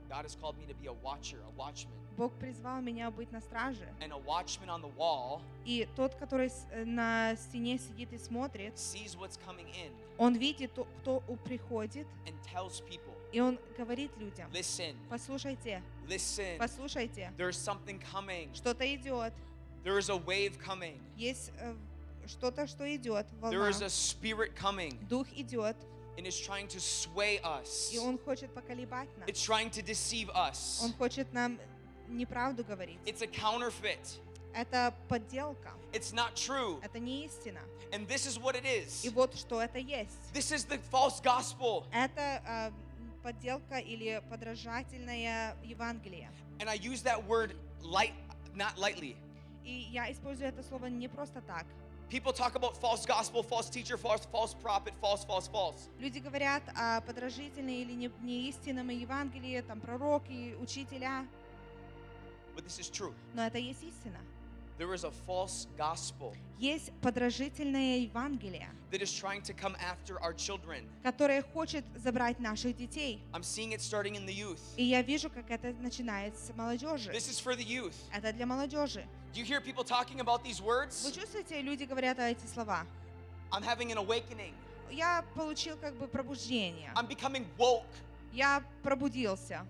God 0.09 0.25
has 0.25 0.35
called 0.35 0.57
me 0.57 0.65
to 0.67 0.73
be 0.75 0.87
a 0.87 0.93
watcher, 0.93 1.37
a 1.47 1.51
watchman. 1.57 1.93
Бог 2.17 2.33
призвал 2.33 2.81
меня 2.81 3.09
быть 3.09 3.31
на 3.31 3.39
страже. 3.39 3.87
And 4.01 4.11
a 4.11 4.17
watchman 4.17 4.69
on 4.69 4.81
the 4.81 4.91
wall 4.97 5.41
И 5.65 5.87
тот, 5.95 6.15
который 6.15 6.51
э, 6.71 6.83
на 6.83 7.35
стене 7.37 7.77
сидит 7.77 8.11
и 8.13 8.17
смотрит, 8.17 8.75
sees 8.75 9.15
what's 9.17 9.39
coming 9.47 9.67
in 9.73 9.91
он 10.17 10.35
видит, 10.35 10.73
то- 10.73 10.85
кто 11.01 11.21
приходит, 11.45 12.05
and 12.25 12.35
tells 12.53 12.81
people, 12.85 13.13
и 13.31 13.39
он 13.39 13.57
говорит 13.77 14.11
людям, 14.17 14.49
listen, 14.51 14.95
послушайте, 15.09 15.81
listen, 16.07 16.57
послушайте, 16.57 17.31
there's 17.37 17.57
something 17.57 17.99
coming. 18.13 18.53
что-то 18.53 18.83
идет, 18.95 19.33
There 19.83 19.97
is 19.97 20.09
a 20.09 20.17
wave 20.19 20.59
coming. 20.61 20.99
есть 21.15 21.51
э, 21.59 21.75
что-то, 22.27 22.67
что 22.67 22.83
идет, 22.93 23.25
There 23.41 23.59
волна, 23.59 23.69
is 23.69 23.81
a 23.81 23.89
spirit 23.89 24.53
coming 24.55 24.93
дух 25.07 25.27
идет, 25.33 25.77
and 26.20 26.26
is 26.26 26.38
trying 26.38 26.66
to 26.68 26.80
sway 26.80 27.40
us. 27.42 27.90
и 27.92 27.98
он 27.98 28.18
хочет 28.18 28.52
поколебать 28.54 29.08
нас, 29.18 29.28
It's 29.28 29.42
trying 29.42 29.70
to 29.70 29.82
deceive 29.82 30.30
us. 30.30 30.80
он 30.82 30.92
хочет 30.94 31.32
нам 31.32 31.58
неправду 32.08 32.64
говорить. 32.64 32.98
It's 33.04 33.22
a 33.22 33.26
counterfeit. 33.26 34.20
Это 34.54 34.94
подделка, 35.08 35.72
It's 35.92 36.12
not 36.12 36.34
true. 36.34 36.80
это 36.82 36.98
не 36.98 37.26
истина. 37.26 37.60
And 37.92 38.08
this 38.08 38.26
is 38.26 38.38
what 38.38 38.56
it 38.56 38.64
is. 38.64 39.04
И 39.04 39.10
вот 39.10 39.36
что 39.36 39.60
это 39.60 39.78
есть. 39.78 40.32
This 40.32 40.50
is 40.52 40.64
the 40.64 40.78
false 40.90 41.20
gospel. 41.20 41.84
Это 41.92 42.42
э, 42.46 42.72
подделка 43.22 43.78
или 43.78 44.22
подражательное 44.30 45.56
Евангелие. 45.62 46.30
And 46.58 46.68
I 46.70 46.74
use 46.74 47.02
that 47.02 47.22
word 47.26 47.54
light 47.82 48.14
not 48.54 48.78
lightly 48.78 49.16
И 49.64 49.88
я 49.90 50.10
использую 50.10 50.48
это 50.48 50.62
слово 50.62 50.86
не 50.86 51.08
просто 51.08 51.40
так. 51.42 51.66
People 52.11 52.33
talk 52.33 52.55
about 52.55 52.75
false 52.75 53.05
gospel, 53.05 53.41
false 53.41 53.69
teacher, 53.69 53.95
false, 53.97 54.25
false 54.29 54.53
prophet, 54.53 54.93
false, 54.99 55.23
false, 55.23 55.47
false. 55.47 55.87
Люди 55.97 56.19
говорят 56.19 56.61
о 56.75 56.99
подражительной 57.01 57.83
или 57.83 57.93
не- 57.93 58.11
неистинном 58.21 58.89
Евангелии, 58.89 59.61
там 59.61 59.79
пророки, 59.79 60.55
учителя, 60.59 61.25
But 62.53 62.65
this 62.65 62.79
is 62.79 62.89
true. 62.89 63.13
но 63.33 63.43
это 63.47 63.57
есть 63.59 63.81
истина. 63.81 64.19
There 64.77 64.93
is 64.93 65.05
a 65.05 65.11
false 65.25 65.67
gospel 65.77 66.33
Есть 66.59 66.91
подражительное 67.01 67.99
Евангелие, 67.99 68.67
that 68.91 69.01
is 69.01 69.13
trying 69.13 69.41
to 69.43 69.53
come 69.53 69.75
after 69.77 70.19
our 70.21 70.33
children. 70.33 70.89
которое 71.03 71.41
хочет 71.41 71.85
забрать 71.95 72.39
наших 72.41 72.75
детей. 72.75 73.21
I'm 73.31 73.41
seeing 73.43 73.71
it 73.71 73.79
starting 73.79 74.15
in 74.17 74.25
the 74.25 74.33
youth. 74.33 74.59
И 74.75 74.83
я 74.83 75.01
вижу, 75.01 75.29
как 75.29 75.49
это 75.49 75.71
начинается 75.81 76.47
с 76.47 76.53
молодежи. 76.57 77.09
This 77.11 77.29
is 77.29 77.39
for 77.39 77.55
the 77.55 77.63
youth. 77.65 77.95
Это 78.11 78.33
для 78.33 78.45
молодежи. 78.45 79.07
Do 79.32 79.40
you 79.40 79.44
hear 79.44 79.60
people 79.60 79.84
talking 79.84 80.20
about 80.20 80.42
these 80.42 80.60
Вы 80.60 80.66
words? 80.66 81.12
чувствуете, 81.12 81.60
люди 81.60 81.84
говорят 81.84 82.18
эти 82.18 82.46
слова? 82.46 82.86
I'm 83.52 83.62
having 83.62 83.92
an 83.92 83.98
awakening. 83.98 84.54
Я 84.90 85.24
получил 85.34 85.76
как 85.76 85.94
бы 85.94 86.08
пробуждение. 86.08 86.92
I'm 86.94 87.06
becoming 87.06 87.46
woke. 87.58 87.84
Я 88.32 88.62
пробудился. 88.82 89.66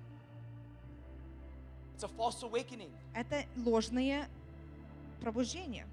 It's 1.96 2.04
a 2.04 2.08
false 2.08 2.42
awakening. 2.42 2.90
Это 3.14 3.44
ложное 3.56 4.28
пробуждение. 5.20 5.86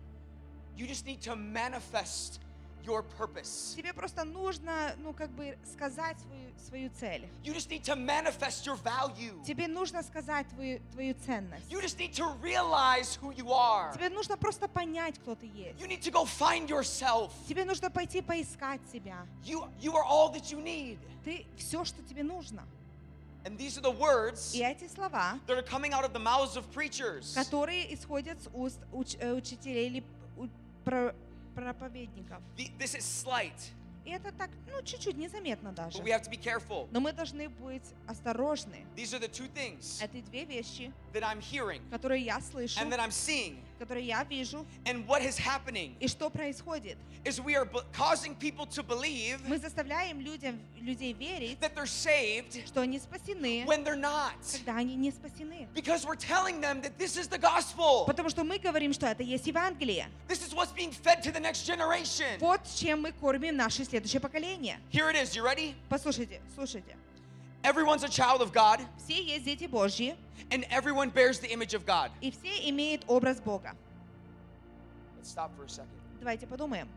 You 0.76 0.86
just 0.88 1.06
need 1.06 1.22
to 1.22 1.36
manifest 1.36 2.40
your 2.85 3.03
purpose. 3.17 3.75
Тебе 3.77 3.93
просто 3.93 4.25
нужно, 4.25 4.95
ну, 4.99 5.13
как 5.13 5.31
бы 5.31 5.57
сказать 5.65 6.17
свою, 6.21 6.51
свою 6.67 6.91
цель. 6.91 7.29
You 7.45 7.55
just 7.55 7.71
need 7.71 7.85
to 7.85 7.97
manifest 7.97 8.67
your 8.67 8.77
value. 8.77 9.43
Тебе 9.45 9.69
нужно 9.69 10.03
сказать 10.03 10.49
твою, 10.49 10.81
твою 10.93 11.15
ценность. 11.15 11.71
You 11.71 11.81
just 11.81 11.99
need 11.99 12.13
to 12.15 12.25
realize 12.43 13.17
who 13.17 13.33
you 13.35 13.53
are. 13.53 13.93
Тебе 13.93 14.09
нужно 14.09 14.37
просто 14.37 14.69
понять, 14.69 15.19
кто 15.19 15.35
ты 15.35 15.47
есть. 15.47 15.79
You 15.81 15.87
need 15.87 16.03
to 16.03 16.11
go 16.11 16.25
find 16.25 16.69
yourself. 16.69 17.33
Тебе 17.49 17.65
нужно 17.65 17.91
пойти 17.91 18.21
поискать 18.23 18.81
себя. 18.93 19.27
You, 19.45 19.69
you 19.81 19.95
are 19.95 20.05
all 20.05 20.33
that 20.33 20.51
you 20.51 20.63
need. 20.63 20.99
Ты 21.25 21.47
все, 21.57 21.85
что 21.85 22.03
тебе 22.03 22.23
нужно. 22.23 22.65
And 23.45 23.57
these 23.57 23.79
are 23.79 23.83
the 23.83 23.97
words 23.97 24.53
И 24.55 24.59
эти 24.61 24.89
слова, 24.89 25.39
that 25.47 25.57
are 25.57 25.63
coming 25.63 25.93
out 25.93 26.05
of 26.05 26.13
the 26.13 26.19
mouths 26.19 26.57
of 26.57 26.65
preachers. 26.73 27.35
которые 27.35 27.95
исходят 27.95 28.43
с 28.43 28.49
уст 28.53 28.81
э, 29.21 29.33
учителей 29.33 29.87
или 29.87 30.05
проповедников. 31.58 32.42
The- 32.58 32.72
This 32.78 32.96
is 32.96 33.04
slight, 33.04 33.72
И 34.06 34.10
это 34.12 34.34
так, 34.34 34.50
ну, 34.70 34.82
чуть-чуть 34.84 35.16
незаметно 35.16 35.72
даже. 35.72 35.98
but 36.00 36.04
we 36.04 36.10
have 36.12 36.24
to 36.24 36.30
be 36.30 36.36
careful. 36.38 36.90
Но 36.92 37.00
мы 37.00 37.14
должны 37.14 37.48
быть 37.48 37.86
осторожны. 38.08 38.86
These 38.98 39.14
are 39.14 39.20
the 39.20 39.30
two 39.30 39.48
things 39.54 40.02
Это 40.02 40.22
две 40.30 40.44
вещи, 40.46 40.92
that 41.14 41.24
I'm 41.24 41.40
hearing 41.40 41.82
которые 41.90 42.22
я 42.26 42.42
слышу, 42.42 42.80
and 42.82 42.92
that 42.92 43.00
I'm 43.00 43.12
seeing. 43.12 43.64
которые 43.80 44.06
я 44.08 44.24
вижу. 44.24 44.66
And 44.86 45.06
what 45.08 45.22
is 45.24 45.38
happening 45.38 45.96
И 46.00 46.08
что 46.08 46.30
происходит? 46.30 46.98
is 47.26 47.40
we 47.40 47.56
are 47.56 47.64
b- 47.66 47.80
causing 47.94 48.36
people 48.36 48.66
to 48.66 48.84
believe 48.84 49.40
Мы 49.48 49.58
заставляем 49.58 50.20
людям, 50.20 50.60
людей 50.82 51.14
верить, 51.14 51.58
that 51.62 51.74
they're 51.74 51.86
saved 51.86 52.66
что 52.68 52.82
они 52.82 53.00
спасены, 53.00 53.66
when 53.66 53.84
they're 53.84 53.96
not. 53.96 54.34
когда 54.52 54.78
они 54.78 54.96
не 54.96 55.12
спасены. 55.12 55.68
Because 55.74 56.06
we're 56.06 56.16
telling 56.18 56.60
them 56.62 56.82
that 56.82 56.98
this 56.98 57.18
is 57.18 57.28
the 57.28 57.38
gospel. 57.40 58.06
Потому 58.06 58.30
что 58.30 58.44
мы 58.44 58.60
говорим, 58.60 58.92
что 58.94 59.08
это 59.08 59.24
есть 59.24 59.48
Евангелие. 59.48 60.08
This 60.28 60.42
is 60.46 60.54
what's 60.54 60.72
being 60.74 60.92
fed 60.92 61.22
to 61.24 61.32
the 61.32 61.40
next 61.40 61.66
generation. 61.66 62.40
Вот 62.40 62.62
чем 62.76 63.02
мы 63.02 63.12
кормим 63.14 63.56
наше 63.56 63.86
следующее 63.86 64.20
поколение. 64.20 64.80
Here 64.92 65.10
it 65.10 65.16
is. 65.16 65.36
You 65.36 65.44
ready? 65.44 65.76
Послушайте, 65.90 66.42
слушайте. 66.56 66.96
Everyone's 67.64 68.04
a 68.04 68.10
child 68.10 68.42
of 68.42 68.52
God, 68.52 68.82
Все 68.98 69.22
есть 69.24 69.46
дети 69.46 69.68
Божьи, 69.68 70.16
and 70.52 70.66
everyone 70.70 71.10
bears 71.10 71.40
the 71.40 71.48
image 71.52 71.74
of 71.74 71.86
God. 71.86 72.12
и 72.22 72.30
все 72.32 72.70
имеют 72.70 73.04
образ 73.08 73.40
Бога. 73.40 73.76
Let's 75.18 75.30
stop 75.30 75.52
for 75.58 75.64
a 75.64 75.70
second. 75.70 75.88
Давайте 76.20 76.46
подумаем. 76.46 76.88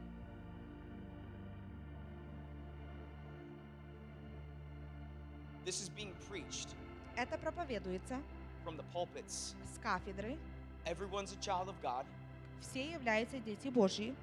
This 5.64 5.80
is 5.82 5.88
being 5.88 6.12
preached 6.30 6.68
Это 7.16 7.38
проповедуется 7.38 8.18
from 8.64 8.76
the 8.76 8.84
pulpits. 8.92 9.54
с 9.64 9.78
кафедры. 9.82 10.36
Everyone's 10.84 11.32
a 11.32 11.36
child 11.40 11.68
of 11.68 11.80
God, 11.82 12.04
Все 12.60 12.90
являются 12.92 13.38
дети 13.38 13.68
Божьи, 13.68 14.14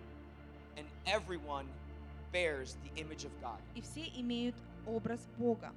and 0.77 0.85
everyone 1.05 1.65
bears 2.31 2.77
the 2.83 3.01
image 3.01 3.25
of 3.25 3.31
God. 3.41 3.59
и 3.75 3.81
все 3.81 4.07
имеют 4.15 4.55
образ 4.85 5.19
Бога. 5.37 5.71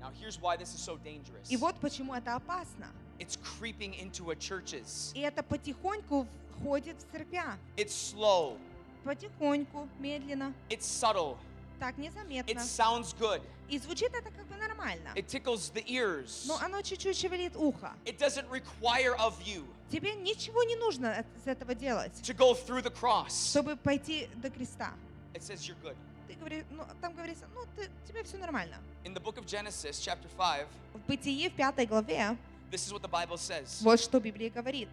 Now, 0.00 0.10
here's 0.20 0.40
why 0.40 0.56
this 0.56 0.74
is 0.74 0.80
so 0.80 0.96
dangerous. 1.04 1.48
И 1.48 1.56
вот 1.56 1.76
почему 1.80 2.14
это 2.14 2.34
опасно. 2.34 2.88
It's 3.18 3.36
creeping 3.36 3.94
into 3.94 4.24
our 4.30 4.36
churches. 4.36 5.12
И 5.14 5.20
это 5.20 5.42
потихоньку 5.44 6.26
входит 6.58 6.96
в 7.00 7.12
церквя. 7.12 7.56
It's 7.76 7.92
slow. 7.92 8.58
Потихоньку, 9.04 9.88
медленно, 9.98 10.52
It's 10.68 10.82
subtle. 10.86 11.36
так 11.78 11.98
незаметно. 11.98 12.50
It 12.50 12.58
sounds 12.60 13.14
good. 13.18 13.42
И 13.68 13.78
звучит 13.78 14.12
это 14.14 14.30
как 14.30 14.46
бы 14.46 14.56
нормально. 14.56 15.10
It 15.14 15.26
tickles 15.26 15.72
the 15.72 15.84
ears. 15.86 16.44
Но 16.46 16.58
оно 16.60 16.82
чуть-чуть 16.82 17.16
шевелит 17.16 17.56
ухо. 17.56 17.92
It 18.04 18.18
doesn't 18.18 18.48
require 18.50 19.16
of 19.18 19.34
you 19.44 19.64
Тебе 19.90 20.14
ничего 20.14 20.62
не 20.64 20.76
нужно 20.76 21.18
от- 21.18 21.26
из 21.36 21.46
этого 21.46 21.74
делать, 21.74 22.12
to 22.22 22.34
go 22.34 22.54
through 22.54 22.82
the 22.82 22.90
cross. 22.92 23.50
чтобы 23.50 23.76
пойти 23.76 24.28
до 24.36 24.50
креста. 24.50 24.92
It 25.34 25.42
says 25.42 25.66
you're 25.68 25.76
good. 25.82 25.96
Ты 26.28 26.34
говоришь, 26.34 26.64
ну, 26.70 26.84
там 27.00 27.14
говорится, 27.14 27.46
ну, 27.54 27.64
ты, 27.76 27.88
тебе 28.06 28.22
все 28.24 28.36
нормально. 28.38 28.76
In 29.04 29.14
the 29.14 29.20
book 29.20 29.38
of 29.38 29.46
Genesis, 29.46 30.00
chapter 30.00 30.28
5, 30.28 30.66
В 30.94 30.98
Бытии 31.08 31.48
в 31.48 31.54
пятой 31.54 31.86
главе 31.86 32.36
this 32.70 32.86
is 32.86 32.92
what 32.92 33.02
the 33.02 33.08
Bible 33.08 33.36
says. 33.36 33.82
вот 33.82 34.00
что 34.00 34.18
Библия 34.20 34.50
говорит. 34.50 34.88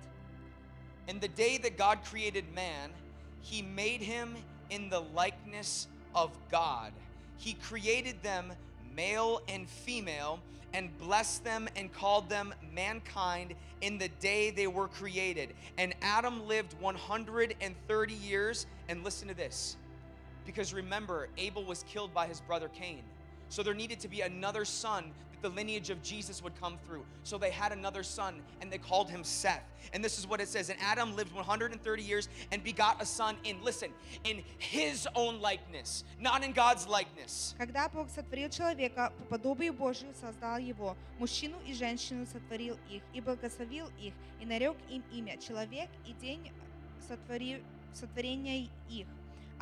In 1.08 1.20
the 1.20 1.28
day 1.30 1.58
that 1.58 1.78
God 1.78 2.00
created 2.04 2.46
man, 2.54 2.91
he 3.41 3.62
made 3.62 4.02
him 4.02 4.36
in 4.70 4.90
the 4.90 5.00
likeness 5.16 5.88
of 6.14 6.32
God. 6.52 6.91
He 7.38 7.54
created 7.54 8.22
them 8.22 8.52
male 8.96 9.41
and 9.48 9.68
female 9.70 10.40
and 10.74 10.96
blessed 11.00 11.44
them 11.44 11.68
and 11.76 11.91
called 11.91 12.30
them 12.30 12.54
mankind 12.76 13.56
in 13.82 13.98
the 13.98 14.10
day 14.20 14.52
they 14.52 14.68
were 14.68 14.88
created. 14.88 15.56
And 15.78 15.96
Adam 16.02 16.48
lived 16.48 16.74
130 16.80 18.14
years. 18.14 18.68
And 18.88 19.04
listen 19.04 19.28
to 19.28 19.34
this. 19.34 19.78
Because 20.46 20.74
remember, 20.74 21.30
Abel 21.38 21.64
was 21.64 21.84
killed 21.84 22.14
by 22.14 22.28
his 22.28 22.41
brother 22.41 22.70
Cain. 22.70 23.04
So 23.50 23.64
there 23.64 23.74
needed 23.74 24.00
to 24.02 24.08
be 24.08 24.22
another 24.22 24.64
son 24.66 25.12
that 25.32 25.41
the 25.41 25.56
lineage 25.56 25.90
of 25.90 26.02
Jesus 26.04 26.44
would 26.44 26.60
come 26.60 26.78
through. 26.86 27.04
So 27.24 27.38
they 27.38 27.50
had 27.50 27.72
another 27.72 28.04
son 28.04 28.41
and 28.62 28.72
they 28.72 28.78
called 28.78 29.10
him 29.10 29.24
Seth. 29.24 29.64
And 29.94 30.04
this 30.04 30.20
is 30.20 30.28
what 30.28 30.40
it 30.40 30.48
says. 30.48 30.70
And 30.70 30.80
Adam 30.82 31.16
lived 31.16 31.34
130 31.34 32.04
years 32.04 32.30
and 32.52 32.64
begot 32.64 33.02
a 33.02 33.06
son 33.06 33.38
in, 33.44 33.62
listen, 33.64 33.90
in 34.24 34.44
his 34.60 35.08
own 35.16 35.41
likeness, 35.41 36.04
not 36.20 36.44
in 36.44 36.52
God's 36.52 36.88
likeness. 36.88 37.56
Когда 37.58 37.90
Бог 37.90 38.10
сотворил 38.10 38.50
человека, 38.50 39.12
по 39.18 39.38
подобию 39.38 39.74
Божию 39.74 40.14
создал 40.20 40.60
его, 40.60 40.96
мужчину 41.18 41.58
и 41.66 41.74
женщину 41.74 42.26
сотворил 42.26 42.78
их, 42.90 43.02
и 43.14 43.22
благословил 43.22 43.90
их, 44.00 44.14
и 44.40 44.46
нарек 44.46 44.76
им 44.90 45.04
имя, 45.12 45.38
человек 45.38 45.90
и 46.06 46.14
день 46.14 46.52
сотвори- 47.08 47.64
сотворения 47.94 48.70
их. 48.90 49.08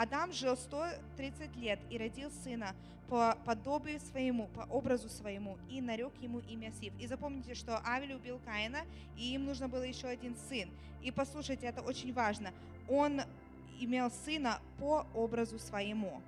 Адам 0.02 0.32
жил 0.32 0.56
130 0.56 1.54
лет 1.58 1.78
и 1.88 1.96
родил 1.96 2.28
сына 2.42 2.74
по 3.08 3.38
подобию 3.44 4.00
своему, 4.00 4.48
по 4.48 4.62
образу 4.62 5.08
своему, 5.08 5.56
и 5.70 5.80
нарек 5.80 6.12
ему 6.20 6.40
имя 6.40 6.72
Сив. 6.72 6.92
И 6.98 7.06
запомните, 7.06 7.54
что 7.54 7.80
Авель 7.86 8.14
убил 8.14 8.40
Каина, 8.44 8.80
и 9.16 9.32
им 9.32 9.44
нужно 9.44 9.68
было 9.68 9.84
еще 9.84 10.08
один 10.08 10.34
сын. 10.48 10.68
И 11.02 11.12
послушайте, 11.12 11.66
это 11.66 11.82
очень 11.82 12.12
важно. 12.12 12.52
Он 12.88 13.20
имел 13.78 14.10
сына 14.10 14.58
по 14.80 15.06
образу 15.14 15.60
своему. 15.60 16.20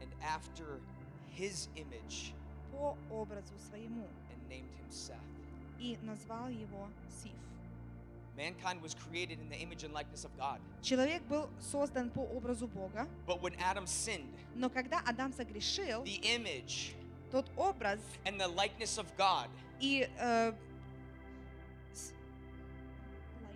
And 0.00 0.10
after 0.22 0.80
his 1.36 1.68
image, 1.76 2.32
по 2.72 2.96
образу 3.10 3.52
своему 3.68 4.06
and 4.30 4.48
named 4.48 4.70
him 4.80 4.90
Seth. 4.90 5.18
и 5.78 5.98
назвал 6.02 6.48
его 6.48 6.88
Сиф. 7.22 7.43
Mankind 8.36 8.82
was 8.82 8.94
created 8.94 9.38
in 9.40 9.48
the 9.48 9.56
image 9.56 9.84
and 9.84 9.92
likeness 9.94 10.24
of 10.24 10.36
God. 10.36 10.58
Человек 10.82 11.22
был 11.28 11.48
создан 11.60 12.10
по 12.10 12.20
образу 12.20 12.66
Бога, 12.66 13.06
But 13.26 13.40
when 13.40 13.54
Adam 13.60 13.86
sinned, 13.86 14.34
но 14.54 14.68
когда 14.68 15.00
Адам 15.06 15.32
согрешил, 15.32 16.02
the 16.04 16.20
image 16.22 16.94
тот 17.30 17.48
образ 17.56 18.00
and 18.24 18.40
the 18.40 18.48
likeness 18.48 18.98
of 18.98 19.06
God, 19.16 19.48
и 19.80 20.08
э, 20.18 20.52
li- 23.40 23.48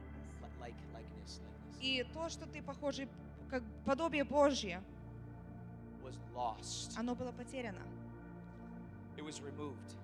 like 0.60 0.74
likeness, 0.92 1.40
likeness, 1.40 1.80
и 1.80 2.04
то, 2.14 2.28
что 2.28 2.46
ты 2.46 2.62
похожий, 2.62 3.08
как 3.50 3.62
подобие 3.84 4.24
Божье, 4.24 4.80
was 6.04 6.16
lost. 6.34 6.94
оно 6.96 7.14
было 7.16 7.32
потеряно. 7.32 7.82
It 9.16 9.24
was 9.24 9.40
removed. 9.40 9.96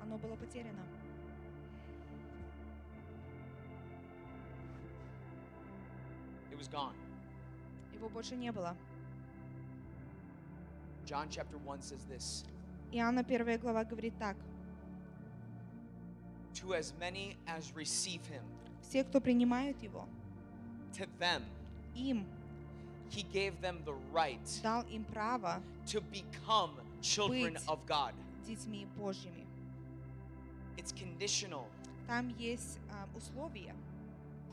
Оно 0.00 0.16
было 0.18 0.36
потеряно. 0.36 0.80
Was 6.58 6.68
gone. 6.68 6.94
Его 7.94 8.08
больше 8.08 8.36
не 8.36 8.50
было. 8.52 8.76
John 11.06 11.28
chapter 11.30 11.56
1 11.56 11.80
says 11.82 12.04
this 12.06 12.44
Иоанна 12.92 13.22
1 13.22 13.58
глава 13.58 13.84
говорит 13.84 14.14
так. 14.18 14.36
To 16.54 16.74
as 16.74 16.92
many 16.98 17.36
as 17.46 17.72
receive 17.74 18.20
him, 18.26 18.42
Все, 18.82 19.04
кто 19.04 19.20
принимают 19.20 19.80
его, 19.82 20.06
to 20.94 21.06
them, 21.18 21.42
им, 21.94 22.26
He 23.10 23.22
gave 23.22 23.60
them 23.60 23.82
the 23.84 23.94
right 24.12 24.60
дал 24.62 24.82
им 24.90 25.04
право 25.04 25.62
to 25.86 26.00
become 26.10 26.72
children 27.00 27.56
of 27.68 27.78
God. 27.86 28.12
детьми 28.46 28.86
Божьими. 28.96 29.46
It's 30.76 30.92
conditional. 30.92 31.66
Там 32.06 32.28
есть 32.38 32.78
а, 32.90 33.06
условия. 33.16 33.74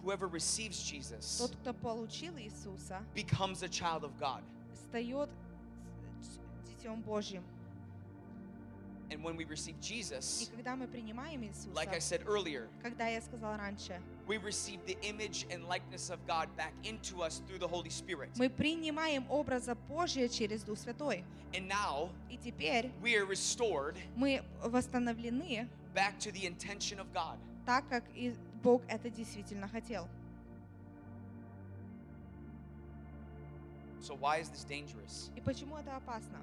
Whoever 0.05 0.29
receives 0.29 0.83
Jesus 0.83 1.37
Тот, 1.39 1.55
кто 1.57 1.75
получил 1.75 2.37
Иисуса, 2.39 3.03
becomes 3.15 3.63
a 3.63 3.69
child 3.69 4.03
of 4.03 4.13
God. 4.19 4.43
стает 4.73 5.29
детем 6.67 7.03
Божьим. 7.03 7.43
And 9.11 9.25
when 9.25 9.37
we 9.37 9.45
receive 9.45 9.75
И 9.81 9.83
Jesus, 9.83 10.49
когда 10.55 10.77
мы 10.77 10.87
принимаем 10.87 11.43
like 11.75 11.89
I 11.89 11.97
Иисуса, 11.99 12.15
said 12.15 12.27
earlier, 12.27 12.69
когда 12.81 13.09
я 13.09 13.21
сказал 13.21 13.57
раньше, 13.59 14.01
we 14.29 14.39
receive 14.39 14.79
the 14.87 14.97
image 15.03 15.47
and 15.51 15.67
likeness 15.69 16.11
of 16.11 16.25
God 16.29 16.49
back 16.57 16.73
into 16.85 17.21
us 17.21 17.43
through 17.49 17.59
the 17.59 17.67
Holy 17.69 17.91
Spirit. 17.91 18.31
мы 18.37 18.49
принимаем 18.49 19.27
образа 19.29 19.75
Божия 19.89 20.29
через 20.29 20.63
Дух 20.63 20.79
Святой. 20.79 21.25
And 21.53 21.67
now 21.67 22.11
И 22.31 22.37
теперь 22.39 22.93
we 23.03 23.17
are 23.17 23.27
restored 23.27 23.97
мы 24.15 24.45
восстановлены 24.63 25.69
back 25.93 26.21
to 26.21 26.31
the 26.31 26.47
intention 26.47 27.01
of 27.01 27.13
God. 27.13 27.37
так, 27.67 27.89
как 27.89 28.05
и 28.15 28.33
Бог 28.66 28.82
это 28.88 29.12
действительно 29.12 29.68
хотел. 29.68 30.08
So 34.02 34.16
why 34.16 34.40
is 34.40 34.50
this 34.50 34.66
dangerous? 34.66 35.30
И 35.36 35.42
почему 35.42 35.78
это 35.78 35.96
опасно? 35.96 36.40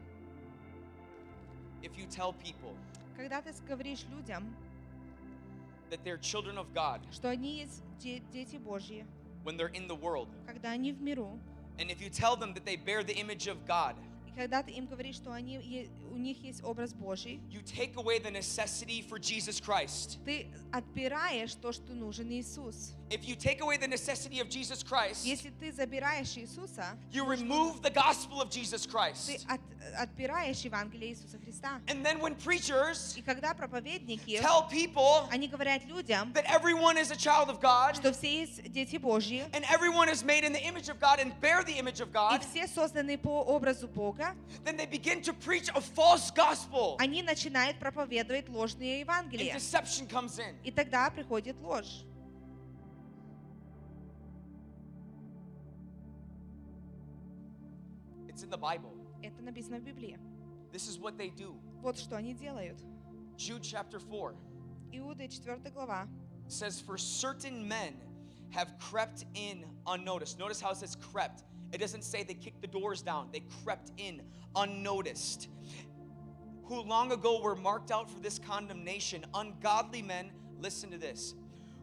If 1.82 1.96
you 1.96 2.06
tell 2.06 2.32
people 2.32 2.76
Когда 3.16 3.42
ты 3.42 3.52
говоришь 3.66 4.04
людям, 4.08 4.54
that 5.90 6.04
they're 6.04 6.16
children 6.16 6.58
of 6.58 6.72
God 6.72 7.00
что 7.10 7.28
они 7.28 7.58
есть 7.58 7.82
де- 7.98 8.22
дети 8.32 8.56
Божьи, 8.56 9.04
when 9.44 9.56
they're 9.56 9.74
in 9.74 9.88
the 9.88 9.96
world, 9.96 10.28
когда 10.46 10.70
они 10.70 10.92
в 10.92 11.02
миру, 11.02 11.40
and 11.78 11.90
if 11.90 12.00
you 12.00 12.08
tell 12.08 12.36
them 12.36 12.54
that 12.54 12.64
they 12.64 12.76
bear 12.76 13.02
the 13.02 13.16
image 13.16 13.48
of 13.48 13.66
God, 13.66 13.96
и 14.32 14.38
когда 14.38 14.62
ты 14.62 14.70
им 14.72 14.86
говоришь, 14.86 15.16
что 15.16 15.32
они, 15.32 15.88
у 16.10 16.16
них 16.16 16.42
есть 16.42 16.62
образ 16.64 16.92
Божий, 16.94 17.40
you 17.50 17.62
take 17.62 17.94
away 17.96 18.18
the 18.18 18.30
necessity 18.30 19.02
for 19.02 19.18
Jesus 19.18 19.60
Christ. 19.60 20.18
ты 20.24 20.46
отбираешь 20.72 21.54
то, 21.54 21.72
что 21.72 21.92
нужен 21.94 22.30
Иисус. 22.30 22.92
If 23.10 23.24
you 23.26 23.36
take 23.36 23.60
away 23.60 23.76
the 23.76 23.88
necessity 23.88 24.40
of 24.40 24.48
Jesus 24.48 24.82
Christ, 24.82 25.24
Если 25.24 25.50
ты 25.50 25.70
забираешь 25.72 26.36
Иисуса, 26.36 26.96
you 27.10 27.24
remove 27.26 27.82
the 27.82 27.90
gospel 27.90 28.40
of 28.40 28.50
Jesus 28.50 28.86
ты 28.86 28.90
Christ. 28.90 29.46
от- 29.48 29.60
отбираешь 29.97 30.59
Евангелие 30.61 31.11
Иисуса 31.11 31.38
Христа. 31.39 31.81
And 31.88 32.05
then 32.05 32.19
when 32.19 32.35
preachers 32.35 33.15
И 33.17 33.21
когда 33.21 33.53
проповедники, 33.53 34.39
tell 34.39 34.67
people 34.69 35.27
они 35.31 35.47
говорят 35.47 35.85
людям, 35.85 36.31
that 36.34 36.45
everyone 36.45 36.97
is 36.97 37.11
a 37.11 37.15
child 37.15 37.49
of 37.49 37.59
God 37.59 37.95
что 37.95 38.11
все 38.13 38.41
есть 38.41 38.71
дети 38.71 38.97
Божьи, 38.97 39.45
and 39.53 39.63
everyone 39.69 40.09
is 40.09 40.23
made 40.23 40.43
in 40.43 40.53
the 40.53 40.61
image 40.61 40.89
of 40.89 40.99
God 40.99 41.19
and 41.19 41.34
bear 41.41 41.63
the 41.63 41.77
image 41.77 41.99
of 42.01 42.09
и 42.09 42.13
God, 42.13 42.43
все 42.43 42.67
созданы 42.67 43.17
по 43.17 43.41
образу 43.41 43.88
Бога, 43.88 44.35
then 44.63 44.77
they 44.77 44.85
begin 44.85 45.21
to 45.21 45.34
preach 45.34 45.69
a 45.69 45.81
false 45.81 46.31
gospel. 46.31 46.95
они 46.99 47.23
начинают 47.23 47.79
проповедовать 47.79 48.49
ложные 48.49 49.01
And 49.01 49.07
Евангелия. 49.07 49.55
deception 49.55 50.07
comes 50.07 50.39
in. 50.39 50.55
И 50.63 50.71
тогда 50.71 51.09
приходит 51.09 51.59
ложь. 51.61 52.03
It's 58.27 58.43
in 58.43 58.49
the 58.49 58.57
Bible. 58.57 59.00
Это 59.41 59.41
написано 59.41 59.79
в 59.79 59.84
Библии. 59.84 60.17
This 60.71 60.88
is 60.88 60.99
what 60.99 61.17
they 61.17 61.29
do. 61.29 61.55
Вот 61.81 61.97
что 61.97 62.17
они 62.17 62.34
делают. 62.34 62.79
Jude 63.38 63.63
chapter 63.63 63.99
4 63.99 64.35
Иуда 64.91 65.27
4 65.27 65.71
глава. 65.71 66.07
says, 66.47 66.79
For 66.79 66.97
certain 66.97 67.67
men 67.67 67.93
have 68.51 68.77
crept 68.79 69.25
in 69.34 69.65
unnoticed. 69.85 70.39
Notice 70.39 70.61
how 70.61 70.71
it 70.71 70.77
says 70.77 70.95
crept. 70.95 71.43
It 71.71 71.79
doesn't 71.79 72.03
say 72.03 72.23
they 72.23 72.34
kicked 72.34 72.61
the 72.61 72.67
doors 72.67 73.01
down, 73.01 73.29
they 73.31 73.43
crept 73.63 73.91
in 73.97 74.21
unnoticed. 74.55 75.49
Who 76.65 76.81
long 76.81 77.11
ago 77.11 77.41
were 77.41 77.55
marked 77.55 77.91
out 77.91 78.09
for 78.09 78.19
this 78.19 78.39
condemnation, 78.39 79.25
ungodly 79.34 80.01
men, 80.01 80.31
listen 80.59 80.91
to 80.91 80.97
this, 80.97 81.34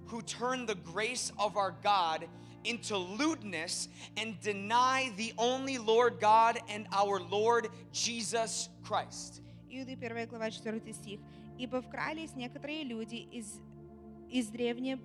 who 0.07 0.21
turn 0.23 0.67
the 0.67 0.75
grace 0.75 1.33
of 1.39 1.57
our 1.57 1.75
God 1.83 2.27
into 2.64 2.98
lewdness 2.98 3.88
and 4.18 4.40
deny 4.42 5.12
the 5.18 5.34
only 5.38 5.78
Lord 5.78 6.20
God 6.20 6.60
and 6.70 6.88
our 6.92 7.20
Lord 7.20 7.70
Jesus 7.92 8.70
Christ. 8.84 9.42
Иуды 9.70 9.96
1 9.96 10.28
глава 10.28 10.50
4 10.52 10.94
стих. 10.94 11.20
«Ибо 11.58 11.82
вкрались 11.82 12.36
некоторые 12.36 12.84
люди 12.84 13.28
из, 13.32 13.62
из 14.30 14.48
древне 14.48 15.00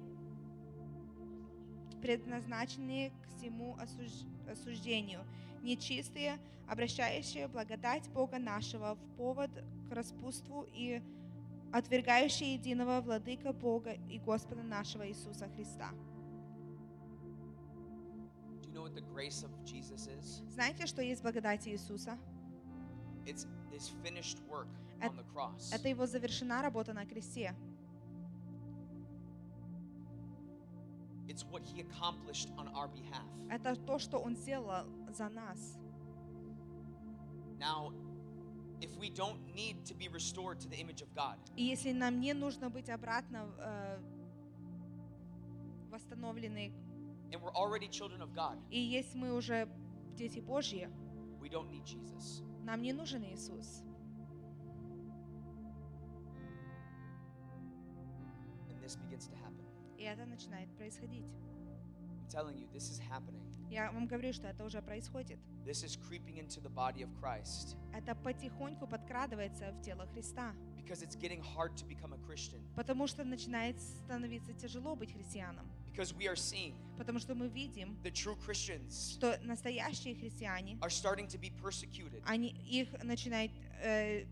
предназначенные 2.00 3.10
к 3.10 3.36
всему 3.36 3.76
осуж- 3.76 4.26
осуждению, 4.50 5.20
нечистые, 5.62 6.38
обращающие 6.68 7.48
благодать 7.48 8.08
Бога 8.10 8.38
нашего 8.38 8.94
в 8.94 9.16
повод 9.16 9.50
к 9.88 9.92
распутству 9.92 10.66
и 10.72 11.02
отвергающие 11.72 12.54
единого 12.54 13.00
Владыка 13.00 13.52
Бога 13.52 13.92
и 14.08 14.18
Господа 14.18 14.62
нашего 14.62 15.08
Иисуса 15.08 15.48
Христа». 15.56 15.90
Знаете, 20.48 20.86
что 20.86 21.02
есть 21.02 21.22
благодать 21.22 21.66
Иисуса? 21.68 22.18
It's 23.24 23.46
his 23.72 23.90
finished 24.02 24.38
work 24.48 24.68
Эт- 25.00 25.10
on 25.10 25.16
the 25.16 25.24
cross. 25.32 25.72
Это 25.72 25.88
Его 25.88 26.06
завершена 26.06 26.62
работа 26.62 26.92
на 26.92 27.06
кресте. 27.06 27.54
It's 31.26 31.44
what 31.50 31.62
he 31.64 31.80
accomplished 31.80 32.50
on 32.56 32.68
our 32.74 32.88
behalf. 32.88 33.26
Это 33.50 33.76
то, 33.76 33.98
что 33.98 34.18
Он 34.18 34.36
сделал 34.36 34.86
за 35.10 35.28
нас. 35.30 35.78
Now, 37.58 37.92
if 38.80 38.94
we 38.98 39.08
don't 39.10 39.40
need 39.54 39.84
to 39.86 39.94
be 39.94 40.08
restored 40.08 40.60
to 40.60 40.68
the 40.68 40.76
image 40.78 41.00
of 41.02 41.08
God, 41.14 41.38
И 41.56 41.64
если 41.64 41.92
нам 41.92 42.20
не 42.20 42.34
нужно 42.34 42.68
быть 42.68 42.90
обратно 42.90 43.48
э, 43.58 43.98
восстановлены, 45.90 46.72
and 47.34 47.42
we're 47.42 47.52
already 47.54 47.88
children 47.88 48.22
of 48.22 48.32
God, 48.34 48.56
и 48.70 48.78
если 48.78 49.18
мы 49.18 49.32
уже 49.34 49.68
дети 50.16 50.38
Божьи, 50.40 50.88
we 51.40 51.48
don't 51.50 51.68
need 51.70 51.84
Jesus. 51.84 52.42
нам 52.62 52.80
не 52.80 52.92
нужен 52.92 53.22
Иисус. 53.24 53.82
And 58.70 58.80
this 58.82 58.96
begins 58.96 59.26
to 59.28 59.34
happen. 59.36 59.64
И 59.98 60.02
это 60.04 60.24
начинает 60.26 60.68
происходить. 60.76 61.26
I'm 61.26 62.28
telling 62.28 62.56
you, 62.56 62.66
this 62.72 62.90
is 62.90 62.98
happening. 62.98 63.42
Я 63.70 63.90
вам 63.90 64.06
говорю, 64.06 64.32
что 64.32 64.46
это 64.46 64.64
уже 64.64 64.80
происходит. 64.82 65.38
This 65.64 65.82
is 65.82 65.96
creeping 65.96 66.36
into 66.38 66.60
the 66.60 66.68
body 66.70 67.02
of 67.02 67.10
Christ 67.20 67.76
Это 67.92 68.14
потихоньку 68.14 68.86
подкрадывается 68.86 69.72
в 69.72 69.80
тело 69.82 70.06
Христа. 70.06 70.54
because 70.76 71.02
it's 71.02 71.16
getting 71.16 71.42
hard 71.42 71.74
to 71.76 71.84
become 71.86 72.12
a 72.12 72.18
Christian. 72.26 72.60
Потому 72.76 73.06
что 73.06 73.24
начинает 73.24 73.80
становиться 73.80 74.52
тяжело 74.52 74.94
быть 74.94 75.12
христианом. 75.12 75.66
Because 75.94 76.12
we 76.12 76.26
are 76.26 76.34
seeing 76.34 76.74
Потому 76.98 77.20
что 77.20 77.34
мы 77.36 77.48
видим, 77.48 77.96
the 78.02 78.10
true 78.10 78.36
Christians 78.44 79.12
что 79.16 79.38
настоящие 79.42 80.16
христиане, 80.16 80.76
are 80.80 80.90
starting 80.90 81.28
to 81.28 81.38
be 81.38 81.50
persecuted. 81.62 82.20
они 82.26 82.48
их 82.68 82.88
начинают 83.04 83.52
э, 83.80 84.24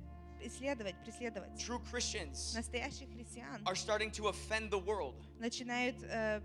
исследовать, 0.43 0.97
преследовать. 1.05 1.53
True 1.57 1.81
Christians 1.91 2.55
Настоящих 2.57 3.09
христиан 3.13 3.63
are 3.65 3.77
starting 3.77 4.11
to 4.11 4.29
offend 4.29 4.71
the 4.71 4.79
world. 4.79 5.15
начинают 5.39 5.97
э, 6.03 6.41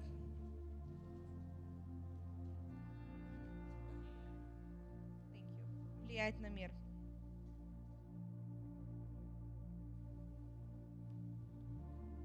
влиять 6.06 6.40
на 6.40 6.50
мир. 6.50 6.72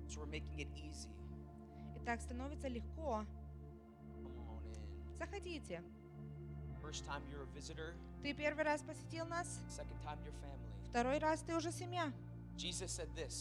So 0.08 0.20
we're 0.20 0.26
making 0.26 0.60
it 0.60 0.68
easy. 0.76 0.91
Так 2.04 2.20
становится 2.20 2.68
легко. 2.68 3.24
Заходите. 5.18 5.82
Ты 8.22 8.34
первый 8.34 8.64
раз 8.64 8.82
посетил 8.82 9.26
нас. 9.26 9.60
Второй 10.90 11.18
раз 11.18 11.42
ты 11.42 11.56
уже 11.56 11.70
семья. 11.72 12.12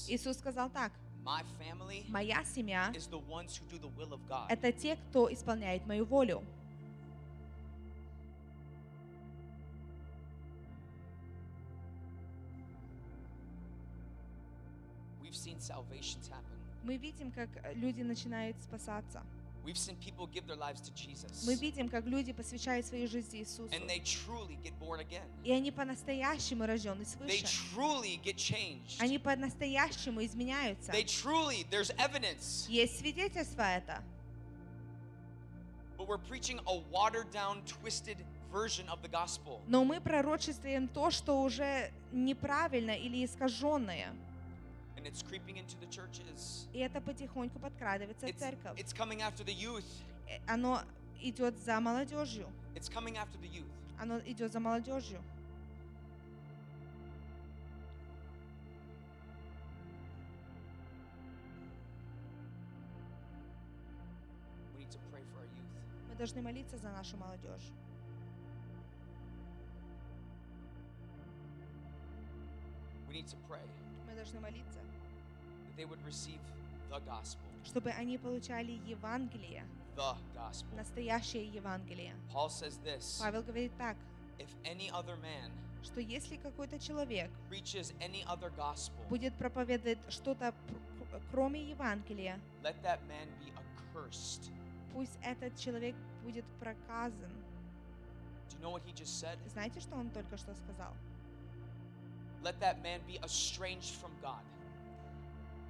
Иисус 0.10 0.38
сказал 0.38 0.70
так. 0.70 0.92
Моя 2.10 2.44
семья– 2.46 2.92
это 4.50 4.72
те, 4.72 4.96
кто 4.96 5.32
исполняет 5.32 5.86
мою 5.86 6.06
волю. 6.06 6.44
Мы 16.84 16.98
видим, 16.98 17.32
как 17.32 17.50
люди 17.76 18.02
начинают 18.02 18.58
спасаться. 18.62 19.24
We've 19.64 19.78
seen 19.78 19.96
people 19.98 20.26
give 20.26 20.48
their 20.48 20.56
lives 20.56 20.82
to 20.82 20.92
Jesus. 20.96 21.46
Мы 21.46 21.54
видим, 21.54 21.88
как 21.88 22.06
люди 22.06 22.34
посвящают 22.34 22.86
свою 22.88 23.08
жизнь 23.08 23.38
Иисусу. 23.38 23.70
And 23.72 23.88
they 23.88 24.00
truly 24.00 24.58
get 24.64 24.74
born 24.80 25.00
again. 25.00 25.24
И 25.44 25.52
они 25.52 25.72
по-настоящему 25.72 26.66
рождены 26.66 27.04
They 27.04 27.44
свыше. 27.44 27.76
truly 27.76 28.20
get 28.24 28.38
changed. 28.38 29.00
Они 29.00 29.20
по-настоящему 29.20 30.26
изменяются. 30.26 30.92
They 30.92 31.04
truly, 31.04 31.64
there's 31.70 31.92
evidence. 31.98 32.68
Есть 32.70 33.00
свидетельство 33.00 33.62
это. 33.62 34.04
but 36.02 36.08
we're 36.08 36.18
preaching 36.18 36.60
a 36.66 36.78
watered 36.92 37.30
down, 37.32 37.62
twisted 37.68 38.18
version 38.52 38.90
of 38.90 39.04
the 39.04 39.08
gospel. 39.08 39.62
Но 39.68 39.84
мы 39.84 40.02
пророчествуем 40.02 40.88
то, 40.88 41.12
что 41.12 41.44
уже 41.44 41.92
неправильно 42.12 42.92
или 42.92 43.24
искаженное. 43.24 44.08
And 45.02 45.08
it's 45.08 45.24
creeping 45.24 45.58
into 45.58 45.76
the 45.80 45.88
churches. 45.88 46.68
И 46.74 46.80
это 46.80 47.02
потихоньку 47.02 47.58
подкрадывается 47.58 48.28
в 48.28 48.36
церковь. 48.38 48.78
it's 48.78 48.94
coming 48.94 49.22
after 49.22 49.44
the 49.44 49.52
youth. 49.54 49.84
Э, 50.30 50.38
Оно 50.46 50.84
идет 51.20 51.58
за 51.58 51.80
молодежью. 51.80 52.48
It's 52.76 52.88
coming 52.88 53.16
after 53.18 53.40
the 53.42 53.50
youth. 53.50 53.66
Оно 54.00 54.20
идет 54.20 54.52
за 54.52 54.60
молодежью. 54.60 55.20
We 64.74 64.84
need 64.84 64.92
to 64.92 65.00
pray 65.12 65.24
for 65.34 65.40
our 65.40 65.46
youth. 65.46 66.10
Мы 66.10 66.16
должны 66.16 66.42
молиться 66.44 66.78
за 66.78 66.92
нашу 66.92 67.18
молодежь. 67.18 67.72
We 73.10 73.16
need 73.16 73.28
to 73.28 73.38
pray 73.50 73.66
Мы 74.08 74.16
должны 74.16 74.40
молиться, 74.40 74.80
they 75.76 75.86
would 75.86 76.04
receive 76.06 76.40
the 76.90 77.00
gospel. 77.06 77.46
чтобы 77.64 77.92
они 77.92 78.18
получали 78.18 78.72
Евангелие, 78.88 79.64
The 79.96 80.16
gospel. 80.36 80.76
настоящее 80.76 81.46
Евангелие. 81.48 82.14
Paul 82.34 82.50
says 82.50 82.80
this 82.84 83.20
Павел 83.20 83.44
говорит 83.44 83.72
так, 83.78 83.96
if 84.40 84.50
any 84.64 84.90
other 84.92 85.16
man 85.18 85.52
что 85.84 86.00
если 86.00 86.38
какой-то 86.38 86.78
человек 86.80 87.30
preaches 87.50 87.94
any 88.00 88.24
other 88.26 88.52
gospel, 88.56 89.04
будет 89.10 89.36
проповедовать 89.36 90.00
что-то 90.10 90.54
кроме 91.32 91.62
Евангелия, 91.70 92.40
let 92.64 92.76
that 92.84 93.00
man 93.08 93.28
be 93.40 93.52
accursed. 93.56 94.50
пусть 94.94 95.18
этот 95.24 95.58
человек 95.58 95.96
будет 96.24 96.46
проказан. 96.60 97.32
Do 98.50 98.58
you 98.58 98.62
know 98.62 98.72
what 98.72 98.84
he 98.86 98.94
just 98.94 99.20
said? 99.20 99.38
Знаете, 99.52 99.80
что 99.80 99.96
он 99.96 100.10
только 100.12 100.38
что 100.38 100.54
сказал? 100.54 100.94
Let 102.44 102.60
that 102.60 102.82
man 102.82 103.02
be 103.08 103.20
estranged 103.24 103.96
from 104.02 104.12
God. 104.22 104.42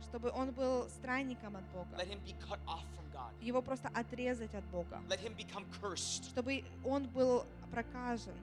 Чтобы 0.04 0.32
он 0.32 0.52
был 0.52 0.90
странником 0.90 1.56
от 1.56 1.64
Бога. 1.72 1.96
Let 1.98 2.08
him 2.08 2.20
be 2.26 2.34
cut 2.48 2.60
off 2.68 2.84
from 2.96 3.12
God. 3.14 3.32
Его 3.42 3.62
просто 3.62 3.90
отрезать 3.90 4.54
от 4.54 4.64
Бога. 4.66 5.02
Let 5.10 5.20
him 5.20 5.36
become 5.36 5.66
cursed. 5.82 6.30
Чтобы 6.30 6.64
он 6.84 7.08
был 7.08 7.46
проказан, 7.72 8.36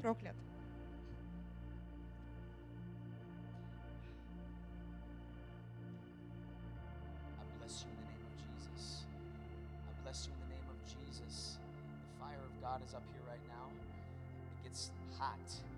проклят. 0.00 0.36
God 12.70 12.82
is 12.86 12.94
up 12.94 13.02
here 13.12 13.22
right 13.26 13.42
now. 13.48 13.66
It 14.62 14.68
gets 14.68 14.92
hot. 15.18 15.69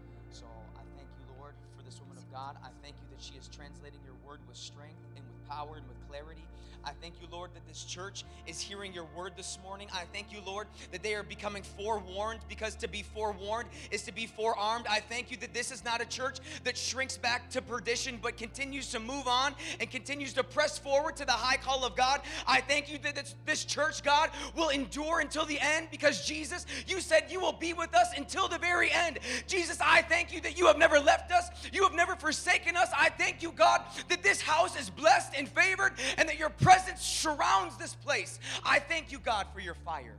God. 2.32 2.56
I 2.64 2.70
thank 2.82 2.96
you 3.02 3.08
that 3.10 3.20
she 3.20 3.36
is 3.36 3.46
translating 3.48 4.00
your 4.02 4.16
word 4.16 4.40
with 4.48 4.56
strength 4.56 5.04
and 5.16 5.26
with 5.28 5.31
power 5.52 5.76
and 5.76 5.86
with 5.88 6.08
clarity. 6.08 6.42
I 6.84 6.90
thank 7.00 7.20
you, 7.20 7.28
Lord, 7.30 7.50
that 7.54 7.66
this 7.68 7.84
church 7.84 8.24
is 8.46 8.60
hearing 8.60 8.92
your 8.92 9.06
word 9.16 9.34
this 9.36 9.58
morning. 9.62 9.88
I 9.92 10.02
thank 10.12 10.32
you, 10.32 10.40
Lord, 10.44 10.66
that 10.90 11.02
they 11.02 11.14
are 11.14 11.22
becoming 11.22 11.62
forewarned 11.62 12.40
because 12.48 12.74
to 12.76 12.88
be 12.88 13.02
forewarned 13.02 13.68
is 13.90 14.02
to 14.02 14.12
be 14.12 14.26
forearmed. 14.26 14.86
I 14.88 15.00
thank 15.00 15.30
you 15.30 15.36
that 15.38 15.54
this 15.54 15.70
is 15.70 15.84
not 15.84 16.00
a 16.00 16.04
church 16.04 16.38
that 16.64 16.76
shrinks 16.76 17.16
back 17.16 17.50
to 17.50 17.62
perdition 17.62 18.18
but 18.20 18.36
continues 18.36 18.90
to 18.90 19.00
move 19.00 19.28
on 19.28 19.54
and 19.80 19.90
continues 19.90 20.32
to 20.34 20.44
press 20.44 20.78
forward 20.78 21.16
to 21.16 21.24
the 21.24 21.32
high 21.32 21.56
call 21.56 21.84
of 21.84 21.94
God. 21.94 22.20
I 22.46 22.60
thank 22.60 22.90
you 22.90 22.98
that 22.98 23.14
this, 23.14 23.34
this 23.46 23.64
church, 23.64 24.02
God, 24.02 24.30
will 24.56 24.70
endure 24.70 25.20
until 25.20 25.46
the 25.46 25.60
end 25.60 25.88
because 25.90 26.26
Jesus, 26.26 26.66
you 26.86 27.00
said 27.00 27.26
you 27.28 27.40
will 27.40 27.52
be 27.52 27.74
with 27.74 27.94
us 27.94 28.08
until 28.16 28.48
the 28.48 28.58
very 28.58 28.90
end. 28.90 29.20
Jesus, 29.46 29.78
I 29.80 30.02
thank 30.02 30.32
you 30.32 30.40
that 30.40 30.58
you 30.58 30.66
have 30.66 30.78
never 30.78 30.98
left 30.98 31.30
us, 31.30 31.48
you 31.72 31.84
have 31.84 31.94
never 31.94 32.16
forsaken 32.16 32.76
us. 32.76 32.88
I 32.96 33.08
thank 33.10 33.42
you, 33.42 33.52
God, 33.52 33.82
that 34.08 34.22
this 34.22 34.40
house 34.40 34.78
is 34.78 34.90
blessed 34.90 35.34
and 35.42 35.48
favored 35.48 35.92
and 36.18 36.28
that 36.28 36.38
your 36.38 36.50
presence 36.50 37.02
surrounds 37.02 37.76
this 37.76 37.94
place. 37.96 38.38
I 38.64 38.78
thank 38.78 39.10
you, 39.10 39.18
God, 39.18 39.46
for 39.52 39.58
your 39.58 39.74
fire. 39.74 40.14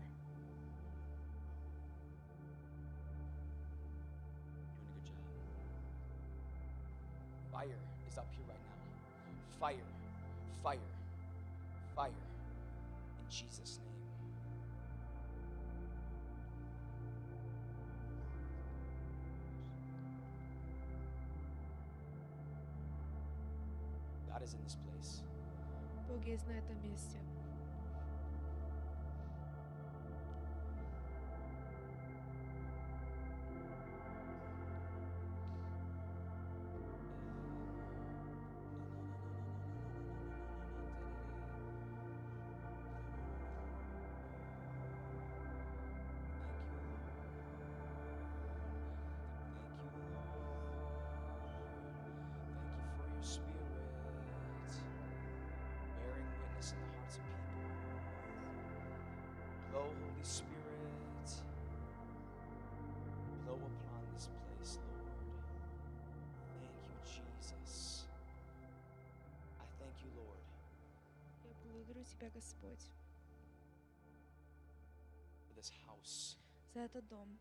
Fire 7.53 7.67
is 8.09 8.17
up 8.17 8.27
here 8.31 8.43
right 8.49 8.57
now. 8.65 9.59
Fire, 9.59 9.75
fire, 10.61 10.77
fire. 11.95 12.09
In 12.09 13.29
Jesus' 13.29 13.79
name. 13.79 13.93
God 24.29 24.43
is 24.43 24.53
in 24.53 24.59
this 24.65 24.75
place. 24.75 24.92
многие 26.23 26.37
знают 26.37 26.65
о 26.69 26.87
месте. 26.87 27.17
благодарю 71.82 72.04
Тебя, 72.04 72.30
Господь, 72.30 72.90
for 75.46 75.54
this 75.54 75.70
house. 75.86 76.36
за 76.74 76.80
этот 76.80 77.06
дом. 77.08 77.38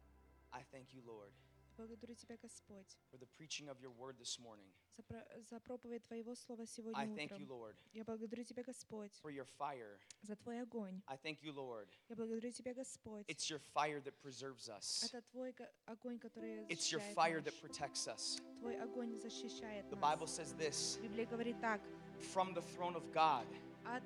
I 0.52 0.64
thank 0.72 0.94
you, 0.94 1.02
Lord, 1.06 1.32
Благодарю 1.78 2.16
Тебя, 2.16 2.38
Господь, 2.42 2.98
for 3.12 3.18
the 3.20 3.28
preaching 3.38 3.68
of 3.70 3.80
your 3.80 3.92
word 3.92 4.18
this 4.18 4.40
morning. 4.40 4.66
за, 4.96 5.04
про- 5.04 5.28
за 5.44 5.60
проповедь 5.60 6.02
Твоего 6.08 6.34
Слова 6.34 6.66
сегодня 6.66 6.98
I 7.00 7.06
thank 7.06 7.30
you, 7.38 7.44
утром. 7.46 7.48
Lord, 7.50 7.76
Я 7.94 8.04
благодарю 8.04 8.44
Тебя, 8.44 8.64
Господь, 8.64 9.12
for 9.22 9.30
your 9.30 9.46
fire. 9.60 10.00
за 10.24 10.36
Твой 10.38 10.60
огонь. 10.62 11.04
I 11.08 11.18
thank 11.18 11.44
you, 11.44 11.52
Lord. 11.54 11.88
Я 12.10 12.16
благодарю 12.16 12.52
Тебя, 12.52 12.74
Господь. 12.74 13.26
It's 13.28 13.48
your 13.50 13.60
fire 13.76 14.02
that 14.02 14.20
preserves 14.24 14.70
us. 14.70 15.04
Это 15.04 15.22
Твой 15.30 15.54
ко- 15.54 15.70
огонь, 15.86 16.18
который 16.18 16.66
It's 16.68 16.92
your 16.92 17.00
защищает 17.00 17.16
fire 17.16 17.42
нас. 17.42 17.46
that 17.46 17.62
protects 17.62 18.08
us. 18.08 18.42
Твой 18.60 18.76
огонь 18.82 19.20
защищает 19.20 19.88
The 19.92 19.98
нас. 19.98 20.02
Bible 20.02 20.28
says 20.28 20.56
this 20.58 20.98
Библия 21.04 21.28
говорит 21.28 21.62
так. 21.62 21.80
from 22.34 22.56
the 22.56 22.62
throne 22.76 22.96
of 22.96 23.04
God, 23.14 23.46
От 23.86 24.02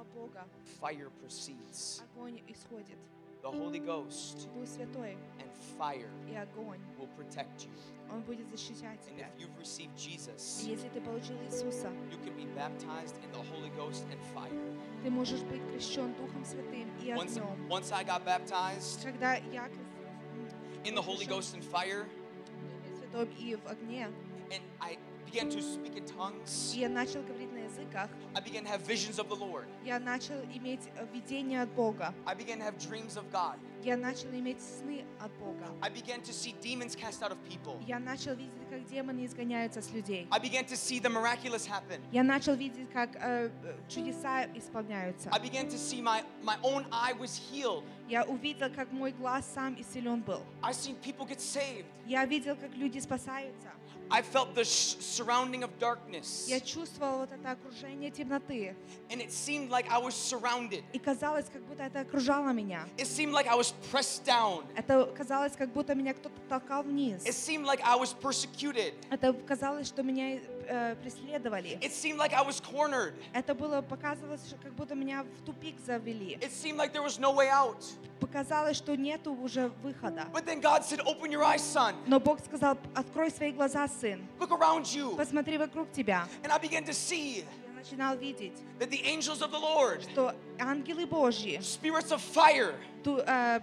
престола 0.00 0.04
Бога 0.14 0.44
fire 0.80 1.10
proceeds. 1.22 2.02
огонь 2.14 2.40
исходит. 2.48 2.96
The 3.42 3.50
Holy 3.52 3.78
Ghost 3.78 4.48
Дух 4.54 4.66
Святой 4.66 5.16
and 5.38 5.50
fire 5.78 6.10
и 6.28 6.34
огонь. 6.34 6.80
will 6.98 7.08
protect 7.16 7.64
you. 7.64 7.70
Он 8.10 8.22
будет 8.22 8.48
защищать 8.50 8.98
And 9.06 9.16
тебя. 9.16 9.28
if 9.36 9.40
you've 9.40 9.58
received 9.58 9.96
Jesus, 9.96 10.64
И 10.64 10.70
если 10.70 10.88
ты 10.88 11.00
получил 11.00 11.36
Иисуса, 11.44 11.88
you 12.10 12.18
can 12.24 12.34
be 12.34 12.46
baptized 12.56 13.16
in 13.22 13.30
the 13.32 13.42
Holy 13.50 13.70
Ghost 13.76 14.04
and 14.10 14.18
fire. 14.34 15.02
ты 15.04 15.10
можешь 15.10 15.42
быть 15.42 15.62
крещен 15.70 16.14
Духом 16.14 16.44
Святым 16.44 16.88
и 17.00 17.12
Once, 17.12 17.36
огнем. 17.36 17.68
once 17.70 17.92
I 17.92 18.02
got 18.04 18.24
baptized 18.24 19.02
Когда 19.04 19.34
я 19.36 19.68
крестилась 19.68 20.84
in 20.84 20.94
the 20.94 21.02
Holy 21.02 21.26
Ghost 21.26 21.54
and 21.54 21.62
fire, 21.62 22.04
в 22.04 22.90
Духе 22.90 22.96
Святом 22.96 23.28
и 23.38 23.54
в 23.56 23.66
огне, 23.68 24.10
and 24.50 24.62
I 24.80 24.98
began 25.30 25.48
to 25.50 25.60
speak 25.60 25.96
in 25.96 26.04
tongues, 26.06 26.74
и 26.74 26.80
я 26.80 26.88
начал 26.88 27.22
говорить 27.22 27.52
на 27.52 27.58
языках, 27.58 28.08
I 28.34 28.40
began 28.40 28.64
to 28.64 28.70
have 28.70 28.82
visions 28.82 29.18
of 29.18 29.28
the 29.28 29.36
Lord. 29.36 29.66
я 29.84 29.98
начал 29.98 30.36
иметь 30.54 30.88
э, 30.96 31.06
видение 31.12 31.62
от 31.62 31.68
Бога. 31.70 32.14
I 32.26 32.34
began 32.34 32.58
to 32.58 32.64
have 32.64 32.78
dreams 32.78 33.16
of 33.16 33.30
God. 33.30 33.56
Я 33.83 33.97
начал 33.97 34.29
иметь 34.29 34.61
сны 34.61 35.05
от 35.19 35.31
Бога. 35.39 35.65
I 35.81 35.89
began 35.89 36.21
to 36.21 36.31
see 36.31 36.53
demons 36.61 36.95
cast 36.95 37.23
out 37.23 37.31
of 37.31 37.37
people. 37.49 37.81
Я 37.87 37.97
начал 37.99 38.35
видеть, 38.35 38.69
как 38.69 38.85
демоны 38.85 39.25
изгоняются 39.25 39.81
с 39.81 39.91
людей. 39.91 40.27
I 40.29 40.39
began 40.39 40.65
to 40.65 40.75
see 40.75 40.99
the 40.99 41.09
miraculous 41.09 41.65
happen. 41.67 41.99
Я 42.11 42.23
начал 42.23 42.53
видеть, 42.53 42.91
как 42.91 43.15
э, 43.15 43.49
э, 43.63 43.75
чудеса 43.89 44.45
исполняются. 44.55 45.29
I 45.31 45.39
began 45.39 45.67
to 45.67 45.77
see 45.77 46.01
my, 46.01 46.23
my 46.43 46.57
own 46.61 46.85
eye 46.91 47.13
was 47.13 47.39
healed. 47.51 47.83
Я 48.07 48.23
увидел, 48.25 48.69
как 48.69 48.91
мой 48.91 49.11
глаз 49.13 49.49
сам 49.53 49.79
исцелен 49.81 50.21
был. 50.21 50.43
I 50.61 50.73
seen 50.73 50.95
people 51.01 51.27
get 51.27 51.39
saved. 51.39 51.85
Я 52.05 52.25
видел, 52.25 52.55
как 52.55 52.75
люди 52.75 52.99
спасаются. 52.99 53.71
I 54.13 54.21
felt 54.21 54.55
the 54.55 54.65
surrounding 54.65 55.63
of 55.63 55.69
darkness. 55.79 56.45
Я 56.49 56.59
чувствовал 56.59 57.19
вот 57.19 57.31
это 57.31 57.51
окружение 57.51 58.11
темноты. 58.11 58.75
And 59.09 59.21
it 59.21 59.31
seemed 59.31 59.69
like 59.69 59.87
I 59.89 59.99
was 59.99 60.13
surrounded. 60.13 60.83
И 60.91 60.99
казалось, 60.99 61.45
как 61.51 61.63
будто 61.63 61.83
это 61.83 62.01
окружало 62.01 62.51
меня. 62.51 62.85
It 62.97 63.07
seemed 63.07 63.31
like 63.31 63.47
I 63.47 63.55
was 63.55 63.70
pressed 63.90 64.24
down. 64.24 64.64
Это 64.76 65.04
казалось, 65.16 65.52
как 65.56 65.70
будто 65.70 65.94
меня 65.94 66.14
кто-то 66.14 66.40
толкал 66.48 66.82
вниз. 66.82 67.24
It 67.24 67.34
seemed 67.34 67.64
like 67.64 67.80
I 67.84 67.96
was 67.96 68.14
persecuted. 68.14 68.94
Это 69.10 69.32
казалось, 69.32 69.88
что 69.88 70.02
меня 70.02 70.40
э, 70.66 70.96
преследовали. 70.96 71.78
It 71.80 71.92
seemed 71.92 72.18
like 72.18 72.32
I 72.32 72.42
was 72.42 72.60
cornered. 72.60 73.14
Это 73.32 73.54
было, 73.54 73.82
показалось, 73.82 74.46
что 74.46 74.56
как 74.56 74.72
будто 74.74 74.94
меня 74.94 75.24
в 75.24 75.44
тупик 75.44 75.76
завели. 75.84 76.36
It 76.40 76.52
seemed 76.52 76.76
like 76.76 76.92
there 76.92 77.04
was 77.04 77.18
no 77.18 77.34
way 77.34 77.48
out. 77.48 77.84
Показалось, 78.20 78.76
что 78.76 78.96
нету 78.96 79.32
уже 79.34 79.68
выхода. 79.82 80.26
But 80.32 80.46
then 80.46 80.60
God 80.60 80.84
said, 80.84 81.00
Open 81.06 81.30
your 81.30 81.42
eyes, 81.42 81.62
son. 81.62 81.94
Но 82.06 82.18
Бог 82.18 82.40
сказал, 82.44 82.78
открой 82.94 83.30
свои 83.30 83.52
глаза, 83.52 83.86
сын. 83.88 84.26
Look 84.40 84.50
around 84.50 84.84
you. 84.84 85.16
Посмотри 85.16 85.58
вокруг 85.58 85.92
тебя. 85.92 86.26
And 86.42 86.50
I 86.50 86.58
began 86.58 86.84
to 86.84 86.92
see 86.92 87.44
Я 87.69 87.69
начинал 87.80 88.16
видеть, 88.16 88.58
that 88.78 88.90
the 88.90 89.02
angels 89.04 89.42
of 89.42 89.50
the 89.50 89.58
Lord, 89.58 90.02
что 90.10 90.34
ангелы 90.58 91.06
Божьи, 91.06 91.58
spirits 91.60 92.10
of 92.12 92.20
fire, 92.20 92.74
ту- 93.04 93.18
э, 93.18 93.60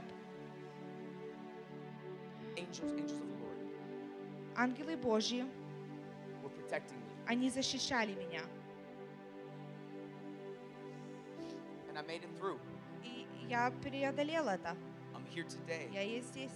angels, 2.56 2.92
angels 2.94 3.20
of 3.20 3.28
the 3.28 3.40
Lord, 3.42 4.56
ангелы 4.56 4.96
Божьи, 4.98 5.46
were 6.42 6.50
protecting 6.50 6.98
me. 6.98 7.04
они 7.28 7.50
защищали 7.50 8.14
меня. 8.14 8.42
And 11.90 11.98
I 11.98 12.02
made 12.04 12.24
it 12.24 12.40
through. 12.40 12.60
И 13.04 13.28
я 13.48 13.72
преодолел 13.84 14.48
это. 14.48 14.76
I'm 15.14 15.26
here 15.34 15.46
today. 15.46 15.90
Я 15.94 16.02
есть 16.02 16.30
здесь. 16.30 16.52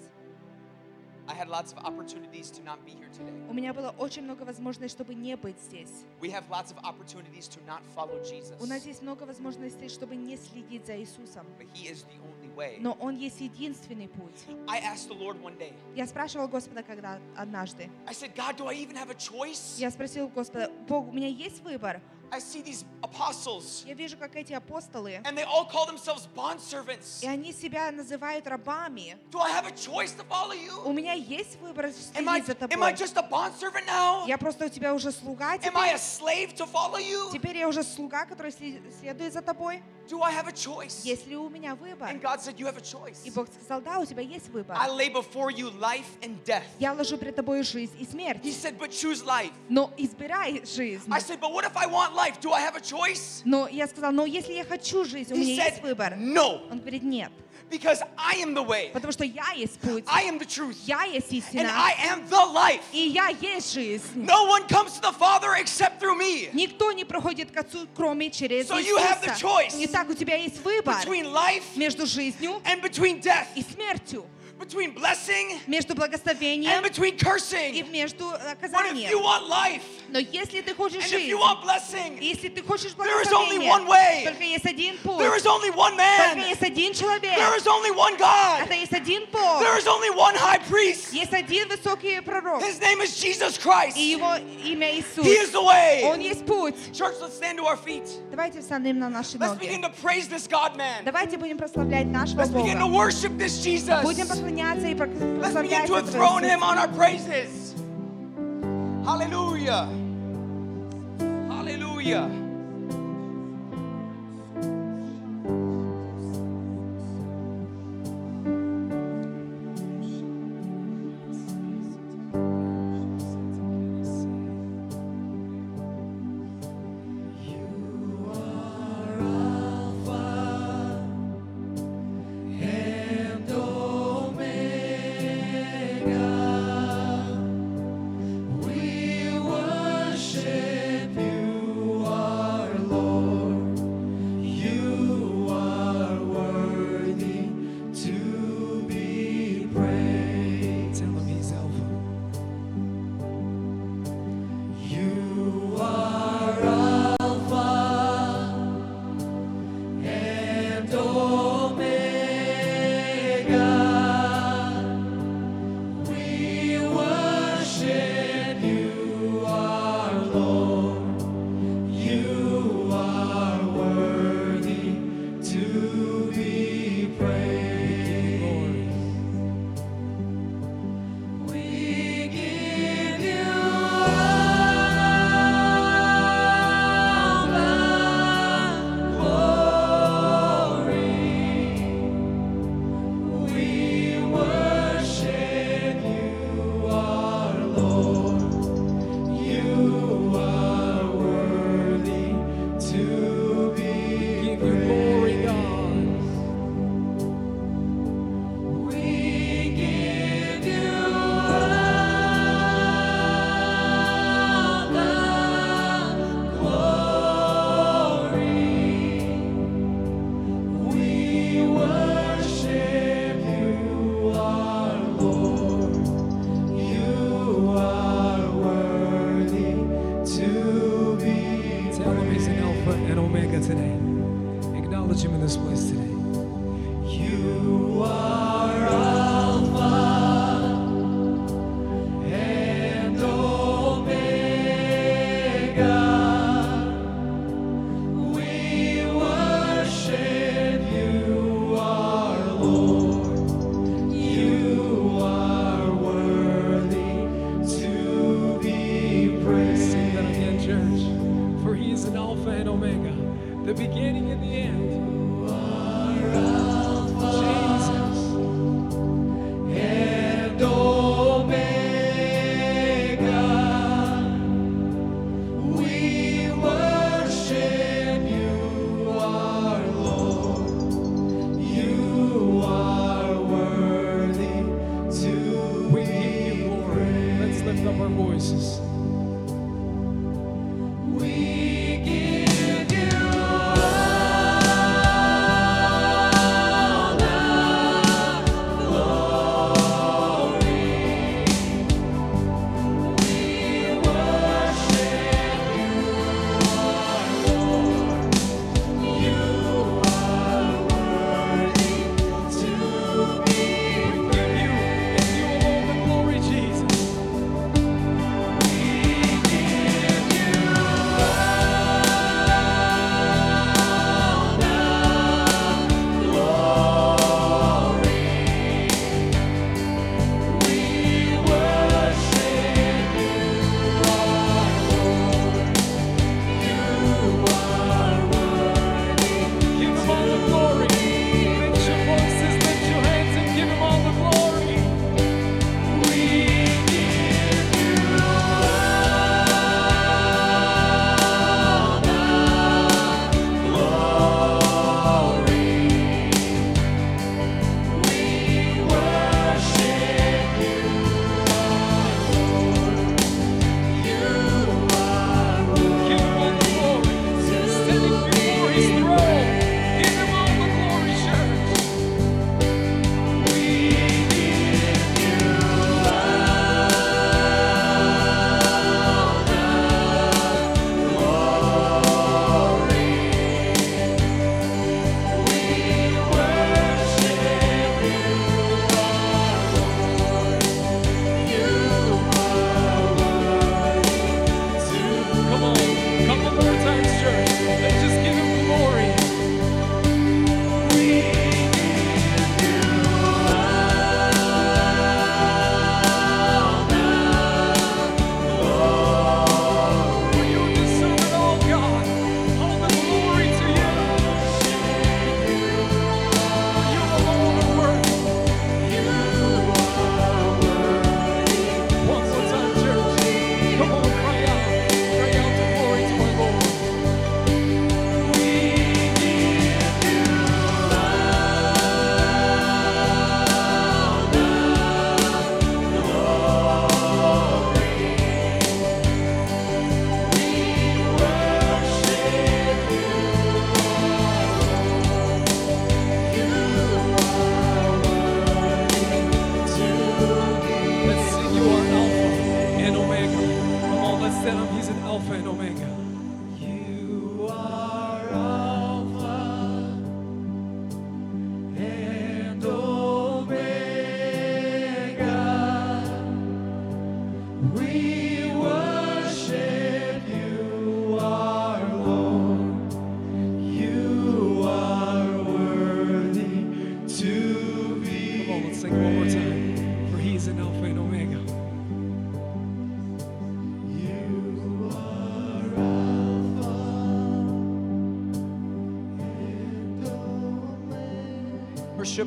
I 1.29 1.35
had 1.35 1.49
lots 1.49 1.73
of 1.73 1.79
opportunities 1.85 2.51
to 2.51 2.63
not 2.65 2.85
be 2.85 2.93
here 2.93 3.09
today. 3.13 3.33
У 3.49 3.55
меня 3.55 3.73
было 3.73 3.95
очень 3.99 4.23
много 4.23 4.43
возможностей, 4.45 4.89
чтобы 4.89 5.15
не 5.15 5.37
быть 5.37 5.61
здесь. 5.61 6.05
We 6.21 6.31
have 6.31 6.45
lots 6.51 6.73
of 6.73 6.79
opportunities 6.83 7.49
to 7.49 7.61
not 7.67 7.83
follow 7.95 8.21
Jesus. 8.25 8.57
У 8.61 8.67
нас 8.67 8.85
есть 8.85 9.03
много 9.03 9.25
возможностей, 9.25 9.89
чтобы 9.89 10.17
не 10.17 10.37
следить 10.37 10.87
за 10.87 10.99
Иисусом. 10.99 11.47
But 11.59 11.69
He 11.75 11.89
is 11.91 12.05
the 12.05 12.19
only 12.27 12.55
way. 12.57 12.79
Но 12.81 12.97
Он 13.01 13.17
есть 13.17 13.41
единственный 13.41 14.09
путь. 14.09 14.47
I 14.69 14.81
asked 14.81 15.09
the 15.09 15.17
Lord 15.17 15.41
one 15.41 15.57
day, 15.59 15.73
Я 15.95 16.07
спрашивал 16.07 16.49
Господа, 16.49 16.83
когда 16.83 17.21
однажды. 17.37 17.89
I 18.07 18.13
said, 18.13 18.35
God, 18.35 18.57
do 18.57 18.67
I 18.67 18.75
even 18.75 18.97
have 18.97 19.11
a 19.11 19.15
choice? 19.15 19.79
Я 19.79 19.91
спросил 19.91 20.29
Господа, 20.29 20.71
Бог, 20.89 21.09
у 21.09 21.13
меня 21.13 21.29
есть 21.29 21.63
выбор? 21.63 22.01
I 22.35 22.39
see 22.41 22.63
these 22.63 22.83
apostles, 23.03 23.85
Я 23.87 23.93
вижу, 23.93 24.17
как 24.17 24.35
эти 24.37 24.55
апостолы, 24.55 25.21
and 25.25 25.37
they 25.37 25.45
all 25.45 25.69
call 25.71 25.87
themselves 25.87 26.27
bondservants. 26.35 27.23
и 27.23 27.27
они 27.29 27.53
себя 27.53 27.91
называют 27.93 28.47
рабами. 28.47 29.19
Do 29.31 29.39
I 29.39 29.51
have 29.51 29.67
a 29.67 29.71
choice 29.73 30.15
to 30.17 30.25
follow 30.27 30.55
you? 30.55 30.83
У 30.87 30.93
меня 30.95 31.13
есть 31.13 31.57
выбор 31.61 31.87
Am 32.15 32.27
I, 32.29 32.41
следить 32.41 32.47
за 32.47 32.53
am 32.53 32.83
I 32.83 32.93
тобой. 32.93 32.93
just 32.95 33.17
a 33.19 33.23
bondservant 33.29 33.87
now? 33.87 34.27
Я 34.27 34.39
просто 34.39 34.65
у 34.65 34.69
тебя 34.71 34.95
уже 34.95 35.13
слуга 35.13 35.57
Am 35.57 35.77
I 35.77 35.91
a 35.91 35.99
теперь. 35.99 36.01
slave 36.01 36.57
to 36.57 36.67
follow 36.67 36.99
you? 36.99 37.31
Теперь 37.33 37.59
я 37.59 37.69
уже 37.69 37.83
слуга, 37.83 38.25
который 38.25 38.51
следует 38.53 39.33
за 39.33 39.43
тобой. 39.43 39.83
Do 40.10 40.22
I 40.22 40.32
have 40.32 40.48
a 40.48 40.54
choice? 40.54 41.04
Есть 41.04 41.28
ли 41.28 41.36
у 41.36 41.50
меня 41.50 41.76
выбор? 41.76 42.08
And 42.08 42.22
God 42.22 42.40
said, 42.40 42.58
You 42.58 42.66
have 42.66 42.78
a 42.78 42.82
choice. 42.82 43.18
И 43.26 43.30
Бог 43.30 43.48
сказал, 43.50 43.82
да, 43.82 44.00
у 44.00 44.06
тебя 44.06 44.22
есть 44.22 44.48
выбор. 44.50 44.78
I 44.80 44.90
lay 44.90 45.10
before 45.12 45.52
you 45.52 45.70
life 45.80 46.06
and 46.22 46.38
death. 46.46 46.64
Я 46.80 46.94
ложу 46.94 47.18
перед 47.18 47.36
тобой 47.36 47.62
жизнь 47.64 47.94
и 48.00 48.04
He 48.06 48.10
смерть. 48.10 48.42
said, 48.46 48.78
But 48.80 48.92
choose 48.92 49.22
life. 49.26 49.52
Но 49.68 49.92
избирай 49.98 50.64
жизнь. 50.66 51.12
I 51.12 51.20
said, 51.20 51.42
But 51.42 51.52
what 51.52 51.66
if 51.66 51.76
I 51.76 51.88
want 51.88 52.16
life? 52.16 52.40
Do 52.40 52.54
I 52.54 52.62
have 52.62 52.78
a 52.78 52.82
choice? 52.82 53.42
Но 53.44 53.68
я 53.68 53.86
сказал, 53.88 54.14
но 54.14 54.26
если 54.26 54.54
я 54.54 54.64
хочу 54.64 55.04
жизнь, 55.04 55.34
у 55.34 55.36
He 55.36 55.40
меня 55.42 55.66
есть 55.66 55.80
said, 55.80 55.82
выбор. 55.82 56.14
No, 56.14 56.70
Он 56.72 56.80
говорит, 56.80 57.04
нет. 57.04 57.32
because 57.72 58.02
I 58.18 58.36
am 58.38 58.54
the 58.54 58.64
way, 58.64 58.92
Потому 58.94 59.12
что 59.12 59.24
я 59.26 59.52
есть 59.56 59.80
путь. 59.80 60.04
I 60.08 60.24
am 60.24 60.40
the 60.40 60.46
truth, 60.46 60.76
Я 60.86 61.04
есть 61.04 61.32
and 61.32 61.38
истина. 61.40 61.70
I 61.74 61.94
am 62.10 62.28
the 62.30 62.46
life. 62.54 62.82
И 62.94 63.08
я 63.10 63.28
есть 63.30 63.74
жизнь. 63.74 64.04
No 64.16 64.46
one 64.48 64.68
comes 64.68 64.94
to 64.96 65.02
the 65.02 65.12
Father 65.14 65.54
except 65.60 66.00
through 66.00 66.18
me. 66.18 66.50
Никто 66.54 66.92
не 66.92 67.04
проходит 67.06 67.52
к 67.52 67.58
Отцу, 67.58 67.88
кроме 67.96 68.30
через 68.32 68.68
So 68.70 68.78
you 68.78 68.98
have 68.98 69.22
the 69.22 69.32
Иисуса. 69.32 69.46
choice 69.46 69.76
Итак, 69.80 70.10
у 70.10 70.14
тебя 70.14 70.36
есть 70.36 70.62
выбор 70.64 70.96
Between 70.96 71.26
life 71.34 71.64
между 71.76 72.06
жизнью 72.06 72.62
and 72.66 72.82
between 72.82 73.22
death, 73.22 73.48
и 73.56 73.64
смертью, 73.64 74.26
between 74.62 74.92
blessing 74.96 75.60
между 75.68 75.94
and 75.94 76.00
благословением 76.00 76.82
between 76.84 77.14
и 77.14 77.18
cursing. 77.24 77.92
между 77.92 78.26
But 78.32 78.42
if 78.58 78.98
you 78.98 79.20
наказанием. 79.20 79.22
want 79.22 79.48
life 79.48 79.84
Но 80.10 80.18
если 80.20 80.62
ты 80.62 80.74
хочешь 80.74 81.04
and 81.04 81.14
if 81.14 81.20
жизнь, 81.22 81.30
you 81.30 81.38
want 81.38 81.62
blessing, 81.62 82.18
если 82.20 82.50
ты 82.50 82.64
хочешь 82.64 82.94
There 82.96 83.22
is 83.22 83.32
only 83.32 83.60
one 83.60 83.86
благословения, 83.86 83.88
way. 83.88 84.24
только 84.26 84.44
есть 84.44 84.66
один 84.66 84.98
путь, 84.98 85.20
there 85.20 85.36
is 85.36 85.46
only 85.46 85.70
one 85.70 85.96
только 85.96 86.38
man, 86.38 86.48
есть 86.50 86.64
один 86.64 86.94
человек, 86.94 87.38
there 87.38 87.56
is 87.56 87.68
only 87.68 87.92
one 87.92 88.18
God, 88.18 88.62
это 88.64 88.74
есть 88.74 88.94
один 88.94 89.28
Бог, 89.32 89.62
there 89.62 89.78
is 89.78 89.86
only 89.86 90.10
one 90.10 90.34
high 90.36 90.58
priest. 90.68 91.14
есть 91.14 91.34
один 91.34 91.68
высокий 91.70 92.20
пророк, 92.22 92.62
His 92.64 92.80
name 92.80 93.02
is 93.02 93.16
Jesus 93.20 93.60
Christ. 93.60 93.96
и 93.96 94.12
его 94.12 94.38
имя 94.66 94.90
Иисус. 94.98 95.24
He 95.24 95.36
is 95.38 95.52
the 95.52 95.62
way. 95.62 96.02
Он 96.06 96.20
есть 96.20 96.46
путь. 96.48 96.74
Church, 96.94 97.14
let's 97.22 97.36
stand 97.38 97.60
to 97.60 97.66
our 97.68 97.78
feet. 97.78 98.08
Давайте 98.32 98.62
встанем 98.62 98.98
на 98.98 99.10
наши 99.10 99.38
Let's 99.38 99.54
ноги. 99.56 99.68
begin 99.68 99.82
to 99.84 99.92
praise 100.02 100.28
this 100.28 100.48
God 100.48 100.76
man. 100.76 101.04
Давайте 101.06 101.38
будем 101.38 101.58
прославлять 101.60 102.08
нашего 102.08 102.42
Let's 102.42 102.50
begin 102.50 102.80
to 102.80 102.86
Бога. 102.88 102.96
worship 102.96 103.38
this 103.38 103.60
Jesus. 103.64 104.02
Будем 104.02 104.28
поклоняться 104.52 104.88
и 104.88 104.94
Let's 104.94 105.40
прославлять 105.40 105.64
begin 105.64 105.88
to 105.88 105.96
этого 105.96 106.00
enthrone 106.00 106.44
him 106.44 106.60
Иисуса. 106.60 106.66
on 106.66 106.78
our 106.78 106.88
praises. 106.90 107.76
Hallelujah. 109.06 109.88
Hallelujah. 111.50 112.41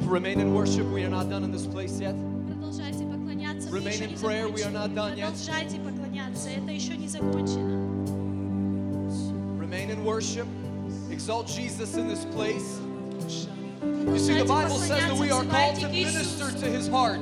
Remain 0.06 0.40
in 0.40 0.54
worship. 0.54 0.86
We 0.88 1.04
are 1.04 1.10
not 1.10 1.30
done 1.30 1.44
in 1.44 1.52
this 1.52 1.66
place 1.66 2.00
yet. 2.00 2.16
Remain 3.70 4.04
in 4.04 4.18
prayer. 4.20 4.48
We 4.48 4.64
are 4.64 4.70
not 4.72 4.94
done 4.94 5.18
yet. 5.18 5.34
Remain 9.58 9.90
in 9.90 10.06
worship. 10.06 10.48
Exalt 11.10 11.48
Jesus 11.48 11.96
in 11.96 12.08
this 12.08 12.24
place. 12.26 12.80
You 13.82 14.20
see, 14.20 14.38
the 14.38 14.46
Bible 14.46 14.78
says 14.78 15.08
that 15.08 15.18
we 15.18 15.32
are 15.32 15.44
called 15.44 15.80
to 15.80 15.90
minister 15.90 16.52
to 16.52 16.66
His 16.66 16.88
heart. 16.88 17.22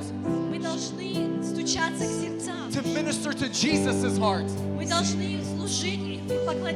To 2.72 2.82
minister 2.82 3.32
to 3.32 3.48
Jesus' 3.48 4.18
heart. 4.18 4.50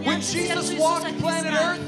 When 0.05 0.20
Jesus 0.20 0.73
walked 0.78 1.19
planet 1.19 1.53
earth, 1.53 1.81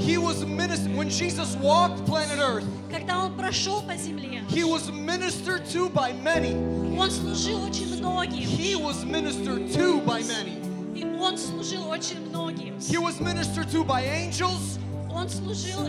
he 0.00 0.18
was 0.18 0.44
ministered 0.44 0.96
when 0.96 1.08
Jesus 1.08 1.54
walked 1.56 2.04
planet 2.06 2.38
Earth. 2.38 2.64
Когда 2.90 3.24
он 3.24 3.36
прошел 3.36 3.82
по 3.82 3.96
земле. 3.96 4.42
He 4.48 4.64
was 4.64 4.90
ministered 4.90 5.64
to 5.66 5.88
by 5.88 6.12
many. 6.12 6.54
Он 6.98 7.10
служил 7.10 7.64
очень 7.64 7.98
многим. 7.98 8.42
He 8.42 8.74
was 8.74 9.04
ministered 9.04 9.70
to 9.72 10.00
by 10.00 10.22
many. 10.22 10.60
И 10.94 11.04
он 11.04 11.36
служил 11.36 11.88
очень 11.88 12.20
многим. 12.28 12.78
He 12.80 12.98
was 12.98 13.20
ministered 13.20 13.68
to 13.70 13.84
by 13.84 14.02
angels. 14.02 14.78
Он 15.10 15.28
служил. 15.28 15.86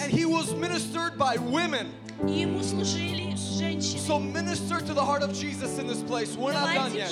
And 0.00 0.10
he 0.10 0.24
was 0.24 0.54
ministered 0.54 1.18
by 1.18 1.36
women. 1.36 1.92
И 2.26 2.40
ему 2.42 2.62
служили 2.62 3.34
женщины. 3.36 3.98
So 3.98 4.18
minister 4.18 4.80
to 4.80 4.94
the 4.94 5.04
heart 5.04 5.22
of 5.22 5.32
Jesus 5.32 5.78
in 5.78 5.86
this 5.86 6.02
place. 6.02 6.36
We're 6.36 6.52
not 6.52 6.74
done 6.74 6.94
yet. 6.94 7.10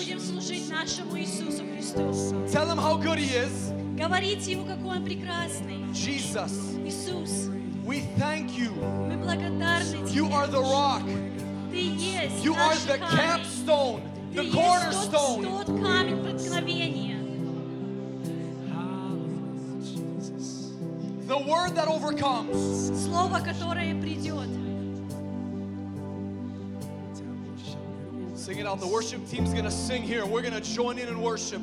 Tell 2.50 2.68
him 2.68 2.78
how 2.78 2.96
good 2.96 3.18
he 3.18 3.34
is. 3.36 3.72
Говорите 3.99 4.51
ему, 4.51 4.65
какой 4.65 4.97
он 4.97 5.03
прекрасный. 5.05 5.77
Jesus, 5.93 6.51
Иисус, 6.85 7.49
we 7.85 8.01
thank 8.17 8.49
you. 8.57 8.71
мы 9.07 9.17
благодарны 9.17 10.05
You 10.07 10.25
тебе. 10.27 10.33
are 10.35 10.47
the 10.47 10.61
rock. 10.61 11.03
Ты 11.71 11.77
есть 11.77 12.43
You 12.43 12.53
are 12.53 12.69
наш 12.69 12.83
the 12.85 12.97
камень. 12.97 13.17
capstone, 13.17 14.01
Ты 14.33 14.39
the 14.39 14.43
есть 14.43 14.53
тот, 14.53 14.61
cornerstone. 14.61 15.43
тот 15.43 15.65
камень 15.81 16.23
преткновения. 16.23 17.15
The 21.27 21.37
word 21.39 21.73
that 21.75 21.87
overcomes. 21.87 22.91
Слово, 23.03 23.39
которое 23.39 23.95
придет. 23.99 24.47
Sing 28.35 28.59
it 28.59 28.67
out. 28.67 28.79
The 28.79 28.85
worship 28.87 29.27
team's 29.27 29.51
gonna 29.53 29.71
sing 29.71 30.03
here. 30.03 30.23
We're 30.25 30.43
gonna 30.43 30.61
join 30.61 30.99
in 30.99 31.07
and 31.07 31.19
worship. 31.23 31.61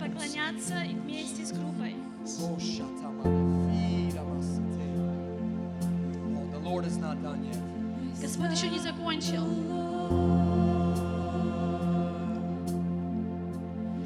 поклоняться 0.00 0.82
и 0.82 0.94
вместе 0.94 1.44
с 1.44 1.52
группой. 1.52 1.94
Господь 8.20 8.52
еще 8.52 8.68
не 8.70 8.78
закончил. 8.78 9.44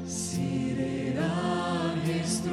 Сирена 0.07 1.31
есть 2.05 2.43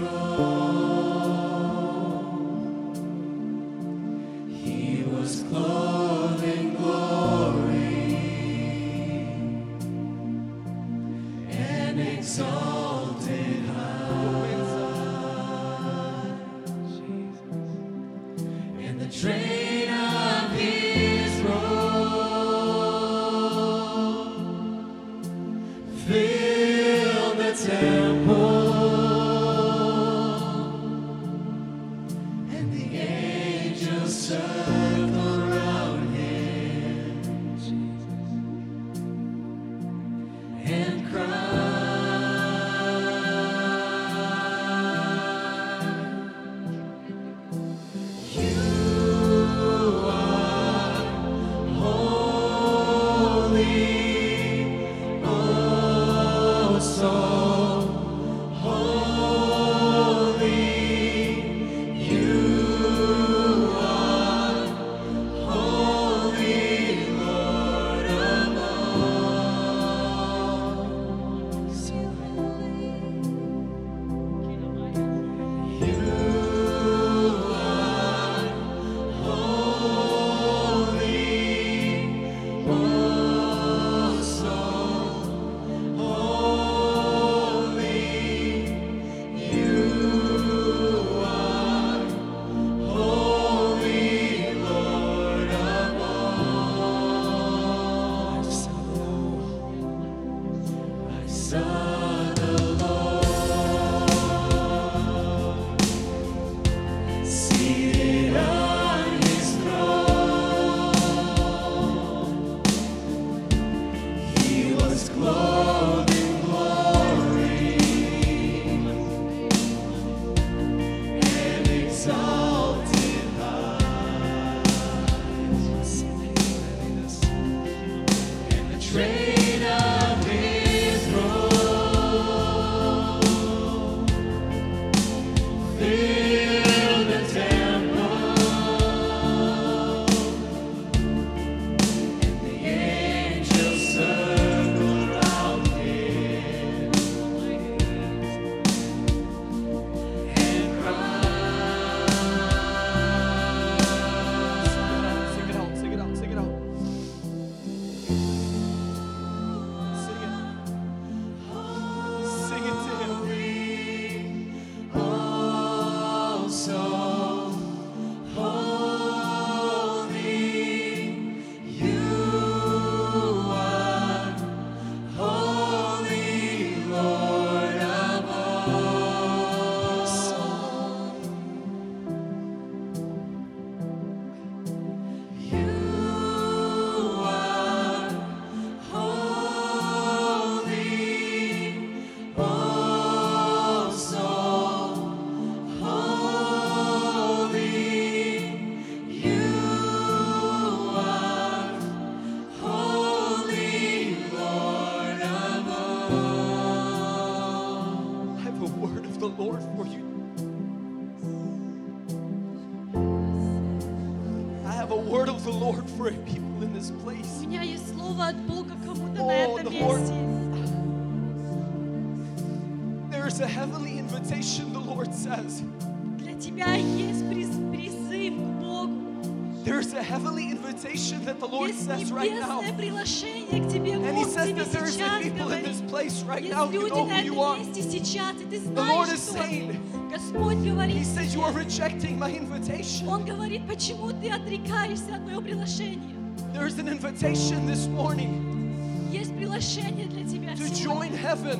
a 230.02 230.02
heavenly 230.04 230.50
invitation 230.52 231.24
that 231.26 231.40
the 231.40 231.46
Lord 231.48 231.70
Есть 231.72 231.86
says 231.86 232.12
right 232.12 232.32
now. 232.32 232.62
небесное 232.62 232.74
приглашение 232.78 233.62
к 233.62 233.70
тебе. 233.72 233.94
And 233.96 234.06
He 234.18 234.24
Бог 234.24 234.28
says 234.34 234.48
тебе 234.48 234.64
that 234.64 234.72
there 234.72 234.86
is 234.86 234.96
сейчас 234.98 235.22
people 235.24 235.52
in 235.52 235.64
this 235.64 235.82
говорит. 235.82 235.90
place 235.90 236.24
right 236.24 236.42
Есть 236.44 236.54
now, 236.56 236.70
you 236.70 236.82
люди 236.82 236.90
know 236.94 237.06
на 237.06 237.16
who 237.16 237.24
you 237.24 237.34
этом 237.34 237.40
are. 237.44 237.58
месте 237.60 237.82
сейчас, 237.84 238.36
и 238.42 238.46
ты 238.46 238.60
The 238.60 238.74
Lord 238.74 239.08
знаешь, 239.08 239.14
is 239.14 239.30
кто 239.30 239.34
ты. 239.34 239.48
saying, 239.48 240.10
Господь 240.12 240.58
говорит, 240.58 240.96
He 240.98 241.04
says, 241.04 241.34
You 241.36 241.42
are 241.44 241.52
тебе, 241.54 241.64
rejecting 241.66 242.18
my 242.20 242.32
invitation. 242.32 243.08
Он 243.08 243.24
говорит, 243.26 243.68
почему 243.68 244.12
ты 244.12 244.30
отрекаешься 244.32 245.16
от 245.16 245.22
моего 245.22 245.42
приглашения. 245.42 246.16
There's 246.54 246.78
an 246.80 246.88
invitation 246.88 247.66
this 247.68 247.88
morning 247.88 249.10
Есть 249.12 249.36
приглашение 249.36 250.08
для 250.08 250.24
тебя 250.26 250.54
to 250.56 250.68
сегодня. 250.68 251.10
join 251.10 251.14
heaven. 251.14 251.60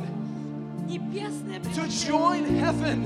Небесное 0.88 1.60
To 1.60 1.70
приглашение. 1.70 2.08
join 2.08 2.46
heaven. 2.60 3.04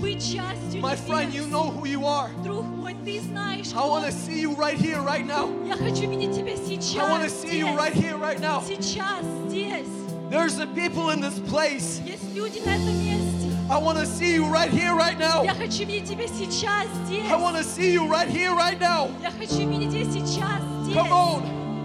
Быть 0.00 0.18
частью 0.20 0.80
My 0.82 0.94
небес. 0.96 1.00
friend, 1.06 1.32
you 1.32 1.46
know 1.46 1.70
who 1.70 1.86
you 1.86 2.04
are. 2.04 2.28
Друг 2.42 2.64
мой, 2.64 2.75
ты 3.06 3.20
знаешь, 3.20 3.68
I 3.68 3.70
кто 3.70 3.88
want 3.88 4.04
to 4.04 4.10
ты. 4.10 4.16
see 4.16 4.40
you 4.40 4.54
right 4.54 4.76
here, 4.78 5.00
right 5.02 5.26
now. 5.26 5.48
Я 5.66 5.76
хочу 5.76 6.08
видеть 6.08 6.34
тебя 6.34 6.52
I 6.52 7.10
want 7.10 7.22
to 7.22 7.28
сейчас, 7.28 7.42
see 7.42 7.58
you 7.58 7.66
здесь. 7.66 7.76
right 7.76 7.92
here, 7.94 8.16
right 8.16 8.40
now. 8.40 8.62
Сейчас, 8.66 9.24
здесь. 9.48 9.86
There's 10.30 10.56
the 10.56 10.66
people 10.68 11.10
in 11.10 11.20
this 11.20 11.38
place. 11.40 12.00
Есть 12.06 12.34
люди 12.34 12.60
на 12.64 12.70
этом 12.74 12.96
месте. 13.04 13.48
I 13.70 13.78
want 13.78 13.98
to 13.98 14.06
see 14.06 14.34
you 14.34 14.44
right 14.46 14.70
here, 14.70 14.94
right 14.94 15.18
now. 15.18 15.42
Я 15.44 15.54
хочу 15.54 15.84
видеть 15.84 16.08
тебя 16.08 16.26
сейчас, 16.26 16.86
здесь. 17.06 17.30
I 17.30 17.36
want 17.36 17.56
to 17.56 17.62
see 17.64 17.92
you 17.92 18.06
right 18.08 18.28
here, 18.28 18.54
right 18.54 18.78
now. 18.80 19.10
Я 19.22 19.30
хочу 19.30 19.68
видеть 19.68 19.90
тебя 19.92 20.04
сейчас, 20.04 20.62
здесь. 20.84 20.96
Come 20.96 21.12
on. 21.12 21.42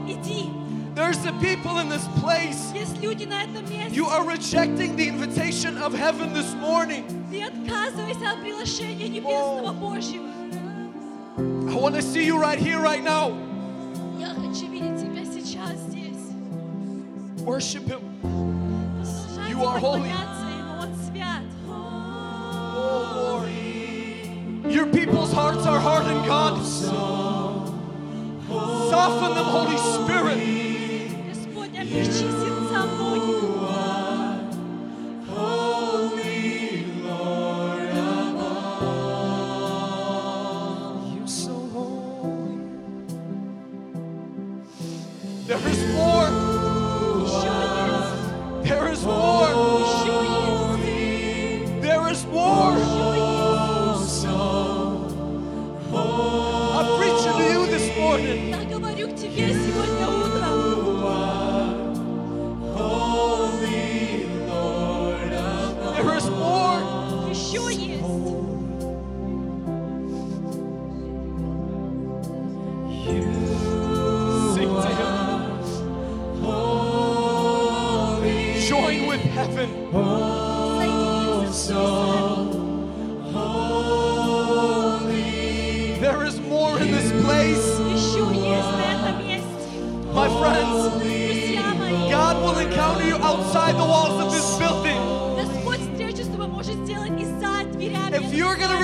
Иди. 0.08 0.50
There's 0.96 1.20
the 1.20 1.32
people 1.34 1.78
in 1.78 1.90
this 1.90 2.08
place. 2.20 2.74
Есть 2.74 3.00
люди 3.02 3.26
на 3.26 3.44
этом 3.44 3.64
месте. 3.70 3.94
You 3.96 4.08
are 4.08 4.26
rejecting 4.26 4.96
the 4.96 5.08
invitation 5.08 5.78
of 5.78 5.94
heaven 5.94 6.34
this 6.34 6.54
morning. 6.56 7.04
Ты 7.30 7.44
отказывайся 7.44 8.32
от 8.32 8.42
приглашения 8.42 9.08
Небесного 9.08 9.74
Божьего. 9.74 10.26
I 11.62 11.76
want 11.76 11.94
to 11.96 12.02
see 12.02 12.26
you 12.26 12.40
right 12.40 12.58
here, 12.58 12.80
right 12.80 13.04
now. 13.04 13.32
Я 14.20 14.30
хочу 14.30 14.68
видеть 14.72 15.00
тебя 15.00 15.24
сейчас 15.24 15.78
здесь. 15.88 16.34
Worship 17.46 17.86
Him. 17.86 18.02
Продолжайте 18.22 19.52
You 19.52 19.64
are 19.66 19.78
holy. 19.78 20.10
поклоняться 20.10 20.48
Ему, 20.58 20.82
Он 20.82 20.96
свят. 21.06 21.44
Oh, 21.70 23.14
Lord. 23.16 24.72
Your 24.72 24.88
people's 24.88 25.32
hearts 25.32 25.66
are 25.68 25.80
hardened, 25.80 26.26
God. 26.26 26.58
Soften 28.90 29.36
them, 29.36 29.46
Holy 29.46 29.78
Spirit. 29.78 30.40
Господь, 31.30 31.78
облегчи 31.78 32.28
сердца 32.32 32.86
многих. 32.96 33.44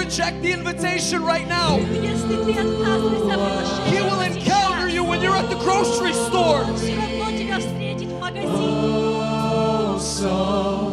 reject 0.08 0.40
the 0.40 0.50
invitation 0.50 1.22
right 1.22 1.46
now, 1.46 1.76
He 1.76 2.00
will 4.00 4.20
encounter 4.22 4.88
you 4.88 5.04
when 5.04 5.20
you're 5.20 5.36
at 5.36 5.50
the 5.50 5.56
grocery 5.56 6.14
store. 6.14 6.64
Oh, 8.50 9.98
so 10.00 10.87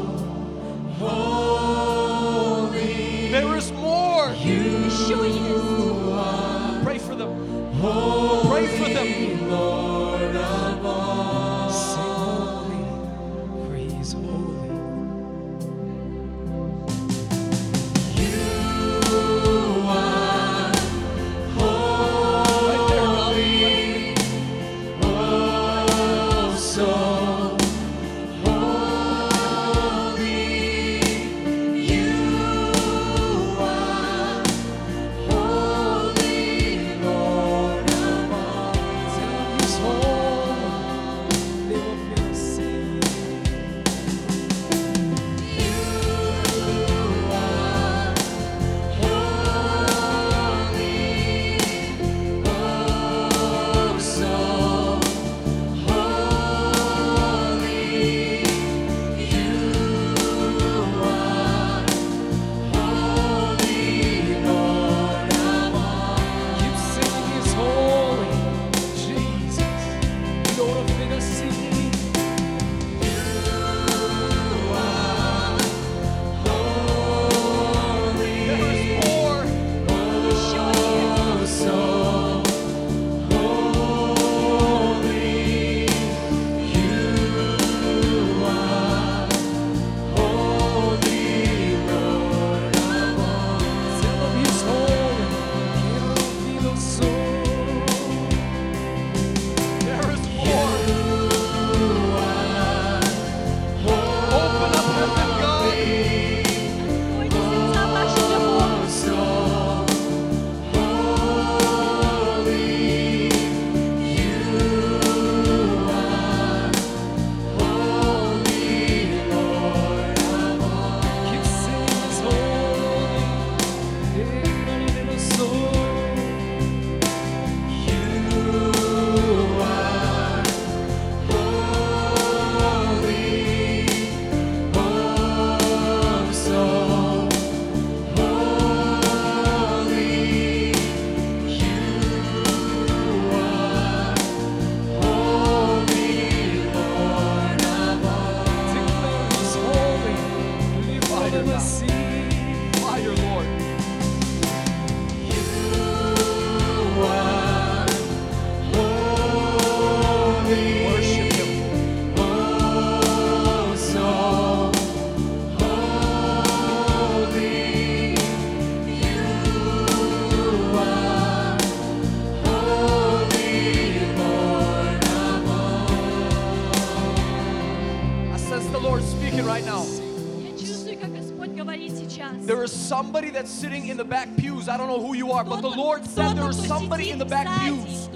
are, 185.35 185.43
but 185.43 185.61
the 185.61 185.69
Lord 185.69 186.05
said 186.05 186.37
there 186.37 186.49
is 186.49 186.67
somebody 186.67 187.11
in 187.11 187.19
the 187.19 187.25
back 187.25 187.47
pews. 187.61 188.09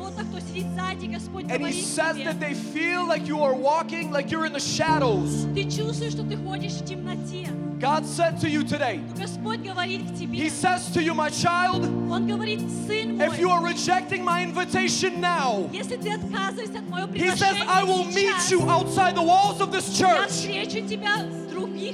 And 1.50 1.66
he 1.66 1.82
says 1.82 2.18
that 2.18 2.40
they 2.40 2.54
feel 2.54 3.08
like 3.08 3.28
you 3.28 3.44
are 3.44 3.54
walking, 3.54 4.12
like 4.12 4.32
you're 4.32 4.46
in 4.46 4.54
the 4.54 4.60
shadows. 4.60 5.46
God 7.80 8.06
said 8.06 8.40
to 8.42 8.50
you 8.50 8.64
today, 8.64 9.00
He 10.32 10.50
says 10.50 10.92
to 10.92 11.02
you, 11.02 11.14
my 11.14 11.30
child, 11.30 11.86
if 13.22 13.40
you 13.40 13.50
are 13.50 13.64
rejecting 13.64 14.24
my 14.24 14.44
invitation 14.44 15.22
now, 15.22 15.70
He 15.72 15.82
says, 15.84 17.58
I 17.68 17.84
will 17.86 18.06
meet 18.06 18.52
you 18.52 18.70
outside 18.70 19.16
the 19.16 19.24
walls 19.24 19.62
of 19.62 19.72
this 19.72 19.98
church 19.98 20.46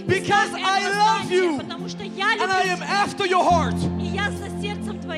because 0.08 0.50
I 0.54 0.90
love 0.90 1.32
you 1.32 1.60
and 1.60 2.52
I 2.52 2.64
am 2.64 2.82
after 2.82 3.26
your 3.28 3.44
heart. 3.44 3.76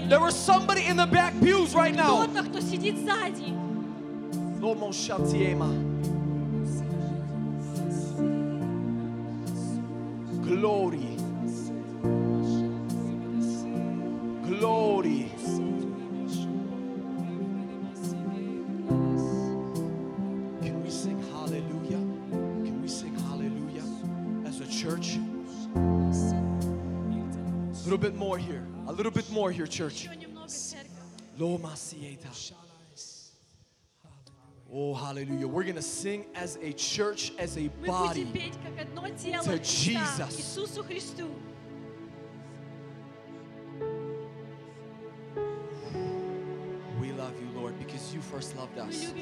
There 0.09 0.21
was 0.21 0.35
somebody 0.35 0.87
in 0.87 0.97
the 0.97 1.07
back 1.07 1.33
pews 1.41 1.75
right 1.75 1.95
now. 1.95 2.27
Кто-то, 2.27 2.43
кто 2.49 2.61
сидит 2.61 2.99
сзади, 2.99 3.53
Lomo 4.63 4.93
Shatiema. 4.93 5.69
Glory. 10.45 11.17
Glory. 14.47 15.33
Can 20.63 20.83
we 20.85 20.91
sing 20.91 21.21
hallelujah? 21.33 22.03
Can 22.31 22.81
we 22.81 22.87
sing 22.89 23.15
hallelujah 23.27 23.83
as 24.47 24.61
a 24.61 24.67
church? 24.69 25.19
A 25.75 25.79
little 27.83 27.99
bit 27.99 28.15
more 28.15 28.39
here. 28.39 28.65
little 28.98 29.12
bit 29.12 29.30
more 29.32 29.52
here, 29.52 29.68
church. 29.68 30.08
Oh, 34.74 34.94
hallelujah. 34.94 35.48
We're 35.48 35.64
going 35.64 35.76
to 35.76 35.82
sing 35.82 36.26
as 36.36 36.58
a 36.62 36.74
church, 36.74 37.32
as 37.38 37.58
a 37.58 37.70
body 37.86 38.26
to 39.44 39.60
Jesus. 39.60 40.58
We 47.00 47.12
love 47.14 47.34
you, 47.40 47.48
Lord, 47.56 47.78
because 47.80 48.14
you 48.14 48.20
first 48.22 48.58
loved 48.58 48.78
us. 48.80 49.14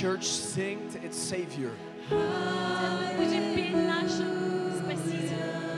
church 0.00 0.24
sing 0.24 0.90
to 0.90 1.04
its 1.04 1.18
Savior. 1.18 1.72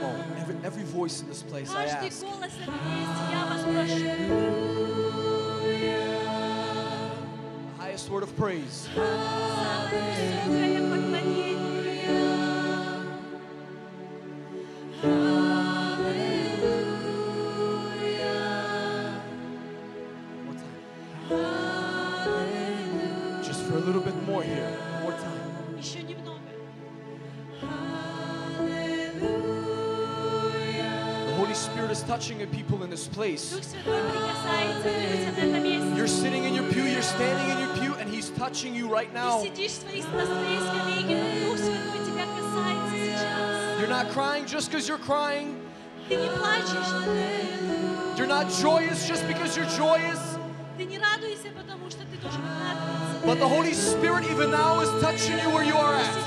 Oh, 0.01 0.25
every, 0.37 0.55
every 0.63 0.83
voice 0.83 1.21
in 1.21 1.27
this 1.27 1.43
place, 1.43 1.69
I 1.71 1.83
ask. 1.83 2.21
The 2.21 2.27
highest 7.77 8.09
word 8.09 8.23
of 8.23 8.33
praise. 8.37 8.87
touching 32.13 32.43
a 32.43 32.45
people 32.45 32.83
in 32.83 32.91
this 32.91 33.07
place. 33.07 33.59
You're 35.95 36.07
sitting 36.07 36.43
in 36.43 36.53
your 36.53 36.71
pew, 36.71 36.83
you're 36.83 37.01
standing 37.01 37.49
in 37.49 37.57
your 37.57 37.75
pew, 37.77 37.95
and 37.95 38.07
He's 38.07 38.29
touching 38.29 38.75
you 38.75 38.87
right 38.87 39.11
now. 39.11 39.41
You're 43.79 43.87
not 43.87 44.09
crying 44.11 44.45
just 44.45 44.69
because 44.69 44.87
you're 44.87 44.99
crying. 44.99 45.59
You're 48.15 48.27
not 48.27 48.47
joyous 48.61 49.07
just 49.07 49.27
because 49.27 49.57
you're 49.57 49.65
joyous. 49.65 50.37
But 53.25 53.39
the 53.39 53.47
Holy 53.47 53.73
Spirit, 53.73 54.25
even 54.25 54.51
now, 54.51 54.81
is 54.81 55.01
touching 55.01 55.39
you 55.39 55.49
where 55.49 55.63
you 55.63 55.75
are 55.75 55.95
at. 55.95 56.22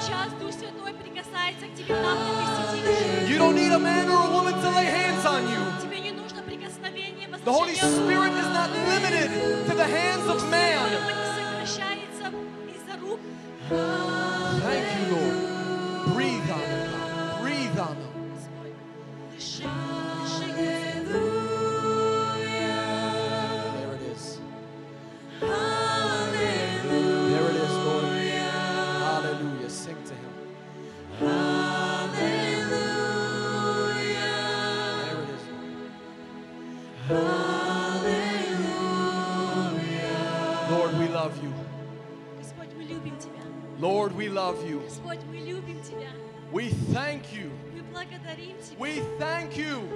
We 48.79 49.01
thank 49.19 49.57
you. 49.57 49.89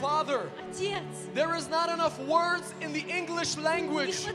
Father, 0.00 0.50
there 1.34 1.54
is 1.56 1.68
not 1.68 1.88
enough 1.88 2.18
words 2.20 2.74
in 2.80 2.92
the 2.92 3.00
English 3.00 3.56
language. 3.56 4.26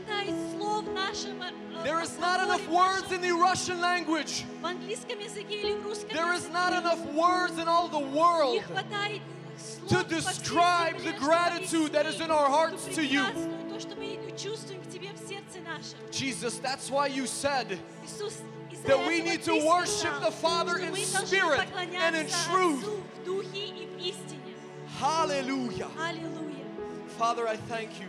There 1.84 2.00
is 2.00 2.18
not 2.18 2.42
enough 2.42 2.68
words 2.68 3.12
in 3.12 3.20
the 3.20 3.32
Russian 3.32 3.80
language. 3.80 4.44
There 6.12 6.32
is 6.32 6.48
not 6.48 6.72
enough 6.72 7.04
words 7.12 7.58
in 7.58 7.68
all 7.68 7.88
the 7.88 7.98
world 7.98 8.62
to 9.88 10.04
describe 10.08 10.98
the 10.98 11.12
gratitude 11.12 11.92
that 11.92 12.06
is 12.06 12.20
in 12.20 12.30
our 12.30 12.48
hearts 12.48 12.86
to 12.94 13.04
you. 13.04 13.26
Jesus, 16.10 16.58
that's 16.58 16.90
why 16.90 17.06
you 17.06 17.26
said 17.26 17.78
that 18.84 19.06
we 19.06 19.20
need 19.22 19.42
to 19.42 19.66
worship 19.66 20.20
the 20.20 20.30
Father 20.30 20.78
in 20.78 20.94
spirit 20.96 21.60
and 21.94 22.16
in 22.16 22.26
truth. 22.50 22.84
Hallelujah. 24.98 25.88
Father, 27.18 27.48
I 27.48 27.56
thank 27.56 27.90
you 28.00 28.08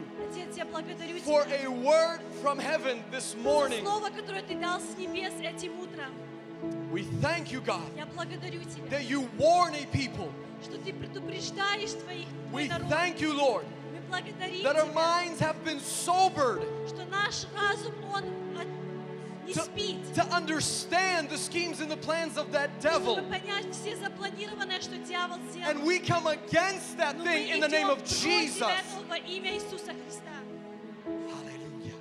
for 1.23 1.45
a 1.63 1.67
word 1.71 2.19
from 2.41 2.59
heaven 2.59 3.03
this 3.11 3.35
morning. 3.37 3.83
We 6.91 7.03
thank 7.21 7.51
you, 7.51 7.61
God, 7.61 7.83
that 8.89 9.05
you 9.09 9.29
warn 9.37 9.75
a 9.75 9.85
people. 9.87 10.33
We 12.51 12.67
thank 12.89 13.21
you, 13.21 13.33
Lord, 13.37 13.65
that 14.63 14.75
our 14.75 14.91
minds 14.93 15.39
have 15.39 15.63
been 15.63 15.79
sobered 15.79 16.61
что 19.46 19.46
наш 19.46 19.46
разум, 19.46 19.46
он 19.46 19.46
от- 19.46 19.46
не 19.46 19.52
to, 19.54 19.62
спит. 19.64 20.14
to 20.14 20.24
understand 20.34 21.28
the 21.30 21.36
schemes 21.38 21.80
and 21.80 21.90
the 21.90 21.96
plans 21.96 22.36
of 22.36 22.50
that 22.52 22.70
devil. 22.80 23.14
Чтобы 23.16 23.28
понять 23.28 23.66
все 23.72 23.96
запланированное, 23.96 24.80
что 24.80 24.96
дьявол 24.98 25.38
сделал. 25.50 25.68
And 25.70 25.84
we 25.84 25.98
come 26.00 26.26
against 26.26 26.96
that 26.98 27.16
Но 27.18 27.24
thing 27.24 27.48
мы 27.48 27.56
in 27.56 27.60
the 27.60 27.68
name 27.68 27.86
идем 27.86 27.90
of 27.90 27.98
против 27.98 28.22
Jesus. 28.22 28.62
этого 28.62 29.04
во 29.08 29.16
имя 29.18 29.54
Иисуса 29.54 29.92
Христа. 29.92 30.30
Hallelujah. 31.06 31.94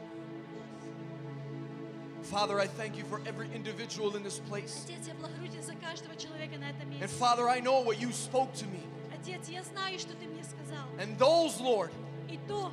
Father, 2.23 2.59
I 2.59 2.67
thank 2.67 2.95
you 2.95 3.03
for 3.05 3.19
every 3.25 3.49
individual 3.53 4.15
in 4.15 4.23
this 4.23 4.39
place. 4.39 4.85
Отец, 4.87 5.07
я 5.07 5.13
благодарю 5.15 5.47
Тебя 5.51 5.63
за 5.63 5.75
каждого 5.75 6.15
человека 6.15 6.57
на 6.57 6.69
этом 6.69 6.89
And 6.89 6.99
месте. 7.01 7.07
Father, 7.17 7.47
I 7.49 7.59
know 7.59 7.81
what 7.81 7.99
you 7.99 8.11
spoke 8.11 8.53
to 8.53 8.65
me. 8.67 8.79
Отец, 9.13 9.49
я 9.49 9.63
знаю, 9.63 9.99
что 9.99 10.13
Ты 10.13 10.27
мне 10.27 10.43
сказал. 10.43 10.85
And 10.99 11.17
those, 11.17 11.59
Lord, 11.59 11.91
И 12.29 12.39
то, 12.47 12.71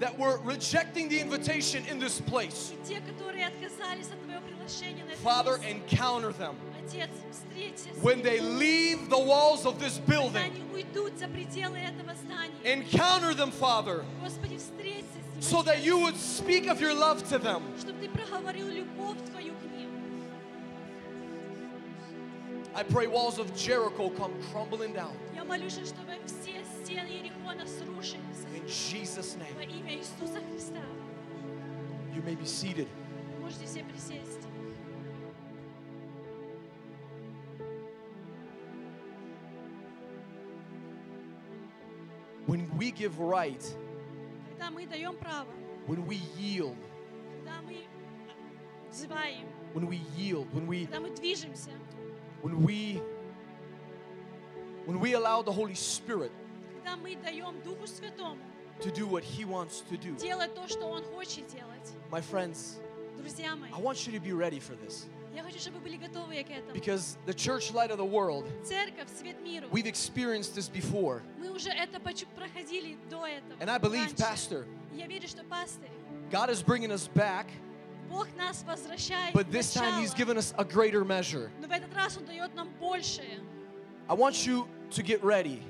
that 0.00 0.18
were 0.18 0.38
rejecting 0.44 1.08
the 1.08 1.20
invitation 1.20 1.84
in 1.86 1.98
this 1.98 2.20
place. 2.20 2.72
Father, 5.22 5.56
encounter 5.68 6.32
them. 6.32 6.56
When 8.02 8.22
they 8.22 8.40
leave 8.40 9.08
the 9.08 9.18
walls 9.18 9.64
of 9.66 9.78
this 9.78 9.98
building, 9.98 10.52
encounter 12.64 13.34
them, 13.34 13.50
Father, 13.50 14.04
so 15.40 15.62
that 15.62 15.82
you 15.84 15.98
would 15.98 16.16
speak 16.16 16.66
of 16.68 16.80
your 16.80 16.94
love 16.94 17.26
to 17.28 17.38
them. 17.38 17.62
I 22.76 22.82
pray 22.82 23.06
walls 23.06 23.38
of 23.38 23.54
Jericho 23.54 24.10
come 24.10 24.32
crumbling 24.50 24.92
down 24.92 25.16
in 28.64 28.70
Jesus' 28.70 29.36
name. 29.36 29.70
You 32.14 32.22
may 32.22 32.34
be 32.34 32.46
seated. 32.46 32.88
When 42.46 42.78
we 42.78 42.90
give 42.90 43.18
right, 43.18 43.74
when 45.86 46.06
we 46.06 46.20
yield, 46.38 46.76
when 49.72 49.86
we 49.86 50.00
yield, 50.16 50.46
when 50.52 50.66
we, 50.66 50.88
when 52.42 52.62
we, 52.62 53.02
when 54.84 55.00
we 55.00 55.14
allow 55.14 55.42
the 55.42 55.52
Holy 55.52 55.74
Spirit, 55.74 56.32
когда 58.79 58.79
мы 58.79 58.79
даем 58.79 58.79
Духу 58.79 58.79
Святому 58.79 58.79
to 58.79 58.91
do 58.91 59.07
what 59.07 59.23
he 59.23 59.45
wants 59.45 59.81
to 59.89 59.97
do. 59.97 60.15
делать 60.17 60.53
то, 60.55 60.67
что 60.67 60.85
Он 60.87 61.03
хочет 61.03 61.47
делать. 61.47 61.93
My 62.11 62.21
friends, 62.21 62.79
Друзья 63.17 63.55
мои, 63.55 63.69
I 63.71 63.79
want 63.81 64.07
you 64.07 64.13
to 64.13 64.19
be 64.19 64.31
ready 64.31 64.59
for 64.59 64.75
this 64.75 65.05
я 65.35 65.43
хочу, 65.43 65.59
чтобы 65.59 65.77
вы 65.77 65.83
были 65.83 65.97
готовы 65.97 66.43
к 66.43 66.49
этому. 66.49 66.73
because 66.73 67.17
the 67.25 67.33
church 67.33 67.71
light 67.73 67.91
of 67.91 67.97
the 67.97 68.05
world, 68.05 68.45
Церковь, 68.63 69.07
свет 69.15 69.39
миру. 69.43 69.67
we've 69.71 69.85
experienced 69.85 70.55
this 70.55 70.67
before. 70.69 71.21
Мы 71.37 71.51
уже 71.51 71.69
это 71.69 71.99
почу- 71.99 72.27
проходили 72.35 72.97
до 73.09 73.25
этого. 73.27 73.57
And 73.59 73.69
I 73.69 73.77
believe, 73.77 74.07
раньше. 74.07 74.15
Pastor, 74.15 74.65
И 74.93 74.97
Я 74.97 75.07
верю, 75.07 75.27
что 75.27 75.43
пастырь, 75.43 75.91
God 76.31 76.49
is 76.49 76.63
bringing 76.63 76.91
us 76.91 77.07
back, 77.13 77.45
Бог 78.09 78.27
нас 78.37 78.63
возвращает 78.63 79.35
but 79.35 79.45
в 79.47 79.51
this 79.51 79.71
time 79.73 80.01
he's 80.01 80.09
начало. 80.11 80.17
given 80.17 80.37
us 80.37 80.53
a 80.57 80.65
greater 80.65 81.05
measure. 81.05 81.51
Но 81.61 81.67
в 81.67 81.71
этот 81.71 81.93
раз 81.93 82.17
Он 82.17 82.25
дает 82.25 82.55
нам 82.55 82.69
большее. 82.79 83.39
I 84.07 84.15
want 84.15 84.47
you 84.47 84.67
to 84.91 85.03
get 85.03 85.21
ready 85.23 85.61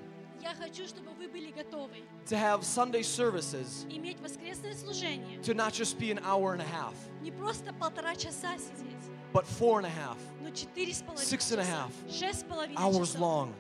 Я 0.44 0.56
хочу, 0.56 0.88
чтобы 0.88 1.11
вы 1.11 1.28
были 1.28 1.52
готовы 1.52 1.98
to 2.28 2.36
have 2.38 2.61
Sunday 2.61 3.02
services 3.03 3.86
иметь 3.90 4.19
воскресное 4.22 4.74
служение. 4.74 5.42
to 5.42 5.53
not 5.53 5.74
just 5.74 5.98
be 6.00 6.11
an 6.11 6.19
hour 6.24 6.53
and 6.53 6.61
a 6.61 6.66
half, 6.66 6.94
Не 7.22 7.32
просто 7.32 7.74
полтора 7.74 8.16
часа 8.16 8.58
сидеть, 8.58 8.95
but 9.34 9.45
four 9.45 9.80
and 9.80 9.86
a 9.86 9.90
half 9.90 10.18
но 10.42 10.50
четыре 10.52 10.94
с 10.94 11.02
половиной 11.02 11.26
Six 11.26 11.52
and 11.52 11.60
a 11.60 11.64
часа, 11.66 11.72
half 11.72 11.92
шесть 12.11 12.40
с 12.40 12.44
половиной 12.44 12.76
hours 12.78 13.08
часов. 13.14 13.19
long. 13.22 13.53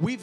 We've 0.00 0.22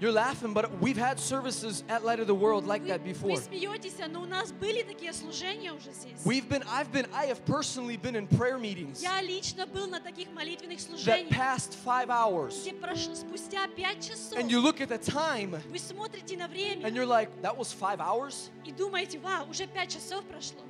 you're 0.00 0.12
laughing, 0.12 0.54
but 0.54 0.80
we've 0.80 0.96
had 0.96 1.20
services 1.20 1.84
at 1.90 2.02
Light 2.02 2.20
of 2.20 2.26
the 2.26 2.34
World 2.34 2.66
like 2.66 2.80
Вы, 2.82 2.88
that 2.88 3.00
вы 3.02 3.12
before. 3.12 3.36
смеетесь, 3.36 3.98
но 4.08 4.22
у 4.22 4.24
нас 4.24 4.50
были 4.50 4.82
такие 4.82 5.12
служения 5.12 5.72
уже 5.74 5.92
здесь. 5.92 6.18
We've 6.24 6.48
been 6.48 6.62
I've 6.68 6.90
been 6.90 7.06
I 7.12 7.26
have 7.26 7.44
personally 7.44 7.98
been 7.98 8.16
in 8.16 8.26
prayer 8.26 8.58
meetings 8.58 9.02
Я 9.02 9.20
лично 9.20 9.66
был 9.66 9.86
на 9.88 10.00
таких 10.00 10.28
молитвенных 10.32 10.78
that 10.78 10.88
служениях, 10.88 11.28
past 11.30 11.74
five 11.84 12.08
hours. 12.08 12.62
где 12.62 12.72
прошло 12.72 13.14
спустя 13.14 13.68
пять 13.68 14.00
часов 14.02 14.38
And 14.38 14.50
you 14.50 14.60
look 14.60 14.80
at 14.80 14.88
the 14.88 14.98
time 14.98 15.60
вы 15.70 15.78
смотрите 15.78 16.36
на 16.38 16.48
время 16.48 16.86
and 16.86 16.94
you're 16.96 17.04
like, 17.04 17.28
that 17.42 17.54
was 17.56 17.70
five 17.70 18.00
hours? 18.00 18.48
и 18.64 18.72
думаете, 18.72 19.18
вау, 19.18 19.50
уже 19.50 19.66
пять 19.66 19.90
часов 19.92 20.24
прошло. 20.24 20.60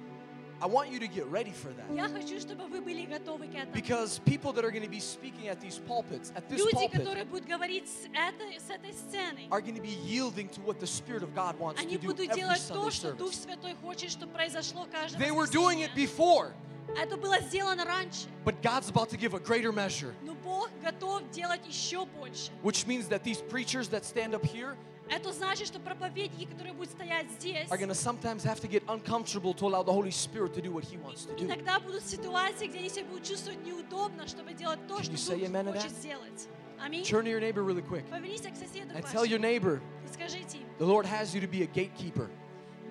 I 0.63 0.67
want 0.67 0.91
you 0.91 0.99
to 1.01 1.09
get 1.09 1.27
ready 1.29 1.53
for 1.53 1.69
that. 1.69 1.87
Я 1.95 2.07
хочу, 2.09 2.39
чтобы 2.39 2.67
вы 2.69 2.83
были 2.83 3.07
готовы 3.07 3.49
к 3.49 3.55
этому. 3.55 3.73
Because 3.73 4.19
people 4.27 4.53
that 4.53 4.63
are 4.63 4.71
going 4.71 4.83
to 4.83 4.91
be 4.91 5.01
speaking 5.01 5.49
at 5.49 5.59
these 5.59 5.79
pulpits, 5.79 6.33
at 6.37 6.47
this 6.51 6.59
Люди, 6.61 6.73
pulpit, 6.75 7.01
которые 7.01 7.25
будут 7.25 7.47
говорить 7.47 7.89
с 7.89 8.05
этой, 8.13 8.61
с 8.61 8.69
этой 8.69 8.93
сцены, 8.93 9.49
are 9.51 9.63
going 9.63 9.75
to 9.75 9.81
be 9.81 9.97
yielding 10.05 10.51
to 10.51 10.61
what 10.61 10.79
the 10.79 10.87
Spirit 10.87 11.23
of 11.23 11.35
God 11.35 11.59
wants 11.59 11.81
они 11.81 11.97
to 11.97 12.03
do 12.03 12.09
будут 12.09 12.29
every 12.29 12.41
делать 12.43 12.59
Sunday 12.61 12.85
то, 12.85 12.91
что 12.91 13.13
Дух 13.15 13.33
service. 13.33 13.47
Святой 13.47 13.75
хочет, 13.83 14.11
чтобы 14.11 14.33
произошло 14.35 14.87
каждое 14.93 15.19
They 15.19 15.31
were 15.33 15.47
doing 15.47 15.81
it 15.81 15.93
воскресенье. 15.93 16.07
before, 16.07 16.53
Это 16.97 17.17
было 17.17 17.41
сделано 17.41 17.85
раньше, 17.87 18.27
but 18.45 18.61
God's 18.61 18.91
about 18.91 19.09
to 19.11 19.17
give 19.17 19.33
a 19.33 19.39
greater 19.41 19.73
measure, 19.73 20.13
но 20.23 20.35
Бог 20.35 20.69
готов 20.83 21.23
делать 21.31 21.67
еще 21.67 22.05
больше. 22.05 22.51
which 22.63 22.87
means 22.87 23.09
that 23.09 23.25
these 23.25 23.41
preachers 23.41 23.89
that 23.89 24.05
stand 24.05 24.35
up 24.35 24.45
here 24.45 24.77
Это 25.10 25.32
значит, 25.32 25.68
что 25.68 25.80
проповедники, 25.80 26.46
которые 26.46 26.74
будут 26.74 26.92
стоять 26.92 27.30
здесь, 27.32 27.70
are 27.70 27.78
going 27.78 27.90
to 27.90 27.94
sometimes 27.94 28.44
have 28.44 28.60
to 28.60 28.68
get 28.68 28.84
uncomfortable 28.88 29.54
to 29.54 29.68
allow 29.68 29.84
the 29.84 29.92
Holy 29.92 30.12
Spirit 30.12 30.54
to 30.54 30.62
do 30.62 30.72
what 30.72 30.84
He 30.84 30.98
wants 30.98 31.26
to 31.26 31.36
do. 31.36 31.46
иногда 31.46 31.80
будут 31.80 32.04
ситуации, 32.04 32.68
где 32.68 32.80
они 32.80 32.90
себя 32.90 33.06
будут 33.06 33.24
чувствовать 33.24 33.64
неудобно, 33.64 34.28
чтобы 34.28 34.54
делать 34.54 34.80
то, 34.88 35.02
что 35.04 35.12
Дух 35.12 35.74
хочет 35.74 35.92
сделать. 35.92 36.48
Аминь. 36.80 37.04
Turn 37.04 37.24
to 37.24 37.30
your 37.30 37.40
neighbor 37.40 37.64
really 37.64 37.82
quick 37.82 38.04
Повернись 38.10 38.42
к 38.42 38.56
соседу 38.56 38.94
and 38.94 39.06
tell 39.06 39.26
your 39.26 39.40
neighbor, 39.40 39.82
скажите 40.12 40.58
the 40.78 40.86
Lord 40.86 41.06
has 41.06 41.34
you 41.34 41.40
to 41.40 41.48
be 41.48 41.64
a 41.64 41.68
gatekeeper. 41.68 42.30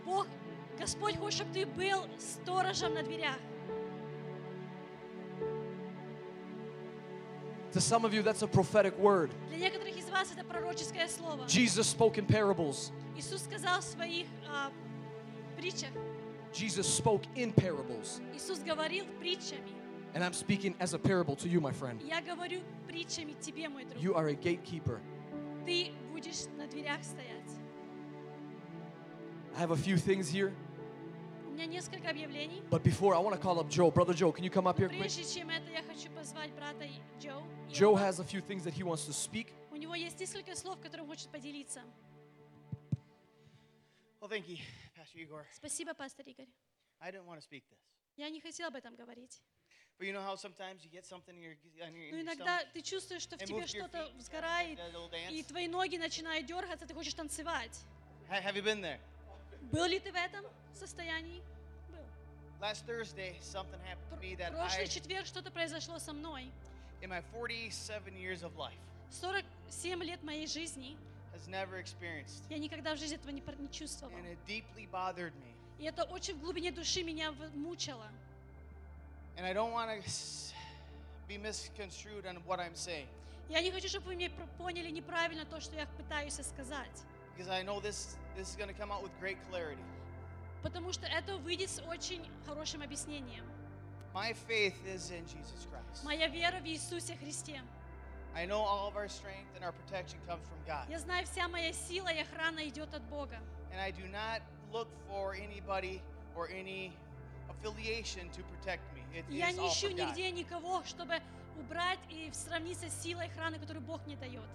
Бог, 0.05 0.27
Господь 0.79 1.17
хочет, 1.19 1.41
чтобы 1.41 1.53
ты 1.53 1.67
был 1.67 2.07
сторожем 2.19 2.95
на 2.95 3.03
дверях. 3.03 3.37
To 7.74 7.80
some 7.80 8.04
of 8.04 8.14
you, 8.14 8.24
that's 8.24 8.42
a 8.42 8.48
prophetic 8.48 8.98
word. 8.98 9.30
Для 9.50 9.58
некоторых 9.58 9.96
из 9.96 10.10
вас 10.10 10.32
это 10.32 10.44
пророческое 10.44 11.08
слово. 11.08 11.46
Jesus 11.46 11.88
spoke 11.88 12.18
in 12.18 12.26
parables. 12.26 12.92
Иисус 13.16 13.44
сказал 13.44 13.82
в 13.82 13.84
своих 13.84 14.26
а, 14.48 14.72
притчах, 15.58 15.90
Jesus 16.52 16.88
spoke 16.88 17.26
in 17.36 17.54
parables. 17.54 18.22
Иисус 18.34 18.60
говорил 18.60 19.06
притчами. 19.20 19.70
And 20.16 20.24
I'm 20.24 20.34
speaking 20.34 20.74
as 20.80 20.96
a 20.96 20.98
parable 20.98 21.36
to 21.36 21.48
you, 21.48 21.62
my 21.62 21.72
friend. 21.72 22.02
Я 22.04 22.22
говорю 22.22 22.62
притчами 22.88 23.36
тебе, 23.40 23.70
мой 23.70 23.86
друг. 23.86 24.02
You 24.02 24.16
are 24.16 24.30
a 24.30 24.36
gatekeeper. 24.36 25.00
Ты 25.66 25.92
будешь 26.12 26.46
на 26.58 26.66
дверях 26.68 27.04
стоять. 27.04 27.52
I 29.56 29.60
have 29.60 29.72
a 29.72 29.76
few 29.76 29.98
things 29.98 30.28
here, 30.30 30.54
У 31.48 31.52
меня 31.52 31.66
несколько 31.66 32.10
объявлений. 32.10 32.64
but 32.72 32.82
before 32.84 33.14
I 33.14 33.20
want 33.20 33.36
to 33.36 33.42
call 33.42 33.60
up 33.60 33.70
Joe. 33.70 33.92
Brother 33.92 34.14
Joe, 34.14 34.32
can 34.32 34.44
you 34.44 34.50
come 34.50 34.66
up 34.66 34.78
here 34.80 34.88
quick? 34.88 35.02
Прежде 35.02 35.24
чем 35.24 35.50
это, 35.50 35.70
я 35.72 35.84
хочу 35.84 36.10
позвать 36.12 36.52
брата 36.54 36.86
Джо. 37.20 37.34
Joe 37.75 37.97
has 37.97 38.21
a 38.21 38.25
few 38.25 38.41
things 38.41 38.63
that 38.65 38.73
he 38.75 38.85
wants 38.85 39.05
to 39.07 39.13
speak. 39.13 39.49
У 39.73 39.77
него 39.77 39.95
есть 39.97 40.21
несколько 40.21 40.55
слов, 40.55 40.81
которым 40.81 41.09
хочет 41.09 41.29
поделиться. 41.31 41.83
Well, 44.21 44.29
thank 44.31 44.49
you, 44.49 44.59
Pastor 44.97 45.19
Igor. 45.19 45.45
Спасибо, 45.53 45.93
пастор 45.93 46.25
Игорь. 46.29 46.47
I 47.01 47.11
didn't 47.11 47.27
want 47.27 47.41
to 47.41 47.43
speak 47.43 47.65
this. 47.69 47.79
Я 48.17 48.31
не 48.31 48.41
хотела 48.41 48.69
об 48.69 48.77
этом 48.77 48.95
говорить. 48.95 49.43
But 49.99 50.07
you 50.07 50.13
know 50.13 50.23
how 50.23 50.37
sometimes 50.37 50.85
you 50.85 50.91
get 50.91 51.05
something 51.05 51.37
in 51.37 51.43
your, 51.43 51.57
on 51.85 51.95
your, 51.95 52.11
Но 52.13 52.19
in 52.19 52.21
your 52.21 52.21
иногда 52.23 52.61
stomach? 52.61 52.73
ты 52.75 52.83
чувствуешь, 52.83 53.23
что 53.23 53.37
в 53.37 53.41
And 53.41 53.47
тебе 53.47 53.67
что-то 53.67 54.09
взгорает, 54.17 54.79
и 55.31 55.43
твои 55.43 55.67
ноги 55.69 55.97
начинают 55.99 56.47
дергаться, 56.47 56.87
ты 56.87 56.95
хочешь 56.95 57.15
танцевать. 57.15 57.77
Ha- 58.29 58.41
Have 58.41 58.55
you 58.55 58.63
been 58.63 58.81
there? 58.81 58.99
Был 59.73 59.87
ли 59.87 59.99
ты 59.99 60.13
в 60.13 60.17
этом 60.17 60.45
состоянии? 60.75 61.43
Был. 61.91 62.05
Last 62.61 62.87
Thursday, 62.87 63.37
something 63.41 63.81
happened 63.83 64.11
to 64.11 64.21
me 64.21 64.37
that 64.37 64.53
Прошлый 64.53 64.85
I, 64.85 64.89
четверг 64.89 65.27
что-то 65.27 65.51
произошло 65.51 65.99
со 65.99 66.13
мной. 66.13 66.51
In 67.05 67.11
my 67.11 67.21
47 67.33 68.17
years 68.17 68.43
of 68.43 68.57
life, 68.57 68.81
47 69.11 70.03
лет 70.03 70.23
моей 70.25 70.47
жизни 70.47 70.97
has 71.33 71.47
never 71.47 71.79
experienced. 71.79 72.43
я 72.49 72.59
никогда 72.59 72.95
в 72.95 72.99
жизни 72.99 73.17
этого 73.17 73.31
не, 73.31 73.43
не 73.59 73.71
чувствовала. 73.71 74.17
And 74.17 74.27
it 74.27 74.39
deeply 74.47 74.89
bothered 74.91 75.33
me. 75.35 75.53
И 75.79 75.85
это 75.85 76.05
очень 76.05 76.35
в 76.35 76.41
глубине 76.41 76.73
души 76.73 77.03
меня 77.03 77.33
мучило. 77.55 78.07
And 79.37 79.45
I 79.45 79.53
don't 79.53 79.73
want 79.73 79.91
to 79.91 80.55
be 81.29 81.37
misconstrued 81.37 82.25
on 82.25 82.37
what 82.47 82.59
I'm 82.59 82.75
saying. 82.75 83.07
Я 83.51 83.61
не 83.61 83.71
хочу, 83.71 83.89
чтобы 83.89 84.07
вы 84.07 84.17
меня 84.17 84.31
поняли 84.57 84.91
неправильно 84.91 85.45
то, 85.45 85.61
что 85.61 85.77
я 85.77 85.87
пытаюсь 85.99 86.35
сказать. 86.35 87.05
because 87.37 87.51
I 87.51 87.63
know 87.63 87.81
this 87.81 88.17
this 88.37 88.49
is 88.49 88.57
going 88.57 88.69
to 88.69 88.75
come 88.75 88.91
out 88.91 89.03
with 89.03 89.13
great 89.21 89.37
clarity. 89.51 89.83
Потому 90.63 90.93
что 90.93 91.07
это 91.07 91.37
выйдет 91.37 91.69
с 91.69 91.83
очень 91.83 92.25
хорошим 92.47 92.81
объяснением. 92.81 93.45
My 94.15 94.33
faith 94.33 94.79
is 94.87 95.11
in 95.11 95.27
Jesus 95.27 95.67
Christ. 95.71 96.05
Моя 96.05 96.29
вера 96.29 96.61
в 96.61 96.67
Иисусе 96.67 97.17
Христе. 97.17 97.61
I 98.37 98.47
know 98.47 98.61
all 98.61 98.87
of 98.89 98.97
our 98.97 99.09
strength 99.09 99.51
and 99.57 99.65
our 99.65 99.73
protection 99.73 100.19
comes 100.27 100.47
from 100.47 100.59
God. 100.67 100.89
Я 100.89 100.99
знаю, 101.01 101.27
вся 101.27 101.49
моя 101.49 101.73
сила 101.73 102.09
и 102.09 102.21
охрана 102.21 102.67
идет 102.69 102.95
от 102.95 103.03
Бога. 103.11 103.39
And 103.73 103.81
I 103.81 103.91
do 103.91 104.07
not 104.09 104.41
look 104.73 104.89
for 105.09 105.35
anybody 105.35 106.01
or 106.37 106.49
any 106.49 106.93
affiliation 107.51 108.31
to 108.31 108.43
protect 108.45 108.83
me. 108.95 109.03
It 109.19 109.25
Я 109.29 109.51
is 109.51 109.59
не 109.59 109.69
ищу 109.69 109.91
нигде 109.91 110.31
никого, 110.31 110.85
чтобы 110.85 111.21
убрать 111.59 111.99
и 112.09 112.31
сравниться 112.33 112.89
с 112.89 113.03
силой 113.03 113.27
охраны, 113.27 113.59
которую 113.59 113.83
Бог 113.85 114.05
мне 114.07 114.17
дает. 114.17 114.49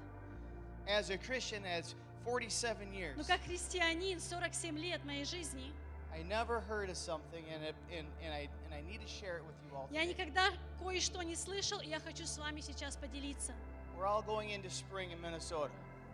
As 0.87 1.09
a 1.09 1.17
Christian, 1.17 1.65
as 1.65 1.95
47 2.25 2.93
years, 2.93 3.17
Но 3.17 3.23
как 3.25 3.41
христианин, 3.41 4.19
47 4.19 4.77
лет 4.77 5.03
моей 5.03 5.25
жизни, 5.25 5.73
I 6.18 6.22
never 6.22 6.60
heard 6.60 6.90
of 6.90 6.96
something, 6.96 7.44
and, 7.52 7.64
it, 7.64 7.74
and, 7.90 8.06
and, 8.24 8.32
I, 8.32 8.48
and 8.66 8.72
I 8.74 8.80
need 8.88 9.00
to 9.00 9.08
share 9.08 9.36
it 9.38 9.44
with 9.44 9.56
you 9.64 9.76
all. 9.76 9.88
я 9.90 10.02
today. 10.02 10.10
никогда 10.14 10.50
кое-что 10.80 11.22
не 11.22 11.34
слышал, 11.34 11.80
и 11.80 11.88
я 11.88 11.98
хочу 12.00 12.24
с 12.26 12.38
вами 12.38 12.60
сейчас 12.60 12.96
поделиться. 12.96 13.52
We're 13.98 14.06
all 14.06 14.22
going 14.22 14.50
into 14.50 14.70
spring 14.70 15.10
in 15.12 15.20
Minnesota. 15.20 15.70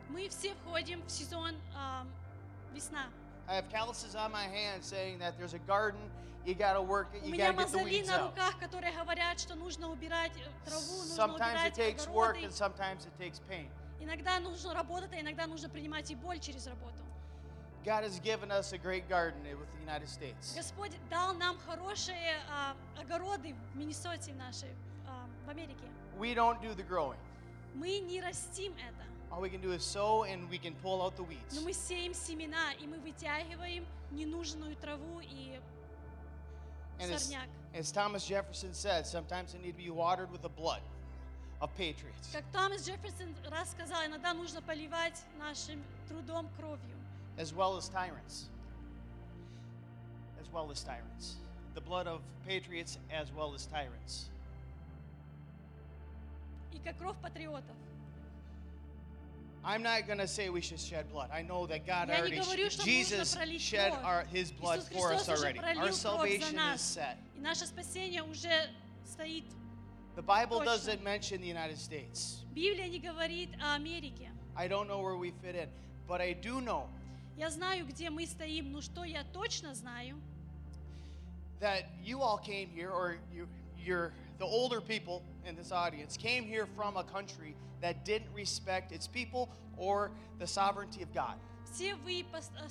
Мы 0.09 0.29
все 0.29 0.55
входим 0.55 1.03
в 1.07 1.11
сезон 1.11 1.55
ам, 1.77 2.09
весна. 2.73 3.07
I 3.47 3.55
have 3.57 3.69
calluses 3.71 4.15
on 4.15 4.33
my 4.33 4.47
hands 4.47 4.87
saying 4.87 5.19
that 5.19 5.37
there's 5.39 5.55
a 5.55 5.59
garden, 5.67 6.01
you 6.47 6.55
got 6.55 6.75
to 6.75 6.83
work 6.83 7.09
it, 7.15 7.23
У 7.23 7.27
you 7.27 7.33
меня 7.33 7.53
got 7.53 7.59
to 7.59 7.65
get 7.65 7.71
the 7.73 7.79
мозоли 7.79 7.91
weeds 7.91 8.07
на 8.09 8.13
out. 8.15 8.31
руках, 8.31 8.59
которые 8.59 8.93
говорят, 8.93 9.39
что 9.39 9.55
нужно 9.55 9.91
убирать 9.91 10.33
э, 10.37 10.65
траву, 10.65 10.97
нужно 10.99 11.15
Sometimes 11.15 11.67
it 11.67 11.73
убирать 11.73 11.79
takes 11.79 12.07
work 12.09 12.37
огороды. 12.39 12.47
and 12.47 12.53
sometimes 12.53 13.07
it 13.07 13.13
takes 13.19 13.41
pain. 13.49 13.69
Иногда 14.01 14.39
нужно 14.41 14.73
работать, 14.73 15.13
а 15.13 15.21
иногда 15.21 15.47
нужно 15.47 15.69
принимать 15.69 16.11
и 16.11 16.15
боль 16.15 16.39
через 16.41 16.67
работу. 16.67 17.03
God 17.86 18.04
has 18.04 18.20
given 18.20 18.52
us 18.52 18.74
a 18.74 18.80
great 18.80 19.08
garden 19.08 19.42
with 19.44 19.72
the 19.72 19.80
United 19.80 20.10
States. 20.10 20.56
Господь 20.56 20.92
дал 21.12 21.36
нам 21.36 21.56
хорошие 21.68 22.36
а, 22.50 22.76
огороды 23.00 23.54
в 23.74 23.78
Миннесоте 23.78 24.34
нашей, 24.34 24.70
а, 25.08 25.28
в 25.46 25.50
Америке. 25.50 25.86
We 26.18 26.34
don't 26.34 26.60
do 26.62 26.74
the 26.74 26.84
growing. 26.84 27.20
Мы 27.76 28.00
не 28.00 28.22
растим 28.22 28.74
это, 28.74 29.06
All 29.32 29.42
we 29.42 29.50
can 29.50 29.62
do 29.62 29.72
is 29.72 29.84
sow 29.84 30.24
and 30.24 30.50
we 30.50 30.58
can 30.58 30.74
pull 30.82 31.02
out 31.02 31.16
the 31.16 31.24
weeds. 31.24 31.54
но 31.54 31.62
мы 31.62 31.74
сеем 31.74 32.16
семена, 32.16 32.74
и 32.80 32.88
мы 32.88 32.98
вытягиваем 33.00 33.86
ненужную 34.12 34.76
траву 34.78 35.20
и 35.22 35.60
And 37.00 37.12
as, 37.12 37.26
сорняк. 37.26 37.48
as 37.76 37.92
Thomas 37.92 38.26
Jefferson 38.26 38.74
said, 38.74 39.06
sometimes 39.06 39.54
it 39.54 39.62
need 39.62 39.78
to 39.78 39.84
be 39.84 39.92
watered 39.92 40.32
with 40.32 40.42
the 40.42 40.50
blood 40.50 40.82
of 41.62 41.70
patriots. 41.78 42.32
Как 42.32 42.46
Томас 42.52 42.88
Джефферсон 42.88 43.36
раз 43.52 43.72
сказал, 43.72 44.06
иногда 44.06 44.34
нужно 44.34 44.62
поливать 44.62 45.22
нашим 45.38 45.84
трудом 46.08 46.50
кровью. 46.58 46.95
as 47.39 47.55
well 47.55 47.77
as 47.77 47.89
tyrants. 47.89 48.49
As 50.41 50.51
well 50.53 50.71
as 50.71 50.83
tyrants. 50.83 51.37
The 51.75 51.81
blood 51.81 52.07
of 52.07 52.21
patriots 52.47 52.99
as 53.11 53.33
well 53.33 53.55
as 53.55 53.67
tyrants. 53.67 54.29
И 56.73 56.79
как 56.79 56.97
кровь 56.99 57.17
патриотов. 57.23 57.77
I'm 59.63 59.83
not 59.83 60.07
going 60.07 60.19
to 60.19 60.27
say 60.27 60.49
we 60.49 60.63
should 60.63 60.81
shed 60.81 61.11
blood. 61.13 61.29
I 61.31 61.43
know 61.43 61.67
that 61.67 61.87
God 61.87 62.09
Я 62.09 62.15
не 62.17 62.21
already, 62.23 62.37
говорю, 62.41 62.71
sh- 62.71 62.73
что 62.75 62.83
Jesus 62.85 63.19
нужно 63.35 63.41
пролить 63.41 63.61
shed 63.61 63.93
кровь. 63.93 64.05
our, 64.05 64.25
his 64.33 64.51
blood 64.53 64.79
Иисус 64.81 64.89
for 64.89 65.13
us 65.13 65.27
Христос 65.27 65.39
уже 65.39 65.47
already. 65.47 65.59
пролил 65.59 65.81
Our 65.83 65.85
кровь 65.89 65.95
за 65.95 66.09
salvation 66.09 66.41
is 66.41 66.55
нас. 66.55 66.81
set. 66.97 67.17
И 67.37 67.41
наше 67.41 67.67
спасение 67.67 68.23
уже 68.23 68.71
стоит. 69.05 69.45
The 70.17 70.23
Bible 70.23 70.59
Точно. 70.61 70.65
doesn't 70.65 71.03
mention 71.05 71.41
the 71.43 71.47
United 71.47 71.79
States. 71.79 72.43
Библия 72.55 72.89
не 72.89 72.99
говорит 72.99 73.51
о 73.61 73.75
Америке. 73.75 74.31
I 74.57 74.67
don't 74.67 74.89
know 74.89 75.01
where 75.01 75.17
we 75.17 75.31
fit 75.43 75.55
in, 75.55 75.69
but 76.09 76.21
I 76.23 76.33
do 76.33 76.61
know 76.63 76.89
Я 77.38 77.50
знаю, 77.50 77.86
где 77.86 78.10
мы 78.10 78.26
стоим, 78.26 78.72
но 78.72 78.82
что 78.82 79.04
я 79.04 79.24
точно 79.34 79.74
знаю, 79.76 80.18
that 81.60 81.86
you 82.04 82.22
all 82.22 82.38
came 82.38 82.70
here, 82.70 82.92
or 82.92 83.18
you, 83.34 83.48
you're 83.78 84.12
the 84.40 84.46
older 84.46 84.82
people 84.82 85.22
in 85.46 85.56
this 85.56 85.72
audience, 85.72 86.18
came 86.18 86.44
here 86.46 86.66
from 86.76 86.98
a 86.98 87.04
country 87.04 87.56
that 87.82 88.04
didn't 88.06 88.32
respect 88.34 88.92
its 88.92 89.08
people 89.08 89.50
or 89.78 90.12
the 90.40 90.48
sovereignty 90.48 91.02
of 91.02 91.14
God. 91.14 91.36
все 91.74 91.96
вы, 91.96 92.26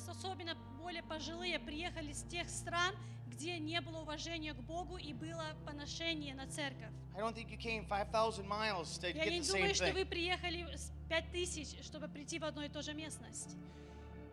особенно 0.08 0.54
более 0.82 1.02
пожилые, 1.02 1.58
приехали 1.58 2.12
с 2.12 2.22
тех 2.24 2.48
стран, 2.48 2.94
где 3.28 3.58
не 3.58 3.80
было 3.80 4.00
уважения 4.02 4.54
к 4.54 4.60
Богу 4.62 4.96
и 4.96 5.12
было 5.12 5.44
поношение 5.66 6.34
на 6.34 6.46
церковь. 6.46 6.90
I 7.16 7.20
don't 7.20 7.34
think 7.34 7.50
you 7.50 7.58
came 7.58 7.84
5,000 7.86 8.46
miles 8.46 8.98
to 8.98 9.08
Я 9.08 9.24
get 9.24 9.30
не 9.30 9.40
the 9.40 9.42
same 9.42 9.52
думаю, 9.58 9.74
что 9.74 9.84
thing. 9.86 9.94
вы 9.94 10.06
приехали 10.06 10.66
с 10.74 10.90
пять 11.08 11.30
тысяч, 11.32 11.68
чтобы 11.84 12.08
прийти 12.08 12.38
в 12.38 12.44
одну 12.44 12.62
и 12.62 12.68
ту 12.68 12.80
же 12.82 12.94
местность. 12.94 13.56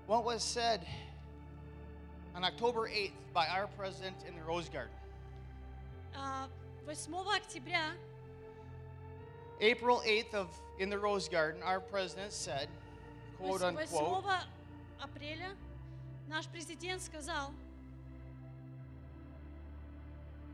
What 0.07 0.25
was 0.25 0.43
said 0.43 0.87
on 2.35 2.45
October 2.45 2.89
8th 2.89 3.13
by 3.33 3.47
our 3.49 3.67
president 3.67 4.17
in 4.29 4.35
the 4.37 4.43
Rose 4.43 4.69
Garden? 4.69 4.93
А, 6.15 6.47
8 6.89 6.97
октября, 7.35 7.93
April 9.61 10.03
8th 10.07 10.35
of 10.35 10.49
in 10.79 10.91
the 10.91 10.99
Rose 10.99 11.29
Garden, 11.29 11.63
our 11.63 11.81
president 11.81 12.33
said, 12.33 12.69
quote 13.39 13.63
8 13.63 13.65
unquote, 13.65 14.25
апреля, 15.01 15.51
наш 16.29 16.47
президент 16.47 17.01
сказал, 17.03 17.53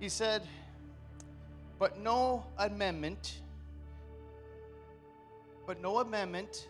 he 0.00 0.08
said, 0.08 0.42
but 1.78 1.98
no 1.98 2.44
amendment, 2.58 3.40
but 5.66 5.80
no 5.80 5.98
amendment, 5.98 6.68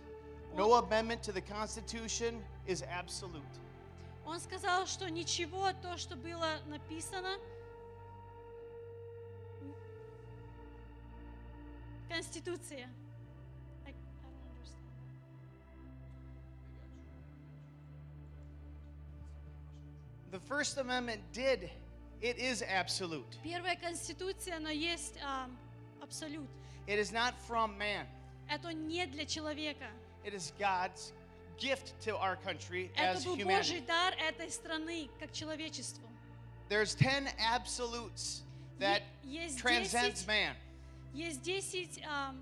no 0.58 0.74
amendment 0.74 1.22
to 1.24 1.32
the 1.32 1.42
Constitution 1.42 2.44
is 2.66 2.84
absolute. 2.84 3.42
он 4.26 4.40
сказал, 4.42 4.86
что 4.88 5.10
ничего, 5.10 5.72
то, 5.82 5.96
что 5.98 6.18
было 6.18 6.60
написано, 6.68 7.38
Конституция. 12.10 12.90
I- 13.86 13.90
I 13.90 13.94
don't 13.94 14.50
understand. 14.52 14.84
The 20.32 20.40
First 20.40 20.78
Amendment 20.78 21.22
did, 21.34 21.70
it 22.22 22.38
is 22.38 22.62
absolute. 22.62 23.38
Первая 23.44 23.76
Конституция, 23.78 24.60
но 24.60 24.70
есть 24.70 25.18
а, 25.24 25.50
абсолют. 26.02 26.50
It 26.88 26.98
is 27.00 27.12
not 27.12 27.34
from 27.48 27.78
man. 27.78 28.06
Это 28.50 28.72
не 28.74 29.06
для 29.08 29.26
человека. 29.26 29.86
It 30.25 30.35
is 30.35 30.53
God's 30.59 31.13
gift 31.59 31.93
to 32.03 32.17
our 32.17 32.37
country 32.37 32.91
Это 32.97 33.17
as 33.19 33.25
был 33.25 33.37
humanity. 33.37 33.81
Божий 33.81 33.81
дар 33.81 34.15
этой 34.15 34.51
страны, 34.51 35.09
как 35.19 35.33
человечеству. 35.33 36.07
There's 36.69 36.95
10 36.95 37.29
absolutes 37.39 38.43
that 38.79 39.03
Е- 39.25 39.45
есть 39.45 39.59
transcends 39.59 40.25
10, 40.25 40.27
man, 40.27 40.55
есть 41.15 41.43
10 41.43 42.01
а, 42.07 42.35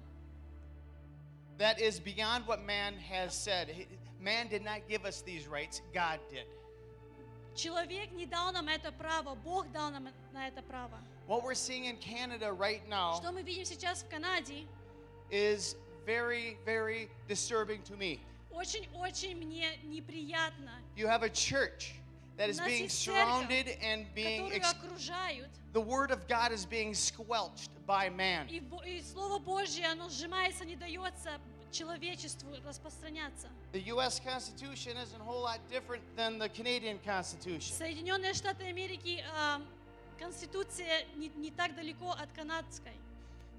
that 1.59 1.81
is 1.81 1.99
beyond 2.01 2.47
what 2.47 2.65
man 2.65 2.95
has 2.99 3.35
said. 3.35 3.69
He- 3.69 3.87
Man 4.21 4.49
did 4.49 4.63
not 4.63 4.87
give 4.87 5.07
us 5.07 5.23
these 5.23 5.47
rights, 5.47 5.81
God 5.95 6.21
did. 6.31 6.45
Человек 7.55 8.13
не 8.13 8.27
дал 8.27 8.53
нам 8.53 8.69
это 8.69 8.93
право, 8.93 9.35
Бог 9.35 9.73
дал 9.73 9.91
нам 9.91 10.09
на 10.33 10.47
это 10.47 10.63
право. 10.63 10.99
What 11.27 11.43
we're 11.43 11.55
seeing 11.55 11.87
in 11.87 11.97
Canada 11.97 12.53
right 12.53 12.87
now 12.89 13.15
Что 13.21 13.33
мы 13.33 13.43
видим 13.43 13.65
сейчас 13.65 14.03
в 14.03 14.09
Канаде, 14.09 14.67
is 15.31 15.75
very, 16.07 16.57
very 16.65 17.09
disturbing 17.29 17.83
to 17.83 17.97
me. 17.97 18.21
очень-очень 18.53 19.37
мне 19.37 19.77
неприятно. 19.85 20.71
You 20.97 21.07
have 21.07 21.23
a 21.23 21.31
church 21.31 21.95
that 22.37 22.49
У 22.49 22.51
is 22.53 22.59
нас 22.59 22.67
being 22.67 22.83
есть 22.85 23.05
церковь, 23.05 23.17
surrounded 23.49 23.79
and 23.83 24.07
being, 24.15 24.49
Которую 24.51 24.57
ex- 24.57 24.73
окружают, 24.73 25.49
the 25.73 25.81
word 25.81 26.11
of 26.11 26.27
God 26.27 26.53
is 26.53 26.65
being 26.67 26.93
squelched 26.95 27.71
by 27.87 28.09
man. 28.11 28.49
и, 28.49 28.61
Бо- 28.61 28.83
и 28.83 29.01
Слово 29.03 29.39
Божье, 29.39 29.87
оно 29.87 30.09
сжимается, 30.09 30.65
не 30.65 30.75
дается 30.77 31.39
человечеству 31.71 32.51
распространяться. 32.67 33.49
The 33.73 33.81
U.S. 33.95 34.19
Constitution 34.21 34.97
isn't 34.97 35.21
a 35.21 35.25
whole 35.25 35.43
lot 35.43 35.61
different 35.71 36.03
than 36.17 36.39
the 36.39 36.49
Canadian 36.49 36.99
Constitution. 37.05 37.73
Соединенные 37.77 38.35
Штаты 38.35 38.65
Америки, 38.65 39.23
а, 39.39 39.61
Конституция 40.19 41.05
не, 41.17 41.29
не 41.37 41.51
так 41.53 41.75
далеко 41.77 42.11
от 42.11 42.31
канадской. 42.33 42.93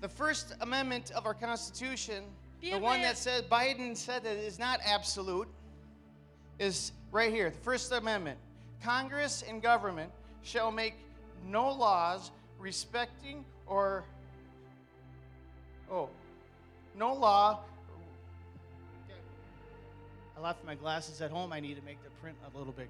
the 0.01 0.09
First 0.09 0.55
Amendment 0.61 1.11
of 1.13 1.27
our 1.27 1.35
Constitution, 1.35 2.25
the 2.61 2.79
one 2.79 3.01
that 3.03 3.19
said 3.19 3.49
Biden 3.49 3.97
said 3.97 4.25
that 4.25 4.37
is 4.37 4.59
not 4.59 4.81
absolute, 4.85 5.49
is 6.59 6.93
right 7.13 7.33
here. 7.33 7.51
The 7.51 7.59
First 7.59 7.93
Amendment. 7.93 8.39
Congress 8.83 9.43
and 9.49 9.63
government 9.63 10.11
shall 10.43 10.71
make 10.71 10.95
no 11.49 11.73
laws 11.73 12.31
respecting 12.59 13.45
or 13.67 14.05
oh 15.91 16.09
no 16.95 17.13
law 17.13 17.61
I 20.37 20.41
left 20.41 20.65
my 20.67 20.75
glasses 20.75 21.23
at 21.23 21.31
home. 21.31 21.53
I 21.53 21.61
need 21.61 21.77
to 21.77 21.83
make 21.83 22.03
the 22.05 22.11
print 22.21 22.37
a 22.55 22.59
little 22.59 22.73
bit. 22.73 22.89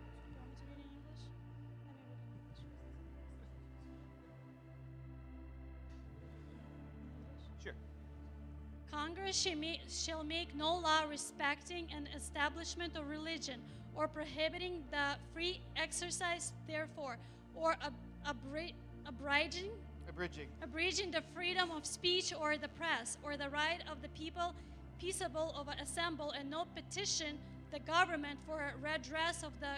Congress 8.97 9.47
shall 9.89 10.25
make, 10.25 10.55
no 10.55 10.75
law 10.75 11.03
respecting 11.11 11.87
an 11.95 12.09
establishment 12.17 12.97
of 12.97 13.07
religion 13.09 13.61
or 13.95 14.09
prohibiting 14.09 14.83
the 14.91 15.17
free 15.35 15.61
exercise 15.77 16.55
therefore 16.67 17.19
or 17.55 17.77
ab- 17.83 17.93
abri- 18.25 18.75
abridging 19.05 19.71
Abridging. 20.09 20.49
abridging 20.63 21.11
the 21.11 21.23
freedom 21.35 21.71
of 21.71 21.85
speech 21.85 22.33
or 22.41 22.57
the 22.57 22.69
press 22.69 23.19
or 23.23 23.37
the 23.37 23.51
right 23.51 23.81
of 23.91 24.01
the 24.01 24.09
people 24.09 24.55
peaceable 24.99 25.55
of 25.55 25.69
assemble 25.79 26.31
and 26.31 26.49
no 26.49 26.65
petition 26.75 27.39
the 27.73 27.81
government 27.81 28.39
for 28.47 28.73
redress 28.81 29.43
of 29.43 29.53
the 29.61 29.75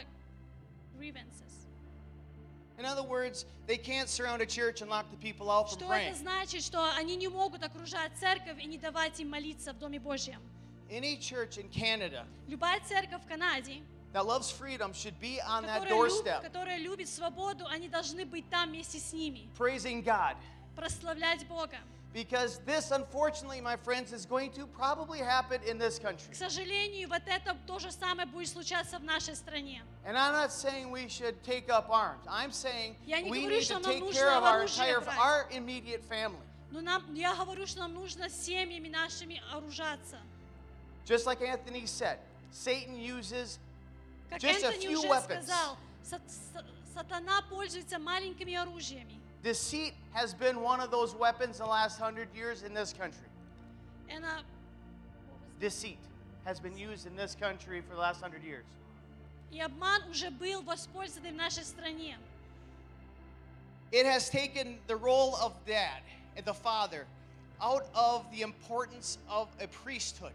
grievances. 0.97 1.67
In 2.78 2.86
other 2.86 3.04
words, 3.04 3.46
they 3.68 3.78
can't 3.78 4.10
surround 4.10 4.42
a 4.42 4.46
church 4.46 4.82
and 4.82 4.90
lock 4.90 5.06
the 5.12 5.18
people 5.18 5.50
out 5.52 5.70
from 5.70 5.80
Что 5.80 5.88
praying. 5.88 6.10
это 6.10 6.18
значит? 6.18 6.64
Что 6.64 6.84
они 6.98 7.16
не 7.16 7.28
могут 7.28 7.64
окружать 7.64 8.12
церковь 8.20 8.60
и 8.60 8.66
не 8.66 8.78
давать 8.78 9.20
им 9.20 9.30
молиться 9.30 9.74
в 9.74 9.78
Доме 9.80 10.00
Божьем. 10.00 10.42
Any 10.90 11.18
church 11.18 11.58
in 11.58 11.70
Canada 11.72 12.26
Любая 12.48 12.80
церковь 12.82 13.22
в 13.24 13.28
Канаде, 13.28 13.82
that 14.12 14.26
loves 14.26 14.52
freedom 14.52 14.92
should 14.94 15.20
be 15.20 15.40
on 15.48 15.64
that 15.66 15.82
которая, 15.82 15.90
люб- 16.10 16.26
doorstep, 16.26 16.42
которая 16.42 16.78
любит 16.78 17.10
свободу, 17.10 17.66
они 17.68 17.88
должны 17.88 18.26
быть 18.26 18.50
там 18.50 18.70
вместе 18.70 19.00
с 19.00 19.14
ними, 19.14 19.48
praising 19.58 20.04
God. 20.04 20.36
прославлять 20.76 21.48
Бога. 21.48 21.78
Because 22.14 22.60
this, 22.68 22.92
unfortunately, 22.92 23.60
my 23.60 23.76
friends, 23.76 24.14
is 24.14 24.24
going 24.28 24.52
to 24.52 24.68
probably 24.68 25.18
happen 25.18 25.60
in 25.68 25.80
this 25.80 25.98
country. 25.98 26.32
К 26.32 26.36
сожалению, 26.36 27.10
вот 27.10 27.24
это 27.26 27.58
то 27.66 27.80
же 27.80 27.92
самое 27.92 28.28
будет 28.28 28.50
случаться 28.50 29.00
в 29.00 29.04
нашей 29.04 29.36
стране. 29.36 29.82
And 30.06 30.16
I'm 30.16 30.32
not 30.34 30.52
saying 30.52 30.92
we 30.92 31.08
should 31.10 31.42
take 31.44 31.72
up 31.72 31.90
arms. 31.90 32.22
I'm 32.30 32.52
saying 32.52 32.96
Я 33.08 33.20
не 33.20 33.32
we 33.32 33.40
говорю, 33.42 33.56
need 33.58 33.64
что 33.64 33.80
to 33.80 33.82
нам 33.82 33.92
take 33.92 34.00
нужно 34.02 34.20
care 34.20 34.30
of 34.30 34.44
our 34.44 34.60
оружие 34.62 34.90
entire, 34.90 35.00
брать. 35.02 35.18
our 35.18 35.48
immediate 35.52 36.04
family. 36.04 36.38
Но 36.70 36.82
нам, 36.82 37.04
я 37.16 37.34
говорю, 37.34 37.66
что 37.66 37.80
нам 37.80 37.96
нужно 37.96 38.30
семьями 38.30 38.90
нашими 38.90 39.42
оружаться. 39.52 40.18
Just 41.06 41.26
like 41.26 41.42
Anthony 41.42 41.88
said, 41.88 42.20
Satan 42.52 42.96
uses 42.96 43.58
Как 44.30 44.40
just 44.40 44.64
a 44.64 44.68
Энтони 44.68 44.88
few 44.88 45.00
уже 45.00 45.08
weapons. 45.10 45.46
сказал, 45.48 45.78
са- 46.04 46.22
са- 46.54 46.66
сатана 46.94 47.42
пользуется 47.50 47.98
маленькими 47.98 48.54
оружиями. 48.54 49.17
Deceit 49.44 49.94
has 50.14 50.34
been 50.34 50.62
one 50.62 50.80
of 50.80 50.90
those 50.90 51.14
weapons 51.16 51.60
in 51.60 51.66
the 51.66 51.72
last 51.72 52.00
hundred 52.00 52.30
years 52.36 52.64
in 52.64 52.74
this 52.74 52.94
country. 52.94 53.28
And, 54.10 54.24
uh, 54.24 54.42
Deceit 55.60 56.00
has 56.46 56.60
been 56.60 56.78
used 56.78 57.06
in 57.08 57.16
this 57.16 57.36
country 57.36 57.82
for 57.82 57.96
the 57.96 58.02
last 58.02 58.22
hundred 58.22 58.44
years. 58.44 58.66
и 59.52 59.60
обман 59.62 60.02
уже 60.10 60.32
был 60.32 60.64
воспользован 60.64 61.32
в 61.34 61.36
нашей 61.36 61.64
стране. 61.64 62.18
It 63.92 64.06
has 64.06 64.30
taken 64.30 64.80
the 64.88 64.96
role 64.96 65.36
of 65.36 65.54
dad 65.66 66.02
and 66.36 66.44
the 66.46 66.54
father 66.54 67.06
out 67.62 67.86
of 67.94 68.26
the 68.32 68.42
importance 68.42 69.20
of 69.30 69.48
a 69.60 69.68
priesthood. 69.68 70.34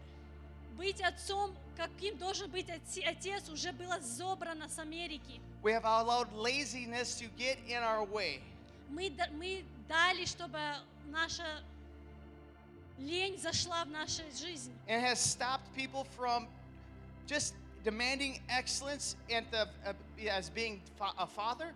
Быть 0.76 1.00
отцом, 1.00 1.52
каким 1.76 2.16
должен 2.18 2.48
быть 2.50 2.68
отце- 2.68 3.02
отец, 3.04 3.48
уже 3.48 3.72
было 3.72 3.98
забрано 4.00 4.68
с 4.68 4.78
Америки. 4.78 5.40
We 5.62 5.72
have 5.72 5.84
allowed 5.84 6.32
laziness 6.32 7.18
to 7.18 7.26
get 7.36 7.58
in 7.66 7.82
our 7.82 8.04
way. 8.04 8.40
Мы, 8.93 9.11
мы 9.31 9.63
дали, 9.89 10.25
чтобы 10.25 10.59
наша 11.07 11.43
лень 12.99 13.37
зашла 13.39 13.83
в 13.85 13.89
нашу 13.89 14.21
жизнь. 14.39 14.71
and 14.87 15.01
has 15.03 15.19
stopped 15.19 15.73
people 15.75 16.05
from 16.15 16.47
just 17.27 17.55
demanding 17.83 18.39
excellence 18.49 19.15
and 19.29 19.45
the, 19.51 19.67
uh, 19.85 19.93
as 20.29 20.49
being 20.49 20.79
a 21.17 21.25
father. 21.27 21.73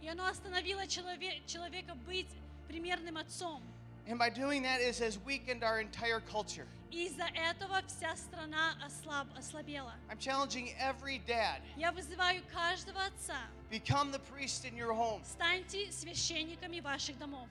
И 0.00 0.08
оно 0.08 0.24
остановило 0.26 0.86
челове- 0.86 1.42
человека 1.46 1.94
быть 2.06 2.28
примерным 2.68 3.16
отцом. 3.18 3.60
And 4.06 4.18
by 4.18 4.30
doing 4.30 4.62
that, 4.62 4.80
it 4.80 4.96
has 4.98 5.18
weakened 5.24 5.62
our 5.62 5.80
entire 5.80 6.20
culture. 6.20 6.66
Из-за 6.90 7.26
этого 7.36 7.82
вся 7.86 8.16
страна 8.16 8.74
ослаб, 8.84 9.26
ослабела. 9.36 9.92
I'm 10.08 10.18
challenging 10.18 10.72
every 10.78 11.18
dad 11.26 11.60
Я 11.76 11.92
вызываю 11.92 12.42
каждого 12.52 13.00
отца. 13.04 13.38
become 13.69 14.11
the 14.11 14.19
priest 14.19 14.65
in 14.65 14.75
your 14.75 14.93
home. 14.93 15.21
Станьте 15.23 15.91
священниками 15.91 16.79
ваших 16.79 17.17
домов. 17.17 17.47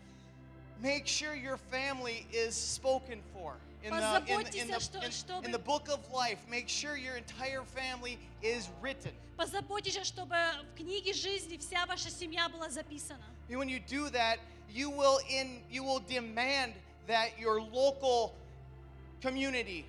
Make 0.83 1.07
sure 1.07 1.35
your 1.35 1.57
family 1.57 2.27
is 2.33 2.55
spoken 2.55 3.21
for. 3.33 3.55
In 3.83 3.91
the, 3.91 3.97
in, 3.97 4.01
the, 4.01 4.33
in, 4.33 4.69
Позаботьтесь, 4.69 4.71
the, 4.71 4.81
что- 4.81 5.05
in- 5.05 5.11
чтобы- 5.11 5.45
in 5.45 5.53
the 5.53 5.59
book 5.59 5.89
of 5.89 6.01
life, 6.11 6.39
make 6.51 6.69
sure 6.69 6.97
your 6.97 7.17
entire 7.17 7.63
family 7.63 8.19
is 8.43 8.69
written. 8.81 9.13
Позаботьтесь, 9.39 10.03
чтобы 10.05 10.37
в 10.73 10.79
книге 10.79 11.13
жизни 11.13 11.59
вся 11.59 11.85
ваша 11.87 12.11
семья 12.11 12.49
была 12.49 12.71
записана. 12.71 13.25
And 13.49 13.59
when 13.59 13.69
you 13.69 13.81
do 13.81 14.09
that, 14.11 14.39
you 14.73 14.89
will 14.91 15.21
in 15.29 15.61
you 15.71 15.85
will 15.85 16.01
demand 16.01 16.73
that 17.07 17.39
your 17.39 17.61
local 17.61 18.35
community 19.21 19.85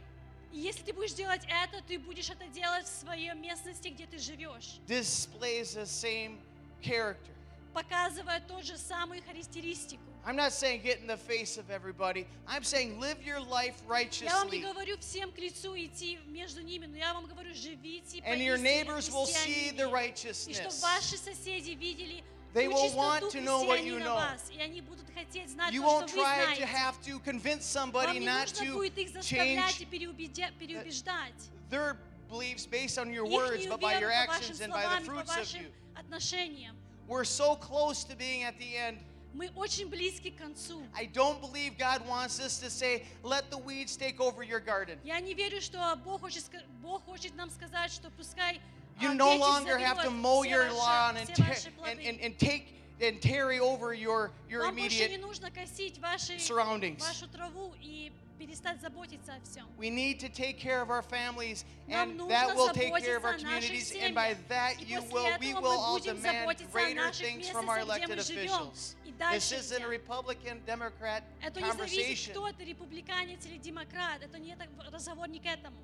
И 0.52 0.58
если 0.58 0.82
ты 0.82 0.92
будешь 0.92 1.12
делать 1.12 1.42
это, 1.48 1.82
ты 1.82 1.98
будешь 1.98 2.28
это 2.28 2.46
делать 2.48 2.84
в 2.84 3.00
своей 3.00 3.32
местности, 3.34 3.88
где 3.88 4.06
ты 4.06 4.18
живешь, 4.18 4.80
displays 4.86 5.76
the 5.76 5.84
same 5.84 6.38
character. 6.82 7.32
показывая 7.72 8.40
ту 8.40 8.62
же 8.62 8.76
самую 8.76 9.22
характеристику. 9.22 10.02
I'm 10.26 10.36
not 10.36 10.52
saying 10.52 10.82
get 10.82 11.00
in 11.00 11.06
the 11.06 11.16
face 11.16 11.56
of 11.56 11.70
everybody. 11.70 12.26
I'm 12.46 12.62
saying 12.62 13.00
live 13.00 13.22
your 13.24 13.40
life 13.40 13.76
Я 14.20 14.36
вам 14.36 14.50
не 14.50 14.60
говорю 14.60 14.98
всем 14.98 15.32
к 15.32 15.38
лицу 15.38 15.74
идти 15.76 16.18
между 16.26 16.60
ними, 16.62 16.86
но 16.86 16.96
я 16.96 17.14
вам 17.14 17.26
говорю, 17.26 17.54
живите 17.54 18.18
And 18.18 18.38
your 18.38 18.58
поистине 18.58 18.84
neighbors 18.84 19.10
will 19.10 19.26
see 19.26 19.70
the 19.70 19.88
христианами. 19.88 20.50
И 20.50 20.54
чтобы 20.54 20.76
ваши 20.80 21.16
соседи 21.16 21.70
видели 21.70 22.22
They 22.53 22.67
ту 22.67 22.71
will 22.73 22.91
want 22.95 23.19
чистоту 23.23 23.37
to 23.37 23.41
know 23.43 23.63
what 23.63 23.83
you 23.83 23.95
христианина 23.99 24.05
know. 24.05 24.15
вас, 24.15 24.49
и 24.49 24.61
они 24.61 24.79
будут 24.81 25.05
хотеть 25.13 25.49
знать 25.49 25.73
You 25.73 25.81
то, 25.81 25.87
won't 25.87 26.07
что 26.09 26.17
вы 26.17 26.23
try 26.23 26.37
to 26.37 26.55
знаете. 26.55 26.65
have 26.65 27.01
to 27.03 27.19
convince 27.19 27.75
Вам 27.75 27.91
somebody 27.91 28.19
не 28.19 28.25
not 28.25 28.49
нужно 28.51 28.65
to 28.65 28.73
будет 28.73 28.97
их 28.97 29.09
заставлять 29.09 29.81
и 29.81 29.85
change 29.85 29.89
переубедя- 29.89 30.51
переубеждать. 30.57 31.33
their 31.69 31.97
beliefs 32.29 32.65
based 32.65 32.97
on 32.97 33.11
your 33.11 33.25
words, 33.25 33.65
Ихнюю 33.65 33.71
but 33.73 33.81
by 33.81 33.99
your 33.99 34.09
веру 34.09 34.25
по 34.25 34.31
вашим 34.33 34.55
actions 34.55 34.61
and 34.61 34.71
by 34.71 34.83
the 34.83 34.87
словам, 34.87 35.03
и 35.03 35.05
по 35.05 35.11
fruits 35.11 35.21
of 35.31 35.37
вашим 35.37 35.61
you. 35.63 35.71
отношениям. 35.95 36.75
We're 37.07 37.25
so 37.25 37.55
close 37.55 38.03
to 38.05 38.15
being 38.15 38.43
at 38.43 38.57
the 38.57 38.75
end. 38.77 38.99
Мы 39.33 39.49
очень 39.57 39.89
близки 39.89 40.31
к 40.31 40.37
концу. 40.37 40.81
I 40.95 41.07
don't 41.07 41.41
believe 41.41 41.77
God 41.77 42.07
wants 42.07 42.39
us 42.39 42.57
to 42.61 42.69
say, 42.69 43.03
let 43.21 43.49
the 43.51 43.57
weeds 43.57 43.97
take 43.97 44.21
over 44.21 44.43
your 44.43 44.61
garden. 44.61 44.97
Я 45.03 45.19
не 45.19 45.33
верю, 45.33 45.59
что 45.61 45.93
Бог 46.05 46.21
хочет, 46.21 46.41
ска- 46.45 46.63
Бог 46.81 47.03
хочет 47.03 47.35
нам 47.35 47.49
сказать, 47.49 47.91
что 47.91 48.09
пускай 48.11 48.55
а, 48.57 48.61
You 49.01 49.13
no 49.13 49.31
ветер 49.33 49.39
longer 49.39 49.77
have 49.77 49.97
to 49.97 50.09
заберет 50.09 50.21
mow 50.21 50.41
все 50.43 50.49
your 50.51 50.63
ваши- 50.67 50.75
lawn 50.77 51.17
and, 51.17 51.25
все 51.25 51.35
ta- 51.35 51.43
ваши 51.49 51.67
and, 51.67 51.75
плоды. 51.77 52.07
and, 52.09 52.19
and 52.21 52.37
take 52.39 52.63
and 53.01 53.21
tarry 53.21 53.59
over 53.59 53.93
your, 53.93 54.31
your 54.49 54.61
Вам 54.63 54.75
больше 54.75 54.95
не 55.09 55.15
immediate. 55.15 55.21
нужно 55.21 55.51
косить 55.51 55.97
ваши, 55.99 56.37
surroundings. 56.37 56.99
вашу 57.01 57.27
траву 57.27 57.73
и 57.81 58.11
перестать 58.39 58.79
заботиться 58.81 59.33
о 59.33 59.41
всем. 59.41 59.65
We 59.77 59.89
need 59.89 60.19
to 60.21 60.29
take 60.29 60.57
care 60.59 60.81
of 60.81 60.89
our 60.89 61.01
families, 61.01 61.65
Нам 61.87 62.09
and 62.11 62.17
нужно 62.17 62.33
that 62.33 62.55
will 62.55 62.69
take 62.69 62.93
care 63.03 63.17
of 63.17 63.21
заботиться 63.23 63.27
our 63.27 63.33
о 63.33 63.37
наших 63.37 63.69
communities, 63.69 63.91
and 64.01 64.15
by 64.15 64.33
семьях. 64.33 64.47
that 64.47 64.81
И 64.81 64.85
you 64.85 65.01
после 65.01 65.11
will, 65.11 65.39
we 65.39 65.49
этого 65.51 65.61
will 65.61 65.61
мы 65.61 65.75
all 65.75 65.99
будем 65.99 66.15
demand 66.17 66.21
заботиться 66.39 66.77
о 66.77 66.81
greater 66.81 66.95
наших 66.95 67.27
things 67.27 67.49
from 67.49 67.69
our 67.69 67.77
местностях, 67.79 67.97
где 67.97 68.13
elected 68.13 68.15
мы 68.15 68.23
живем. 68.23 68.51
officials. 68.51 68.95
И 69.05 69.09
This 69.11 69.17
дальше 69.17 69.55
isn't 69.55 69.73
a 69.73 69.77
идем. 69.79 69.89
Republican 69.91 70.65
Democrat 70.65 71.23
Это 71.41 71.59
не 71.61 71.67
conversation. 71.69 71.77
зависит, 71.89 72.31
кто 72.31 72.51
ты, 72.53 72.63
республиканец 72.65 73.45
или 73.45 73.57
демократ. 73.57 74.21
Это 74.23 74.39
не 74.39 74.55
так- 74.55 74.69
разговор 74.91 75.27
не 75.27 75.39
к 75.39 75.45
этому. 75.45 75.75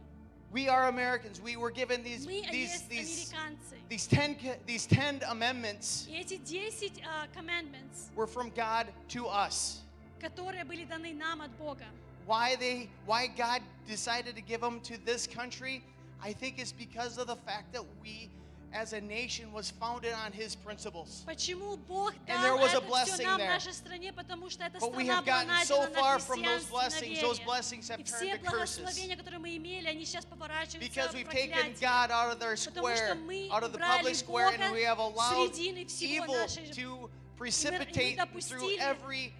We 0.52 0.68
are 0.68 0.90
Americans. 0.90 1.40
We 1.42 1.56
were 1.56 1.72
given 1.72 2.04
these 2.04 2.26
Мы 2.28 2.42
these 2.52 2.72
есть 2.74 2.90
these 2.90 3.32
американцы. 3.34 3.78
these 3.90 4.08
ten 4.08 4.36
ca- 4.36 4.58
these 4.66 4.86
ten 4.86 5.22
amendments 5.30 6.08
И 6.10 6.20
эти 6.22 6.38
10 6.44 7.02
а, 7.06 7.28
commandments, 7.34 8.10
were 8.16 8.28
from 8.28 8.50
God 8.52 8.88
to 9.10 9.28
us. 9.28 9.80
которые 10.20 10.66
были 10.66 10.86
даны 10.86 11.14
нам 11.16 11.42
от 11.42 11.52
Бога. 11.58 11.86
Why 12.26 12.56
they 12.58 12.90
why 13.06 13.28
God 13.28 13.62
decided 13.88 14.36
to 14.36 14.42
give 14.42 14.60
them 14.62 14.80
to 14.82 14.98
this 15.06 15.26
country, 15.26 15.84
I 16.22 16.34
think 16.34 16.60
is 16.60 16.72
because 16.74 17.18
of 17.18 17.28
the 17.28 17.36
fact 17.38 17.72
that 17.74 17.84
we 18.04 18.30
as 18.74 18.94
a 18.94 19.02
nation 19.02 19.52
was 19.52 19.70
founded 19.70 20.14
on 20.14 20.32
his 20.32 20.56
principles. 20.56 21.24
Почему 21.28 21.76
Бог 21.90 22.14
And 22.26 22.42
there 22.42 22.52
дал 22.56 22.60
was 22.62 22.74
a 22.74 22.78
это 22.78 22.82
все 22.82 22.88
blessing 22.88 23.26
нам 23.26 23.36
в 23.38 23.40
there. 23.42 23.50
нашей 23.50 23.74
стране? 23.74 24.14
Потому 24.14 24.50
что 24.50 24.64
эта 24.64 24.78
But 24.80 24.94
we 24.96 25.04
страна 25.04 25.16
have 25.16 25.26
была 25.26 25.44
gotten 25.44 25.66
so 25.66 25.80
найдена 25.82 25.90
на 25.90 26.00
far 26.00 26.20
from 26.20 26.42
those 26.42 26.64
христианстве, 26.64 26.72
на 26.72 26.72
blessings, 26.72 27.22
those 27.22 27.38
вере. 27.40 27.46
blessings 27.46 27.90
have 27.90 28.00
И 28.00 28.04
turned 28.04 28.16
все 28.16 28.38
to 28.38 28.40
curses. 28.40 28.80
благословения, 28.80 29.18
которые 29.18 29.40
мы 29.40 29.58
имели, 29.58 29.88
они 29.88 30.06
сейчас 30.06 30.24
поворачиваются 30.26 30.80
Because 30.80 31.12
в 31.12 31.16
we've 31.16 31.30
taken 31.30 31.52
проклятие. 31.52 31.82
God 31.82 32.12
out 32.12 32.32
of 32.32 32.40
their 32.40 32.56
Потому 32.56 32.96
что 32.96 33.04
square, 33.04 33.16
мы 33.16 33.50
out 33.52 33.64
of 33.64 33.74
the 33.74 33.78
убрали 33.78 33.98
public 33.98 34.16
square, 34.16 34.52
Бога 34.52 34.64
and 34.64 34.74
we 34.74 34.84
have 34.84 35.00
с 35.00 35.02
allowed 35.02 35.54
середины 35.54 35.86
всего 35.88 36.26
evil 36.26 36.36
нашей 36.38 36.72
to 36.72 37.10
и 37.10 37.38
precipitate 37.38 38.18
мы 38.34 38.40
through 38.40 38.60
допустили 38.70 38.80
every 38.80 39.34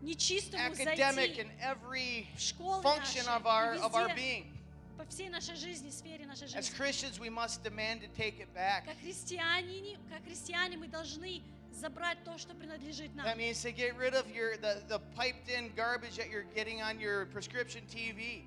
нечистому 0.00 0.64
academic 0.72 1.34
зайти 1.36 1.40
and 1.42 1.50
every 1.60 2.26
в 2.34 2.40
школы 2.40 2.82
function 2.82 3.26
наши, 3.26 3.42
of 3.42 3.46
our 3.46 3.74
и 3.74 3.78
of 3.80 3.94
our 3.94 4.08
везде, 4.08 4.14
being. 4.14 4.46
По 5.05 5.11
всей 5.11 5.29
нашей 5.29 5.55
жизни, 5.55 5.89
сфере 5.89 6.25
нашей 6.25 6.47
As 6.47 6.67
жизни. 6.67 6.75
Christians, 6.77 7.19
we 7.19 7.29
must 7.29 7.63
demand 7.63 8.01
to 8.01 8.07
take 8.15 8.39
it 8.39 8.53
back. 8.53 8.85
Как 8.85 8.97
христиане, 8.99 9.97
как 10.09 10.23
христиане 10.23 10.77
мы 10.77 10.87
должны 10.87 11.41
забрать 11.73 12.23
то, 12.23 12.37
что 12.37 12.53
принадлежит 12.55 13.13
нам. 13.15 13.25
That 13.25 13.37
means 13.37 13.61
to 13.61 13.71
get 13.71 13.95
rid 13.97 14.13
of 14.13 14.29
your 14.33 14.57
the, 14.57 14.81
the 14.87 14.99
piped 15.15 15.49
in 15.49 15.71
garbage 15.75 16.17
that 16.17 16.29
you're 16.29 16.47
getting 16.55 16.81
on 16.81 16.99
your 16.99 17.25
prescription 17.27 17.83
TV. 17.87 18.43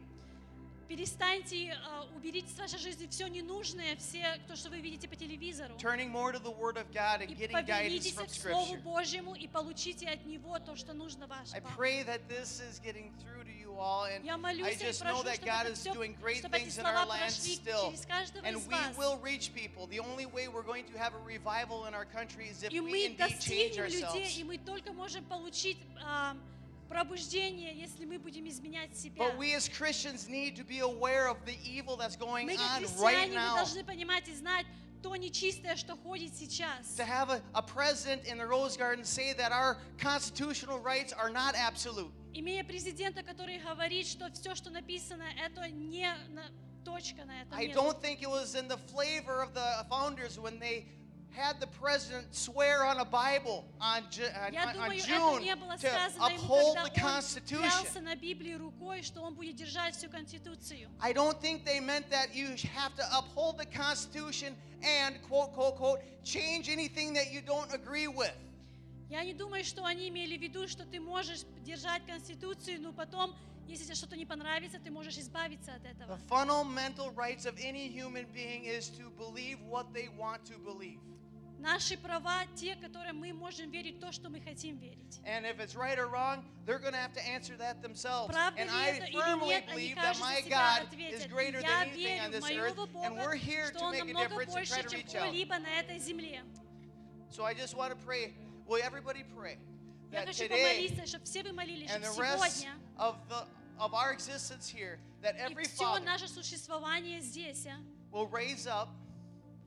Перестаньте, 0.89 1.77
а, 1.87 2.09
уберите 2.17 2.49
с 2.49 2.59
вашей 2.59 2.79
жизни 2.79 3.07
все 3.09 3.29
ненужное, 3.29 3.95
все, 3.97 4.41
то, 4.49 4.57
что 4.57 4.71
вы 4.71 4.81
видите 4.81 5.07
по 5.07 5.15
телевизору. 5.15 5.75
Turning 5.77 6.11
more 6.11 6.33
to 6.33 6.39
the 6.43 6.51
Word 6.51 6.79
of 6.79 6.91
God 6.95 7.21
and 7.21 7.37
getting 7.37 7.63
guidance 7.67 8.11
from 8.11 8.27
к 8.27 8.31
Слову 8.31 8.73
Scripture. 8.73 8.83
Божьему 8.83 9.35
и 9.35 9.47
получите 9.47 10.09
от 10.09 10.25
Него 10.25 10.59
то, 10.59 10.77
что 10.77 10.95
нужно 10.95 11.27
I 11.27 11.61
вашему. 11.61 11.69
pray 11.77 12.03
that 12.05 12.27
this 12.27 12.61
is 12.61 12.81
getting 12.81 13.13
through 13.21 13.45
to 13.45 13.53
you 13.53 13.58
all, 13.80 14.06
and 14.06 14.24
Я 14.24 14.34
I 14.36 14.38
молюсь 14.38 14.82
и 14.82 14.86
just 14.86 15.04
know 15.04 15.12
прошу, 15.12 15.24
that 15.26 15.36
чтобы 15.42 15.46
God 15.46 15.66
это 15.66 15.72
is 15.74 15.80
всё- 15.80 15.94
doing 15.94 16.16
great 16.22 16.38
чтобы 16.44 16.56
эти 16.58 16.64
things 16.66 16.78
in 16.78 16.86
our 16.86 16.94
слова 16.94 17.10
land 17.10 17.20
прошли 17.22 17.56
still. 17.56 17.92
через 17.92 18.06
каждого 18.06 18.46
And 18.46 18.58
из 18.58 18.66
we 18.68 18.72
вас. 18.74 18.98
will 18.98 19.18
reach 19.20 19.54
people. 19.54 19.88
The 19.88 20.00
only 20.00 20.26
way 20.26 20.48
we're 20.48 20.64
going 20.64 20.86
to 20.86 20.98
have 20.98 21.14
a 21.14 21.20
revival 21.26 21.86
in 21.86 21.94
our 21.94 22.06
country 22.06 22.48
is 22.50 22.64
if 22.64 22.72
И 22.72 22.80
we 22.80 22.92
мы 22.92 23.06
indeed 23.18 23.40
change 23.40 23.76
достигнем 23.76 23.86
людей, 23.86 24.04
ourselves. 24.04 24.38
и 24.38 24.44
мы 24.44 24.58
только 24.58 24.94
можем 24.94 25.26
получить 25.26 25.78
а, 26.04 26.36
пробуждение, 26.90 27.74
если 27.76 28.06
мы 28.06 28.20
будем 28.20 28.48
изменять 28.48 28.96
себя. 28.96 29.18
But 29.26 29.38
we 29.38 29.54
as 29.54 29.68
Christians 29.68 30.28
need 30.28 30.56
to 30.58 30.64
be 30.64 30.80
aware 30.80 31.28
of 31.28 31.44
the 31.46 31.58
evil 31.64 31.98
that's 31.98 32.16
going 32.16 32.46
Мы 32.46 32.56
как 32.58 32.82
on 32.82 32.84
right 33.02 33.28
христиане, 33.28 33.30
мы 33.30 33.36
now. 33.36 33.56
должны 33.56 33.84
понимать 33.84 34.28
и 34.28 34.34
знать 34.36 34.66
то 35.02 35.14
нечистое, 35.18 35.76
что 35.76 35.98
ходит 35.98 36.34
сейчас. 36.34 36.96
To 36.96 37.04
have 37.04 37.30
a, 37.30 37.42
a 37.56 37.62
president 37.62 38.26
in 38.26 38.38
the 38.38 38.46
Rose 38.48 38.78
Garden 38.78 39.04
say 39.04 39.34
that 39.34 39.52
our 39.52 39.78
constitutional 39.98 40.80
rights 40.80 41.12
are 41.12 41.30
not 41.30 41.56
absolute. 41.56 42.12
Имея 42.39 42.63
президента, 42.63 43.25
который 43.25 43.59
говорит, 43.59 44.07
что 44.07 44.31
все, 44.31 44.55
что 44.55 44.71
написано, 44.71 45.25
это 45.45 45.69
не 45.71 46.09
точка 46.85 47.25
на 47.25 47.43
этом 47.43 47.59
I 47.59 47.67
don't 47.67 48.01
think 48.01 48.23
it 48.23 48.31
was 48.31 48.55
in 48.55 48.69
the 48.69 48.77
flavor 48.77 49.43
of 49.43 49.55
the 49.55 49.85
founders 49.91 50.39
when 50.39 50.61
they 50.61 50.87
had 51.33 51.59
the 51.59 51.67
president 51.67 52.33
swear 52.33 52.85
on 52.85 53.01
a 53.01 53.05
Bible 53.05 53.65
on, 53.81 54.05
on, 54.05 54.53
Я 54.53 54.63
on- 54.63 54.69
on 54.69 54.75
думаю, 54.75 54.99
это 54.99 55.09
June 55.09 55.43
не 55.43 55.57
было 55.57 55.77
сказано 55.77 56.29
ему, 56.31 56.75
когда 56.75 56.85
он 56.85 56.91
клялся 57.41 58.01
на 58.01 58.15
Библии 58.15 58.55
рукой, 58.55 59.03
что 59.03 59.23
он 59.23 59.35
будет 59.35 59.57
держать 59.57 59.97
всю 59.97 60.09
Конституцию. 60.09 60.89
I 61.01 61.13
don't 61.13 61.41
think 61.41 61.65
they 61.65 61.81
meant 61.81 62.09
that 62.11 62.37
you 62.37 62.55
have 62.73 62.95
to 62.95 63.19
uphold 63.19 63.59
the 63.59 63.67
Constitution 63.67 64.55
and 64.85 65.21
quote, 65.29 65.53
quote, 65.55 65.77
quote, 65.77 66.01
change 66.23 66.69
anything 66.69 67.13
that 67.15 67.33
you 67.33 67.41
don't 67.41 67.73
agree 67.75 68.07
with. 68.07 68.33
Я 69.09 69.25
не 69.25 69.33
думаю, 69.33 69.65
что 69.65 69.85
они 69.85 70.09
имели 70.09 70.37
в 70.37 70.41
виду, 70.43 70.69
что 70.69 70.85
ты 70.85 71.01
можешь 71.01 71.41
держать 71.65 72.05
Конституцию, 72.07 72.81
но 72.83 72.93
потом, 72.93 73.35
если 73.67 73.85
тебе 73.85 73.95
что-то 73.95 74.17
не 74.17 74.27
понравится, 74.27 74.79
ты 74.79 74.91
можешь 74.91 75.17
избавиться 75.17 75.75
от 75.75 75.83
The 75.83 75.91
этого. 75.91 76.19
fundamental 76.29 77.11
rights 77.15 77.47
of 77.47 77.57
any 77.59 77.89
human 77.89 78.27
being 78.35 78.65
is 78.65 78.91
to 78.99 79.11
believe 79.17 79.59
what 79.63 79.93
they 79.95 80.09
want 80.19 80.45
to 80.47 80.59
believe. 80.59 81.01
Наши 81.59 81.97
права, 81.97 82.45
те, 82.55 82.77
которые 82.77 83.13
мы 83.15 83.33
можем 83.33 83.71
верить 83.73 83.99
то, 83.99 84.13
что 84.13 84.29
мы 84.29 84.41
хотим 84.41 84.77
верить. 84.79 85.19
And 85.25 85.45
if 85.45 85.59
it's 85.59 85.75
right 85.75 85.99
or 85.99 86.07
wrong, 86.07 86.45
they're 86.67 86.79
going 86.79 86.93
to 86.93 87.01
have 87.01 87.13
to 87.15 87.27
answer 87.27 87.57
that 87.57 87.83
themselves. 87.83 88.33
Правда 88.33 88.61
And 88.61 88.71
I 88.71 89.01
firmly 89.13 89.49
нет, 89.49 89.67
believe 89.69 89.97
that 89.97 90.21
my 90.21 90.41
God 90.49 90.87
is 91.11 91.27
greater 91.27 91.61
than 91.61 91.89
anything 91.89 92.21
on 92.21 92.31
this 92.31 92.45
earth, 92.45 92.77
моего 92.77 93.05
and 93.05 93.17
we're 93.17 93.33
Бога, 93.33 93.37
here 93.39 93.71
to 93.73 93.91
make 93.91 94.05
a 94.05 94.15
difference 94.15 94.55
and 94.55 94.67
try 94.69 94.83
to 94.83 94.97
reach 94.97 95.15
out. 95.17 95.33
на 95.61 95.81
этой 95.81 95.99
земле. 95.99 96.43
So 97.31 97.43
I 97.45 97.55
just 97.55 97.75
want 97.75 97.91
to 97.91 97.97
pray. 98.07 98.35
Will 98.68 98.82
everybody 98.82 99.24
pray 99.36 99.58
Я 100.12 100.22
that 100.22 100.28
хочу 100.28 100.46
today 100.46 100.90
помолиться, 100.90 101.06
чтобы 101.06 101.26
все 101.26 101.44
вы 101.44 101.54
молились, 101.54 101.90
and 101.90 102.04
чтобы 102.04 102.16
the 102.16 102.22
rest 102.22 102.58
сегодня 102.58 102.76
of 102.98 103.16
the 103.30 103.46
of 103.80 103.94
our 103.94 104.12
existence 104.14 104.68
here, 104.68 105.00
that 105.22 105.36
и 105.36 105.40
every 105.40 105.66
все 105.66 105.86
father 105.86 106.04
наше 106.04 106.28
существование 106.28 107.20
здесь, 107.22 107.66
а, 107.66 107.78
will 108.12 108.28
raise 108.30 108.68
up 108.68 108.90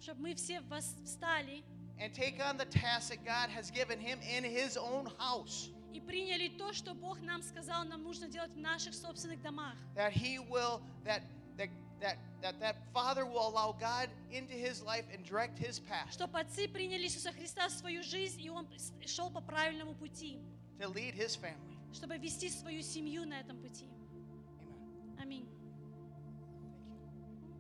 чтобы 0.00 0.20
мы 0.22 0.34
все 0.34 0.60
вос- 0.60 1.02
встали 1.04 1.64
and 1.98 2.12
take 2.14 2.38
on 2.40 2.56
the 2.56 2.66
task 2.66 3.08
that 3.10 3.24
God 3.24 3.48
has 3.50 3.70
given 3.70 3.98
him 3.98 4.20
in 4.22 4.44
his 4.44 4.76
own 4.76 5.06
house. 5.18 5.70
и 5.92 6.00
приняли 6.00 6.48
то, 6.48 6.72
что 6.74 6.92
Бог 6.94 7.20
нам 7.22 7.42
сказал, 7.42 7.84
нам 7.86 8.02
нужно 8.02 8.28
делать 8.28 8.52
в 8.52 8.58
наших 8.58 8.94
собственных 8.94 9.40
домах. 9.42 9.74
That 9.94 10.12
he 10.12 10.38
will 10.38 10.82
that 11.04 11.22
that 11.56 11.70
that 12.00 12.16
that 12.42 12.58
that 12.60 12.76
father 12.92 13.24
will 13.24 13.48
allow 13.48 13.72
God 13.78 14.08
into 14.30 14.52
his 14.54 14.82
life 14.82 15.04
and 15.12 15.24
direct 15.24 15.58
his 15.58 15.78
path 15.80 16.10
Чтобы 16.12 16.38
отцы 16.40 16.68
приняли 16.68 17.04
Иисуса 17.06 17.32
Христа 17.32 17.68
в 17.68 17.72
свою 17.72 18.02
жизнь, 18.02 18.40
и 18.42 18.50
Он 18.50 18.66
с- 18.76 18.92
шел 19.10 19.30
по 19.30 19.40
правильному 19.40 19.94
пути, 19.94 20.38
to 20.78 20.88
lead 20.92 21.14
his 21.14 21.36
family. 21.36 21.76
чтобы 21.92 22.18
вести 22.18 22.50
свою 22.50 22.82
семью 22.82 23.24
на 23.26 23.40
этом 23.40 23.56
пути. 23.60 23.88
Аминь. 25.18 25.48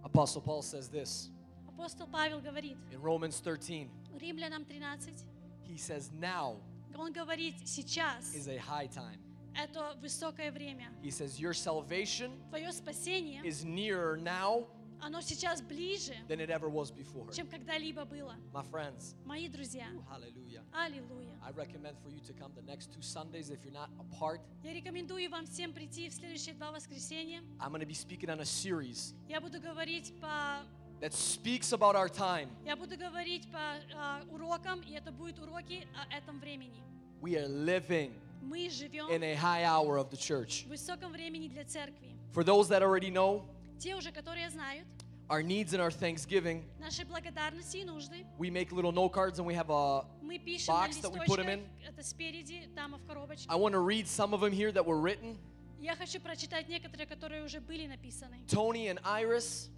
Apostle 0.04 0.40
Paul 0.42 0.62
says 0.62 0.88
this 0.88 1.30
Апостол 1.68 2.06
Павел 2.06 2.40
говорит, 2.40 2.76
in 2.92 3.00
Romans 3.00 3.38
13. 3.40 3.88
Римлянам 4.18 4.64
13, 4.64 5.14
He 5.62 5.76
says, 5.76 6.10
Now 6.12 6.56
он 6.96 7.12
говорит, 7.12 7.54
сейчас 7.66 8.34
is 8.34 8.48
a 8.48 8.56
high 8.58 8.86
time. 8.86 9.18
это 9.54 9.96
высокое 10.00 10.52
время. 10.52 10.90
He 11.02 11.10
says, 11.10 11.40
Your 11.40 11.52
salvation 11.54 12.30
Твое 12.50 12.72
спасение, 12.72 13.42
is 13.44 13.64
nearer 13.64 14.16
now 14.16 14.66
оно 15.00 15.20
сейчас 15.20 15.60
ближе, 15.60 16.14
than 16.26 16.40
it 16.40 16.50
ever 16.50 16.68
was 16.68 16.90
before. 16.90 17.30
чем 17.32 17.46
когда-либо 17.48 18.04
было. 18.04 18.34
My 18.52 18.62
friends, 18.62 19.14
Мои 19.24 19.48
друзья, 19.48 19.88
hallelujah. 20.10 20.62
аллилуйя. 20.72 21.38
I 21.42 21.52
recommend 21.52 21.96
for 22.02 22.10
you 22.10 22.20
to 22.20 22.32
come 22.32 22.52
the 22.54 22.62
next 22.62 22.92
two 22.92 23.02
Sundays 23.02 23.50
if 23.50 23.64
you're 23.64 23.72
not 23.72 23.90
a 24.00 24.04
part. 24.18 24.40
Я 24.62 24.72
рекомендую 24.72 25.30
вам 25.30 25.46
всем 25.46 25.72
прийти 25.72 26.08
в 26.08 26.14
следующие 26.14 26.54
два 26.54 26.72
воскресенья. 26.72 27.40
I'm 27.60 27.70
going 27.72 27.80
to 27.80 27.86
be 27.86 27.94
speaking 27.94 28.30
on 28.30 28.40
a 28.40 28.44
series 28.44 29.14
Я 29.28 29.40
буду 29.40 29.60
говорить 29.60 30.12
по 30.20 30.62
that 31.00 31.12
speaks 31.12 31.72
about 31.72 31.94
our 31.94 32.08
time. 32.08 32.48
Я 32.64 32.74
буду 32.76 32.96
говорить 32.96 33.50
по 33.52 33.58
а, 33.94 34.22
урокам, 34.30 34.80
и 34.80 34.92
это 34.92 35.12
будут 35.12 35.38
уроки 35.38 35.86
о 35.94 36.14
этом 36.14 36.40
времени. 36.40 36.82
We 37.20 37.36
are 37.36 37.48
living 37.48 38.12
Мы 38.42 38.70
живем 38.70 39.08
in 39.08 39.22
a 39.22 39.34
high 39.34 39.64
hour 39.64 39.98
of 39.98 40.10
the 40.10 40.16
church. 40.16 40.64
в 40.66 40.68
высоком 40.68 41.12
времени 41.12 41.48
для 41.48 41.64
церкви. 41.64 42.14
For 42.32 42.44
those 42.44 42.68
that 42.68 42.82
already 42.82 43.10
know, 43.10 43.44
Те 43.78 43.94
уже, 43.94 44.10
которые 44.12 44.48
знают, 44.50 44.86
our 45.28 45.42
needs 45.42 45.72
and 45.74 45.80
our 45.80 45.90
thanksgiving, 45.90 46.62
наши 46.78 47.04
благодарности 47.04 47.78
и 47.78 47.84
нужды, 47.84 48.24
we 48.38 48.50
make 48.50 48.70
little 48.72 48.92
note 48.92 49.12
cards 49.12 49.38
and 49.38 49.46
we 49.46 49.54
have 49.54 49.70
a 49.70 50.06
мы 50.22 50.38
пишем 50.38 50.74
на 50.74 50.86
box 50.86 51.00
that 51.00 51.12
we 51.12 51.18
put 51.26 51.38
them 51.38 51.46
листочках, 51.46 51.84
in. 51.84 51.88
это 51.88 52.02
спереди, 52.02 52.68
там 52.74 52.94
в 52.96 53.04
коробочке. 53.06 53.46
I 53.48 53.56
want 53.56 53.72
to 53.72 53.80
read 53.80 54.06
some 54.06 54.32
of 54.32 54.40
them 54.40 54.52
here 54.52 54.70
that 54.72 54.84
were 54.86 55.00
written. 55.00 55.36
Я 55.80 55.94
хочу 55.96 56.20
прочитать 56.20 56.68
некоторые, 56.68 57.06
которые 57.06 57.44
уже 57.44 57.60
были 57.60 57.86
написаны. 57.86 58.38
Tony 58.46 58.86
and 58.88 59.00
Iris 59.04 59.68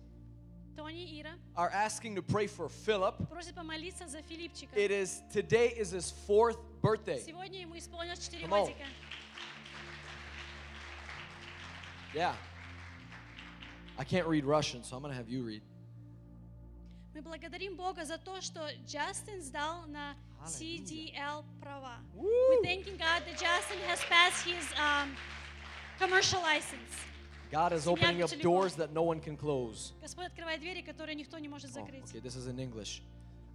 Тони 0.76 1.04
и 1.04 1.20
Ира 1.22 1.32
are 1.56 1.70
asking 1.70 2.14
to 2.14 2.22
pray 2.22 2.46
for 2.46 2.68
Philip. 2.68 3.14
просят 3.28 3.54
помолиться 3.54 4.06
за 4.06 4.22
Филипчика. 4.22 4.74
It 4.76 4.90
is 4.90 5.22
today 5.32 5.68
is 5.76 5.90
his 5.92 6.10
fourth 6.26 6.58
birthday. 6.80 7.20
Сегодня 7.24 7.60
ему 7.62 7.76
исполнилось 7.76 8.28
4 8.28 8.40
Come 8.40 8.52
on. 8.52 8.66
годика. 8.66 8.86
Yeah. 12.14 12.34
I 13.98 14.04
can't 14.04 14.26
read 14.28 14.44
Russian, 14.44 14.82
so 14.84 14.96
I'm 14.96 15.02
gonna 15.02 15.14
have 15.14 15.28
you 15.28 15.42
read. 15.42 15.62
Мы 17.14 17.22
благодарим 17.22 17.74
Бога 17.76 18.04
за 18.04 18.16
то, 18.16 18.40
что 18.40 18.60
Джастин 18.86 19.42
сдал 19.42 19.86
на 19.88 20.14
CDL 20.46 21.44
права. 21.60 21.96
We're 22.14 22.62
thanking 22.62 22.96
God 22.96 23.24
that 23.26 23.36
Justin 23.36 23.78
has 23.88 24.00
passed 24.08 24.44
his 24.46 24.64
um, 24.78 25.16
commercial 25.98 26.40
license. 26.40 26.92
God 27.53 27.71
is 27.71 27.87
opening 27.87 28.23
up 28.23 28.31
doors 28.41 28.73
that 28.75 28.91
no 28.93 29.03
one 29.03 29.19
can 29.19 29.37
close. 29.37 29.93
Господь 30.01 30.25
открывает 30.25 30.59
двери, 30.59 30.81
которые 30.81 31.13
никто 31.13 31.37
не 31.37 31.47
может 31.47 31.69
закрыть. 31.69 32.03
okay, 32.05 32.19
this 32.19 32.35
is 32.35 32.47
in 32.47 32.57
English. 32.57 33.03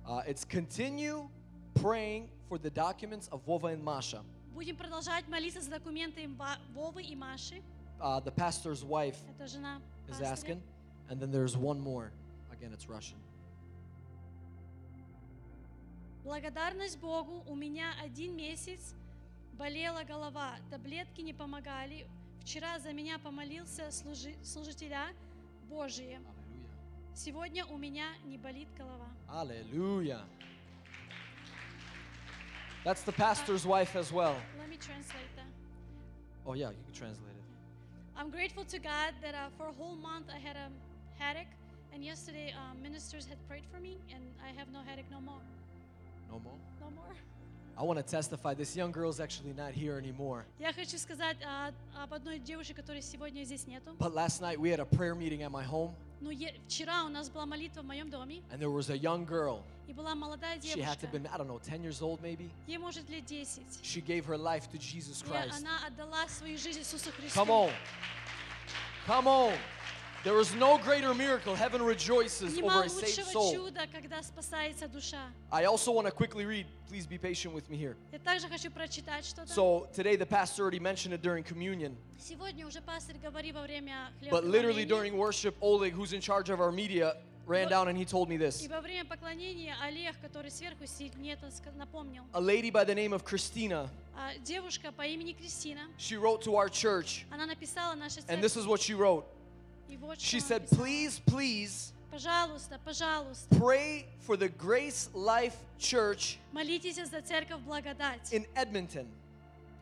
Uh, 0.06 0.22
it's 0.24 0.44
continue 0.44 1.28
praying 1.74 2.28
for 2.48 2.58
the 2.58 2.70
documents 2.70 3.28
of 3.32 3.44
Vova 3.44 3.72
and 3.72 3.82
Masha. 3.82 4.22
Будем 4.54 4.76
продолжать 4.76 5.26
молиться 5.26 5.60
за 5.60 5.70
документы 5.70 6.30
Вовы 6.74 7.02
и 7.02 7.16
Маши. 7.16 7.60
Uh, 8.00 8.20
the 8.20 8.30
pastor's 8.30 8.84
wife 8.84 9.16
Это 9.36 9.48
жена 9.48 9.80
is 10.08 10.20
asking. 10.20 10.62
And 11.10 11.18
then 11.20 11.32
there's 11.32 11.56
one 11.56 11.80
more. 11.80 12.12
Again, 12.52 12.72
it's 12.72 12.88
Russian. 12.88 13.18
Благодарность 16.24 17.00
Богу, 17.00 17.42
у 17.48 17.56
меня 17.56 17.94
один 18.00 18.36
месяц 18.36 18.94
болела 19.54 20.04
голова, 20.04 20.54
таблетки 20.70 21.20
не 21.20 21.32
помогали. 21.32 22.06
Вчера 22.41 22.77
за 22.79 22.91
меня 22.93 23.19
помолился 23.19 23.89
служи- 23.91 24.35
служителя 24.43 25.07
Божие. 25.69 26.19
Сегодня 27.15 27.65
у 27.65 27.77
меня 27.77 28.07
не 28.25 28.37
болит 28.37 28.67
голова. 28.77 29.07
Hallelujah. 29.27 30.21
That's 32.83 33.03
the 33.03 33.13
pastor's 33.13 33.65
wife 33.65 33.95
as 33.95 34.11
well. 34.11 34.35
Let 34.59 34.67
me 34.69 34.77
translate 34.77 35.31
that. 35.37 35.47
Oh, 36.45 36.53
yeah, 36.53 36.71
you 36.71 36.83
can 36.83 36.93
translate 36.93 37.31
it. 37.31 37.43
I'm 38.17 38.29
grateful 38.29 38.65
to 38.65 38.77
God 38.77 39.13
that 39.21 39.33
uh, 39.33 39.49
for 39.57 39.67
a 39.67 39.71
whole 39.71 39.95
month 39.95 40.27
I 40.29 40.37
had 40.37 40.55
a 40.57 40.69
headache, 41.17 41.47
and 41.93 42.03
yesterday 42.03 42.53
uh, 42.53 42.73
ministers 42.81 43.25
had 43.25 43.37
prayed 43.47 43.63
for 43.71 43.79
me, 43.79 43.97
and 44.13 44.21
I 44.43 44.49
have 44.59 44.69
no 44.71 44.81
headache 44.81 45.09
no 45.09 45.21
more. 45.21 45.41
No 46.29 46.39
more? 46.39 46.59
No 46.81 46.89
more. 46.91 47.15
I 47.77 47.81
want 47.83 47.97
to 47.97 48.03
testify. 48.03 48.53
This 48.53 48.75
young 48.75 48.91
girl's 48.91 49.19
actually 49.19 49.51
not 49.53 49.73
here 49.73 49.97
anymore. 49.97 50.45
Я 50.59 50.71
хочу 50.73 50.97
сказать 50.99 51.37
а, 51.43 51.71
об 52.03 52.13
одной 52.13 52.37
девушке, 52.37 52.73
которой 52.75 53.01
сегодня 53.01 53.43
здесь 53.43 53.65
нету. 53.65 53.95
But 53.97 54.13
last 54.13 54.41
night 54.41 54.59
we 54.59 54.69
had 54.69 54.79
a 54.79 54.85
prayer 54.85 55.15
meeting 55.15 55.41
at 55.41 55.49
my 55.51 55.63
home, 55.63 55.95
Но 56.21 56.29
е- 56.31 56.53
вчера 56.67 57.03
у 57.03 57.09
нас 57.09 57.29
была 57.29 57.45
молитва 57.47 57.81
в 57.81 57.85
моем 57.85 58.09
доме, 58.11 58.43
and 58.51 58.59
there 58.59 58.69
was 58.69 58.89
a 58.91 58.95
young 58.97 59.25
girl. 59.25 59.63
и 59.87 59.91
была 59.93 60.13
молодая 60.13 60.57
She 60.59 60.79
had 60.81 60.99
to 60.99 61.01
девушка. 61.01 61.05
have 61.07 61.11
been, 61.11 61.27
I 61.27 61.37
don't 61.37 61.47
know, 61.47 61.59
10 61.59 61.81
years 61.83 62.01
old 62.03 62.21
maybe. 62.21 62.49
Ей 62.67 62.77
может 62.77 63.09
лет 63.09 63.25
10. 63.25 63.63
She 63.81 64.01
gave 64.01 64.23
her 64.27 64.37
life 64.37 64.69
to 64.71 64.77
Jesus 64.77 65.21
И 65.23 65.25
Christ. 65.25 65.57
она 65.57 65.85
отдала 65.87 66.27
свою 66.29 66.57
жизнь 66.59 66.79
Иисусу 66.79 67.11
Христу. 67.11 67.37
Come 67.39 67.49
on. 67.49 67.71
Come 69.07 69.25
on. 69.27 69.57
There 70.27 70.39
is 70.39 70.55
no 70.55 70.77
greater 70.77 71.13
miracle. 71.13 71.53
Heaven 71.53 71.81
rejoices 71.81 72.55
Нема 72.55 72.67
over 72.67 72.83
a 72.85 72.89
saved 72.89 73.17
лучшего 73.17 73.31
soul. 73.33 73.53
чуда, 73.53 73.87
когда 73.91 74.23
спасается 74.23 74.87
душа. 74.87 75.19
I 75.51 75.65
also 75.65 75.91
want 75.91 76.07
to 76.07 76.11
quickly 76.13 76.45
read. 76.45 76.65
Please 76.87 77.05
be 77.05 77.17
patient 77.17 77.53
with 77.53 77.69
me 77.69 77.75
here. 77.75 77.97
Я 78.13 78.19
также 78.19 78.47
хочу 78.47 78.71
прочитать 78.71 79.25
что-то. 79.25 79.51
So 79.53 79.89
today 79.93 80.15
the 80.15 80.25
pastor 80.25 80.63
already 80.63 80.79
mentioned 80.79 81.13
it 81.13 81.21
during 81.21 81.43
communion, 81.43 81.97
Сегодня 82.17 82.65
уже 82.65 82.79
пастор 82.81 83.17
говорил 83.17 83.55
во 83.55 83.63
время 83.63 84.11
but 84.31 84.45
literally 84.45 84.85
хлебопреломления. 84.85 84.87
during 84.87 85.17
worship, 85.17 85.55
Oleg, 85.59 85.93
who's 85.93 86.13
in 86.13 86.21
charge 86.21 86.49
of 86.49 86.61
our 86.61 86.71
media, 86.71 87.17
ran 87.45 87.67
down 87.67 87.89
and 87.89 87.97
he 87.97 88.05
told 88.05 88.29
me 88.29 88.35
И 88.35 88.37
this. 88.37 88.65
во 88.69 88.79
время 88.79 89.03
поклонения 89.03 89.75
Олег, 89.83 90.15
который 90.21 90.49
сверху 90.51 90.85
сидит, 90.87 91.15
мне 91.17 91.33
это 91.33 91.47
ска- 91.47 91.75
напомнил. 91.75 92.23
A 92.31 92.39
lady 92.39 92.71
by 92.71 92.85
the 92.85 92.95
name 92.95 93.11
of 93.11 93.25
Christina, 93.25 93.89
А 94.15 94.37
девушка 94.45 94.93
по 94.93 95.01
имени 95.01 95.33
Кристина, 95.33 95.81
she 95.97 96.15
wrote 96.15 96.41
to 96.43 96.55
our 96.55 96.69
church, 96.69 97.25
она 97.29 97.45
написала 97.45 97.93
нашей 97.95 98.21
and 98.29 98.41
this 98.41 98.53
церкви. 98.53 98.61
is 98.61 98.67
what 98.67 98.79
she 98.79 98.93
wrote. 98.93 99.25
И 99.89 99.97
вот 99.97 100.17
She 100.19 100.39
что 100.39 100.55
она 100.55 100.65
said, 100.65 100.71
написала. 100.71 100.85
Please, 100.85 101.21
please 101.25 101.93
Пожалуйста, 102.11 102.79
пожалуйста, 102.85 103.55
pray 103.55 104.05
for 104.27 104.37
the 104.37 104.49
Grace 104.49 105.09
Life 105.13 105.55
Church 105.79 106.37
молитесь 106.51 106.95
за 106.95 107.21
церковь 107.21 107.61
Благодать, 107.61 108.31
in 108.31 108.45
Edmonton, 108.55 109.07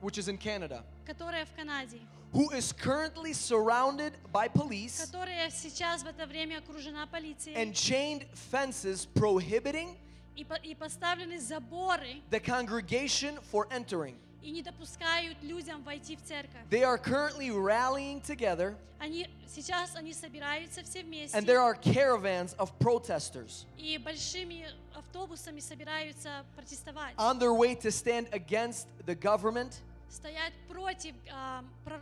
which 0.01 0.17
is 0.17 0.27
in 0.29 0.37
Canada, 0.37 0.83
которая 1.05 1.45
в 1.45 1.53
Канаде, 1.53 1.99
who 2.33 2.49
is 2.51 2.71
currently 2.71 3.33
surrounded 3.33 4.13
by 4.31 4.47
police 4.47 5.05
которая 5.05 5.49
сейчас 5.49 6.03
в 6.03 6.07
это 6.07 6.25
время 6.25 6.59
окружена 6.59 7.05
полицией. 7.05 7.53
and 7.55 7.73
chained 7.73 8.25
fences 8.33 9.05
prohibiting 9.13 9.97
И, 10.37 10.45
по- 10.45 10.55
и 10.63 10.73
поставлены 10.73 11.37
заборы 11.37 12.21
the 12.29 12.39
congregation 12.39 13.37
for 13.51 13.67
entering. 13.71 14.15
и 14.45 14.49
не 14.51 14.61
допускают 14.63 15.37
людям 15.43 15.83
войти 15.83 16.15
в 16.15 16.23
церковь. 16.23 16.61
They 16.69 16.81
are 16.83 16.97
currently 16.97 17.49
rallying 17.51 18.21
together, 18.21 18.75
Они, 18.99 19.27
сейчас 19.47 19.95
они 19.95 20.13
собираются 20.13 20.83
все 20.83 21.03
вместе 21.03 21.37
and 21.37 21.45
there 21.45 21.59
are 21.59 21.75
caravans 21.75 22.55
of 22.57 22.71
protesters 22.79 23.65
и 23.77 23.97
большими 23.97 24.67
автобусами 24.95 25.59
собираются 25.59 26.43
протестовать, 26.55 27.15
on 27.17 27.37
their 27.39 27.53
way 27.53 27.75
to 27.75 27.91
stand 27.91 28.27
against 28.31 28.87
the 29.05 29.15
government 29.15 29.73
стоять 30.09 30.53
против, 30.67 31.13
а, 31.31 31.63
про- 31.85 32.01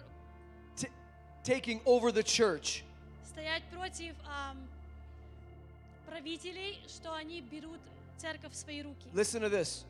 t- 0.77 0.90
taking 1.43 1.82
over 1.85 2.11
the 2.11 2.24
church. 2.24 2.84
стоять 3.30 3.64
против 3.72 4.16
ам, 4.26 4.58
правителей, 6.06 6.82
что 6.88 7.14
они 7.14 7.42
берут 7.42 7.80
церковь 8.18 8.51
в 8.53 8.56
свои 8.56 8.82
руки. 8.82 9.08
Listen 9.14 9.42
to 9.42 9.50
this. 9.50 9.84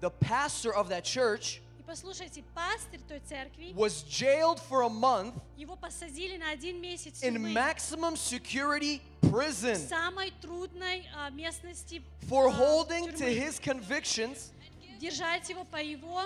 The 0.00 0.10
pastor 0.10 0.74
of 0.74 0.88
that 0.88 1.04
church 1.04 1.60
И 1.67 1.67
послушайте, 1.88 2.42
пастырь 2.54 3.00
той 3.06 3.20
церкви, 3.20 3.72
was 3.74 4.02
jailed 4.08 4.58
for 4.58 4.82
a 4.84 4.88
month 4.88 5.34
его 5.56 5.76
посадили 5.76 6.36
на 6.38 6.50
один 6.50 6.80
месяц 6.80 7.20
в 7.20 7.22
in 7.22 7.34
тюрьмы 7.34 7.52
maximum 7.52 8.14
security 8.16 9.00
в 9.22 9.30
prison 9.30 9.76
самой 9.76 10.32
трудной 10.40 11.06
а, 11.14 11.30
местности 11.30 12.02
for 12.28 12.48
а, 12.48 12.52
holding 12.52 13.10
to 13.12 13.18
тюрьмы. 13.18 13.38
his 13.38 13.60
convictions 13.60 14.50
держать 14.98 15.48
его 15.50 15.64
по 15.64 15.76
его 15.82 16.22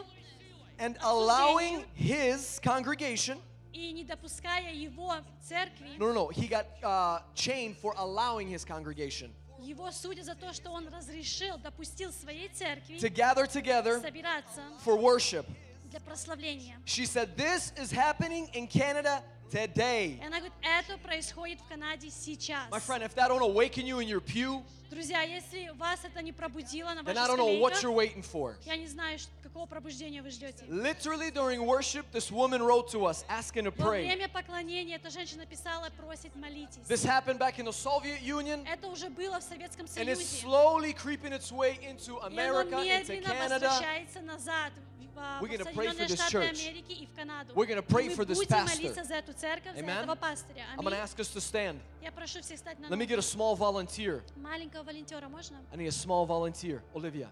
and 0.78 0.96
allowing 1.02 1.84
his 1.96 2.60
congregation. 2.60 3.40
и 3.72 3.92
не 3.92 4.04
допуская 4.04 4.72
его 4.72 5.14
церкви, 5.42 5.96
No, 5.98 6.12
no, 6.12 6.12
no. 6.14 6.28
He 6.28 6.46
got 6.48 6.66
uh, 6.82 7.20
chained 7.34 7.76
for 7.76 7.94
allowing 7.96 8.48
his 8.48 8.64
congregation 8.64 9.32
его 9.62 9.90
судят 9.90 10.24
за 10.24 10.34
то, 10.34 10.52
что 10.52 10.70
он 10.70 10.88
разрешил, 10.88 11.58
допустил 11.58 12.12
своей 12.12 12.48
церкви 12.48 12.96
to 12.96 13.08
gather 13.08 13.46
together 13.46 14.00
собираться 14.00 14.62
for 14.84 14.96
worship. 14.96 15.46
для 15.92 16.00
прославления. 16.00 16.76
She 16.84 17.06
said, 17.06 17.36
This 17.36 17.72
is 17.76 17.90
happening 17.90 18.48
in 18.54 18.66
Canada 18.66 19.22
today. 19.50 20.18
И 20.20 20.24
она 20.24 20.38
говорит, 20.38 20.52
это 20.62 20.98
происходит 20.98 21.60
в 21.60 21.68
Канаде 21.68 22.10
сейчас. 22.10 22.68
My 22.70 22.78
friend, 22.80 23.02
if 23.02 23.14
that 23.14 23.28
don't 23.28 23.42
awaken 23.42 23.86
you 23.86 23.98
in 24.00 24.08
your 24.08 24.20
pew, 24.20 24.62
Друзья, 24.90 25.20
если 25.20 25.68
вас 25.76 26.00
это 26.02 26.22
не 26.22 26.32
пробудило 26.32 26.94
на 26.94 27.00
then 27.02 27.10
I 27.10 27.14
ваших 27.14 27.28
don't 27.28 27.38
know 27.38 27.60
what 27.60 27.74
скамейках, 27.76 27.82
you're 27.82 27.92
waiting 27.92 28.22
for. 28.22 28.56
я 28.64 28.74
не 28.76 28.86
знаю, 28.86 29.18
ш- 29.18 29.26
какого 29.42 29.66
пробуждения 29.66 30.22
вы 30.22 30.30
ждете. 30.30 30.64
Literally 30.66 31.30
during 31.30 31.60
worship, 31.66 32.06
this 32.10 32.30
woman 32.32 32.62
wrote 32.62 32.88
to 32.92 33.04
us 33.04 33.22
asking 33.28 33.64
to 33.64 33.70
Во 33.70 33.84
pray. 33.90 34.04
время 34.06 34.28
поклонения 34.30 34.96
эта 34.96 35.10
женщина 35.10 35.44
писала, 35.44 35.90
просит 35.90 36.34
молитесь. 36.36 36.78
This 36.88 37.04
happened 37.04 37.38
back 37.38 37.58
in 37.58 37.66
the 37.66 37.72
Soviet 37.72 38.22
Union, 38.22 38.66
Это 38.66 38.88
уже 38.88 39.10
было 39.10 39.40
в 39.40 39.42
Советском 39.42 39.84
and 39.96 40.08
it's 40.08 40.24
Союзе. 40.24 40.40
slowly 40.46 40.94
creeping 40.94 41.32
its 41.34 41.52
way 41.52 41.78
into 41.82 42.16
И 42.16 42.26
оно 42.26 42.28
America, 42.28 42.70
into 42.82 43.10
медленно 43.12 43.26
Canada. 43.26 43.68
возвращается 43.68 44.20
назад 44.22 44.72
в, 44.72 44.78
а, 44.78 44.91
We're 45.40 45.48
в 45.48 45.50
gonna 45.50 45.64
pray 45.64 45.88
for 45.88 45.94
Соединенные 45.94 46.06
this 46.08 46.16
Штаты 46.16 46.30
church. 46.30 46.68
Америки 46.68 46.92
и 46.92 47.06
в 47.06 47.12
Канаду. 47.14 47.52
We're 47.54 47.66
gonna 47.66 47.78
И 47.78 47.92
pray 47.92 48.06
мы 48.08 48.14
for 48.14 48.24
this 48.24 48.34
будем 48.36 48.48
pastor. 48.56 48.76
молиться 48.76 49.04
за 49.04 49.14
эту 49.14 49.32
церковь, 49.32 49.74
за 49.74 49.80
Amen. 49.82 50.02
этого 50.02 50.14
пастыря. 50.14 50.64
I'm 50.76 50.80
going 50.82 50.90
to 50.90 50.96
Аминь. 50.96 51.02
ask 51.02 51.18
us 51.18 51.28
to 51.34 51.40
stand. 51.40 51.80
Я 52.00 52.12
прошу 52.12 52.40
всех 52.40 52.58
стать 52.58 52.78
на 52.78 52.86
Let 52.86 52.90
me 52.96 53.04
ноги. 53.04 53.08
get 53.14 53.18
a 53.18 53.22
small 53.22 53.56
volunteer. 53.56 54.22
Маленького 54.36 54.84
волонтера 54.84 55.28
можно? 55.28 55.56
I 55.72 55.76
need 55.76 55.88
a 55.88 55.92
small 55.92 56.24
volunteer. 56.24 56.82
Olivia. 56.94 57.28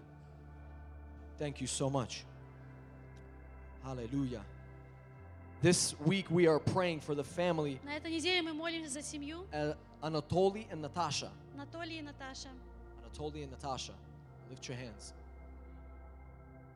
Thank 1.39 1.61
you 1.61 1.67
so 1.67 1.89
much. 1.89 2.25
Hallelujah. 3.83 4.43
This 5.61 5.95
week 6.05 6.29
we 6.29 6.45
are 6.47 6.59
praying 6.59 6.99
for 6.99 7.15
the 7.15 7.23
family, 7.23 7.79
На 7.83 7.95
этой 7.97 8.11
неделе 8.11 8.41
мы 8.41 8.53
молимся 8.53 8.91
за 8.91 9.01
семью 9.01 9.47
uh, 9.53 9.75
Anatoly 10.01 10.67
and 10.71 10.81
Natasha. 10.81 11.31
Анатолий 11.55 11.99
и 11.99 12.01
Наташа. 12.01 12.49
Anatoly 13.01 13.43
and 13.43 13.51
Natasha. 13.51 13.93
Lift 14.49 14.67
your 14.67 14.77
hands. 14.77 15.13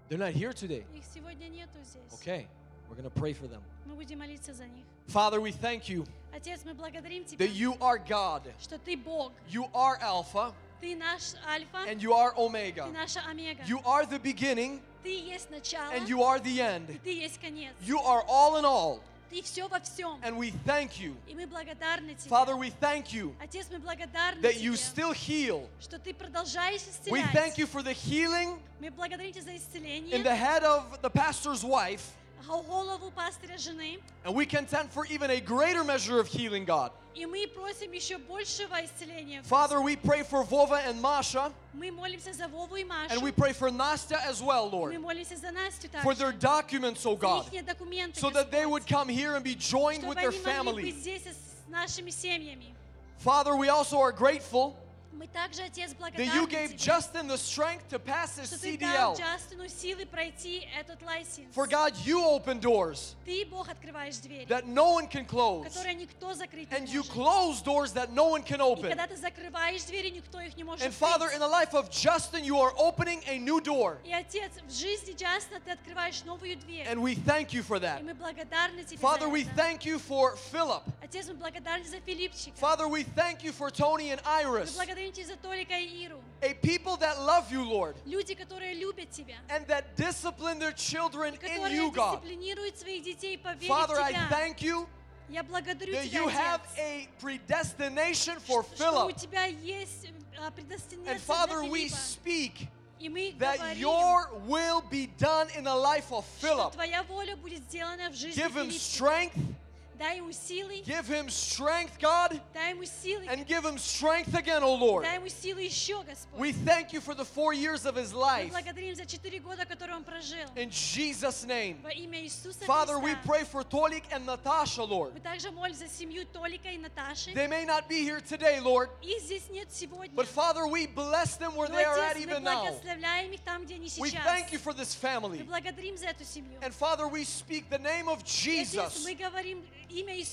They're 0.09 0.17
not 0.19 0.33
here 0.33 0.53
today. 0.53 0.85
Их 0.93 1.03
сегодня 1.13 1.47
нету 1.47 1.79
здесь. 1.83 2.19
Okay. 2.19 2.47
We're 2.89 2.95
going 2.95 3.09
to 3.09 3.19
pray 3.19 3.33
for 3.33 3.47
them. 3.47 3.61
Мы 3.85 3.95
будем 3.95 4.19
молиться 4.19 4.53
за 4.53 4.67
них. 4.67 4.85
Father, 5.07 5.39
we 5.39 5.51
thank 5.51 5.87
you 5.89 6.05
Отец, 6.33 6.61
мы 6.65 6.73
благодарим 6.73 7.25
Тебя, 7.25 7.45
that 7.45 7.51
you 7.53 7.77
are 7.79 7.97
God. 7.97 8.43
что 8.59 8.77
Ты 8.77 8.97
Бог, 8.97 9.31
You 9.49 9.69
are 9.73 9.97
Alpha 10.01 10.53
Ты 10.81 10.95
наш 10.95 11.35
Альфа, 11.47 11.85
and 11.87 12.01
you 12.01 12.13
are 12.13 12.31
Ты 12.33 12.41
Omega. 12.41 12.87
наша 12.91 13.21
Омега. 13.21 13.63
You 13.63 13.79
are 13.85 14.05
the 14.05 14.19
beginning 14.19 14.81
Ты 15.03 15.19
есть 15.19 15.49
начало, 15.49 15.91
and 15.93 16.07
you 16.07 16.21
are 16.21 16.39
the 16.39 16.55
и 16.55 16.59
end. 16.59 16.99
Ты 17.03 17.13
есть 17.13 17.39
конец. 17.39 17.73
You 17.81 17.99
are 17.99 18.23
all 18.27 18.57
in 18.57 18.65
all. 18.65 19.01
Ты 19.29 19.41
все 19.43 19.65
во 19.69 19.79
всем. 19.79 20.19
And 20.23 20.37
we 20.37 20.51
thank 20.65 20.99
you. 20.99 21.15
И 21.25 21.33
мы 21.33 21.47
благодарны 21.47 22.15
Тебе. 22.15 22.29
Father, 22.29 22.55
we 22.57 22.69
thank 22.81 23.13
you 23.13 23.33
Отец, 23.41 23.67
мы 23.71 23.79
благодарны 23.79 24.41
that 24.41 24.57
you 24.59 24.75
Тебе, 24.75 24.77
still 24.77 25.13
heal. 25.13 25.69
что 25.79 25.97
Ты 25.99 26.13
продолжаешь 26.13 26.81
We 27.05 27.21
исцелять. 27.21 27.31
thank 27.33 27.57
you 27.57 27.65
for 27.65 27.81
the 27.81 27.93
healing 27.93 28.59
Мы 28.81 28.91
благодарим 28.91 29.31
Тебя 29.31 29.43
за 29.43 29.51
in 29.51 29.57
исцеление, 29.57 30.21
the 30.23 30.35
head 30.35 30.63
of 30.63 31.01
the 31.01 31.09
pastor's 31.09 31.63
wife. 31.63 32.03
голову 32.47 33.11
пастыря 33.11 33.57
жены. 33.57 33.99
And 34.25 34.35
we 34.35 34.45
contend 34.45 34.91
for 34.91 35.05
even 35.05 35.29
a 35.31 35.39
greater 35.39 35.83
measure 35.83 36.19
of 36.19 36.27
healing, 36.27 36.65
God. 36.65 36.91
И 37.13 37.25
мы 37.25 37.45
просим 37.47 37.91
еще 37.91 38.17
большего 38.17 38.75
исцеления. 38.83 39.43
Father, 39.43 39.81
we 39.81 39.95
pray 39.97 40.23
for 40.23 40.43
Vova 40.45 40.81
and 40.87 41.01
Masha, 41.01 41.51
Мы 41.73 41.91
молимся 41.91 42.31
за 42.33 42.47
Вову 42.47 42.75
и 42.77 42.83
Машу. 42.85 43.09
and 43.11 43.21
we 43.21 43.31
pray 43.31 43.51
for 43.53 43.69
Nastya 43.69 44.17
as 44.25 44.41
well, 44.41 44.69
Мы 44.69 44.71
Lord, 44.71 44.97
молимся 45.01 45.35
за 45.37 45.51
Настю 45.51 45.89
for 46.01 46.13
также. 46.13 46.17
their 46.19 46.31
documents, 46.31 47.05
oh 47.05 47.15
За 47.15 47.21
God, 47.21 47.45
ихние 47.51 47.63
документы, 47.65 48.19
so 48.19 48.29
that 48.29 48.49
they 48.49 48.61
Господь, 48.63 48.71
would 48.71 48.87
come 48.87 49.09
here 49.09 49.35
and 49.35 49.43
be 49.43 49.55
joined 49.55 50.03
чтобы 50.03 50.09
with 50.15 50.19
their 50.19 50.29
они 50.31 50.63
могли 50.69 50.83
быть 50.83 50.93
family. 50.95 51.01
здесь 51.01 51.23
с 51.23 51.69
нашими 51.69 52.11
семьями. 52.11 52.73
Father, 53.17 53.55
we 53.57 53.67
also 53.69 53.99
are 53.99 54.11
grateful 54.13 54.75
Мы 55.15 55.27
также, 55.27 55.61
Отец, 55.61 55.91
that 55.91 56.17
you 56.17 56.47
благодарны 56.47 56.47
gave 56.49 56.69
Тебе, 56.69 56.77
Justin 56.79 57.27
the 57.27 57.37
strength 57.37 57.87
to 57.89 57.99
pass 57.99 58.39
his 58.39 58.47
что 58.47 58.57
Ты 58.57 58.75
дал 58.75 59.13
CDL. 59.13 59.19
Джастину 59.19 59.67
силы 59.67 60.05
пройти 60.07 60.67
этот 60.75 60.99
лайсенс. 61.03 61.53
For 61.53 61.67
God, 61.67 61.93
you 62.05 62.23
open 62.25 62.59
doors 62.59 63.13
Ты, 63.23 63.45
Бог, 63.45 63.69
открываешь 63.69 64.17
двери, 64.17 64.45
that 64.47 64.65
no 64.65 64.93
one 64.95 65.07
can 65.07 65.27
close, 65.27 65.65
которые 65.65 65.93
никто 65.93 66.33
закрыть 66.33 66.71
не 66.71 66.75
and 66.77 66.87
you 66.87 67.01
может. 67.03 67.11
close 67.11 67.61
doors 67.61 67.93
that 67.93 68.11
no 68.11 68.29
one 68.29 68.41
can 68.41 68.57
И 68.61 68.63
open. 68.63 68.87
когда 68.89 69.05
ты 69.05 69.15
закрываешь 69.15 69.83
двери, 69.83 70.09
никто 70.09 70.39
их 70.39 70.57
не 70.57 70.63
может 70.63 70.83
And 70.83 70.91
Father, 70.91 71.25
открыть. 71.27 71.35
in 71.35 71.39
the 71.39 71.47
life 71.47 71.73
of 71.75 71.91
Justin, 71.91 72.43
you 72.43 72.57
are 72.57 72.73
opening 72.77 73.21
a 73.27 73.37
new 73.37 73.59
door. 73.61 73.99
И, 74.03 74.11
Отец, 74.13 74.51
в 74.67 74.71
жизни 74.73 75.13
Джастина 75.13 75.59
ты 75.59 75.71
открываешь 75.71 76.23
новую 76.23 76.57
дверь. 76.57 76.87
And 76.87 76.99
we 76.99 77.13
thank 77.13 77.53
you 77.53 77.61
for 77.61 77.77
И 77.77 77.81
that. 77.81 78.01
мы 78.01 78.15
благодарны 78.15 78.83
Тебе 78.85 78.97
Father, 78.97 79.25
за 79.27 79.27
we 79.27 79.41
это. 79.43 79.51
thank 79.55 79.85
you 79.85 79.99
for 79.99 80.35
Philip. 80.51 80.81
Отец, 81.03 81.27
мы 81.27 81.35
благодарны 81.35 81.85
за 81.85 81.99
Филипчика. 81.99 82.57
Father, 82.57 82.87
we 82.87 83.03
thank 83.03 83.43
you 83.43 83.51
for 83.51 83.69
Tony 83.69 84.09
and 84.09 84.19
Мы 84.25 84.41
Iris, 84.41 84.73
благодарим 84.73 85.04
Тебя 85.05 85.25
за 85.25 85.35
Толика 85.37 85.77
и 85.77 86.05
Иру. 86.05 86.21
a 86.41 86.53
people 86.55 86.97
that 86.97 87.17
love 87.19 87.51
you, 87.51 87.63
Lord, 87.63 87.95
Люди, 88.05 88.33
которые 88.35 88.73
любят 88.73 89.09
Тебя. 89.11 89.35
and 89.49 89.65
that 89.67 89.95
discipline 89.95 90.59
their 90.59 90.71
children 90.73 91.33
И 91.33 91.37
in 91.37 91.41
которые 91.41 91.75
you, 91.75 91.91
God. 91.91 92.21
дисциплинируют 92.21 92.77
своих 92.77 93.03
детей 93.03 93.37
по 93.37 93.53
вере 93.53 93.67
Father, 93.67 93.95
в 93.95 94.03
I 94.03 94.11
Тебя. 94.13 94.27
thank 94.29 94.61
you 94.61 94.87
Я 95.29 95.43
благодарю 95.43 95.93
that 95.93 96.03
Тебя, 96.09 96.19
you 96.19 96.27
have 96.27 96.61
Отец, 96.75 96.79
a 96.79 97.07
predestination 97.21 98.39
for 98.39 98.63
что 98.75 99.05
у 99.05 99.09
Philip. 99.09 99.19
Тебя 99.19 99.45
есть 99.45 100.07
а, 100.37 100.47
And 100.47 100.55
предостинация 100.55 101.19
Father, 101.19 101.61
для 101.61 101.69
we 101.69 101.87
Филиппа. 101.87 101.95
speak 101.95 102.67
И 102.99 103.09
мы 103.09 103.33
that 103.39 103.57
говорим, 103.57 103.79
your 103.79 104.29
will 104.45 104.81
be 104.89 105.07
done 105.17 105.47
in 105.57 105.63
the 105.63 105.73
life 105.75 106.11
of 106.11 106.23
что 106.39 106.47
Philip. 106.47 106.71
Твоя 106.73 107.03
воля 107.03 107.35
будет 107.35 107.63
сделана 107.63 108.09
в 108.09 108.13
жизни 108.15 108.43
Give 108.43 108.51
him 108.53 108.69
Филиппчика. 108.69 109.31
strength, 109.31 109.55
Дай 109.99 110.17
ему 110.17 110.31
силы, 110.31 110.81
Give 110.83 111.05
him 111.05 111.29
strength, 111.29 111.99
God, 111.99 112.41
дай 112.55 112.71
ему 112.71 112.85
силы, 112.85 113.27
and 113.27 113.45
give 113.45 113.63
him 113.63 113.77
strength 113.77 114.33
again, 114.33 114.63
O 114.63 114.73
Lord. 114.73 115.03
дай 115.03 115.17
ему 115.17 115.27
силы 115.29 115.61
еще, 115.61 116.01
Господь. 116.03 116.39
We 116.39 116.53
thank 116.53 116.91
you 116.91 116.99
for 117.01 117.13
the 117.13 117.23
four 117.23 117.53
years 117.53 117.85
of 117.85 117.93
his 117.95 118.11
Мы 118.11 118.19
life. 118.19 118.49
благодарим 118.51 118.95
за 118.95 119.05
четыре 119.05 119.37
года, 119.39 119.63
которые 119.63 119.97
он 119.97 120.03
прожил. 120.03 120.49
In 120.55 120.71
Jesus' 120.71 121.43
name. 121.45 121.77
Во 121.83 121.91
имя 121.91 122.19
Иисуса 122.23 122.65
Father, 122.65 122.97
we 122.97 123.11
Христа. 123.13 123.21
pray 123.27 123.43
for 123.43 123.63
Tolik 123.63 124.01
and 124.11 124.25
Natasha, 124.25 124.81
Lord. 124.83 125.13
Мы 125.13 125.19
также 125.19 125.51
молимся 125.51 125.85
за 125.85 125.93
семью 125.93 126.25
Толика 126.25 126.69
и 126.69 126.79
Наташи. 126.79 127.35
They 127.35 127.45
may 127.47 127.63
not 127.63 127.87
be 127.87 128.03
here 128.03 128.21
today, 128.21 128.59
Lord, 128.59 128.89
Их 129.03 129.21
здесь 129.21 129.51
нет 129.51 129.67
сегодня. 129.71 130.15
but 130.15 130.25
Father, 130.25 130.65
we 130.65 130.87
bless 130.87 131.35
them 131.37 131.55
where 131.55 131.69
Но, 131.69 131.75
they 131.77 131.83
are 131.85 131.99
at 131.99 132.15
Отец, 132.15 132.25
мы 132.25 132.31
even 132.31 132.43
now. 132.43 132.63
благословляем 132.63 133.31
их 133.33 133.41
там, 133.41 133.65
где 133.65 133.75
они 133.75 133.85
We 133.99 134.09
сейчас. 134.09 134.25
thank 134.25 134.51
you 134.51 134.57
for 134.57 134.73
this 134.73 134.97
Мы 134.99 135.07
family. 135.09 135.43
благодарим 135.43 135.95
за 135.95 136.07
эту 136.07 136.25
семью. 136.25 136.57
And 136.63 136.73
Father, 136.73 137.07
we 137.07 137.23
speak 137.23 137.69
the 137.69 137.77
name 137.77 138.07
of 138.07 138.17
И, 138.21 138.23
Отец, 138.23 138.71
Jesus 138.71 139.03
мы 139.05 139.13
говорим 139.13 139.59
имя 139.59 139.67
Иисуса 139.84 139.84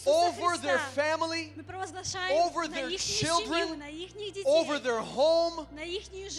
over 0.07 0.57
their 0.57 0.77
family, 0.79 1.53
over 2.31 2.67
their 2.67 2.89
children, 2.91 3.81
over 4.45 4.79
their 4.79 4.99
home, 4.99 5.67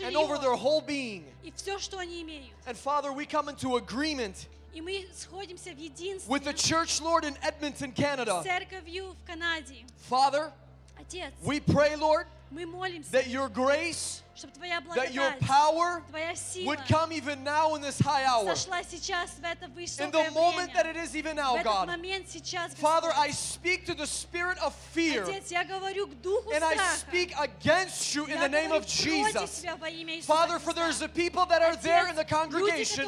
and 0.03 0.17
over 0.17 0.39
their 0.39 0.55
whole 0.55 0.81
being. 0.81 1.25
And 2.67 2.77
Father, 2.77 3.13
we 3.13 3.27
come 3.27 3.49
into 3.49 3.77
agreement 3.77 4.49
with 6.29 6.45
the 6.45 6.53
church, 6.53 7.01
Lord, 7.01 7.25
in 7.25 7.37
Edmonton, 7.43 7.93
Canada. 7.93 8.43
Father, 9.97 10.53
we 11.45 11.61
pray, 11.61 11.95
Lord, 11.97 12.27
that 13.13 13.29
your 13.29 13.49
grace 13.49 14.23
that 14.95 15.13
your 15.13 15.31
power 15.41 16.03
would 16.65 16.79
come 16.87 17.13
even 17.13 17.45
now 17.45 17.75
in 17.75 17.81
this 17.81 17.99
high 18.01 18.25
hour. 18.25 18.55
In 20.01 20.11
the 20.11 20.31
moment 20.35 20.73
that 20.75 20.87
it 20.87 20.97
is 20.97 21.17
even 21.17 21.37
now, 21.37 21.63
God. 21.63 21.89
Father, 22.75 23.11
I 23.15 23.31
speak 23.31 23.87
to 23.87 23.95
the 23.95 24.07
spirit 24.07 24.59
of 24.59 24.75
fear. 24.75 25.25
And 25.25 26.65
I 26.65 26.77
speak 26.97 27.33
against 27.39 28.15
you 28.15 28.27
in 28.27 28.41
the 28.41 28.49
name 28.49 28.73
of 28.73 28.87
Jesus. 28.87 29.65
Father, 30.23 30.59
for 30.59 30.73
there's 30.73 31.03
a 31.03 31.09
people 31.09 31.47
that 31.47 31.63
are 31.63 31.77
there 31.77 32.09
in 32.09 32.17
the 32.17 32.25
congregation 32.25 33.07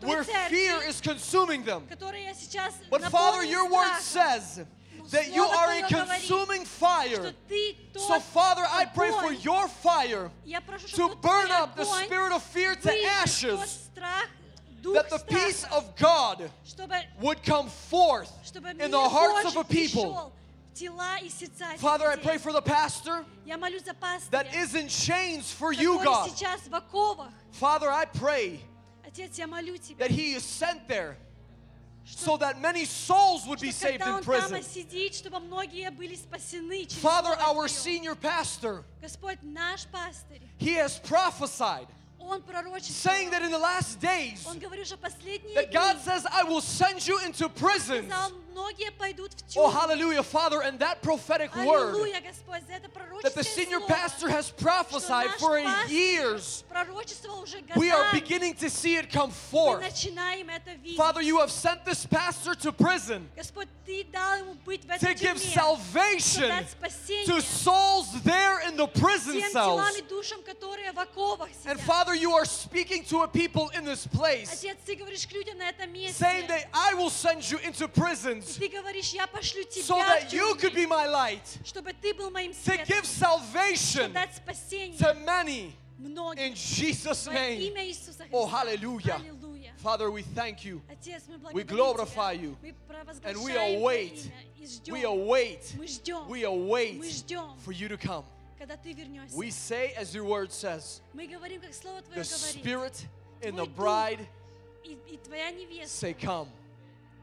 where 0.00 0.24
fear 0.24 0.82
is 0.82 1.00
consuming 1.00 1.62
them. 1.64 1.86
But 2.90 3.02
Father, 3.04 3.44
your 3.44 3.70
word 3.70 3.98
says 4.00 4.64
that 5.10 5.34
you 5.34 5.42
are 5.42 5.72
a 5.72 5.82
consuming 5.82 6.64
fire. 6.64 7.32
So, 7.96 8.20
Father, 8.20 8.62
I 8.68 8.84
pray 8.84 9.10
for 9.10 9.32
your 9.32 9.68
fire 9.68 10.30
to 10.94 11.16
burn 11.22 11.50
up 11.50 11.76
the 11.76 11.84
spirit 11.84 12.32
of 12.32 12.42
fear 12.42 12.74
to 12.74 13.04
ashes 13.04 13.90
that 14.94 15.10
the 15.10 15.18
peace 15.28 15.64
of 15.72 15.96
God 15.96 16.50
would 17.20 17.42
come 17.42 17.68
forth 17.68 18.30
in 18.80 18.90
the 18.90 18.98
hearts 18.98 19.54
of 19.54 19.56
a 19.56 19.64
people. 19.64 20.32
Father, 21.78 22.06
I 22.06 22.16
pray 22.16 22.36
for 22.36 22.52
the 22.52 22.60
pastor 22.60 23.24
that 24.30 24.54
is 24.54 24.74
in 24.74 24.88
chains 24.88 25.50
for 25.52 25.72
you, 25.72 25.98
God. 26.04 26.30
Father, 27.52 27.90
I 27.90 28.04
pray 28.04 28.60
that 29.98 30.10
he 30.10 30.34
is 30.34 30.42
sent 30.44 30.86
there 30.88 31.16
so 32.06 32.36
that 32.36 32.60
many 32.60 32.84
souls 32.84 33.46
would 33.46 33.60
be 33.60 33.70
saved 33.72 34.00
in 34.02 34.22
prison. 34.24 34.62
Father, 37.00 37.36
our 37.40 37.68
senior 37.68 38.14
pastor, 38.14 38.84
he 40.58 40.74
has 40.74 40.98
prophesied 41.00 41.88
saying 42.92 43.30
that 43.30 43.42
in 43.42 43.50
the 43.50 43.58
last 43.58 44.00
days, 44.00 44.44
that 45.54 45.72
God 45.72 45.98
says, 46.00 46.26
I 46.32 46.42
will 46.44 46.60
send 46.60 47.06
you 47.06 47.18
into 47.24 47.48
prisons 47.48 48.08
сказал, 48.55 48.55
многие 48.55 48.91
пойдут 48.91 49.33
в 49.33 49.37
Oh, 49.57 49.69
тюрьму. 49.69 49.71
hallelujah, 49.71 50.23
Father, 50.23 50.61
and 50.61 50.79
that 50.79 51.01
prophetic 51.01 51.53
word 51.55 51.93
Аллилуйя, 51.93 52.21
Господь, 52.21 52.61
за 52.67 52.73
это 52.73 52.87
that 52.87 52.93
the 52.93 52.99
пророческое 52.99 53.43
senior 53.43 53.79
слово, 53.79 53.87
pastor 53.87 54.29
has 54.29 54.47
что 54.47 54.55
prophesied 54.57 55.27
наш 55.27 55.39
for 55.41 55.61
пастырь 55.63 55.89
years, 55.89 56.63
пророчествовал 56.69 57.41
уже 57.43 57.57
we 57.75 57.89
are 57.91 58.03
годами. 58.03 58.19
beginning 58.19 58.53
to 58.55 58.69
see 58.69 58.95
it 58.97 59.09
come 59.09 59.29
Мы 59.29 59.33
forth. 59.51 59.81
начинаем 59.81 60.49
это 60.49 60.71
видеть. 60.73 60.97
Father, 60.97 61.21
you 61.21 61.37
have 61.39 61.51
sent 61.51 61.83
this 61.85 62.05
pastor 62.05 62.55
to 62.55 62.71
prison 62.71 63.27
Господь, 63.35 63.67
Ты 63.85 64.05
дал 64.05 64.37
ему 64.39 64.53
быть 64.65 64.83
в 64.85 64.87
to 64.87 64.95
этой 64.95 65.15
give 65.15 65.37
тюрьме, 65.37 65.53
salvation 65.53 66.21
чтобы 66.21 66.47
дать 66.49 66.71
спасение 66.71 67.25
to 67.25 67.41
souls 67.41 68.07
there 68.23 68.59
in 68.67 68.77
the 68.77 68.87
prison 68.87 69.33
тем 69.33 69.51
cells. 69.51 69.77
телам 69.79 69.95
и 69.97 70.01
душам, 70.03 70.43
которые 70.43 70.91
в 70.93 70.99
оковах 70.99 71.49
And 71.65 71.77
сидят. 71.77 71.81
Father, 71.81 72.13
you 72.15 72.31
are 72.33 72.45
speaking 72.45 73.03
to 73.05 73.23
a 73.23 73.27
people 73.27 73.69
in 73.75 73.83
this 73.85 74.05
place, 74.07 74.51
Отец, 74.53 74.77
Ты 74.85 74.95
говоришь 74.95 75.25
к 75.27 75.31
людям 75.33 75.57
на 75.57 75.69
этом 75.69 75.91
месте. 75.91 76.17
saying 76.23 76.47
that 76.47 76.67
I 76.73 76.93
will 76.93 77.09
send 77.09 77.49
you 77.49 77.57
into 77.59 77.85
И 77.85 78.41
prisons 78.45 78.57
Ты 78.57 78.69
говоришь, 78.69 79.09
я 79.13 79.27
пошлю 79.27 79.63
тебя 79.63 79.83
so 79.83 79.95
в 79.95 80.07
that 80.07 80.31
you 80.31 80.55
тюрьму, 80.55 80.59
could 80.59 80.73
be 80.73 80.87
my 80.87 81.07
light, 81.07 81.59
чтобы 81.65 81.93
Ты 81.93 82.13
был 82.13 82.29
моим 82.29 82.51
to 82.51 82.55
светом, 82.55 82.85
give 82.87 83.05
чтобы 83.05 83.41
salvation 83.41 84.13
дать 84.13 84.35
спасение 84.35 84.97
to 84.97 85.13
many 85.25 85.73
многим. 85.99 86.37
in 86.39 86.53
Jesus' 86.55 87.25
Во 87.27 87.33
name. 87.33 87.59
имя 87.59 87.85
Иисуса 87.87 88.23
Христа. 88.23 88.29
Oh, 88.31 88.45
hallelujah. 88.47 89.15
Аллилуйя. 89.15 89.73
Father, 89.81 90.11
we 90.11 90.21
thank 90.21 90.63
you. 90.63 90.81
Отец, 90.89 91.23
мы 91.27 91.35
We 91.35 91.63
благодарим 91.63 91.75
glorify 91.75 92.35
Тебя. 92.35 92.43
you. 92.43 92.57
Мы 92.61 92.69
And 92.69 92.75
we 92.75 93.53
провозглашаем 93.53 93.81
await, 93.81 94.09
Твое 94.09 94.23
имя 94.23 94.45
и 94.59 94.65
ждем. 94.67 94.93
we 94.93 95.03
await, 95.03 95.75
Мы 95.77 95.87
ждем. 95.87 96.27
we 96.27 96.41
Мы 96.41 96.43
await 96.43 97.03
ждем, 97.11 97.57
for 97.65 97.71
you 97.71 97.87
to 97.87 97.97
come. 97.97 98.25
когда 98.59 98.77
Ты 98.77 98.93
вернешься. 98.93 99.35
We 99.35 99.49
say, 99.49 99.93
as 99.97 100.13
your 100.13 100.25
word 100.25 100.51
says, 100.51 101.01
Мы 101.13 101.25
говорим, 101.27 101.61
как 101.61 101.73
Слово 101.73 102.01
Твое 102.03 102.21
the 102.21 102.29
говорит. 102.29 102.63
Spirit 102.63 103.05
and 103.41 103.55
the 103.57 103.65
Твой 103.65 103.67
дух 103.67 103.75
bride 103.75 104.27
И, 104.83 104.97
и 105.13 105.17
Твоя 105.17 105.49
невеста. 105.51 105.89
say, 106.07 106.13
Come. 106.13 106.47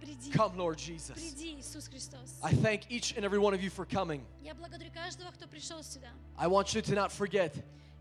Приди. 0.02 0.31
Come, 0.33 0.57
Lord 0.57 0.78
Jesus. 0.78 1.15
Приди, 1.17 1.58
Иисус 1.58 1.89
Христос. 1.89 2.39
I 2.42 2.52
thank 2.52 2.91
each 2.91 3.15
and 3.17 3.25
every 3.25 3.39
one 3.39 3.52
of 3.55 3.62
you 3.62 3.70
for 3.70 3.84
coming. 3.84 4.25
Я 4.42 4.55
благодарю 4.55 4.91
каждого, 4.92 5.31
кто 5.33 5.47
пришел 5.49 5.83
сюда. 5.83 6.08
I 6.36 6.47
want 6.47 6.73
you 6.75 6.81
to 6.83 6.94
not 6.94 7.10
forget 7.12 7.52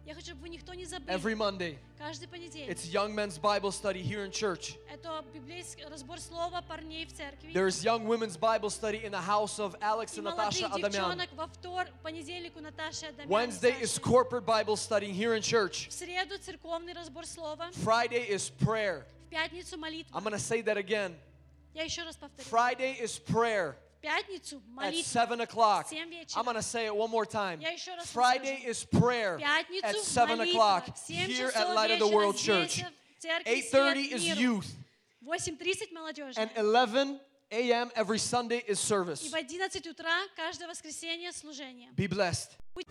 Я 0.06 0.14
хочу, 0.16 0.28
чтобы 0.28 0.44
вы 0.44 0.50
никто 0.50 0.74
не 0.74 0.86
забыл. 0.86 1.06
every 1.14 1.36
Monday, 1.36 1.78
Каждый 1.98 2.30
понедельник. 2.30 2.70
it's 2.70 2.88
Young 2.88 3.14
Men's 3.14 3.38
Bible 3.38 3.72
Study 3.74 4.02
here 4.02 4.24
in 4.24 4.32
church. 4.32 4.78
Это 4.90 5.22
библейский 5.34 5.84
разбор 5.90 6.18
слова 6.20 6.62
парней 6.62 7.06
в 7.06 7.12
церкви. 7.14 7.52
There's 7.52 7.84
Young 7.84 8.06
Women's 8.06 8.38
Bible 8.38 8.70
Study 8.70 9.04
in 9.04 9.12
the 9.12 9.20
house 9.20 9.60
of 9.60 9.76
Alex 9.82 10.16
И 10.16 10.20
and 10.22 10.28
Natasha 10.28 10.70
молодых 10.70 10.86
Adamyan. 10.86 10.92
девчонок 10.92 11.30
во 11.36 11.48
втор, 11.48 11.88
в 11.88 12.04
понедельник 12.04 12.56
у 12.56 12.62
Наташи 12.62 13.08
Адамян. 13.08 13.28
и 13.28 13.30
Wednesday 13.30 13.82
is 13.82 13.92
Саши. 13.92 14.02
corporate 14.02 14.46
Bible 14.46 14.78
study 14.78 15.12
here 15.12 15.34
in 15.36 15.42
church. 15.42 15.90
В 15.90 15.94
среду 15.94 16.38
церковный 16.40 16.94
разбор 16.94 17.26
слова. 17.26 17.70
Friday 17.74 18.30
is 18.30 18.50
prayer. 18.50 19.04
В 19.26 19.30
пятницу 19.30 19.78
молитва. 19.78 20.16
I'm 20.16 20.24
going 20.24 20.32
to 20.32 20.40
say 20.40 20.62
that 20.62 20.78
again. 20.78 21.16
Я 21.74 21.84
еще 21.84 22.04
раз 22.04 22.16
повторю. 22.16 22.48
Friday 22.50 23.00
is 23.02 23.20
prayer 23.24 23.76
В 23.98 24.02
пятницу 24.02 24.58
at 24.58 24.62
молитва. 24.68 25.10
7 25.10 25.42
o'clock. 25.42 25.86
В 25.86 25.90
семь 25.90 26.10
вечера. 26.10 26.40
I'm 26.40 26.46
going 26.46 26.56
to 26.56 26.62
say 26.62 26.86
it 26.88 26.96
one 26.96 27.10
more 27.10 27.26
time. 27.26 27.60
Я 27.60 27.72
еще 27.72 27.94
раз 27.96 28.06
Friday 28.14 28.64
расскажу. 28.66 28.70
is 28.70 28.86
prayer 28.86 29.38
В 29.38 29.40
пятницу 29.42 29.86
at 29.88 30.04
7 30.04 30.38
молитва. 30.38 30.58
o'clock 30.58 30.96
В 30.96 30.98
семь 31.08 31.30
here 31.30 31.48
часов 31.52 31.56
at 31.56 31.76
Light 31.76 31.92
of 31.92 32.00
the 32.00 32.06
вечера 32.06 32.16
World 32.16 32.38
здесь, 32.38 32.76
Church. 32.76 32.86
в 33.18 33.22
церкви 33.22 33.52
8.30 33.52 33.70
Свет 33.70 33.98
is 34.14 34.24
миру. 34.24 34.58
youth. 34.60 34.66
8.30 35.26 35.94
молодежь. 35.94 36.36
And 36.38 36.50
11 36.56 37.20
a.m. 37.52 37.92
every 37.96 38.18
Sunday 38.20 38.64
is 38.68 38.80
И 38.80 38.94
service. 38.94 39.30
в 39.30 39.36
11 39.36 39.88
утра 39.88 40.22
каждое 40.36 40.68
воскресенье 40.68 41.32
служение. 41.32 41.90
Be 41.96 42.08
blessed. 42.08 42.52
Будь- 42.76 42.88